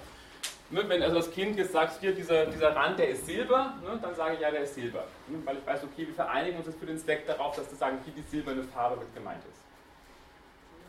Ne, 0.70 0.82
wenn 0.88 1.02
also 1.02 1.16
das 1.16 1.30
Kind 1.30 1.56
jetzt 1.56 1.72
sagt, 1.72 2.00
hier 2.00 2.14
dieser, 2.14 2.46
dieser 2.46 2.74
Rand, 2.74 2.98
der 2.98 3.10
ist 3.10 3.26
Silber, 3.26 3.74
dann 4.02 4.14
sage 4.14 4.34
ich, 4.34 4.40
ja, 4.40 4.50
der 4.50 4.62
ist 4.62 4.74
Silber. 4.74 5.04
Weil 5.44 5.58
ich 5.58 5.66
weiß, 5.66 5.84
okay, 5.84 6.06
wir 6.06 6.14
vereinigen 6.14 6.56
uns 6.56 6.66
jetzt 6.66 6.80
für 6.80 6.86
den 6.86 6.98
Zweck 6.98 7.26
darauf, 7.26 7.54
dass 7.54 7.70
wir 7.70 7.78
sagen, 7.78 7.98
hier 8.04 8.14
die 8.14 8.28
silberne 8.28 8.64
Farbe 8.64 8.96
mit 8.96 9.14
gemeint 9.14 9.42
ist. 9.50 9.63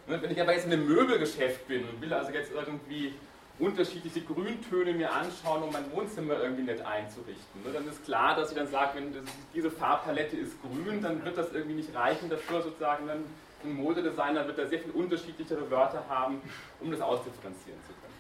Wenn 0.08 0.32
ich 0.32 0.40
aber 0.40 0.54
jetzt 0.54 0.66
in 0.66 0.74
einem 0.74 0.88
Möbelgeschäft 0.88 1.68
bin 1.68 1.84
und 1.88 2.00
will 2.00 2.14
also 2.14 2.32
jetzt 2.32 2.52
irgendwie 2.52 3.14
unterschiedliche 3.58 4.22
Grüntöne 4.22 4.94
mir 4.94 5.12
anschauen, 5.12 5.64
um 5.64 5.72
mein 5.72 5.92
Wohnzimmer 5.94 6.40
irgendwie 6.42 6.64
nett 6.64 6.86
einzurichten, 6.86 7.64
ne, 7.64 7.72
dann 7.74 7.88
ist 7.88 8.04
klar, 8.06 8.36
dass 8.36 8.52
ich 8.52 8.58
dann 8.58 8.68
sage, 8.68 9.00
wenn 9.00 9.14
diese 9.54 9.72
Farbpalette 9.72 10.36
ist 10.36 10.62
grün, 10.62 11.02
dann 11.02 11.24
wird 11.24 11.38
das 11.38 11.54
irgendwie 11.54 11.76
nicht 11.76 11.96
reichen 11.96 12.30
dafür, 12.30 12.62
sozusagen 12.62 13.08
dann 13.08 13.24
ein 13.64 13.74
Modedesigner 13.74 14.46
wird 14.46 14.60
da 14.60 14.68
sehr 14.68 14.80
viel 14.80 14.92
unterschiedlichere 14.92 15.72
Wörter 15.72 16.04
haben, 16.08 16.42
um 16.80 16.92
das 16.92 17.02
ausdifferenzieren 17.02 17.80
zu 17.88 17.94
können. 17.94 18.14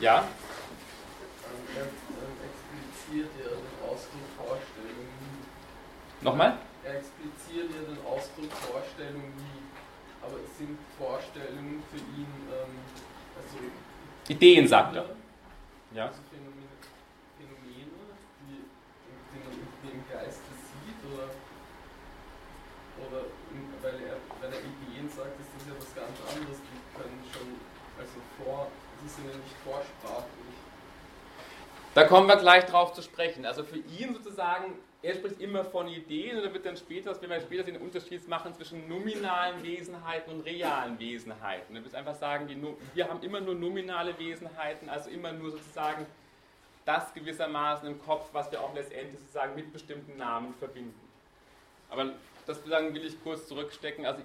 Ja? 0.00 0.24
Er 1.76 1.86
expliziert 2.44 3.30
den 3.38 3.88
Ausdruck 3.88 4.20
Vorstellung. 4.36 5.08
Nochmal? 6.20 6.58
Er 6.84 7.00
expliziert 7.00 7.72
ja 7.72 7.80
den 7.80 8.00
Ausdruck 8.04 8.52
Vorstellung 8.52 9.24
nie, 9.40 9.60
aber 10.20 10.36
es 10.44 10.58
sind 10.58 10.76
Vorstellungen 10.98 11.82
für 11.88 11.96
ihn, 11.96 12.28
ähm, 12.52 12.76
also 13.40 13.56
Ideen, 14.28 14.68
sagt 14.68 14.96
er. 14.96 15.16
Ja. 15.96 16.12
Also 16.12 16.20
Phänomene, 16.28 16.76
Phänomene 17.40 17.88
die, 18.44 18.68
die 18.68 19.38
man 19.40 19.52
irgendwie 19.56 19.96
im 19.96 20.04
Geiste 20.12 20.52
sieht, 20.52 21.00
oder, 21.08 21.32
oder 23.00 23.32
weil 23.80 23.96
er, 24.04 24.20
wenn 24.40 24.52
er 24.52 24.60
Ideen 24.60 25.08
sagt, 25.08 25.40
ist 25.40 25.52
das 25.56 25.64
ja 25.64 25.74
was 25.80 25.88
ganz 25.96 26.16
anderes, 26.36 26.60
die 26.68 26.80
können 26.92 27.20
schon, 27.32 27.48
also 27.96 28.16
vor, 28.36 28.68
die 29.00 29.08
sind 29.08 29.24
ja 29.24 29.36
nicht 29.36 29.56
vorsprachlich. 29.64 30.56
Da 31.94 32.04
kommen 32.04 32.26
wir 32.26 32.36
gleich 32.36 32.66
drauf 32.66 32.92
zu 32.92 33.02
sprechen. 33.02 33.46
Also 33.46 33.62
für 33.62 33.78
ihn 33.78 34.12
sozusagen 34.14 34.74
er 35.04 35.14
spricht 35.14 35.38
immer 35.38 35.64
von 35.66 35.86
Ideen 35.86 36.38
und 36.38 36.44
dann 36.44 36.54
wird 36.54 36.64
dann 36.64 36.78
später, 36.78 37.10
werden 37.20 37.28
wir 37.28 37.40
später 37.42 37.62
den 37.62 37.76
Unterschied 37.76 38.26
machen 38.26 38.54
zwischen 38.54 38.88
nominalen 38.88 39.62
Wesenheiten 39.62 40.32
und 40.32 40.40
realen 40.46 40.98
Wesenheiten. 40.98 41.76
Er 41.76 41.84
wird 41.84 41.94
einfach 41.94 42.14
sagen, 42.14 42.48
wir 42.94 43.08
haben 43.08 43.22
immer 43.22 43.42
nur 43.42 43.54
nominale 43.54 44.18
Wesenheiten, 44.18 44.88
also 44.88 45.10
immer 45.10 45.30
nur 45.32 45.50
sozusagen 45.50 46.06
das 46.86 47.12
gewissermaßen 47.12 47.86
im 47.86 48.02
Kopf, 48.02 48.30
was 48.32 48.50
wir 48.50 48.62
auch 48.62 48.74
letztendlich 48.74 49.20
sozusagen 49.20 49.54
mit 49.54 49.70
bestimmten 49.74 50.16
Namen 50.16 50.54
verbinden. 50.54 50.98
Aber 51.90 52.14
das 52.46 52.64
will 52.66 53.04
ich 53.04 53.22
kurz 53.22 53.46
zurückstecken. 53.46 54.06
Also 54.06 54.22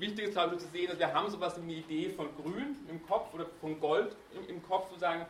wichtig 0.00 0.24
ist, 0.26 0.32
glaube 0.32 0.56
ich, 0.56 0.60
zu 0.60 0.68
sehen, 0.70 0.88
dass 0.88 0.98
wir 0.98 1.14
haben 1.14 1.30
sowas 1.30 1.56
wie 1.56 1.62
eine 1.62 1.72
Idee 1.74 2.10
von 2.10 2.28
Grün 2.34 2.76
im 2.88 3.00
Kopf 3.06 3.32
oder 3.32 3.46
von 3.60 3.78
Gold 3.78 4.16
im 4.48 4.60
Kopf 4.64 4.88
sozusagen, 4.88 5.26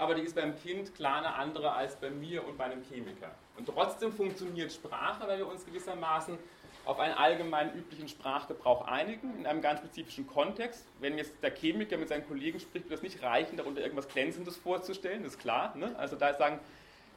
aber 0.00 0.14
die 0.14 0.22
ist 0.22 0.34
beim 0.34 0.58
Kind 0.58 0.94
klar 0.94 1.18
eine 1.18 1.34
andere 1.34 1.72
als 1.72 1.94
bei 1.96 2.08
mir 2.08 2.46
und 2.46 2.56
bei 2.56 2.64
einem 2.64 2.82
Chemiker. 2.82 3.30
Und 3.58 3.66
trotzdem 3.66 4.12
funktioniert 4.12 4.72
Sprache, 4.72 5.28
weil 5.28 5.38
wir 5.38 5.46
uns 5.46 5.66
gewissermaßen 5.66 6.38
auf 6.86 6.98
einen 6.98 7.12
allgemein 7.12 7.74
üblichen 7.74 8.08
Sprachgebrauch 8.08 8.88
einigen, 8.88 9.38
in 9.38 9.46
einem 9.46 9.60
ganz 9.60 9.80
spezifischen 9.80 10.26
Kontext. 10.26 10.86
Wenn 11.00 11.18
jetzt 11.18 11.34
der 11.42 11.54
Chemiker 11.54 11.98
mit 11.98 12.08
seinen 12.08 12.26
Kollegen 12.26 12.58
spricht, 12.58 12.88
wird 12.88 12.98
das 12.98 13.02
nicht 13.02 13.22
reichen, 13.22 13.58
darunter 13.58 13.82
irgendwas 13.82 14.08
Glänzendes 14.08 14.56
vorzustellen, 14.56 15.22
das 15.22 15.34
ist 15.34 15.38
klar. 15.38 15.76
Ne? 15.76 15.94
Also 15.98 16.16
da 16.16 16.32
sagen, 16.32 16.58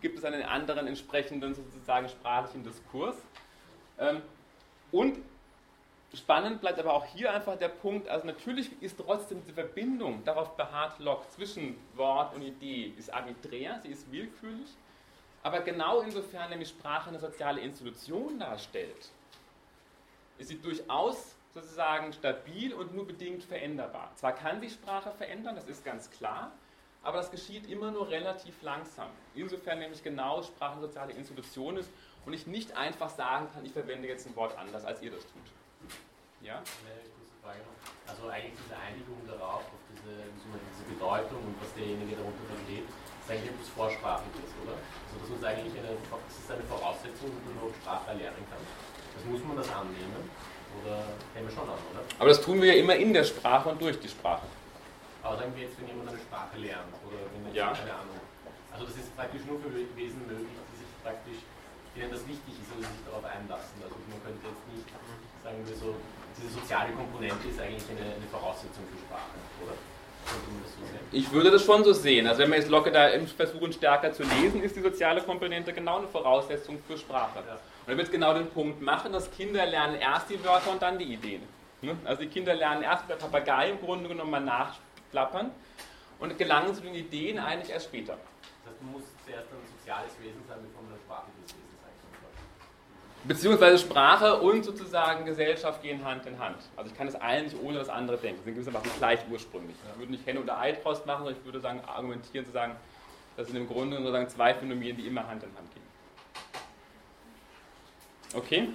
gibt 0.01 0.19
es 0.19 0.25
einen 0.25 0.43
anderen 0.43 0.85
entsprechenden 0.85 1.55
sozusagen 1.55 2.09
sprachlichen 2.09 2.65
Diskurs. 2.65 3.15
Ähm, 3.97 4.21
und 4.91 5.19
spannend 6.13 6.61
bleibt 6.61 6.79
aber 6.79 6.93
auch 6.93 7.05
hier 7.05 7.33
einfach 7.33 7.57
der 7.57 7.69
Punkt, 7.69 8.07
also 8.07 8.25
natürlich 8.25 8.69
ist 8.81 8.97
trotzdem 8.97 9.41
diese 9.41 9.53
Verbindung, 9.53 10.23
darauf 10.23 10.55
beharrt 10.55 10.99
Locke, 10.99 11.27
zwischen 11.29 11.77
Wort 11.95 12.35
und 12.35 12.41
Idee, 12.41 12.93
ist 12.97 13.13
arbiträr, 13.13 13.79
sie 13.81 13.89
ist 13.89 14.11
willkürlich, 14.11 14.69
aber 15.41 15.61
genau 15.61 16.01
insofern 16.01 16.49
nämlich 16.49 16.69
Sprache 16.69 17.09
eine 17.09 17.19
soziale 17.19 17.61
Institution 17.61 18.39
darstellt, 18.39 19.09
ist 20.37 20.49
sie 20.49 20.59
durchaus 20.59 21.35
sozusagen 21.53 22.13
stabil 22.13 22.73
und 22.73 22.95
nur 22.95 23.05
bedingt 23.05 23.43
veränderbar. 23.43 24.11
Zwar 24.15 24.33
kann 24.33 24.59
sich 24.59 24.73
Sprache 24.73 25.11
verändern, 25.11 25.55
das 25.55 25.67
ist 25.67 25.85
ganz 25.85 26.09
klar, 26.09 26.51
aber 27.03 27.17
das 27.17 27.29
geschieht 27.29 27.67
immer 27.69 27.91
nur 27.91 28.09
relativ 28.09 28.61
langsam. 28.61 29.09
Insofern 29.35 29.79
nämlich 29.79 30.03
genau 30.03 30.41
Sprache 30.41 30.73
eine 30.73 30.81
soziale 30.81 31.13
Institution 31.13 31.77
ist 31.77 31.91
und 32.25 32.33
ich 32.33 32.47
nicht 32.47 32.75
einfach 32.77 33.09
sagen 33.09 33.49
kann, 33.53 33.65
ich 33.65 33.73
verwende 33.73 34.07
jetzt 34.07 34.25
ein 34.25 34.35
Wort 34.35 34.57
anders, 34.57 34.85
als 34.85 35.01
ihr 35.01 35.11
das 35.11 35.21
tut. 35.21 35.62
Ja? 36.43 36.59
Eine 36.59 36.99
kurze 37.15 37.35
Frage 37.39 37.59
noch. 37.63 37.79
Also 38.03 38.27
eigentlich 38.27 38.59
diese 38.59 38.75
Einigung 38.75 39.19
darauf, 39.23 39.63
auf 39.63 39.81
diese, 39.95 40.11
diese 40.35 40.85
Bedeutung 40.91 41.39
und 41.39 41.55
was 41.63 41.71
derjenige 41.71 42.19
darunter 42.19 42.43
versteht, 42.51 42.83
ist 42.83 43.27
eigentlich 43.31 43.55
etwas 43.55 43.69
Vorsprachliches, 43.71 44.51
oder? 44.59 44.75
Also 44.75 45.15
dass 45.23 45.29
uns 45.39 45.43
eigentlich 45.47 45.75
eine, 45.79 45.95
das 45.95 46.35
ist 46.35 46.51
eine 46.51 46.67
Voraussetzung, 46.67 47.31
wie 47.31 47.41
man 47.47 47.51
überhaupt 47.55 47.79
Sprache 47.79 48.11
erlernen 48.11 48.43
kann. 48.51 48.59
Das 49.15 49.23
muss 49.23 49.39
man 49.47 49.55
das 49.55 49.69
annehmen, 49.71 50.27
oder 50.83 51.15
nehmen 51.31 51.47
wir 51.47 51.55
schon 51.55 51.69
an, 51.69 51.79
oder? 51.95 52.03
Aber 52.19 52.27
das 52.27 52.41
tun 52.43 52.59
wir 52.59 52.75
ja 52.75 52.77
immer 52.81 52.95
in 52.99 53.15
der 53.15 53.23
Sprache 53.23 53.69
und 53.71 53.79
durch 53.79 53.95
die 54.03 54.11
Sprache. 54.11 54.43
Aber 55.23 55.39
sagen 55.39 55.55
wir 55.55 55.63
jetzt, 55.63 55.79
wenn 55.79 55.87
jemand 55.87 56.11
eine 56.11 56.19
Sprache 56.19 56.59
lernt, 56.59 56.91
oder 57.07 57.23
wenn 57.31 57.55
Ja. 57.55 57.71
keine 57.71 57.95
Ahnung. 57.95 58.19
Also 58.73 58.83
das 58.83 58.99
ist 58.99 59.15
praktisch 59.15 59.45
nur 59.47 59.61
für 59.63 59.71
Wesen 59.71 60.19
möglich, 60.27 60.51
die 60.51 60.77
sich 60.83 60.91
praktisch, 60.99 61.39
denen 61.95 62.11
das 62.11 62.25
wichtig 62.27 62.53
ist, 62.57 62.69
oder 62.73 62.87
sich 62.87 63.03
darauf 63.05 63.25
einlassen. 63.25 63.77
Also 63.83 63.95
man 64.09 64.19
könnte 64.23 64.41
jetzt 64.43 64.65
nicht, 64.73 64.87
sagen 65.43 65.59
wir 65.63 65.75
so, 65.75 65.95
diese 66.35 66.49
soziale 66.59 66.91
Komponente 66.93 67.47
ist 67.47 67.59
eigentlich 67.59 67.85
eine, 67.89 68.17
eine 68.17 68.29
Voraussetzung 68.31 68.83
für 68.89 68.99
Sprache, 68.99 69.37
oder? 69.61 69.77
Ich 71.11 71.31
würde 71.31 71.51
das 71.51 71.65
schon 71.65 71.83
so 71.83 71.93
sehen. 71.93 72.27
Also 72.27 72.41
wenn 72.41 72.49
wir 72.49 72.57
jetzt 72.57 72.69
Locke 72.69 72.91
da 72.91 73.09
versuchen 73.35 73.73
stärker 73.73 74.13
zu 74.13 74.23
lesen, 74.23 74.63
ist 74.63 74.75
die 74.75 74.81
soziale 74.81 75.21
Komponente 75.21 75.73
genau 75.73 75.97
eine 75.97 76.07
Voraussetzung 76.07 76.79
für 76.87 76.97
Sprache. 76.97 77.39
Ja. 77.45 77.53
Und 77.53 77.91
er 77.91 77.97
wird 77.97 78.11
genau 78.11 78.33
den 78.33 78.49
Punkt 78.49 78.81
machen, 78.81 79.11
dass 79.11 79.29
Kinder 79.31 79.65
lernen 79.65 79.95
erst 79.99 80.29
die 80.29 80.43
Wörter 80.43 80.71
und 80.71 80.81
dann 80.81 80.97
die 80.97 81.13
Ideen. 81.13 81.43
Ne? 81.81 81.97
Also 82.05 82.21
die 82.21 82.29
Kinder 82.29 82.55
lernen 82.55 82.83
erst 82.83 83.07
mit 83.07 83.19
der 83.19 83.25
Papagei 83.25 83.71
im 83.71 83.79
Grunde 83.79 84.07
genommen 84.07 84.31
mal 84.31 84.39
nachplappern 84.39 85.51
und 86.19 86.37
gelangen 86.37 86.73
zu 86.73 86.81
den 86.81 86.95
Ideen 86.95 87.37
eigentlich 87.37 87.71
erst 87.71 87.87
später. 87.87 88.17
Das 88.63 88.71
heißt, 88.71 88.81
man 88.81 88.93
muss 88.93 89.03
zuerst 89.25 89.47
ein 89.51 89.59
soziales 89.77 90.11
Wesen 90.21 90.41
sein, 90.47 90.59
bevor 90.63 90.83
man 90.83 90.93
ein 90.93 90.99
sprachliches 91.03 91.51
Wesen 91.51 91.77
sein 91.83 91.91
kann. 91.99 93.11
Beziehungsweise 93.25 93.77
Sprache 93.77 94.41
und 94.41 94.65
sozusagen 94.65 95.23
Gesellschaft 95.23 95.81
gehen 95.81 96.03
Hand 96.03 96.25
in 96.25 96.37
Hand. 96.39 96.57
Also 96.75 96.91
ich 96.91 96.97
kann 96.97 97.07
das 97.07 97.15
eine 97.15 97.43
nicht 97.43 97.55
ohne 97.61 97.77
das 97.77 97.87
andere 97.87 98.17
denken. 98.17 98.37
Das 98.37 98.45
sind 98.45 98.55
gewissermaßen 98.55 98.91
gleich 98.97 99.19
ursprünglich. 99.31 99.77
Ich 99.93 99.99
würde 99.99 100.11
nicht 100.11 100.25
Henne 100.25 100.41
oder 100.41 100.59
Ei 100.59 100.73
machen, 100.83 101.03
sondern 101.05 101.35
ich 101.39 101.45
würde 101.45 101.61
sagen, 101.61 101.81
argumentieren 101.87 102.45
zu 102.45 102.51
sagen, 102.51 102.75
das 103.37 103.47
sind 103.47 103.55
im 103.55 103.67
Grunde 103.67 103.97
sozusagen 103.97 104.27
zwei 104.27 104.53
Phänomene, 104.53 104.93
die 104.93 105.07
immer 105.07 105.25
Hand 105.25 105.43
in 105.43 105.49
Hand 105.55 105.73
gehen. 105.73 105.83
Okay? 108.35 108.69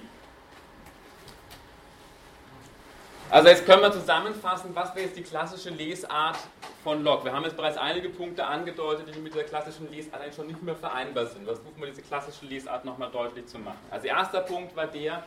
Also 3.31 3.47
jetzt 3.49 3.63
können 3.67 3.83
wir 3.83 3.91
zusammenfassen, 3.91 4.71
was 4.73 4.95
wäre 4.95 5.05
jetzt 5.05 5.15
die 5.15 5.21
klassische 5.21 5.69
Lesart 5.69 6.39
von 6.83 7.03
Locke. 7.03 7.25
Wir 7.25 7.33
haben 7.33 7.43
jetzt 7.43 7.55
bereits 7.55 7.77
einige 7.77 8.09
Punkte 8.09 8.43
angedeutet, 8.43 9.13
die 9.13 9.19
mit 9.19 9.35
der 9.35 9.43
klassischen 9.43 9.87
Lesart 9.91 10.19
eigentlich 10.19 10.33
schon 10.33 10.47
nicht 10.47 10.63
mehr 10.63 10.75
vereinbar 10.75 11.27
sind. 11.27 11.45
Was 11.45 11.59
versuchen 11.59 11.79
wir 11.79 11.89
diese 11.89 12.01
klassische 12.01 12.47
Lesart 12.47 12.85
nochmal 12.85 13.11
deutlich 13.11 13.45
zu 13.45 13.59
machen. 13.59 13.77
Also 13.91 14.07
erster 14.07 14.41
Punkt 14.41 14.75
war 14.75 14.87
der, 14.87 15.21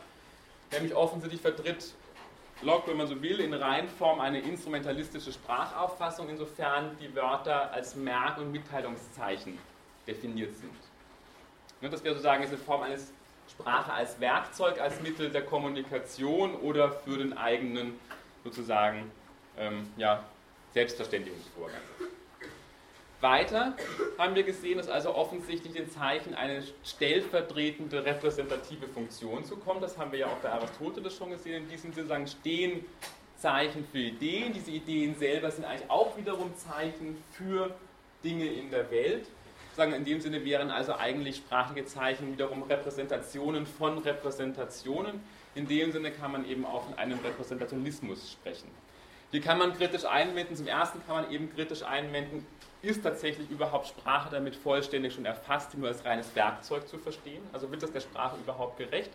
nämlich 0.73 0.93
offensichtlich 0.93 1.39
vertritt 1.39 1.93
Locke, 2.61 2.91
wenn 2.91 2.97
man 2.97 3.07
so 3.07 3.21
will, 3.21 3.39
in 3.39 3.53
Reihenform 3.53 4.19
eine 4.19 4.41
instrumentalistische 4.41 5.31
Sprachauffassung, 5.31 6.27
insofern 6.27 6.97
die 6.99 7.15
Wörter 7.15 7.71
als 7.71 7.95
Merk- 7.95 8.37
und 8.37 8.51
Mitteilungszeichen 8.51 9.57
definiert 10.05 10.53
sind. 10.57 10.75
Ne, 11.79 11.89
Das 11.89 12.03
wäre 12.03 12.15
sozusagen 12.15 12.43
in 12.43 12.57
Form 12.57 12.83
eines 12.83 13.13
Sprache 13.57 13.93
als 13.93 14.19
Werkzeug, 14.19 14.79
als 14.79 15.01
Mittel 15.01 15.29
der 15.29 15.43
Kommunikation 15.43 16.55
oder 16.55 16.91
für 16.91 17.17
den 17.17 17.37
eigenen 17.37 17.99
sozusagen 18.43 19.11
ähm, 19.57 19.87
ja, 19.97 20.23
Selbstverständigungsvorgang. 20.73 21.81
Weiter 23.21 23.73
haben 24.17 24.35
wir 24.35 24.43
gesehen, 24.43 24.77
dass 24.77 24.89
also 24.89 25.15
offensichtlich 25.15 25.73
den 25.73 25.89
Zeichen 25.89 26.35
eine 26.35 26.61
stellvertretende 26.83 28.03
repräsentative 28.05 28.87
Funktion 28.89 29.45
zukommt. 29.45 29.81
Das 29.81 29.97
haben 29.97 30.11
wir 30.11 30.19
ja 30.19 30.27
auch 30.27 30.37
bei 30.37 30.49
Aristoteles 30.49 31.15
schon 31.15 31.29
gesehen. 31.29 31.63
In 31.63 31.69
diesem 31.69 31.93
Sinne 31.93 32.27
stehen 32.27 32.85
Zeichen 33.37 33.87
für 33.89 33.99
Ideen. 33.99 34.51
Diese 34.53 34.71
Ideen 34.71 35.15
selber 35.15 35.49
sind 35.51 35.63
eigentlich 35.63 35.89
auch 35.89 36.17
wiederum 36.17 36.53
Zeichen 36.57 37.23
für 37.31 37.73
Dinge 38.23 38.45
in 38.45 38.69
der 38.69 38.91
Welt. 38.91 39.27
Sagen, 39.75 39.93
in 39.93 40.05
dem 40.05 40.21
Sinne 40.21 40.45
wären 40.45 40.69
also 40.69 40.95
eigentlich 40.95 41.37
sprachliche 41.37 41.85
Zeichen 41.85 42.31
wiederum 42.31 42.63
Repräsentationen 42.63 43.65
von 43.65 43.97
Repräsentationen. 43.97 45.21
In 45.55 45.67
dem 45.67 45.91
Sinne 45.91 46.11
kann 46.11 46.31
man 46.31 46.47
eben 46.47 46.65
auch 46.65 46.83
von 46.85 46.97
einem 46.97 47.19
Repräsentationismus 47.19 48.31
sprechen. 48.33 48.69
Hier 49.31 49.41
kann 49.41 49.57
man 49.57 49.75
kritisch 49.75 50.05
einwenden. 50.05 50.55
Zum 50.55 50.67
ersten 50.67 51.03
kann 51.07 51.23
man 51.23 51.31
eben 51.31 51.51
kritisch 51.55 51.81
einwenden, 51.81 52.45
ist 52.83 53.01
tatsächlich 53.01 53.49
überhaupt 53.49 53.87
Sprache 53.87 54.29
damit 54.29 54.55
vollständig 54.55 55.13
schon 55.13 55.25
erfasst, 55.25 55.75
nur 55.75 55.87
als 55.87 56.05
reines 56.05 56.35
Werkzeug 56.35 56.87
zu 56.87 56.99
verstehen? 56.99 57.41
Also 57.51 57.71
wird 57.71 57.81
das 57.81 57.91
der 57.91 58.01
Sprache 58.01 58.35
überhaupt 58.37 58.77
gerecht? 58.77 59.09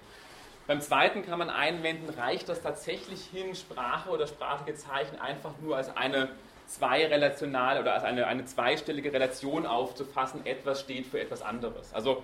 Beim 0.67 0.81
zweiten 0.81 1.25
kann 1.25 1.39
man 1.39 1.51
einwenden, 1.51 2.11
reicht 2.11 2.49
das 2.49 2.63
tatsächlich 2.63 3.25
hin, 3.27 3.55
Sprache 3.55 4.11
oder 4.11 4.27
sprachliche 4.27 4.75
Zeichen 4.77 5.21
einfach 5.21 5.53
nur 5.63 5.77
als 5.77 5.97
eine 5.97 6.31
zweirelationale 6.69 7.81
oder 7.81 7.95
als 7.95 8.05
eine, 8.05 8.27
eine 8.27 8.45
zweistellige 8.45 9.13
Relation 9.13 9.67
aufzufassen, 9.67 10.47
etwas 10.47 10.81
steht 10.81 11.07
für 11.07 11.21
etwas 11.21 11.43
anderes. 11.43 11.93
Also 11.95 12.23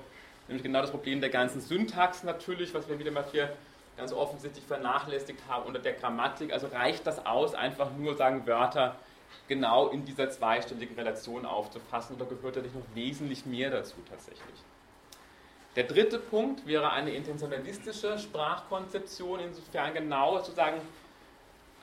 nämlich 0.48 0.62
genau 0.62 0.82
das 0.82 0.90
Problem 0.90 1.20
der 1.20 1.30
ganzen 1.30 1.60
Syntax 1.60 2.22
natürlich, 2.22 2.74
was 2.74 2.88
wir 2.88 2.98
wieder 2.98 3.10
mal 3.10 3.24
hier 3.32 3.50
ganz 3.96 4.12
offensichtlich 4.12 4.64
vernachlässigt 4.64 5.40
haben 5.48 5.64
unter 5.66 5.80
der 5.80 5.94
Grammatik. 5.94 6.52
Also 6.52 6.66
reicht 6.66 7.06
das 7.06 7.24
aus, 7.24 7.54
einfach 7.54 7.90
nur 7.96 8.16
sagen 8.16 8.46
Wörter 8.46 8.96
genau 9.48 9.88
in 9.88 10.04
dieser 10.04 10.30
zweistelligen 10.30 10.96
Relation 10.96 11.46
aufzufassen 11.46 12.16
oder 12.16 12.26
gehört 12.26 12.56
da 12.56 12.60
nicht 12.60 12.74
noch 12.74 12.84
wesentlich 12.94 13.46
mehr 13.46 13.70
dazu 13.70 13.96
tatsächlich? 14.08 14.62
Der 15.76 15.84
dritte 15.84 16.18
Punkt 16.18 16.66
wäre 16.66 16.92
eine 16.92 17.10
intentionalistische 17.12 18.18
Sprachkonzeption, 18.18 19.40
insofern 19.40 19.92
genau 19.94 20.36
sozusagen 20.36 20.80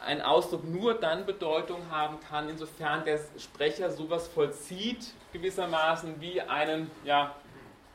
ein 0.05 0.21
Ausdruck 0.21 0.63
nur 0.63 0.95
dann 0.95 1.25
Bedeutung 1.25 1.79
haben 1.91 2.17
kann, 2.29 2.49
insofern 2.49 3.05
der 3.05 3.19
Sprecher 3.37 3.91
sowas 3.91 4.27
vollzieht, 4.27 5.13
gewissermaßen 5.33 6.19
wie 6.19 6.41
einen 6.41 6.89
ja, 7.03 7.35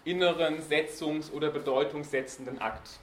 inneren 0.05 0.63
Setzungs- 0.63 1.33
oder 1.33 1.51
bedeutungssetzenden 1.51 2.61
Akt. 2.61 3.01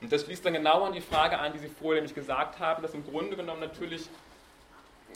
Und 0.00 0.12
das 0.12 0.22
schließt 0.22 0.44
dann 0.44 0.52
genau 0.52 0.84
an 0.84 0.92
die 0.92 1.00
Frage 1.00 1.38
an, 1.38 1.52
die 1.52 1.58
Sie 1.58 1.68
vorher 1.68 2.02
nämlich 2.02 2.14
gesagt 2.14 2.60
haben, 2.60 2.82
dass 2.82 2.94
im 2.94 3.04
Grunde 3.04 3.36
genommen 3.36 3.60
natürlich 3.60 4.08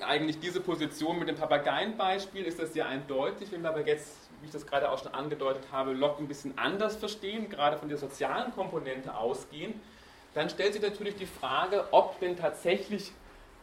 eigentlich 0.00 0.40
diese 0.40 0.60
Position 0.60 1.18
mit 1.18 1.28
dem 1.28 1.36
Papageienbeispiel 1.36 2.44
ist 2.44 2.58
das 2.58 2.72
sehr 2.72 2.86
eindeutig, 2.86 3.52
wenn 3.52 3.62
wir 3.62 3.68
aber 3.68 3.86
jetzt, 3.86 4.30
wie 4.40 4.46
ich 4.46 4.52
das 4.52 4.66
gerade 4.66 4.90
auch 4.90 5.02
schon 5.02 5.12
angedeutet 5.12 5.64
habe, 5.70 5.92
Locke 5.92 6.22
ein 6.22 6.28
bisschen 6.28 6.56
anders 6.56 6.96
verstehen, 6.96 7.50
gerade 7.50 7.76
von 7.76 7.88
der 7.88 7.98
sozialen 7.98 8.52
Komponente 8.52 9.14
ausgehen, 9.14 9.78
dann 10.32 10.48
stellt 10.48 10.72
sich 10.72 10.82
natürlich 10.82 11.16
die 11.16 11.26
Frage, 11.26 11.84
ob 11.90 12.18
denn 12.20 12.36
tatsächlich 12.36 13.12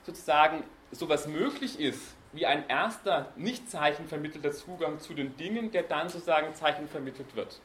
sozusagen 0.08 0.64
sowas 0.92 1.28
möglich 1.28 1.80
ist, 1.80 2.16
wie 2.34 2.46
ein 2.46 2.68
erster 2.68 3.32
nicht 3.36 3.70
zeichenvermittelter 3.70 4.52
Zugang 4.52 5.00
zu 5.00 5.14
den 5.14 5.38
Dingen, 5.38 5.72
der 5.72 5.84
dann 5.84 6.10
sozusagen 6.10 6.56
zeichenvermittelt 6.56 7.36
wird. 7.36 7.60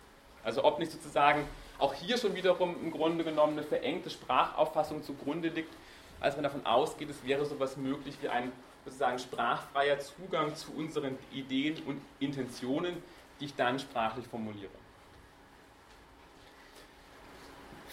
Also 0.44 0.64
ob 0.64 0.78
nicht 0.78 0.90
sozusagen 0.90 1.46
auch 1.78 1.94
hier 1.94 2.18
schon 2.18 2.34
wiederum 2.34 2.76
im 2.82 2.90
Grunde 2.90 3.24
genommen 3.24 3.52
eine 3.52 3.66
verengte 3.66 4.10
Sprachauffassung 4.10 5.02
zugrunde 5.02 5.48
liegt, 5.48 5.72
als 6.20 6.36
man 6.36 6.42
davon 6.44 6.66
ausgeht, 6.66 7.10
es 7.10 7.24
wäre 7.24 7.44
sowas 7.46 7.76
möglich 7.76 8.16
wie 8.20 8.28
ein 8.28 8.52
sozusagen 8.84 9.18
sprachfreier 9.18 9.98
Zugang 10.00 10.54
zu 10.54 10.72
unseren 10.72 11.16
Ideen 11.32 11.80
und 11.86 12.00
Intentionen, 12.18 13.02
die 13.40 13.46
ich 13.46 13.54
dann 13.54 13.78
sprachlich 13.78 14.26
formuliere. 14.26 14.81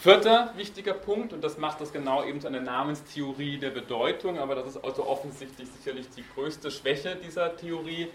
Vierter 0.01 0.53
wichtiger 0.55 0.93
Punkt, 0.93 1.33
und 1.33 1.43
das 1.43 1.57
macht 1.57 1.81
das 1.81 1.91
genau 1.91 2.23
eben 2.23 2.39
zu 2.39 2.47
einer 2.47 2.61
Namenstheorie 2.61 3.57
der 3.57 3.71
Bedeutung, 3.71 4.39
aber 4.39 4.55
das 4.55 4.67
ist 4.67 4.77
also 4.77 5.05
offensichtlich 5.05 5.67
sicherlich 5.69 6.09
die 6.11 6.23
größte 6.35 6.71
Schwäche 6.71 7.17
dieser 7.17 7.57
Theorie, 7.57 8.07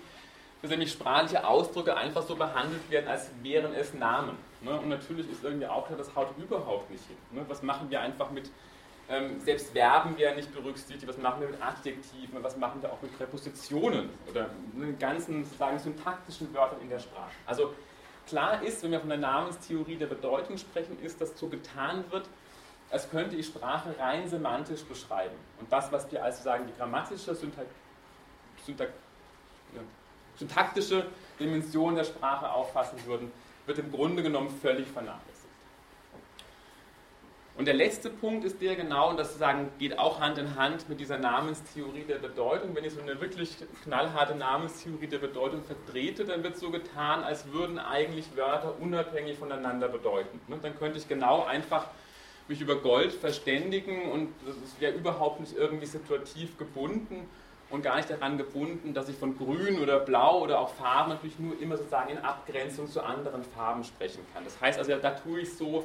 dass 0.63 0.71
nämlich 0.71 0.93
sprachliche 0.93 1.47
Ausdrücke 1.47 1.95
einfach 1.95 2.23
so 2.23 2.37
behandelt 2.37 2.91
werden, 2.91 3.07
als 3.07 3.29
wären 3.43 3.75
es 3.75 3.93
Namen. 3.93 4.39
Ne? 4.63 4.81
Und 4.81 4.89
natürlich 4.89 5.31
ist 5.31 5.45
irgendwie 5.45 5.67
auch 5.67 5.87
klar, 5.87 5.99
das 5.99 6.17
haut 6.17 6.29
überhaupt 6.39 6.91
nicht 6.91 7.05
hin. 7.07 7.19
Ne? 7.33 7.45
Was 7.49 7.63
machen 7.63 7.91
wir 7.91 8.01
einfach 8.01 8.31
mit, 8.31 8.51
ähm, 9.11 9.39
selbst 9.41 9.73
Verben 9.73 10.17
werden 10.17 10.37
nicht 10.37 10.55
berücksichtigt, 10.55 11.07
was 11.07 11.19
machen 11.19 11.43
wir 11.43 11.49
mit 11.49 11.63
Adjektiven, 11.63 12.43
was 12.43 12.57
machen 12.57 12.81
wir 12.81 12.91
auch 12.91 13.03
mit 13.03 13.15
Präpositionen 13.19 14.09
oder 14.31 14.49
mit 14.73 14.99
ganzen 14.99 15.45
sozusagen 15.45 15.79
syntaktischen 15.79 16.55
Wörtern 16.55 16.81
in 16.81 16.89
der 16.89 17.01
Sprache. 17.01 17.33
Also 17.45 17.75
klar 18.27 18.63
ist, 18.63 18.83
wenn 18.83 18.93
wir 18.93 19.01
von 19.01 19.09
der 19.09 19.19
Namenstheorie 19.19 19.97
der 19.97 20.07
Bedeutung 20.07 20.59
sprechen, 20.59 20.99
ist, 21.03 21.21
dass 21.21 21.39
so 21.39 21.49
getan 21.49 22.05
wird, 22.11 22.29
als 22.91 23.11
könnte 23.11 23.37
ich 23.37 23.47
Sprache 23.47 23.95
rein 23.99 24.29
semantisch 24.29 24.85
beschreiben. 24.85 25.35
Und 25.59 25.73
das, 25.73 25.91
was 25.91 26.11
wir 26.13 26.23
als 26.23 26.37
sozusagen 26.37 26.67
die 26.67 26.75
grammatische, 26.77 27.35
syntak 27.35 27.67
syntak 28.65 28.91
ja, 29.75 29.81
syntaktische 30.37 31.07
Dimension 31.39 31.95
der 31.95 32.05
Sprache 32.05 32.51
auffassen 32.51 33.05
würden, 33.07 33.33
wird 33.67 33.79
im 33.79 33.91
Grunde 33.91 34.23
genommen 34.23 34.51
völlig 34.51 34.87
vernachlässigt. 34.89 35.34
Und 37.57 37.67
der 37.67 37.75
letzte 37.75 38.11
Punkt 38.11 38.45
ist 38.45 38.61
der 38.61 38.75
genau, 38.75 39.11
und 39.11 39.17
das 39.17 39.29
sozusagen 39.29 39.71
geht 39.79 39.97
auch 39.97 40.19
Hand 40.19 40.39
in 40.39 40.57
Hand 40.57 40.89
mit 40.89 40.99
dieser 40.99 41.19
Namenstheorie 41.19 42.03
der 42.03 42.19
Bedeutung. 42.19 42.75
Wenn 42.75 42.85
ich 42.85 42.95
so 42.95 43.01
eine 43.01 43.21
wirklich 43.21 43.57
knallharte 43.85 44.35
Namenstheorie 44.35 45.07
der 45.07 45.19
Bedeutung 45.19 45.63
vertrete, 45.63 46.25
dann 46.25 46.43
wird 46.43 46.57
so 46.57 46.71
getan, 46.71 47.23
als 47.23 47.53
würden 47.53 47.79
eigentlich 47.79 48.37
Wörter 48.37 48.75
unabhängig 48.81 49.39
voneinander 49.39 49.89
bedeuten. 49.89 50.41
Ne? 50.49 50.59
Dann 50.61 50.77
könnte 50.77 50.99
ich 50.99 51.07
genau 51.07 51.45
einfach 51.45 51.87
mich 52.49 52.61
über 52.61 52.75
Gold 52.77 53.13
verständigen 53.13 54.11
und 54.11 54.31
das 54.45 54.57
wäre 54.81 54.93
überhaupt 54.93 55.41
nicht 55.41 55.57
irgendwie 55.57 55.87
situativ 55.87 56.59
gebunden 56.59 57.29
und 57.71 57.83
gar 57.83 57.97
nicht 57.97 58.11
daran 58.11 58.37
gebunden, 58.37 58.95
dass 58.95 59.09
ich 59.09 59.17
von 59.17 59.39
grün 59.39 59.79
oder 59.81 60.01
blau 60.01 60.41
oder 60.43 60.59
auch 60.59 60.75
Farben 60.75 61.11
natürlich 61.11 61.39
nur 61.39 61.59
immer 61.61 61.77
sozusagen 61.77 62.11
in 62.11 62.19
Abgrenzung 62.19 62.89
zu 62.89 63.03
anderen 63.03 63.45
Farben 63.45 63.85
sprechen 63.85 64.21
kann. 64.35 64.45
Das 64.45 64.61
heißt 64.61 64.79
also, 64.79 64.95
da 64.97 65.11
tue 65.13 65.41
ich 65.41 65.57
so, 65.57 65.85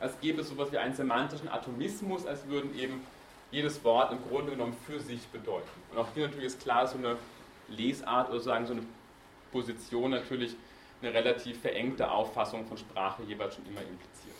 als 0.00 0.18
gäbe 0.20 0.40
es 0.40 0.48
so 0.48 0.54
etwas 0.54 0.72
wie 0.72 0.78
einen 0.78 0.94
semantischen 0.94 1.48
Atomismus, 1.48 2.26
als 2.26 2.46
würden 2.48 2.76
eben 2.78 3.04
jedes 3.50 3.82
Wort 3.84 4.12
im 4.12 4.18
Grunde 4.28 4.52
genommen 4.52 4.76
für 4.86 5.00
sich 5.00 5.26
bedeuten. 5.28 5.68
Und 5.92 5.98
auch 5.98 6.08
hier 6.14 6.26
natürlich 6.26 6.46
ist 6.46 6.62
klar, 6.62 6.86
so 6.86 6.98
eine 6.98 7.16
Lesart 7.68 8.30
oder 8.30 8.40
sagen 8.40 8.66
so 8.66 8.72
eine 8.72 8.82
Position 9.52 10.10
natürlich 10.10 10.54
eine 11.02 11.12
relativ 11.14 11.60
verengte 11.60 12.10
Auffassung 12.10 12.66
von 12.66 12.76
Sprache 12.76 13.22
jeweils 13.24 13.54
schon 13.54 13.66
immer 13.66 13.80
impliziert. 13.80 14.36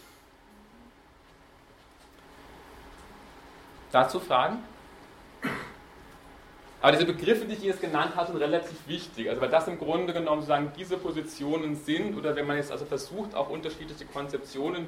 Dazu 3.91 4.20
Fragen? 4.20 4.62
Aber 6.82 6.93
diese 6.93 7.05
Begriffe, 7.05 7.45
die 7.45 7.55
ich 7.55 7.62
jetzt 7.62 7.81
genannt 7.81 8.15
habe, 8.16 8.28
sind 8.28 8.41
relativ 8.41 8.77
wichtig. 8.87 9.28
Also 9.28 9.41
weil 9.41 9.51
das 9.51 9.69
im 9.69 9.78
Grunde 9.78 10.12
genommen 10.12 10.43
sagen, 10.43 10.73
diese 10.77 10.97
Positionen 10.97 11.77
sind, 11.77 12.16
oder 12.16 12.35
wenn 12.37 12.47
man 12.47 12.57
jetzt 12.57 12.73
also 12.73 12.87
versucht, 12.87 13.35
auch 13.35 13.51
unterschiedliche 13.51 14.07
Konzeptionen 14.07 14.87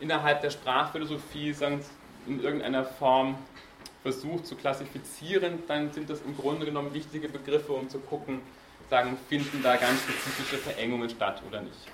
innerhalb 0.00 0.40
der 0.40 0.50
Sprachphilosophie 0.50 1.52
sagen, 1.52 1.84
in 2.26 2.42
irgendeiner 2.42 2.84
Form 2.84 3.36
versucht 4.02 4.46
zu 4.46 4.56
klassifizieren, 4.56 5.62
dann 5.68 5.92
sind 5.92 6.10
das 6.10 6.22
im 6.22 6.36
Grunde 6.36 6.66
genommen 6.66 6.92
wichtige 6.94 7.28
Begriffe, 7.28 7.72
um 7.72 7.88
zu 7.88 7.98
gucken, 7.98 8.40
sagen, 8.88 9.16
finden 9.28 9.62
da 9.62 9.76
ganz 9.76 10.00
spezifische 10.02 10.56
Verengungen 10.56 11.08
statt 11.10 11.42
oder 11.46 11.60
nicht. 11.60 11.86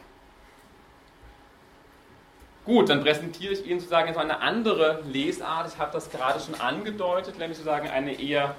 Gut, 2.65 2.89
dann 2.89 3.03
präsentiere 3.03 3.53
ich 3.53 3.65
Ihnen 3.65 3.79
sozusagen 3.79 4.09
jetzt 4.09 4.19
eine 4.19 4.41
andere 4.41 5.03
Lesart. 5.07 5.69
Ich 5.73 5.79
habe 5.79 5.93
das 5.93 6.11
gerade 6.11 6.41
schon 6.41 6.57
angedeutet, 6.57 7.39
nämlich 7.39 7.59
sozusagen 7.59 7.89
eine 7.89 8.21
eher 8.21 8.57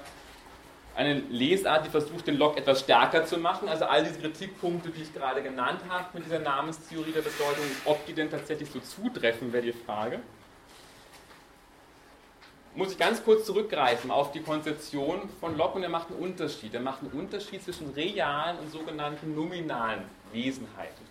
eine 0.98 1.14
Lesart, 1.30 1.86
die 1.86 1.90
versucht, 1.90 2.26
den 2.26 2.36
Log 2.38 2.56
etwas 2.56 2.80
stärker 2.80 3.24
zu 3.24 3.38
machen. 3.38 3.68
Also 3.68 3.84
all 3.84 4.02
diese 4.02 4.18
Kritikpunkte, 4.18 4.90
die 4.90 5.02
ich 5.02 5.14
gerade 5.14 5.40
genannt 5.44 5.80
habe 5.88 6.06
mit 6.12 6.26
dieser 6.26 6.40
Namenstheorie 6.40 7.12
der 7.12 7.22
Bedeutung, 7.22 7.64
ob 7.84 8.04
die 8.06 8.14
denn 8.14 8.28
tatsächlich 8.28 8.68
so 8.68 8.80
zutreffen, 8.80 9.52
wäre 9.52 9.62
die 9.62 9.72
Frage. 9.72 10.18
Muss 12.74 12.90
ich 12.90 12.98
ganz 12.98 13.22
kurz 13.22 13.46
zurückgreifen 13.46 14.10
auf 14.10 14.32
die 14.32 14.40
Konzeption 14.40 15.28
von 15.38 15.56
Locke 15.56 15.76
und 15.76 15.84
er 15.84 15.88
macht 15.88 16.10
einen 16.10 16.18
Unterschied. 16.18 16.74
Er 16.74 16.80
macht 16.80 17.02
einen 17.02 17.12
Unterschied 17.12 17.62
zwischen 17.62 17.90
realen 17.90 18.58
und 18.58 18.72
sogenannten 18.72 19.36
nominalen 19.36 20.02
Wesenheiten. 20.32 21.06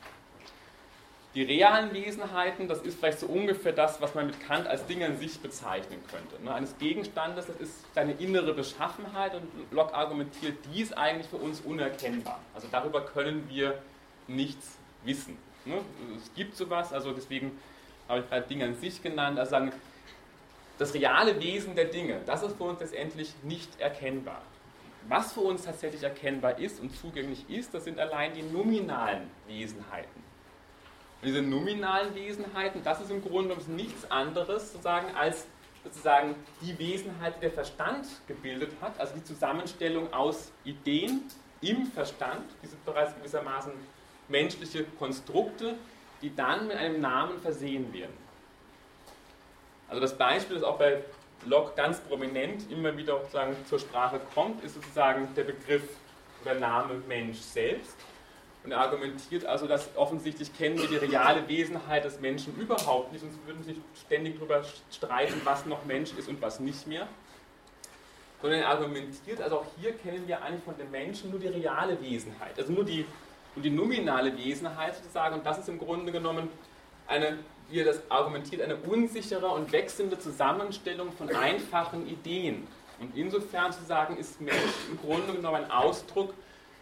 Die 1.38 1.44
realen 1.44 1.94
Wesenheiten, 1.94 2.68
das 2.68 2.82
ist 2.82 2.98
vielleicht 2.98 3.20
so 3.20 3.28
ungefähr 3.28 3.72
das, 3.72 4.02
was 4.02 4.16
man 4.16 4.26
mit 4.26 4.40
Kant 4.40 4.66
als 4.66 4.88
Ding 4.88 5.04
an 5.04 5.20
sich 5.20 5.40
bezeichnen 5.40 6.00
könnte. 6.10 6.44
Ne? 6.44 6.52
Eines 6.52 6.76
Gegenstandes, 6.80 7.46
das 7.46 7.58
ist 7.58 7.86
seine 7.94 8.14
innere 8.14 8.56
Beschaffenheit 8.56 9.36
und 9.36 9.44
Locke 9.72 9.94
argumentiert, 9.94 10.58
die 10.74 10.82
ist 10.82 10.98
eigentlich 10.98 11.28
für 11.28 11.36
uns 11.36 11.62
unerkennbar. 11.62 12.40
Also 12.56 12.68
darüber 12.72 13.06
können 13.06 13.48
wir 13.50 13.78
nichts 14.28 14.80
wissen. 15.04 15.38
Ne? 15.66 15.76
Es 16.16 16.34
gibt 16.34 16.56
sowas, 16.56 16.92
also 16.92 17.12
deswegen 17.12 17.52
habe 18.10 18.22
ich 18.22 18.30
gerade 18.30 18.48
Dinge 18.48 18.66
an 18.66 18.76
sich 18.76 19.04
genannt, 19.04 19.38
also 19.38 19.52
sagen, 19.52 19.72
das 20.80 20.96
reale 20.96 21.40
Wesen 21.40 21.76
der 21.76 21.86
Dinge, 21.86 22.20
das 22.26 22.42
ist 22.42 22.58
für 22.58 22.64
uns 22.64 22.80
letztendlich 22.80 23.36
nicht 23.44 23.80
erkennbar. 23.80 24.42
Was 25.08 25.34
für 25.34 25.42
uns 25.42 25.66
tatsächlich 25.66 26.02
erkennbar 26.02 26.58
ist 26.58 26.80
und 26.80 26.98
zugänglich 27.00 27.48
ist, 27.48 27.76
das 27.76 27.84
sind 27.84 28.00
allein 28.00 28.34
die 28.34 28.42
nominalen 28.42 29.30
Wesenheiten. 29.48 30.27
Diese 31.24 31.42
nominalen 31.42 32.14
Wesenheiten, 32.14 32.84
das 32.84 33.02
ist 33.02 33.10
im 33.10 33.22
Grunde 33.22 33.56
genommen 33.56 33.76
nichts 33.76 34.10
anderes 34.12 34.72
sozusagen 34.72 35.16
als 35.16 35.48
sozusagen 35.84 36.36
die 36.62 36.78
Wesenheit, 36.78 37.38
die 37.38 37.42
der 37.42 37.52
Verstand 37.52 38.06
gebildet 38.28 38.72
hat, 38.82 39.00
also 39.00 39.14
die 39.16 39.24
Zusammenstellung 39.24 40.12
aus 40.14 40.52
Ideen 40.64 41.24
im 41.62 41.88
Verstand, 41.88 42.44
diese 42.62 42.76
bereits 42.86 43.16
gewissermaßen 43.16 43.72
menschliche 44.28 44.84
Konstrukte, 45.00 45.76
die 46.22 46.36
dann 46.36 46.68
mit 46.68 46.78
einem 46.78 47.00
Namen 47.00 47.40
versehen 47.40 47.94
werden. 47.94 48.18
Also 49.88 50.02
das 50.02 50.18
Beispiel, 50.18 50.58
das 50.58 50.66
auch 50.66 50.78
bei 50.78 51.04
Locke 51.46 51.74
ganz 51.76 52.00
prominent 52.02 52.70
immer 52.70 52.96
wieder 52.98 53.20
sozusagen 53.20 53.56
zur 53.68 53.80
Sprache 53.80 54.20
kommt, 54.34 54.64
ist 54.64 54.76
sozusagen 54.76 55.34
der 55.36 55.46
Begriff 55.46 55.84
oder 56.44 56.56
Name 56.56 57.02
Mensch 57.08 57.38
selbst. 57.38 57.96
Und 58.68 58.74
er 58.74 58.82
argumentiert 58.82 59.46
also, 59.46 59.66
dass 59.66 59.88
offensichtlich 59.96 60.54
kennen 60.54 60.78
wir 60.78 60.90
die 60.90 60.98
reale 60.98 61.48
Wesenheit 61.48 62.04
des 62.04 62.20
Menschen 62.20 62.54
überhaupt 62.58 63.14
nicht, 63.14 63.22
sonst 63.22 63.38
würden 63.46 63.64
sie 63.64 63.82
ständig 64.06 64.36
darüber 64.36 64.62
streiten, 64.92 65.40
was 65.46 65.66
noch 65.66 65.86
Mensch 65.86 66.12
ist 66.18 66.28
und 66.28 66.42
was 66.42 66.60
nicht 66.60 66.86
mehr. 66.86 67.08
Sondern 68.42 68.60
er 68.60 68.68
argumentiert, 68.68 69.40
also 69.40 69.60
auch 69.60 69.66
hier 69.80 69.94
kennen 69.94 70.28
wir 70.28 70.42
eigentlich 70.42 70.66
von 70.66 70.76
den 70.78 70.92
Menschen 70.92 71.32
nur 71.32 71.40
die 71.40 71.48
reale 71.48 71.98
Wesenheit, 72.02 72.60
also 72.60 72.74
nur 72.74 72.84
die, 72.84 73.06
nur 73.56 73.64
die 73.64 73.70
nominale 73.70 74.38
Wesenheit 74.38 74.98
sozusagen. 74.98 75.36
Und 75.36 75.46
das 75.46 75.60
ist 75.60 75.70
im 75.70 75.80
Grunde 75.80 76.12
genommen 76.12 76.50
eine, 77.08 77.40
wie 77.70 77.80
er 77.80 77.86
das 77.86 78.02
argumentiert, 78.12 78.62
eine 78.62 78.76
unsichere 78.76 79.48
und 79.48 79.72
wechselnde 79.72 80.20
Zusammenstellung 80.20 81.14
von 81.14 81.34
einfachen 81.34 82.06
Ideen. 82.06 82.68
Und 83.00 83.16
insofern 83.16 83.72
zu 83.72 83.86
sagen, 83.86 84.18
ist 84.18 84.42
Mensch 84.42 84.58
im 84.92 85.00
Grunde 85.00 85.32
genommen 85.32 85.64
ein 85.64 85.72
Ausdruck 85.72 86.34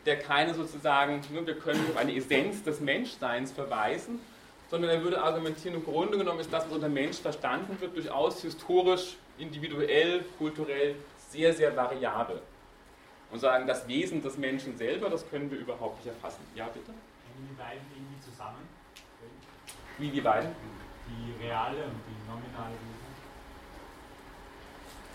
der 0.05 0.19
keine 0.19 0.53
sozusagen, 0.53 1.21
ne, 1.31 1.45
wir 1.45 1.57
können 1.57 1.79
auf 1.89 1.97
eine 1.97 2.15
Essenz 2.15 2.63
des 2.63 2.79
Menschseins 2.79 3.51
verweisen, 3.51 4.19
sondern 4.69 4.91
er 4.91 5.03
würde 5.03 5.21
argumentieren, 5.21 5.75
im 5.75 5.83
Grunde 5.83 6.17
genommen 6.17 6.39
ist 6.39 6.51
das, 6.51 6.65
was 6.65 6.73
unter 6.73 6.89
Mensch 6.89 7.17
verstanden 7.17 7.79
wird, 7.79 7.95
durchaus 7.95 8.41
historisch, 8.41 9.17
individuell, 9.37 10.25
kulturell 10.37 10.95
sehr, 11.29 11.53
sehr 11.53 11.75
variabel. 11.75 12.41
Und 13.31 13.39
sagen, 13.39 13.67
das 13.67 13.87
Wesen 13.87 14.21
des 14.21 14.37
Menschen 14.37 14.77
selber, 14.77 15.09
das 15.09 15.27
können 15.29 15.49
wir 15.49 15.57
überhaupt 15.57 15.97
nicht 15.97 16.13
erfassen. 16.13 16.41
Ja, 16.55 16.65
bitte? 16.67 16.91
Hängen 16.91 17.49
die 17.49 17.55
beiden 17.55 17.81
irgendwie 17.93 18.21
zusammen? 18.21 18.69
Wie 19.97 20.09
die 20.09 20.21
beiden? 20.21 20.51
Die 21.07 21.45
reale 21.45 21.83
und 21.83 22.01
die 22.07 22.29
nominale? 22.29 22.75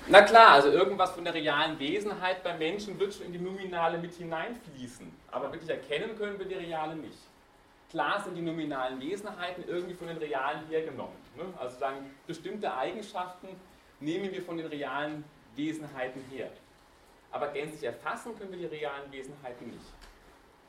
Na 0.08 0.22
klar, 0.22 0.52
also 0.52 0.68
irgendwas 0.68 1.12
von 1.12 1.24
der 1.24 1.34
realen 1.34 1.78
Wesenheit 1.78 2.42
beim 2.42 2.58
Menschen 2.58 2.98
wird 2.98 3.14
schon 3.14 3.26
in 3.26 3.32
die 3.32 3.38
Nominale 3.38 3.98
mit 3.98 4.14
hineinfließen. 4.14 5.10
Aber 5.30 5.52
wirklich 5.52 5.70
erkennen 5.70 6.16
können 6.16 6.38
wir 6.38 6.46
die 6.46 6.54
reale 6.54 6.96
nicht. 6.96 7.18
Klar 7.90 8.20
sind 8.22 8.36
die 8.36 8.42
nominalen 8.42 9.00
Wesenheiten 9.00 9.64
irgendwie 9.66 9.94
von 9.94 10.06
den 10.06 10.16
realen 10.16 10.66
hergenommen. 10.68 11.16
Ne? 11.36 11.44
Also 11.58 11.78
sagen, 11.78 12.14
bestimmte 12.26 12.72
Eigenschaften 12.72 13.48
nehmen 13.98 14.32
wir 14.32 14.42
von 14.42 14.56
den 14.56 14.66
realen 14.66 15.24
Wesenheiten 15.56 16.22
her. 16.30 16.50
Aber 17.32 17.48
gänzlich 17.48 17.84
erfassen 17.84 18.38
können 18.38 18.52
wir 18.52 18.58
die 18.58 18.76
realen 18.76 19.10
Wesenheiten 19.10 19.70
nicht. 19.70 19.86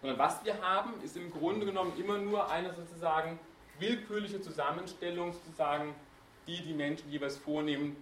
Sondern 0.01 0.17
was 0.17 0.43
wir 0.43 0.59
haben, 0.61 0.93
ist 1.03 1.15
im 1.15 1.31
Grunde 1.31 1.65
genommen 1.65 1.93
immer 1.99 2.17
nur 2.17 2.49
eine 2.49 2.73
sozusagen 2.73 3.39
willkürliche 3.79 4.41
Zusammenstellung, 4.41 5.33
sozusagen, 5.33 5.93
die 6.47 6.61
die 6.61 6.73
Menschen 6.73 7.09
jeweils 7.11 7.37
vornehmen, 7.37 8.01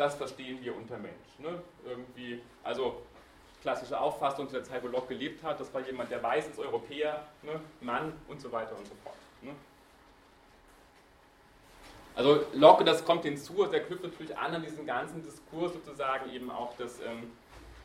das 0.00 0.14
verstehen 0.14 0.58
wir 0.62 0.74
unter 0.74 0.96
Mensch. 0.96 1.38
Ne? 1.38 1.62
Irgendwie, 1.84 2.40
also 2.64 3.02
klassische 3.60 4.00
Auffassung 4.00 4.48
zu 4.48 4.54
der 4.54 4.64
Zeit, 4.64 4.82
wo 4.82 4.88
Locke 4.88 5.08
gelebt 5.08 5.44
hat, 5.44 5.60
das 5.60 5.72
war 5.74 5.82
jemand, 5.82 6.10
der 6.10 6.22
weiß 6.22 6.48
ist, 6.48 6.58
Europäer, 6.58 7.26
ne? 7.42 7.60
Mann 7.82 8.14
und 8.26 8.40
so 8.40 8.50
weiter 8.50 8.74
und 8.78 8.86
so 8.86 8.94
fort. 9.04 9.16
Ne? 9.42 9.50
Also 12.14 12.46
Locke, 12.54 12.82
das 12.82 13.04
kommt 13.04 13.24
hinzu, 13.24 13.66
der 13.66 13.84
knüpft 13.84 14.02
natürlich 14.02 14.36
an 14.36 14.54
an 14.54 14.62
diesen 14.62 14.86
ganzen 14.86 15.22
Diskurs 15.22 15.74
sozusagen 15.74 16.32
eben 16.32 16.50
auch 16.50 16.74
des, 16.78 16.98
ähm, 17.00 17.30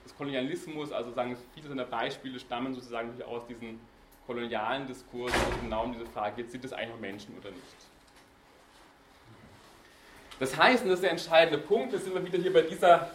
des 0.06 0.16
Kolonialismus, 0.16 0.94
also 0.94 1.12
sagen 1.12 1.36
viele 1.54 1.68
seiner 1.68 1.84
Beispiele 1.84 2.40
stammen 2.40 2.74
sozusagen 2.74 3.22
aus 3.24 3.46
diesem 3.46 3.78
kolonialen 4.26 4.88
Diskurs, 4.88 5.34
wo 5.34 5.62
genau 5.62 5.84
um 5.84 5.92
diese 5.92 6.06
Frage 6.06 6.38
geht, 6.38 6.52
sind 6.52 6.64
es 6.64 6.72
eigentlich 6.72 6.92
noch 6.92 7.00
Menschen 7.02 7.38
oder 7.38 7.52
nicht. 7.52 7.95
Das 10.40 10.56
heißt, 10.58 10.84
und 10.84 10.90
das 10.90 11.00
ist 11.00 11.04
der 11.04 11.12
entscheidende 11.12 11.58
Punkt, 11.60 11.94
jetzt 11.94 12.04
sind 12.04 12.14
wir 12.14 12.26
wieder 12.26 12.38
hier 12.38 12.52
bei 12.52 12.62
dieser, 12.62 13.10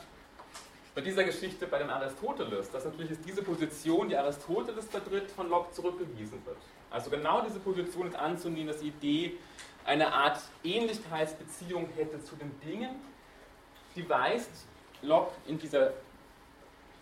bei 0.94 1.02
dieser 1.02 1.24
Geschichte 1.24 1.66
bei 1.66 1.78
dem 1.78 1.90
Aristoteles, 1.90 2.70
dass 2.70 2.84
natürlich 2.84 3.10
ist 3.10 3.20
diese 3.26 3.42
Position, 3.42 4.08
die 4.08 4.16
Aristoteles 4.16 4.86
vertritt, 4.86 5.30
von 5.30 5.50
Locke 5.50 5.72
zurückgewiesen 5.72 6.44
wird. 6.46 6.56
Also 6.90 7.10
genau 7.10 7.42
diese 7.42 7.60
Position 7.60 8.08
ist 8.08 8.16
anzunehmen, 8.16 8.68
dass 8.68 8.78
die 8.78 8.88
Idee 8.88 9.34
eine 9.84 10.12
Art 10.12 10.40
Ähnlichkeitsbeziehung 10.64 11.88
hätte 11.96 12.22
zu 12.24 12.36
den 12.36 12.58
Dingen, 12.60 12.90
die 13.96 14.08
weist 14.08 14.50
Locke 15.02 15.32
in 15.46 15.58
dieser 15.58 15.92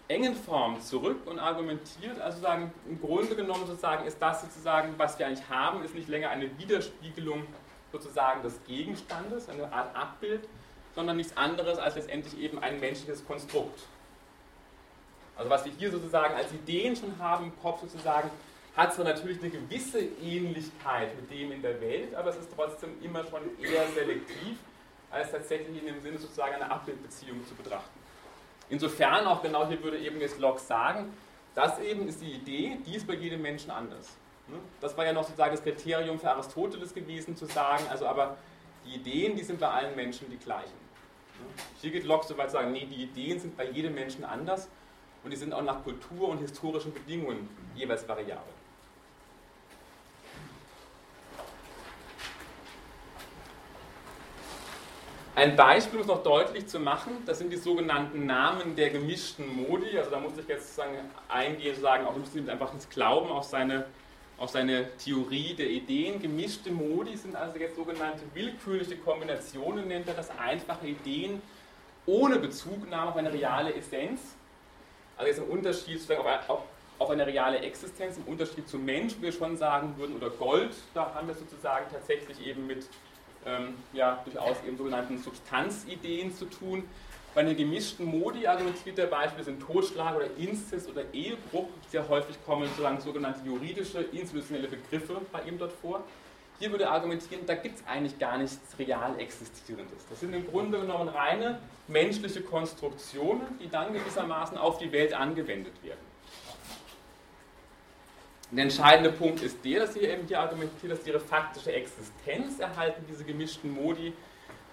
engen 0.08 0.34
Form 0.34 0.80
zurück 0.80 1.26
und 1.26 1.38
argumentiert, 1.38 2.18
also 2.20 2.40
sagen, 2.40 2.72
im 2.88 3.00
Grunde 3.00 3.36
genommen 3.36 3.66
sozusagen 3.66 4.06
ist 4.06 4.20
das 4.20 4.40
sozusagen, 4.40 4.94
was 4.96 5.18
wir 5.18 5.26
eigentlich 5.26 5.48
haben, 5.48 5.84
ist 5.84 5.94
nicht 5.94 6.08
länger 6.08 6.30
eine 6.30 6.58
Widerspiegelung 6.58 7.46
sozusagen 7.93 8.43
des 8.43 8.62
Gegenstandes, 8.66 9.48
eine 9.48 9.73
Art 9.73 9.94
Abbild, 9.97 10.48
sondern 10.94 11.16
nichts 11.16 11.36
anderes 11.36 11.78
als 11.78 11.94
letztendlich 11.97 12.39
eben 12.39 12.59
ein 12.59 12.81
menschliches 12.81 13.24
Konstrukt. 13.27 13.81
Also 15.36 15.51
was 15.51 15.65
wir 15.65 15.73
hier 15.78 15.90
sozusagen 15.90 16.35
als 16.35 16.52
Ideen 16.52 16.97
schon 16.97 17.16
haben 17.19 17.44
im 17.44 17.62
Kopf 17.62 17.81
sozusagen, 17.82 18.31
hat 18.77 18.94
zwar 18.94 19.05
natürlich 19.05 19.40
eine 19.40 19.51
gewisse 19.51 20.01
Ähnlichkeit 20.01 21.15
mit 21.16 21.31
dem 21.31 21.52
in 21.52 21.62
der 21.62 21.81
Welt, 21.81 22.15
aber 22.15 22.31
es 22.31 22.36
ist 22.36 22.51
trotzdem 22.55 22.90
immer 23.02 23.24
schon 23.24 23.43
eher 23.60 23.89
selektiv, 23.89 24.59
als 25.10 25.31
tatsächlich 25.31 25.78
in 25.78 25.86
dem 25.86 26.01
Sinne 26.01 26.19
sozusagen 26.19 26.55
eine 26.55 26.70
Abbildbeziehung 26.70 27.47
zu 27.47 27.55
betrachten. 27.55 27.98
Insofern 28.69 29.27
auch 29.27 29.43
genau 29.43 29.66
hier 29.66 29.82
würde 29.82 29.98
eben 29.98 30.20
jetzt 30.20 30.39
Locke 30.39 30.60
sagen, 30.60 31.12
das 31.55 31.78
eben 31.81 32.06
ist 32.06 32.20
die 32.20 32.32
Idee, 32.32 32.78
die 32.86 32.97
ist 32.97 33.06
bei 33.06 33.15
jedem 33.15 33.43
Menschen 33.43 33.70
anders. 33.70 34.16
Ne? 34.48 34.58
Das 34.80 34.96
war 34.96 35.04
ja 35.04 35.12
noch 35.12 35.24
sozusagen 35.24 35.52
das 35.52 35.62
Kriterium 35.62 36.18
für 36.18 36.30
Aristoteles 36.30 36.94
gewesen, 36.94 37.36
zu 37.36 37.46
sagen, 37.46 37.84
also 37.90 38.06
aber 38.06 38.36
die 38.86 38.96
Ideen, 38.96 39.36
die 39.36 39.44
sind 39.44 39.60
bei 39.60 39.68
allen 39.68 39.94
Menschen 39.96 40.30
die 40.30 40.38
gleichen. 40.38 40.78
Ne? 41.38 41.46
Hier 41.80 41.90
geht 41.90 42.04
Locke 42.04 42.26
so 42.26 42.36
weit 42.36 42.50
zu 42.50 42.54
sagen, 42.54 42.72
nee, 42.72 42.86
die 42.86 43.02
Ideen 43.02 43.38
sind 43.38 43.56
bei 43.56 43.68
jedem 43.68 43.94
Menschen 43.94 44.24
anders 44.24 44.68
und 45.24 45.30
die 45.30 45.36
sind 45.36 45.52
auch 45.52 45.62
nach 45.62 45.82
Kultur 45.84 46.28
und 46.28 46.38
historischen 46.38 46.92
Bedingungen 46.92 47.48
jeweils 47.74 48.08
variabel. 48.08 48.54
Ein 55.38 55.54
Beispiel, 55.54 56.00
um 56.00 56.00
es 56.00 56.08
noch 56.08 56.24
deutlich 56.24 56.66
zu 56.66 56.80
machen, 56.80 57.12
das 57.24 57.38
sind 57.38 57.52
die 57.52 57.56
sogenannten 57.58 58.26
Namen 58.26 58.74
der 58.74 58.90
gemischten 58.90 59.46
Modi. 59.54 59.96
Also 59.96 60.10
da 60.10 60.18
muss 60.18 60.32
ich 60.36 60.48
jetzt 60.48 60.74
sozusagen 60.74 60.98
eingehen, 61.28 61.80
sagen, 61.80 62.06
auch 62.06 62.16
müssen 62.16 62.50
einfach 62.50 62.72
nicht 62.72 62.90
glauben 62.90 63.30
auf 63.30 63.44
seine, 63.44 63.86
auf 64.39 64.51
seine 64.51 64.97
Theorie 64.98 65.55
der 65.55 65.69
Ideen. 65.69 66.20
Gemischte 66.23 66.70
Modi 66.70 67.16
sind 67.16 67.35
also 67.36 67.59
jetzt 67.59 67.77
sogenannte 67.77 68.23
willkürliche 68.35 68.97
Kombinationen, 68.97 69.89
nennt 69.89 70.09
er 70.09 70.15
das, 70.15 70.31
einfache 70.39 70.86
Ideen 70.86 71.43
ohne 72.06 72.39
Bezugnahme 72.39 73.10
auf 73.10 73.16
eine 73.16 73.32
reale 73.32 73.74
Essenz. 73.74 74.20
Also 75.16 75.28
jetzt 75.28 75.39
im 75.39 75.51
Unterschied 75.51 76.01
auf 76.98 77.10
eine 77.10 77.27
reale 77.27 77.59
Existenz, 77.59 78.16
im 78.16 78.24
Unterschied 78.24 78.69
zum 78.69 78.85
Mensch, 78.85 79.16
wie 79.19 79.23
wir 79.23 79.32
schon 79.32 79.56
sagen 79.56 79.94
würden, 79.98 80.16
oder 80.16 80.31
Gold, 80.31 80.74
da 80.94 81.15
haben 81.15 81.28
wir 81.28 81.35
sozusagen 81.35 81.86
tatsächlich 81.93 82.44
eben 82.47 82.66
mit 82.66 82.89
ähm, 83.47 83.74
ja, 83.93 84.23
durchaus 84.24 84.56
eben 84.66 84.77
sogenannten 84.77 85.19
Substanzideen 85.19 86.35
zu 86.35 86.47
tun. 86.47 86.85
Bei 87.39 87.44
den 87.44 87.56
gemischten 87.56 88.05
Modi 88.05 88.48
argumentiert 88.48 88.98
der 88.98 89.06
Beispiel 89.06 89.44
sind 89.44 89.62
Totschlag 89.62 90.16
oder 90.16 90.27
Inzest 90.39 90.90
oder 90.90 91.05
Ehebruch. 91.12 91.69
Sehr 91.89 92.09
häufig 92.09 92.36
kommen 92.44 92.69
sogenannte 92.98 93.47
juridische, 93.47 94.01
institutionelle 94.01 94.66
Begriffe 94.66 95.20
bei 95.31 95.43
ihm 95.43 95.56
dort 95.56 95.70
vor. 95.70 96.02
Hier 96.59 96.73
würde 96.73 96.82
er 96.82 96.90
argumentieren, 96.90 97.47
da 97.47 97.55
gibt 97.55 97.78
es 97.78 97.86
eigentlich 97.86 98.19
gar 98.19 98.39
nichts 98.39 98.59
real 98.77 99.16
Existierendes. 99.20 100.05
Das 100.10 100.19
sind 100.19 100.35
im 100.35 100.48
Grunde 100.48 100.81
genommen 100.81 101.09
reine 101.10 101.60
menschliche 101.86 102.40
Konstruktionen, 102.40 103.56
die 103.62 103.70
dann 103.70 103.93
gewissermaßen 103.93 104.59
auf 104.59 104.78
die 104.78 104.90
Welt 104.90 105.15
angewendet 105.15 105.74
werden. 105.85 106.01
Der 108.51 108.65
entscheidende 108.65 109.12
Punkt 109.12 109.44
ist 109.44 109.65
der, 109.65 109.78
dass 109.82 109.94
sie 109.94 110.01
eben 110.01 110.27
hier 110.27 110.40
argumentiert, 110.40 110.90
dass 110.90 111.06
ihre 111.06 111.20
faktische 111.20 111.70
Existenz 111.70 112.59
erhalten 112.59 113.05
diese 113.09 113.23
gemischten 113.23 113.70
Modi 113.73 114.12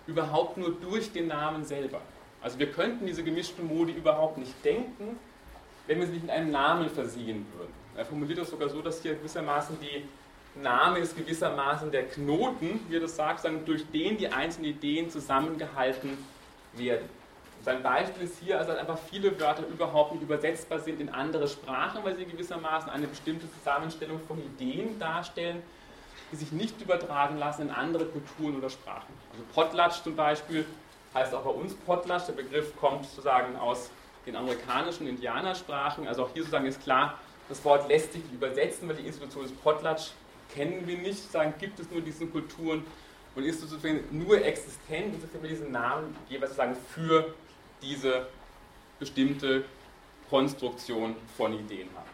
überhaupt 0.08 0.58
nur 0.58 0.72
durch 0.72 1.12
den 1.12 1.28
Namen 1.28 1.64
selber. 1.64 2.02
Also 2.46 2.60
wir 2.60 2.72
könnten 2.72 3.08
diese 3.08 3.24
gemischten 3.24 3.66
Modi 3.68 3.94
überhaupt 3.94 4.38
nicht 4.38 4.54
denken, 4.64 5.20
wenn 5.88 6.00
wir 6.00 6.06
sie 6.06 6.14
nicht 6.14 6.26
in 6.26 6.30
einem 6.30 6.52
Namen 6.52 6.92
versehen 6.92 7.44
würden. 7.58 7.74
Er 7.98 8.06
formuliert 8.06 8.38
das 8.38 8.52
sogar 8.52 8.70
so, 8.70 8.84
dass 8.84 9.02
hier 9.02 9.16
gewissermaßen 9.16 9.78
die 9.82 10.08
Name 10.62 11.00
ist 11.00 11.18
gewissermaßen 11.18 11.90
der 11.90 12.04
Knoten, 12.04 12.82
wie 12.88 12.98
er 12.98 13.00
das 13.00 13.16
sagt, 13.16 13.50
durch 13.66 13.90
den 13.90 14.18
die 14.18 14.28
einzelnen 14.28 14.70
Ideen 14.70 15.10
zusammengehalten 15.10 16.20
werden. 16.74 17.10
Sein 17.64 17.82
Beispiel 17.82 18.26
ist 18.26 18.38
hier, 18.38 18.60
also 18.60 18.74
dass 18.74 18.80
einfach 18.80 19.00
viele 19.10 19.40
Wörter 19.40 19.66
überhaupt 19.66 20.14
nicht 20.14 20.22
übersetzbar 20.22 20.78
sind 20.78 21.02
in 21.02 21.10
andere 21.10 21.48
Sprachen, 21.48 22.04
weil 22.04 22.16
sie 22.16 22.26
gewissermaßen 22.26 22.92
eine 22.92 23.08
bestimmte 23.08 23.52
Zusammenstellung 23.54 24.20
von 24.28 24.38
Ideen 24.38 25.00
darstellen, 25.00 25.64
die 26.32 26.36
sich 26.36 26.52
nicht 26.52 26.80
übertragen 26.80 27.40
lassen 27.40 27.64
in 27.64 27.72
andere 27.72 28.06
Kulturen 28.06 28.56
oder 28.56 28.70
Sprachen. 28.70 29.12
Also 29.32 29.44
Potlatch 29.52 30.04
zum 30.04 30.16
Beispiel 30.16 30.64
heißt 31.16 31.34
auch 31.34 31.44
bei 31.44 31.50
uns 31.50 31.74
Potlatch, 31.74 32.26
der 32.26 32.34
Begriff 32.34 32.76
kommt 32.76 33.06
sozusagen 33.06 33.56
aus 33.56 33.90
den 34.28 34.36
amerikanischen 34.36 35.08
Indianersprachen. 35.08 36.08
Also 36.08 36.24
auch 36.24 36.30
hier 36.34 36.44
sozusagen 36.44 36.66
ist 36.66 36.84
klar, 36.84 37.18
das 37.48 37.64
Wort 37.64 37.88
lässt 37.88 38.14
sich 38.14 38.22
übersetzen, 38.32 38.88
weil 38.88 38.96
die 38.98 39.08
Institution 39.08 39.44
des 39.44 39.54
Potlatch 39.54 40.12
kennen 40.54 40.86
wir 40.86 40.98
nicht, 40.98 41.32
sagen, 41.32 41.54
gibt 41.60 41.80
es 41.80 41.90
nur 41.90 42.02
diese 42.02 42.28
Kulturen 42.28 42.86
und 43.36 43.44
ist 43.44 43.62
sozusagen 43.62 44.04
nur 44.12 44.44
existent, 44.44 45.14
insofern 45.14 45.42
wir 45.42 45.50
diesen 45.50 45.72
Namen 45.72 46.16
jeweils 46.30 46.52
sozusagen 46.52 46.76
für 46.94 47.34
diese 47.82 48.28
bestimmte 49.00 49.66
Konstruktion 50.30 51.16
von 51.38 51.54
Ideen 51.54 51.90
haben. 51.96 52.10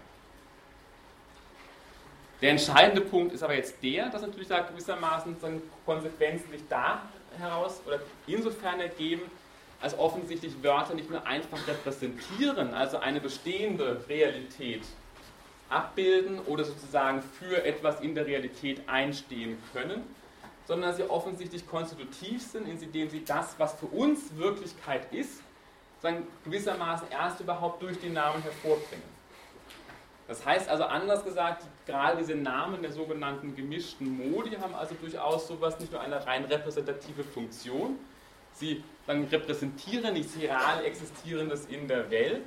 Der 2.42 2.52
entscheidende 2.52 3.02
Punkt 3.02 3.34
ist 3.34 3.44
aber 3.44 3.54
jetzt 3.54 3.76
der, 3.84 4.10
dass 4.10 4.24
natürlich 4.24 4.48
da 4.48 4.62
gewissermaßen 4.62 5.38
Konsequenzen 5.86 6.50
sich 6.52 6.62
da 6.68 7.04
heraus 7.38 7.82
oder 7.86 8.00
insofern 8.28 8.80
ergeben, 8.80 9.24
als 9.82 9.98
offensichtlich 9.98 10.64
Wörter 10.64 10.94
nicht 10.94 11.10
nur 11.10 11.26
einfach 11.26 11.68
repräsentieren, 11.68 12.74
also 12.74 12.98
eine 12.98 13.20
bestehende 13.20 14.04
Realität 14.08 14.84
abbilden 15.70 16.40
oder 16.40 16.64
sozusagen 16.64 17.22
für 17.22 17.64
etwas 17.64 18.02
in 18.02 18.14
der 18.14 18.26
Realität 18.26 18.88
einstehen 18.88 19.58
können, 19.74 20.04
sondern 20.68 20.96
sie 20.96 21.10
offensichtlich 21.10 21.68
konstitutiv 21.68 22.44
sind, 22.44 22.68
indem 22.68 23.10
sie 23.10 23.24
das, 23.26 23.56
was 23.58 23.74
für 23.74 23.88
uns 23.88 24.36
Wirklichkeit 24.38 25.12
ist, 25.14 25.42
sagen, 26.02 26.28
gewissermaßen 26.44 27.08
erst 27.12 27.40
überhaupt 27.40 27.82
durch 27.82 28.00
den 28.00 28.14
Namen 28.14 28.42
hervorbringen. 28.44 29.21
Das 30.28 30.46
heißt 30.46 30.70
also 30.70 30.84
anders 30.86 31.26
gesagt, 31.26 31.64
gerade 31.86 32.18
diese 32.18 32.36
Namen 32.36 32.82
der 32.82 32.92
sogenannten 32.92 33.56
gemischten 33.56 34.32
Modi 34.32 34.52
haben 34.56 34.74
also 34.74 34.96
durchaus 34.96 35.48
sowas 35.48 35.80
nicht 35.80 35.92
nur 35.92 36.02
eine 36.02 36.26
rein 36.26 36.46
repräsentative 36.46 37.24
Funktion. 37.24 38.00
Sie 38.54 38.84
dann 39.08 39.26
repräsentieren 39.26 40.14
nichts 40.14 40.38
real 40.40 40.86
Existierendes 40.86 41.66
in 41.66 41.88
der 41.88 42.10
Welt, 42.12 42.44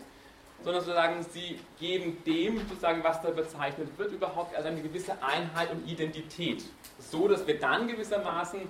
sondern 0.62 0.82
sozusagen 0.82 1.22
sie 1.22 1.58
geben 1.78 2.22
dem, 2.24 2.58
sozusagen, 2.68 3.04
was 3.04 3.20
da 3.20 3.30
bezeichnet 3.30 3.88
wird, 3.98 4.12
überhaupt 4.12 4.56
also 4.56 4.68
eine 4.68 4.80
gewisse 4.80 5.12
Einheit 5.22 5.70
und 5.70 5.86
Identität. 5.86 6.64
So, 6.98 7.28
dass 7.28 7.46
wir 7.46 7.58
dann 7.58 7.86
gewissermaßen 7.86 8.60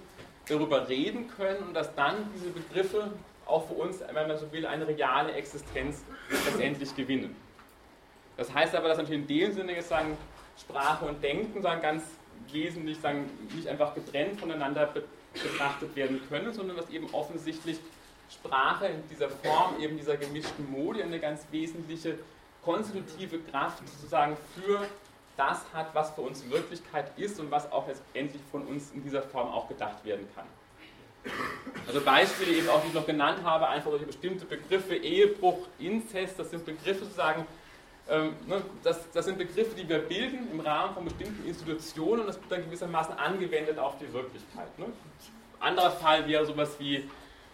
darüber 0.49 0.89
reden 0.89 1.29
können 1.29 1.69
und 1.69 1.75
dass 1.75 1.95
dann 1.95 2.31
diese 2.35 2.51
Begriffe 2.51 3.13
auch 3.47 3.69
für 3.69 3.75
uns, 3.75 4.01
wenn 4.01 4.29
man 4.29 4.39
so 4.39 4.51
will, 4.53 4.67
eine 4.67 4.87
reale 4.87 5.33
Existenz 5.33 6.03
letztendlich 6.31 6.95
gewinnen. 6.97 7.37
Das 8.37 8.53
heißt 8.53 8.75
aber, 8.75 8.89
dass 8.89 8.99
natürlich 8.99 9.23
in 9.23 9.27
dem 9.27 9.53
Sinne 9.53 9.81
sagen, 9.83 10.17
Sprache 10.59 11.05
und 11.05 11.23
Denken 11.23 11.63
sagen, 11.63 11.83
ganz 11.83 12.03
wesentlich 12.51 12.99
sagen, 13.01 13.31
nicht 13.55 13.69
einfach 13.69 13.95
getrennt 13.95 14.41
voneinander 14.41 14.93
betrachtet 15.33 15.95
werden 15.97 16.21
können, 16.29 16.53
sondern 16.53 16.77
dass 16.77 16.91
eben 16.91 17.09
offensichtlich 17.13 17.79
Sprache 18.31 18.87
in 18.87 19.09
dieser 19.09 19.29
Form, 19.29 19.81
eben 19.81 19.97
dieser 19.97 20.17
gemischten 20.17 20.71
Modi, 20.71 21.03
eine 21.03 21.21
ganz 21.21 21.47
wesentliche 21.51 22.19
konstitutive 22.65 23.39
Kraft 23.51 23.83
sozusagen 23.87 24.37
für 24.55 24.87
das 25.37 25.61
hat, 25.73 25.95
was 25.95 26.11
für 26.13 26.23
uns 26.23 26.49
Wirklichkeit 26.49 27.11
ist 27.19 27.41
und 27.41 27.51
was 27.51 27.71
auch 27.71 27.87
letztendlich 27.89 28.43
von 28.51 28.63
uns 28.67 28.93
in 28.93 29.03
dieser 29.03 29.23
Form 29.23 29.49
auch 29.49 29.69
gedacht 29.69 30.05
werden 30.05 30.27
kann. 30.35 30.47
Also 31.87 32.01
Beispiele 32.01 32.57
eben 32.57 32.69
auch, 32.69 32.81
die 32.83 32.89
ich 32.89 32.95
noch 32.95 33.07
genannt 33.07 33.43
habe, 33.45 33.69
einfach 33.69 33.91
solche 33.91 34.07
bestimmte 34.07 34.45
Begriffe, 34.45 34.95
Ehebruch, 34.95 35.67
Inzest, 35.79 36.39
das 36.39 36.51
sind 36.51 36.65
Begriffe 36.65 37.05
sozusagen, 37.05 37.47
das, 38.83 39.11
das, 39.13 39.25
sind 39.25 39.39
Begriffe, 39.39 39.75
die 39.75 39.89
wir 39.89 39.99
bilden 39.99 40.51
im 40.53 40.61
Rahmen 40.61 40.95
von 40.95 41.05
bestimmten 41.05 41.47
Institutionen 41.47 42.21
und 42.21 42.27
das 42.27 42.37
wird 42.37 42.53
dann 42.53 42.65
gewissermaßen 42.65 43.17
angewendet 43.17 43.79
auf 43.79 43.97
die 43.99 44.13
Wirklichkeit. 44.13 44.79
Ne? 44.79 44.87
Anderer 45.59 45.91
Fall 45.91 46.29
wäre 46.29 46.45
sowas 46.45 46.77
wie, 46.79 47.09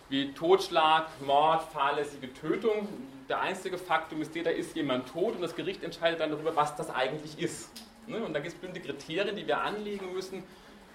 wie 0.08 0.32
Totschlag, 0.32 1.06
Mord, 1.24 1.62
fahrlässige 1.72 2.32
Tötung. 2.34 2.88
Der 3.28 3.40
einzige 3.40 3.78
Faktum 3.78 4.20
ist 4.22 4.34
der, 4.34 4.42
da 4.42 4.50
ist 4.50 4.74
jemand 4.74 5.08
tot 5.08 5.36
und 5.36 5.42
das 5.42 5.54
Gericht 5.54 5.84
entscheidet 5.84 6.18
dann 6.18 6.32
darüber, 6.32 6.56
was 6.56 6.74
das 6.74 6.90
eigentlich 6.90 7.38
ist. 7.38 7.70
Ne? 8.08 8.16
Und 8.16 8.34
da 8.34 8.40
gibt 8.40 8.52
es 8.52 8.60
bestimmte 8.60 8.80
Kriterien, 8.80 9.36
die 9.36 9.46
wir 9.46 9.60
anlegen 9.60 10.12
müssen. 10.12 10.42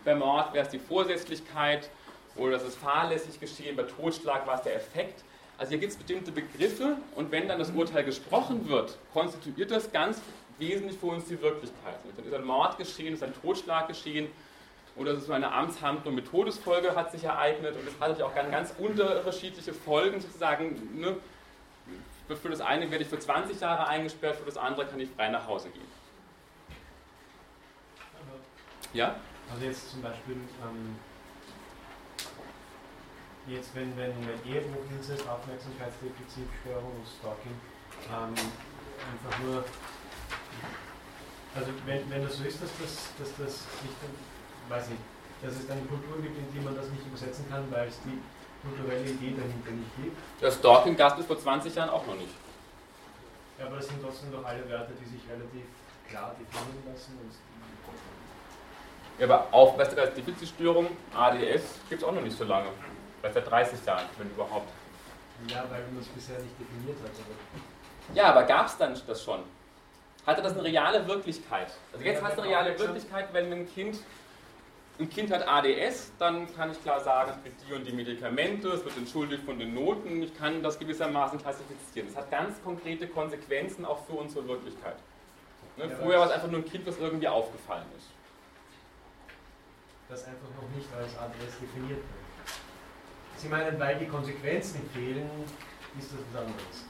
Bei 0.04 0.16
Mord 0.16 0.54
wäre 0.54 0.66
es 0.66 0.72
die 0.72 0.80
Vorsätzlichkeit, 0.80 1.90
oder 2.36 2.52
das 2.52 2.64
ist 2.64 2.78
fahrlässig 2.78 3.40
geschehen, 3.40 3.78
bei 3.78 3.84
Totschlag 3.84 4.46
war 4.46 4.56
es 4.56 4.64
der 4.64 4.76
Effekt. 4.76 5.24
Also 5.58 5.70
hier 5.70 5.80
gibt 5.80 5.94
es 5.94 5.98
bestimmte 5.98 6.32
Begriffe 6.32 6.98
und 7.16 7.32
wenn 7.32 7.48
dann 7.48 7.60
das 7.60 7.72
Urteil 7.72 8.04
gesprochen 8.04 8.68
wird, 8.68 8.98
konstituiert 9.14 9.72
das 9.72 9.92
ganz 9.92 10.22
wesentlich 10.58 10.98
für 10.98 11.08
uns 11.08 11.26
die 11.26 11.42
Wirklichkeit. 11.42 11.96
Dann 12.16 12.26
ist 12.26 12.34
ein 12.34 12.44
Mord 12.44 12.78
geschehen, 12.78 13.14
ist 13.14 13.24
ein 13.24 13.34
Totschlag 13.42 13.88
geschehen 13.88 14.28
oder 14.98 15.12
es 15.12 15.24
ist 15.24 15.32
eine 15.32 15.52
Amtshandlung 15.52 16.16
mit 16.16 16.28
Todesfolge 16.28 16.96
hat 16.96 17.12
sich 17.12 17.24
ereignet 17.24 17.76
und 17.76 17.88
es 17.88 17.94
hat 17.94 18.10
natürlich 18.10 18.24
auch 18.24 18.36
ganz, 18.36 18.52
ganz 18.52 18.74
unterschiedliche 18.78 19.74
Folgen 19.74 20.20
sozusagen. 20.20 21.00
Ne? 21.00 21.16
Für 22.28 22.50
das 22.50 22.62
eine 22.62 22.90
werde 22.92 23.04
ich 23.04 23.10
für 23.10 23.20
20 23.20 23.60
Jahre 23.60 23.88
eingesperrt, 23.88 24.38
für 24.38 24.46
das 24.46 24.58
andere 24.58 24.86
kann 24.86 25.00
ich 25.00 25.10
frei 25.10 25.30
nach 25.30 25.48
Hause 25.48 25.70
gehen. 25.70 25.84
Ja? 28.94 29.16
Also 29.52 29.66
jetzt 29.66 29.92
zum 29.92 30.02
Beispiel 30.02 30.36
ähm 30.36 30.96
jetzt, 33.48 33.76
wenn, 33.76 33.96
wenn 33.98 34.12
Ehebruch, 34.46 34.84
Inzest, 34.92 35.28
Aufmerksamkeitsdefizitstörung 35.28 36.92
und 36.96 37.06
Stalking 37.08 37.56
ähm, 38.10 38.34
einfach 38.34 39.40
nur, 39.40 39.64
also 41.56 41.72
wenn, 41.86 42.10
wenn 42.10 42.24
das 42.24 42.38
so 42.38 42.44
ist, 42.44 42.62
dass 42.62 42.72
das, 42.82 43.10
dass 43.20 43.30
das 43.38 43.54
nicht, 43.84 43.98
weiß 44.70 44.90
ich, 44.90 45.00
dass 45.46 45.56
es 45.56 45.70
eine 45.70 45.82
Kultur 45.82 46.22
gibt, 46.22 46.38
in 46.38 46.48
die 46.54 46.60
man 46.60 46.76
das 46.76 46.90
nicht 46.90 47.06
übersetzen 47.06 47.46
kann, 47.50 47.70
weil 47.72 47.88
es 47.88 48.00
die, 48.04 48.20
kulturelle 48.66 49.06
Idee 49.06 49.34
dahinter 49.38 49.72
nicht 49.72 49.96
gibt. 49.98 50.18
Das 50.42 50.56
Stalking 50.56 50.98
gab 50.98 51.20
es 51.20 51.26
vor 51.26 51.38
20 51.38 51.76
Jahren 51.76 51.90
auch 51.90 52.06
noch 52.06 52.16
nicht. 52.16 52.34
Ja, 53.60 53.68
aber 53.68 53.78
das 53.78 53.88
sind 53.88 54.02
trotzdem 54.02 54.32
doch 54.32 54.44
alle 54.44 54.68
Wörter, 54.70 54.92
die 55.00 55.06
sich 55.06 55.22
relativ 55.30 55.64
klar 56.10 56.36
definieren 56.40 56.84
lassen. 56.92 57.18
ja, 59.20 59.26
aber 59.26 59.48
Aufmerksamkeitsdefizitstörung, 59.52 60.88
ADS, 61.16 61.64
gibt 61.90 62.02
es 62.02 62.08
auch 62.08 62.12
noch 62.12 62.22
nicht 62.22 62.38
so 62.38 62.44
lange. 62.44 62.70
Vielleicht 63.26 63.46
seit 63.46 63.52
30 63.52 63.86
Jahren, 63.88 64.06
wenn 64.20 64.30
überhaupt. 64.30 64.70
Ja, 65.48 65.66
weil 65.72 65.82
man 65.92 66.00
es 66.00 66.08
bisher 66.10 66.38
nicht 66.38 66.54
definiert 66.60 66.98
hat. 67.04 67.12
Ja, 68.16 68.26
aber 68.26 68.44
gab 68.44 68.68
es 68.68 68.78
dann 68.78 68.96
das 69.08 69.24
schon? 69.24 69.40
Hatte 70.28 70.44
das 70.44 70.54
eine 70.54 70.64
reale 70.64 71.08
Wirklichkeit? 71.08 71.72
Also 71.92 72.06
jetzt 72.06 72.22
hat 72.22 72.34
es 72.34 72.40
eine 72.40 72.48
reale 72.50 72.78
Wirklichkeit, 72.78 73.30
wenn 73.34 73.52
ein 73.52 73.68
Kind, 73.68 73.98
ein 75.00 75.10
Kind 75.10 75.32
hat 75.32 75.48
ADS, 75.48 76.12
dann 76.20 76.54
kann 76.56 76.72
ich 76.72 76.82
klar 76.84 77.00
sagen, 77.00 77.32
es 77.36 77.42
kriegt 77.42 77.68
die 77.68 77.74
und 77.74 77.86
die 77.86 77.94
Medikamente, 77.94 78.70
es 78.70 78.86
wird 78.86 78.96
entschuldigt 78.96 79.44
von 79.44 79.58
den 79.58 79.74
Noten, 79.74 80.22
ich 80.22 80.38
kann 80.38 80.62
das 80.62 80.78
gewissermaßen 80.78 81.40
klassifizieren. 81.40 82.10
Das 82.10 82.18
hat 82.18 82.30
ganz 82.30 82.62
konkrete 82.64 83.08
Konsequenzen 83.08 83.86
auch 83.86 84.06
für 84.06 84.14
unsere 84.14 84.48
Wirklichkeit. 84.48 84.98
Ne? 85.78 85.86
Ja, 85.86 85.96
Vorher 85.96 86.20
war 86.20 86.28
es 86.28 86.32
einfach 86.32 86.50
nur 86.50 86.60
ein 86.60 86.66
Kind, 86.66 86.86
was 86.86 86.98
irgendwie 87.00 87.28
aufgefallen 87.28 87.88
ist. 87.98 88.08
Das 90.10 90.26
einfach 90.28 90.48
noch 90.62 90.70
nicht 90.76 90.88
als 90.94 91.18
ADS 91.18 91.60
definiert 91.60 91.98
wird. 91.98 92.25
Sie 93.38 93.48
meinen, 93.48 93.80
weil 93.80 93.98
die 93.98 94.08
Konsequenzen 94.08 94.82
fehlen, 94.94 95.30
ist 95.98 96.12
das 96.12 96.20
was 96.32 96.42
anderes. 96.42 96.86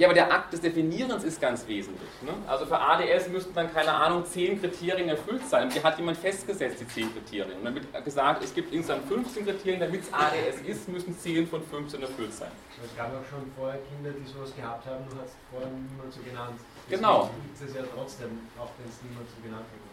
Ja, 0.00 0.06
aber 0.06 0.14
der 0.14 0.32
Akt 0.32 0.50
des 0.50 0.62
Definierens 0.62 1.24
ist 1.24 1.38
ganz 1.38 1.66
wesentlich. 1.66 2.08
Ne? 2.22 2.32
Also 2.46 2.64
für 2.64 2.78
ADS 2.80 3.28
müssten 3.28 3.52
dann, 3.52 3.70
keine 3.70 3.92
Ahnung, 3.92 4.24
zehn 4.24 4.58
Kriterien 4.58 5.10
erfüllt 5.10 5.46
sein. 5.46 5.64
Und 5.64 5.74
die 5.74 5.82
hat 5.82 5.98
jemand 5.98 6.16
festgesetzt, 6.16 6.80
die 6.80 6.88
zehn 6.88 7.12
Kriterien. 7.12 7.58
Und 7.58 7.66
dann 7.66 7.74
wird 7.74 8.04
gesagt, 8.04 8.42
es 8.42 8.54
gibt 8.54 8.72
insgesamt 8.72 9.06
15 9.08 9.44
Kriterien, 9.44 9.80
damit 9.80 10.00
es 10.00 10.10
ADS 10.10 10.62
ist, 10.66 10.88
müssen 10.88 11.18
10 11.18 11.46
von 11.46 11.62
15 11.62 12.00
erfüllt 12.00 12.32
sein. 12.32 12.48
Es 12.82 12.96
gab 12.96 13.08
auch 13.08 13.28
schon 13.28 13.52
vorher 13.54 13.78
Kinder, 13.92 14.10
die 14.16 14.24
sowas 14.24 14.56
gehabt 14.56 14.86
haben, 14.86 15.04
hat 15.04 15.26
es 15.26 15.36
vorher 15.50 15.68
niemand 15.68 16.10
so 16.10 16.20
genannt. 16.22 16.58
Deswegen 16.88 17.02
genau. 17.02 17.30
gibt 17.58 17.68
es 17.68 17.76
ja 17.76 17.82
trotzdem, 17.94 18.48
auch 18.56 18.70
wenn 18.78 18.88
es 18.88 19.02
niemand 19.04 19.28
so 19.28 19.36
genannt 19.42 19.66
hat. 19.68 19.89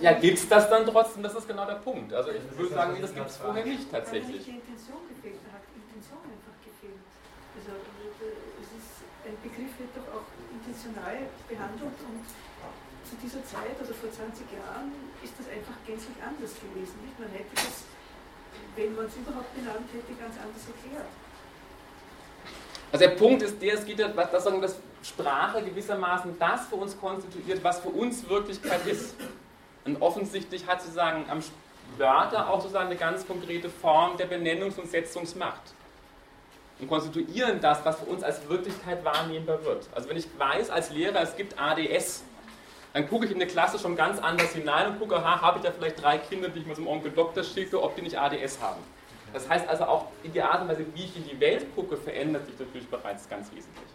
Ja, 0.00 0.12
gibt 0.12 0.38
es 0.38 0.48
das 0.48 0.68
dann 0.68 0.86
trotzdem? 0.86 1.22
Das 1.22 1.34
ist 1.34 1.46
genau 1.46 1.66
der 1.66 1.80
Punkt. 1.80 2.12
Also 2.12 2.30
ich 2.30 2.58
würde 2.58 2.74
sagen, 2.74 2.96
das 3.00 3.14
gibt 3.14 3.28
es 3.28 3.36
vorher 3.36 3.64
nicht 3.64 3.90
tatsächlich. 3.90 4.44
die 4.44 4.56
Intention 4.60 5.00
gefehlt, 5.08 5.40
da 5.44 5.60
hat 5.60 5.64
Intention 5.76 6.20
einfach 6.24 6.56
gefehlt. 6.64 7.00
Also 7.56 7.72
es 8.60 8.70
ist, 8.74 8.90
ein 9.24 9.36
Begriff 9.44 9.72
wird 9.80 9.92
doch 9.96 10.08
auch 10.20 10.28
intentional 10.52 11.28
behandelt 11.48 11.98
und 12.04 12.24
zu 13.04 13.14
dieser 13.20 13.44
Zeit, 13.44 13.76
also 13.78 13.92
vor 13.92 14.10
20 14.10 14.48
Jahren, 14.52 14.88
ist 15.22 15.36
das 15.36 15.46
einfach 15.52 15.76
gänzlich 15.86 16.16
anders 16.24 16.52
gewesen. 16.56 16.96
Nicht? 17.04 17.16
Man 17.20 17.28
hätte 17.30 17.52
das, 17.54 17.84
wenn 18.76 18.96
man 18.96 19.06
es 19.06 19.16
überhaupt 19.16 19.52
benannt 19.54 19.88
hätte, 19.92 20.12
ganz 20.16 20.34
anders 20.40 20.64
erklärt. 20.64 21.12
Also 22.92 23.04
der 23.04 23.14
Punkt 23.16 23.42
ist 23.42 23.60
der, 23.60 23.74
es 23.74 23.84
geht 23.84 23.98
ja, 23.98 24.08
dass, 24.08 24.44
dass 24.44 24.76
Sprache 25.02 25.62
gewissermaßen 25.62 26.38
das 26.38 26.66
für 26.66 26.76
uns 26.76 26.98
konstituiert, 26.98 27.62
was 27.62 27.80
für 27.80 27.88
uns 27.88 28.28
Wirklichkeit 28.28 28.86
ist. 28.86 29.14
Und 29.84 30.00
offensichtlich 30.00 30.66
hat 30.66 30.80
sozusagen 30.80 31.28
am 31.28 31.40
Wörter 31.98 32.48
auch 32.48 32.60
sozusagen 32.60 32.86
eine 32.86 32.96
ganz 32.96 33.26
konkrete 33.26 33.68
Form 33.68 34.16
der 34.16 34.28
Benennungs- 34.30 34.78
und 34.78 34.90
Setzungsmacht. 34.90 35.74
Und 36.80 36.88
konstituieren 36.88 37.60
das, 37.60 37.84
was 37.84 38.00
für 38.00 38.06
uns 38.06 38.22
als 38.22 38.48
Wirklichkeit 38.48 39.04
wahrnehmbar 39.04 39.64
wird. 39.64 39.88
Also 39.94 40.08
wenn 40.08 40.16
ich 40.16 40.26
weiß 40.38 40.70
als 40.70 40.90
Lehrer, 40.90 41.20
es 41.22 41.36
gibt 41.36 41.58
ADS, 41.58 42.24
dann 42.92 43.08
gucke 43.08 43.26
ich 43.26 43.30
in 43.30 43.36
eine 43.36 43.46
Klasse 43.46 43.78
schon 43.78 43.96
ganz 43.96 44.18
anders 44.18 44.52
hinein 44.52 44.92
und 44.92 44.98
gucke, 44.98 45.16
aha, 45.16 45.40
habe 45.40 45.58
ich 45.58 45.64
da 45.64 45.72
vielleicht 45.72 46.02
drei 46.02 46.18
Kinder, 46.18 46.48
die 46.48 46.60
ich 46.60 46.66
mal 46.66 46.74
zum 46.74 46.86
Onkel 46.86 47.10
Doktor 47.10 47.44
schicke, 47.44 47.82
ob 47.82 47.94
die 47.96 48.02
nicht 48.02 48.18
ADS 48.18 48.60
haben. 48.60 48.80
Das 49.32 49.48
heißt 49.48 49.68
also 49.68 49.84
auch 49.84 50.06
in 50.22 50.32
die 50.32 50.40
Art 50.40 50.62
und 50.62 50.68
Weise, 50.68 50.86
wie 50.94 51.04
ich 51.04 51.16
in 51.16 51.24
die 51.24 51.38
Welt 51.40 51.66
gucke, 51.74 51.96
verändert 51.96 52.46
sich 52.46 52.58
natürlich 52.58 52.88
bereits 52.88 53.28
ganz 53.28 53.48
wesentlich. 53.48 53.88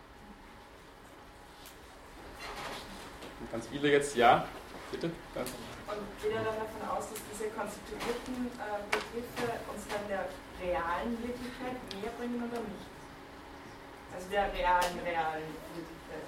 Und 3.40 3.52
ganz 3.52 3.68
viele 3.68 3.90
jetzt, 3.90 4.18
ja, 4.18 4.45
bitte? 4.91 5.10
Ganz 5.34 5.49
und 5.90 6.06
gehe 6.22 6.38
dann 6.38 6.45
davon 6.45 6.84
aus, 6.86 7.10
dass 7.10 7.22
diese 7.34 7.49
konstituierten 7.52 8.52
äh, 8.61 8.82
Begriffe 8.94 9.57
uns 9.74 9.84
dann 9.90 10.06
der 10.07 10.30
realen 10.61 11.18
Wirklichkeit 11.22 11.78
näher 11.98 12.14
bringen 12.18 12.44
oder 12.45 12.61
nicht? 12.61 12.90
Also 14.14 14.30
der 14.30 14.53
realen, 14.53 14.99
realen 15.06 15.49
Wirklichkeit. 15.74 16.26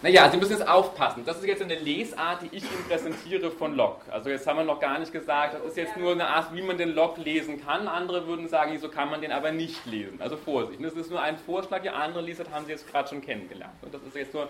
Naja, 0.00 0.30
Sie 0.30 0.36
müssen 0.36 0.52
jetzt 0.52 0.68
aufpassen. 0.68 1.24
Das 1.24 1.38
ist 1.38 1.46
jetzt 1.46 1.60
eine 1.60 1.74
Lesart, 1.74 2.42
die 2.42 2.56
ich 2.56 2.62
Ihnen 2.62 2.84
präsentiere 2.88 3.50
von 3.50 3.74
Locke. 3.74 4.12
Also 4.12 4.30
jetzt 4.30 4.46
haben 4.46 4.58
wir 4.58 4.64
noch 4.64 4.78
gar 4.78 4.96
nicht 5.00 5.12
gesagt, 5.12 5.54
das 5.54 5.62
ist 5.64 5.76
jetzt 5.76 5.96
nur 5.96 6.12
eine 6.12 6.28
Art, 6.28 6.54
wie 6.54 6.62
man 6.62 6.78
den 6.78 6.94
Locke 6.94 7.20
lesen 7.20 7.64
kann. 7.64 7.88
Andere 7.88 8.28
würden 8.28 8.48
sagen, 8.48 8.78
so 8.78 8.88
kann 8.88 9.10
man 9.10 9.20
den 9.20 9.32
aber 9.32 9.50
nicht 9.50 9.84
lesen. 9.86 10.20
Also 10.22 10.36
Vorsicht. 10.36 10.84
Das 10.84 10.92
ist 10.92 11.10
nur 11.10 11.20
ein 11.20 11.36
Vorschlag. 11.36 11.82
Die 11.82 11.90
andere 11.90 12.22
Lesart 12.22 12.52
haben 12.52 12.64
Sie 12.66 12.70
jetzt 12.70 12.88
gerade 12.88 13.08
schon 13.08 13.20
kennengelernt. 13.20 13.74
Und 13.82 13.92
das 13.92 14.00
ist 14.02 14.14
jetzt 14.14 14.34
nur 14.34 14.48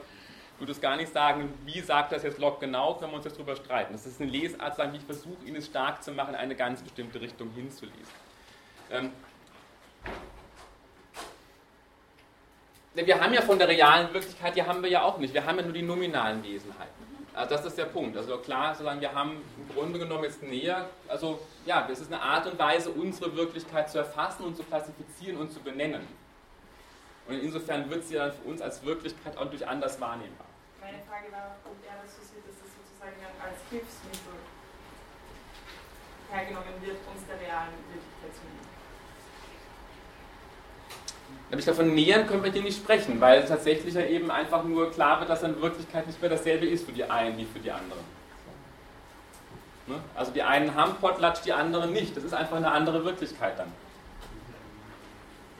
würde 0.58 0.72
es 0.72 0.80
gar 0.80 0.96
nicht 0.96 1.12
sagen, 1.12 1.52
wie 1.64 1.80
sagt 1.80 2.12
das 2.12 2.22
jetzt 2.22 2.38
Locke 2.38 2.66
genau, 2.66 2.94
können 2.94 3.12
wir 3.12 3.16
uns 3.16 3.24
jetzt 3.24 3.36
darüber 3.36 3.56
streiten. 3.56 3.92
Das 3.92 4.06
ist 4.06 4.20
eine 4.20 4.30
Lesart, 4.30 4.76
sagen, 4.76 4.94
ich 4.94 5.02
versuche, 5.02 5.44
ihn 5.46 5.56
es 5.56 5.66
stark 5.66 6.02
zu 6.02 6.12
machen, 6.12 6.34
eine 6.34 6.54
ganz 6.54 6.82
bestimmte 6.82 7.20
Richtung 7.20 7.50
hinzulesen. 7.54 8.28
Ähm, 8.90 9.12
wir 12.94 13.20
haben 13.20 13.32
ja 13.32 13.42
von 13.42 13.58
der 13.58 13.68
realen 13.68 14.12
Wirklichkeit, 14.12 14.56
die 14.56 14.62
haben 14.62 14.82
wir 14.82 14.90
ja 14.90 15.02
auch 15.02 15.18
nicht. 15.18 15.32
Wir 15.32 15.44
haben 15.44 15.58
ja 15.58 15.62
nur 15.62 15.72
die 15.72 15.82
nominalen 15.82 16.42
Wesenheiten. 16.42 17.08
Also 17.32 17.54
das 17.54 17.66
ist 17.66 17.78
der 17.78 17.84
Punkt. 17.84 18.16
Also 18.16 18.38
klar, 18.38 18.74
sozusagen, 18.74 19.00
wir 19.00 19.14
haben 19.14 19.40
im 19.56 19.74
Grunde 19.74 20.00
genommen 20.00 20.24
jetzt 20.24 20.42
näher, 20.42 20.88
also 21.06 21.38
ja, 21.66 21.86
es 21.88 22.00
ist 22.00 22.12
eine 22.12 22.20
Art 22.20 22.48
und 22.48 22.58
Weise, 22.58 22.90
unsere 22.90 23.36
Wirklichkeit 23.36 23.88
zu 23.88 23.98
erfassen 23.98 24.42
und 24.42 24.56
zu 24.56 24.64
klassifizieren 24.64 25.36
und 25.36 25.52
zu 25.52 25.60
benennen. 25.60 26.04
Und 27.28 27.40
insofern 27.40 27.88
wird 27.90 28.04
sie 28.04 28.14
dann 28.14 28.32
für 28.32 28.48
uns 28.48 28.60
als 28.60 28.84
Wirklichkeit 28.84 29.36
auch 29.36 29.48
durch 29.50 29.64
anders 29.68 30.00
wahrnehmbar. 30.00 30.47
Meine 30.88 31.04
Frage 31.04 31.30
war, 31.32 31.56
ob 31.68 31.76
er 31.84 32.00
das 32.00 32.16
so 32.16 32.22
sieht, 32.24 32.40
dass 32.48 32.56
das 32.64 32.70
sozusagen 32.72 33.20
als 33.44 33.60
Hilfsmittel 33.68 34.40
hergenommen 36.32 36.80
wird, 36.80 36.96
uns 37.12 37.28
der 37.28 37.36
realen 37.36 37.76
Wirklichkeit 37.92 38.32
zu 38.32 38.40
nähern. 38.48 38.72
Aber 41.50 41.58
ich 41.58 41.64
davon 41.66 41.94
nähern 41.94 42.26
können 42.26 42.42
wir 42.42 42.50
hier 42.50 42.62
nicht 42.62 42.78
sprechen, 42.78 43.20
weil 43.20 43.44
tatsächlich 43.44 43.92
ja 43.92 44.00
eben 44.00 44.30
einfach 44.30 44.64
nur 44.64 44.90
klar 44.90 45.20
wird, 45.20 45.28
dass 45.28 45.42
in 45.42 45.60
Wirklichkeit 45.60 46.06
nicht 46.06 46.20
mehr 46.22 46.30
dasselbe 46.30 46.64
ist 46.64 46.86
für 46.86 46.92
die 46.92 47.04
einen 47.04 47.36
wie 47.36 47.44
für 47.44 47.60
die 47.60 47.70
anderen. 47.70 48.04
Ne? 49.88 50.00
Also 50.14 50.32
die 50.32 50.42
einen 50.42 50.74
haben 50.74 50.94
Potlatch, 50.96 51.42
die 51.42 51.52
anderen 51.52 51.92
nicht. 51.92 52.16
Das 52.16 52.24
ist 52.24 52.32
einfach 52.32 52.56
eine 52.56 52.70
andere 52.70 53.04
Wirklichkeit 53.04 53.58
dann. 53.58 53.72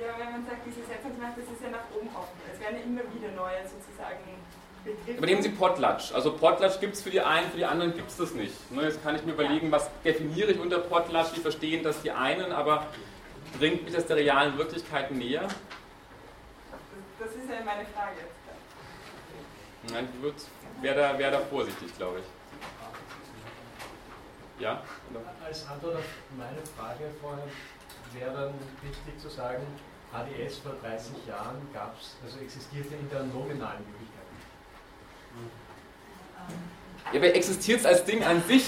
Ja, 0.01 0.09
wenn 0.17 0.33
man 0.33 0.47
sagt, 0.47 0.65
diese 0.65 0.87
Setzungsmacht, 0.87 1.37
das 1.37 1.45
ist 1.45 1.61
ja 1.61 1.69
nach 1.69 1.85
oben 1.93 2.09
offen. 2.17 2.41
Es 2.51 2.59
werden 2.61 2.81
immer 2.81 3.03
wieder 3.13 3.29
neue 3.37 3.61
sozusagen 3.69 4.38
Aber 5.17 5.27
nehmen 5.27 5.43
Sie 5.43 5.51
Potlatch. 5.51 6.13
Also 6.13 6.33
Potlatch 6.33 6.81
gibt 6.81 6.95
es 6.95 7.03
für 7.03 7.11
die 7.11 7.21
einen, 7.21 7.51
für 7.51 7.57
die 7.57 7.65
anderen 7.65 7.95
gibt 7.95 8.11
es 8.11 8.17
das 8.17 8.33
nicht. 8.33 8.71
Ne, 8.71 8.83
jetzt 8.83 9.03
kann 9.03 9.17
ich 9.17 9.25
mir 9.25 9.33
überlegen, 9.33 9.71
was 9.71 9.91
definiere 10.05 10.53
ich 10.53 10.61
unter 10.61 10.79
Potlatch. 10.79 11.33
Die 11.35 11.41
verstehen 11.41 11.83
das 11.83 12.03
die 12.03 12.11
einen, 12.11 12.53
aber 12.53 12.87
bringt 13.59 13.85
mich 13.85 13.95
das 13.95 14.07
der 14.07 14.17
realen 14.17 14.57
Wirklichkeit 14.59 15.11
näher? 15.11 15.49
Das 17.19 17.31
ist 17.31 17.49
ja 17.49 17.65
meine 17.65 17.87
Frage 17.87 18.17
jetzt. 18.21 18.39
Nein, 19.93 20.09
ich 20.23 20.83
wäre 20.83 20.97
da, 20.97 21.19
wär 21.19 21.31
da 21.31 21.41
vorsichtig, 21.41 21.97
glaube 21.97 22.19
ich. 22.19 22.25
Ja? 24.63 24.83
Oder? 25.11 25.21
Als 25.45 25.67
Antwort 25.69 25.97
auf 25.97 26.05
meine 26.37 26.61
Frage 26.77 27.11
vorher 27.21 27.45
wäre 28.13 28.33
dann 28.33 28.55
wichtig 28.83 29.21
zu 29.21 29.29
sagen, 29.29 29.63
ADS 30.13 30.59
vor 30.59 30.73
30 30.83 31.27
Jahren 31.27 31.61
gab 31.73 31.97
es, 32.01 32.17
also 32.25 32.39
existierte 32.41 32.95
in 32.95 33.09
der 33.11 33.25
nominalen 33.25 33.85
Möglichkeit. 33.87 34.08
Ja, 37.13 37.19
aber 37.19 37.35
existiert 37.35 37.81
es 37.81 37.87
als 37.87 38.05
Ding 38.05 38.23
an 38.23 38.43
sich, 38.47 38.65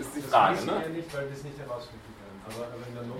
ist 0.00 0.16
die 0.16 0.22
Frage. 0.22 0.56
Das 0.56 0.66
ne? 0.66 0.82
wir 0.82 0.88
nicht, 0.90 1.14
weil 1.14 1.26
wir 1.26 1.36
es 1.36 1.44
nicht 1.44 1.58
herausfinden 1.58 2.00
können. 2.04 2.40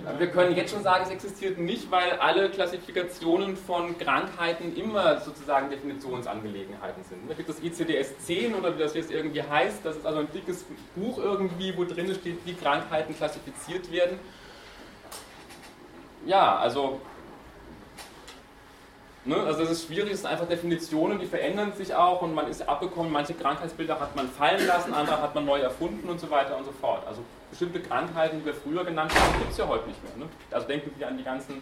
Aber, 0.03 0.09
aber 0.09 0.19
wir 0.19 0.27
können 0.27 0.55
jetzt 0.55 0.73
schon 0.73 0.83
sagen, 0.83 1.03
es 1.05 1.11
existiert 1.11 1.57
nicht, 1.57 1.89
weil 1.91 2.13
alle 2.13 2.49
Klassifikationen 2.49 3.55
von 3.55 3.97
Krankheiten 3.97 4.75
immer 4.75 5.19
sozusagen 5.19 5.69
Definitionsangelegenheiten 5.69 7.03
sind. 7.03 7.29
Da 7.29 7.33
gibt 7.33 7.49
es 7.49 7.61
ICDS-10 7.61 8.55
oder 8.55 8.75
wie 8.75 8.79
das 8.79 8.93
jetzt 8.93 9.11
irgendwie 9.11 9.43
heißt. 9.43 9.85
Das 9.85 9.95
ist 9.95 10.05
also 10.05 10.19
ein 10.19 10.27
dickes 10.33 10.65
Buch 10.95 11.17
irgendwie, 11.17 11.75
wo 11.77 11.85
drin 11.85 12.13
steht, 12.13 12.45
wie 12.45 12.53
Krankheiten 12.53 13.15
klassifiziert 13.15 13.91
werden. 13.91 14.19
Ja, 16.25 16.57
also 16.57 17.01
Ne? 19.23 19.35
Also 19.37 19.61
es 19.61 19.69
ist 19.69 19.85
schwierig, 19.85 20.13
es 20.13 20.21
sind 20.21 20.29
einfach 20.31 20.47
Definitionen, 20.47 21.19
die 21.19 21.27
verändern 21.27 21.73
sich 21.73 21.93
auch 21.93 22.23
und 22.23 22.33
man 22.33 22.47
ist 22.47 22.67
abgekommen, 22.67 23.11
manche 23.11 23.35
Krankheitsbilder 23.35 23.99
hat 23.99 24.15
man 24.15 24.27
fallen 24.27 24.65
lassen, 24.65 24.93
andere 24.93 25.21
hat 25.21 25.35
man 25.35 25.45
neu 25.45 25.59
erfunden 25.59 26.09
und 26.09 26.19
so 26.19 26.29
weiter 26.31 26.57
und 26.57 26.65
so 26.65 26.71
fort. 26.71 27.05
Also 27.05 27.21
bestimmte 27.51 27.81
Krankheiten, 27.81 28.39
die 28.39 28.45
wir 28.45 28.55
früher 28.55 28.83
genannt 28.83 29.13
haben, 29.13 29.39
gibt 29.39 29.51
es 29.51 29.57
ja 29.57 29.67
heute 29.67 29.87
nicht 29.87 30.03
mehr. 30.03 30.25
Ne? 30.25 30.31
Also 30.49 30.67
denken 30.67 30.91
Sie 30.97 31.05
an 31.05 31.17
die 31.17 31.23
ganzen, 31.23 31.61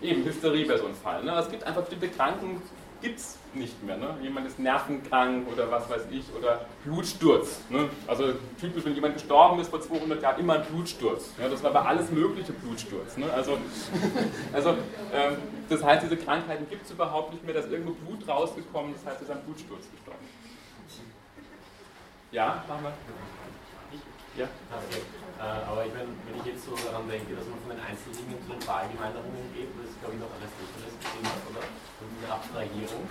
eben 0.00 0.24
Hysterie 0.24 0.68
wäre 0.68 0.78
so 0.78 0.86
ein 0.86 0.94
Fall. 0.94 1.24
Ne? 1.24 1.32
Also 1.32 1.46
es 1.46 1.50
gibt 1.50 1.64
einfach 1.64 1.80
bestimmte 1.80 2.08
Kranken, 2.08 2.62
gibt 3.00 3.18
es 3.18 3.38
nicht 3.54 3.82
mehr. 3.82 3.96
Ne? 3.96 4.14
Jemand 4.22 4.46
ist 4.46 4.58
nervenkrank 4.58 5.46
oder 5.52 5.70
was 5.70 5.88
weiß 5.88 6.02
ich, 6.10 6.24
oder 6.36 6.66
Blutsturz. 6.84 7.60
Ne? 7.70 7.88
Also 8.06 8.34
typisch, 8.60 8.84
wenn 8.84 8.94
jemand 8.94 9.14
gestorben 9.14 9.60
ist 9.60 9.70
vor 9.70 9.80
200 9.80 10.22
Jahren, 10.22 10.40
immer 10.40 10.54
ein 10.54 10.64
Blutsturz. 10.64 11.32
Ja? 11.40 11.48
Das 11.48 11.62
war 11.62 11.70
aber 11.70 11.86
alles 11.86 12.10
mögliche 12.10 12.52
Blutsturz. 12.52 13.16
Ne? 13.16 13.32
Also, 13.32 13.58
also 14.52 14.70
ähm, 15.12 15.36
das 15.68 15.82
heißt, 15.82 16.04
diese 16.04 16.16
Krankheiten 16.16 16.68
gibt 16.68 16.84
es 16.84 16.90
überhaupt 16.90 17.32
nicht 17.32 17.44
mehr, 17.44 17.54
da 17.54 17.60
ist 17.60 17.70
irgendwo 17.70 17.92
Blut 17.92 18.26
rausgekommen, 18.28 18.94
das 18.94 19.04
heißt, 19.04 19.22
es 19.22 19.28
ist 19.28 19.34
ein 19.34 19.42
Blutsturz 19.42 19.84
gestorben. 19.90 20.26
Ja, 22.30 22.62
machen 22.68 22.84
wir. 22.84 22.92
Ja? 24.38 24.46
Okay. 24.70 25.02
Äh, 25.38 25.66
aber 25.66 25.82
ich 25.82 25.92
mein, 25.94 26.06
wenn 26.26 26.38
ich 26.38 26.46
jetzt 26.46 26.62
so 26.62 26.74
daran 26.78 27.10
denke, 27.10 27.34
dass 27.34 27.46
man 27.50 27.58
von 27.66 27.74
den 27.74 27.82
Einzeldingen 27.82 28.38
zu 28.38 28.54
den 28.54 28.62
Verallgemeinerungen 28.62 29.50
geht, 29.50 29.70
das 29.74 29.90
ist 29.90 29.98
glaube 29.98 30.14
ich 30.14 30.20
noch 30.22 30.30
Aristoteles 30.30 30.94
gesehen 30.98 31.26
hat, 31.26 31.42
oder? 31.50 31.62
Und 31.66 32.08
diese 32.14 32.26
Abstrahierung, 32.30 33.02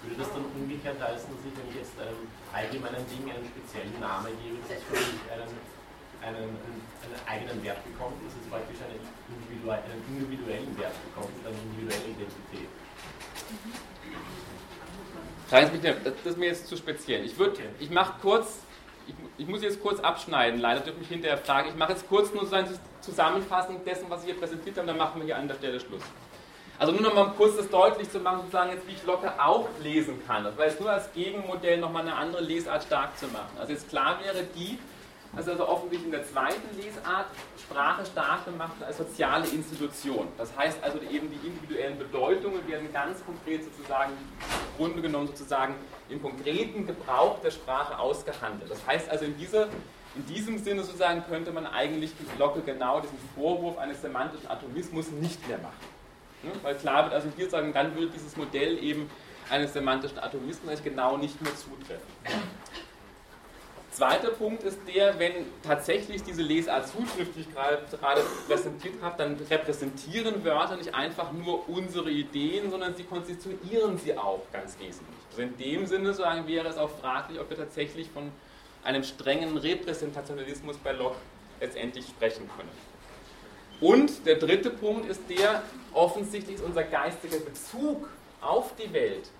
würde 0.00 0.16
das 0.16 0.32
dann 0.32 0.44
umgekehrt 0.56 0.96
heißen, 0.96 1.28
dass 1.28 1.44
ich, 1.44 1.52
wenn 1.52 1.68
ich 1.68 1.76
jetzt 1.84 1.92
einem 2.00 2.24
allgemeinen 2.52 3.04
Ding 3.12 3.28
einen 3.28 3.44
speziellen 3.44 3.96
Namen 4.00 4.32
gebe, 4.40 4.56
dass 4.64 4.80
es 4.80 4.84
für 4.88 4.96
mich 4.96 5.24
einen, 5.28 5.52
einen, 6.24 6.48
einen, 6.56 7.20
eigenen 7.28 7.60
Wert 7.60 7.84
bekommt, 7.84 8.16
dass 8.24 8.32
es 8.32 8.44
praktisch 8.48 8.80
einen, 8.80 9.04
individuell, 9.28 9.84
einen 9.84 10.00
individuellen 10.08 10.72
Wert 10.80 10.96
bekommt, 11.04 11.36
eine 11.44 11.52
individuelle 11.52 12.16
Identität? 12.16 12.72
Das 15.52 16.32
ist 16.32 16.38
mir 16.38 16.48
jetzt 16.48 16.68
zu 16.68 16.76
speziell. 16.76 17.24
Ich, 17.24 17.34
ich 17.36 17.90
mache 17.90 18.14
kurz 18.20 18.64
ich, 19.06 19.14
ich, 19.38 19.46
muss 19.48 19.62
jetzt 19.62 19.82
kurz 19.82 20.00
abschneiden, 20.00 20.60
leider 20.60 20.80
dürfte 20.80 21.00
mich 21.00 21.08
hinterher 21.08 21.38
fragen. 21.38 21.68
Ich 21.68 21.76
mache 21.76 21.92
jetzt 21.92 22.08
kurz 22.08 22.32
nur 22.32 22.46
so 22.46 22.54
eine 22.54 22.68
Zusammenfassung 23.00 23.84
dessen, 23.84 24.06
was 24.08 24.20
ich 24.20 24.30
hier 24.30 24.38
präsentiert 24.38 24.76
habe, 24.76 24.86
dann 24.86 24.96
machen 24.98 25.20
wir 25.20 25.26
hier 25.26 25.36
an 25.36 25.48
der 25.48 25.54
Stelle 25.54 25.80
Schluss. 25.80 26.02
Also 26.80 26.92
nur 26.92 27.02
noch 27.02 27.14
mal 27.14 27.30
kurz 27.36 27.56
das 27.58 27.68
deutlich 27.68 28.10
zu 28.10 28.20
machen, 28.20 28.38
sozusagen 28.40 28.70
jetzt, 28.70 28.88
wie 28.88 28.92
ich 28.92 29.04
locker 29.04 29.34
auch 29.38 29.68
lesen 29.82 30.22
kann. 30.26 30.44
Das 30.44 30.56
war 30.56 30.64
jetzt 30.64 30.80
nur 30.80 30.90
als 30.90 31.12
Gegenmodell 31.12 31.78
nochmal 31.78 32.02
eine 32.02 32.16
andere 32.16 32.42
Lesart 32.42 32.82
stark 32.84 33.18
zu 33.18 33.26
machen. 33.26 33.50
Also 33.58 33.72
jetzt 33.72 33.90
klar 33.90 34.18
wäre 34.24 34.44
die, 34.56 34.78
also, 35.36 35.50
also 35.52 35.68
offensichtlich 35.68 36.06
in 36.06 36.12
der 36.12 36.24
zweiten 36.24 36.76
Lesart 36.78 37.26
Sprache 37.60 38.06
stark 38.06 38.46
gemacht 38.46 38.82
als 38.84 38.96
soziale 38.96 39.46
Institution. 39.48 40.28
Das 40.38 40.56
heißt 40.56 40.82
also 40.82 40.98
eben 41.00 41.30
die 41.30 41.46
individuellen 41.46 41.98
Bedeutungen 41.98 42.66
werden 42.66 42.90
ganz 42.94 43.22
konkret 43.26 43.62
sozusagen, 43.62 44.12
im 44.12 44.76
Grunde 44.78 45.02
genommen 45.02 45.26
sozusagen 45.26 45.74
im 46.10 46.22
konkreten 46.22 46.86
Gebrauch 46.86 47.40
der 47.40 47.50
Sprache 47.50 47.98
ausgehandelt. 47.98 48.70
Das 48.70 48.86
heißt 48.86 49.08
also 49.08 49.24
in, 49.24 49.36
dieser, 49.38 49.68
in 50.16 50.26
diesem 50.26 50.58
Sinne 50.58 50.82
sozusagen 50.82 51.24
könnte 51.28 51.52
man 51.52 51.66
eigentlich 51.66 52.12
die 52.18 52.36
Glocke 52.36 52.60
genau 52.60 53.00
diesen 53.00 53.18
Vorwurf 53.34 53.78
eines 53.78 54.02
semantischen 54.02 54.48
Atomismus 54.48 55.10
nicht 55.10 55.46
mehr 55.48 55.58
machen. 55.58 56.00
Ne? 56.42 56.50
Weil 56.62 56.74
klar 56.74 57.04
wird 57.04 57.14
also 57.14 57.28
hier 57.36 57.48
sagen, 57.48 57.72
dann 57.72 57.94
würde 57.94 58.08
dieses 58.12 58.36
Modell 58.36 58.82
eben 58.82 59.10
eines 59.50 59.72
semantischen 59.72 60.18
Atomismus 60.18 60.82
genau 60.82 61.16
nicht 61.16 61.40
mehr 61.42 61.54
zutreffen. 61.56 62.06
Zweiter 63.92 64.30
Punkt 64.30 64.62
ist 64.62 64.78
der, 64.86 65.18
wenn 65.18 65.32
tatsächlich 65.62 66.22
diese 66.22 66.42
Lesart 66.42 66.88
Zuschrift, 66.88 67.34
die 67.34 67.40
ich 67.40 67.52
gerade, 67.52 67.82
gerade 67.90 68.22
präsentiert 68.48 68.94
habe, 69.02 69.18
dann 69.18 69.36
repräsentieren 69.50 70.44
Wörter 70.44 70.76
nicht 70.76 70.94
einfach 70.94 71.32
nur 71.32 71.68
unsere 71.68 72.08
Ideen, 72.10 72.70
sondern 72.70 72.94
sie 72.94 73.02
konstituieren 73.02 73.98
sie 73.98 74.16
auch 74.16 74.42
ganz 74.52 74.78
wesentlich. 74.78 75.19
Also 75.30 75.42
in 75.42 75.56
dem 75.56 75.86
Sinne 75.86 76.12
sagen, 76.12 76.46
wäre 76.46 76.68
es 76.68 76.76
auch 76.76 76.90
fraglich, 76.90 77.40
ob 77.40 77.48
wir 77.50 77.56
tatsächlich 77.56 78.10
von 78.10 78.30
einem 78.82 79.04
strengen 79.04 79.56
Repräsentationalismus 79.56 80.76
bei 80.78 80.92
Locke 80.92 81.16
letztendlich 81.60 82.06
sprechen 82.06 82.48
können. 82.56 82.70
Und 83.80 84.26
der 84.26 84.36
dritte 84.36 84.70
Punkt 84.70 85.08
ist 85.08 85.22
der, 85.28 85.62
offensichtlich 85.92 86.56
ist 86.56 86.64
unser 86.64 86.82
geistiger 86.82 87.38
Bezug 87.38 88.08
auf 88.40 88.74
die 88.76 88.92
Welt 88.92 89.30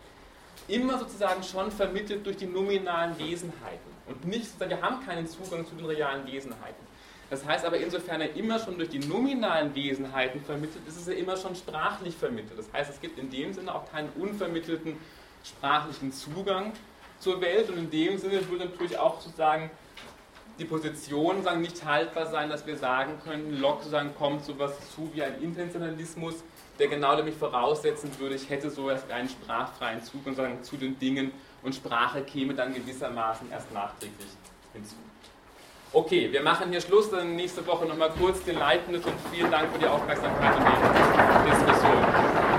immer 0.68 0.98
sozusagen 0.98 1.42
schon 1.42 1.70
vermittelt 1.70 2.24
durch 2.24 2.36
die 2.36 2.46
nominalen 2.46 3.18
Wesenheiten 3.18 3.90
und 4.06 4.24
nicht, 4.26 4.58
wir 4.58 4.82
haben 4.82 5.04
keinen 5.04 5.26
Zugang 5.26 5.66
zu 5.66 5.74
den 5.74 5.86
realen 5.86 6.26
Wesenheiten. 6.26 6.90
Das 7.30 7.44
heißt 7.46 7.64
aber, 7.64 7.76
insofern 7.76 8.20
er 8.20 8.34
immer 8.34 8.58
schon 8.58 8.76
durch 8.76 8.88
die 8.88 8.98
nominalen 8.98 9.74
Wesenheiten 9.74 10.42
vermittelt, 10.42 10.86
ist 10.88 10.96
es 10.96 11.06
ja 11.06 11.12
immer 11.12 11.36
schon 11.36 11.54
sprachlich 11.54 12.16
vermittelt. 12.16 12.58
Das 12.58 12.72
heißt, 12.72 12.90
es 12.90 13.00
gibt 13.00 13.18
in 13.18 13.30
dem 13.30 13.52
Sinne 13.52 13.72
auch 13.72 13.90
keinen 13.90 14.08
unvermittelten 14.20 14.96
sprachlichen 15.44 16.12
Zugang 16.12 16.72
zur 17.18 17.40
Welt 17.40 17.68
und 17.70 17.78
in 17.78 17.90
dem 17.90 18.18
Sinne 18.18 18.48
würde 18.48 18.66
natürlich 18.66 18.98
auch 18.98 19.20
sozusagen 19.20 19.70
die 20.58 20.64
Position 20.66 21.42
sagen, 21.42 21.62
nicht 21.62 21.84
haltbar 21.84 22.26
sein, 22.26 22.50
dass 22.50 22.66
wir 22.66 22.76
sagen 22.76 23.18
können, 23.24 23.60
Locke 23.60 23.84
sozusagen 23.84 24.14
kommt 24.14 24.44
sowas 24.44 24.72
zu 24.94 25.10
wie 25.14 25.22
ein 25.22 25.40
Intentionalismus, 25.42 26.34
der 26.78 26.88
genau 26.88 27.16
nämlich 27.16 27.34
voraussetzen 27.34 28.10
würde, 28.18 28.34
ich 28.34 28.48
hätte 28.48 28.70
so 28.70 28.88
einen 28.88 29.28
sprachfreien 29.28 30.02
Zugang 30.02 30.34
sagen, 30.34 30.62
zu 30.62 30.76
den 30.76 30.98
Dingen 30.98 31.32
und 31.62 31.74
Sprache 31.74 32.22
käme 32.22 32.54
dann 32.54 32.74
gewissermaßen 32.74 33.50
erst 33.50 33.72
nachträglich 33.72 34.28
hinzu. 34.72 34.96
Okay, 35.92 36.30
wir 36.30 36.42
machen 36.42 36.70
hier 36.70 36.80
Schluss, 36.80 37.10
dann 37.10 37.34
nächste 37.34 37.66
Woche 37.66 37.84
nochmal 37.84 38.10
kurz 38.10 38.44
den 38.44 38.58
Leitenden 38.58 39.02
und 39.02 39.14
vielen 39.32 39.50
Dank 39.50 39.72
für 39.72 39.78
die 39.78 39.86
Aufmerksamkeit 39.86 40.56
und 40.56 40.64
die 40.64 41.50
Diskussion. 41.50 42.49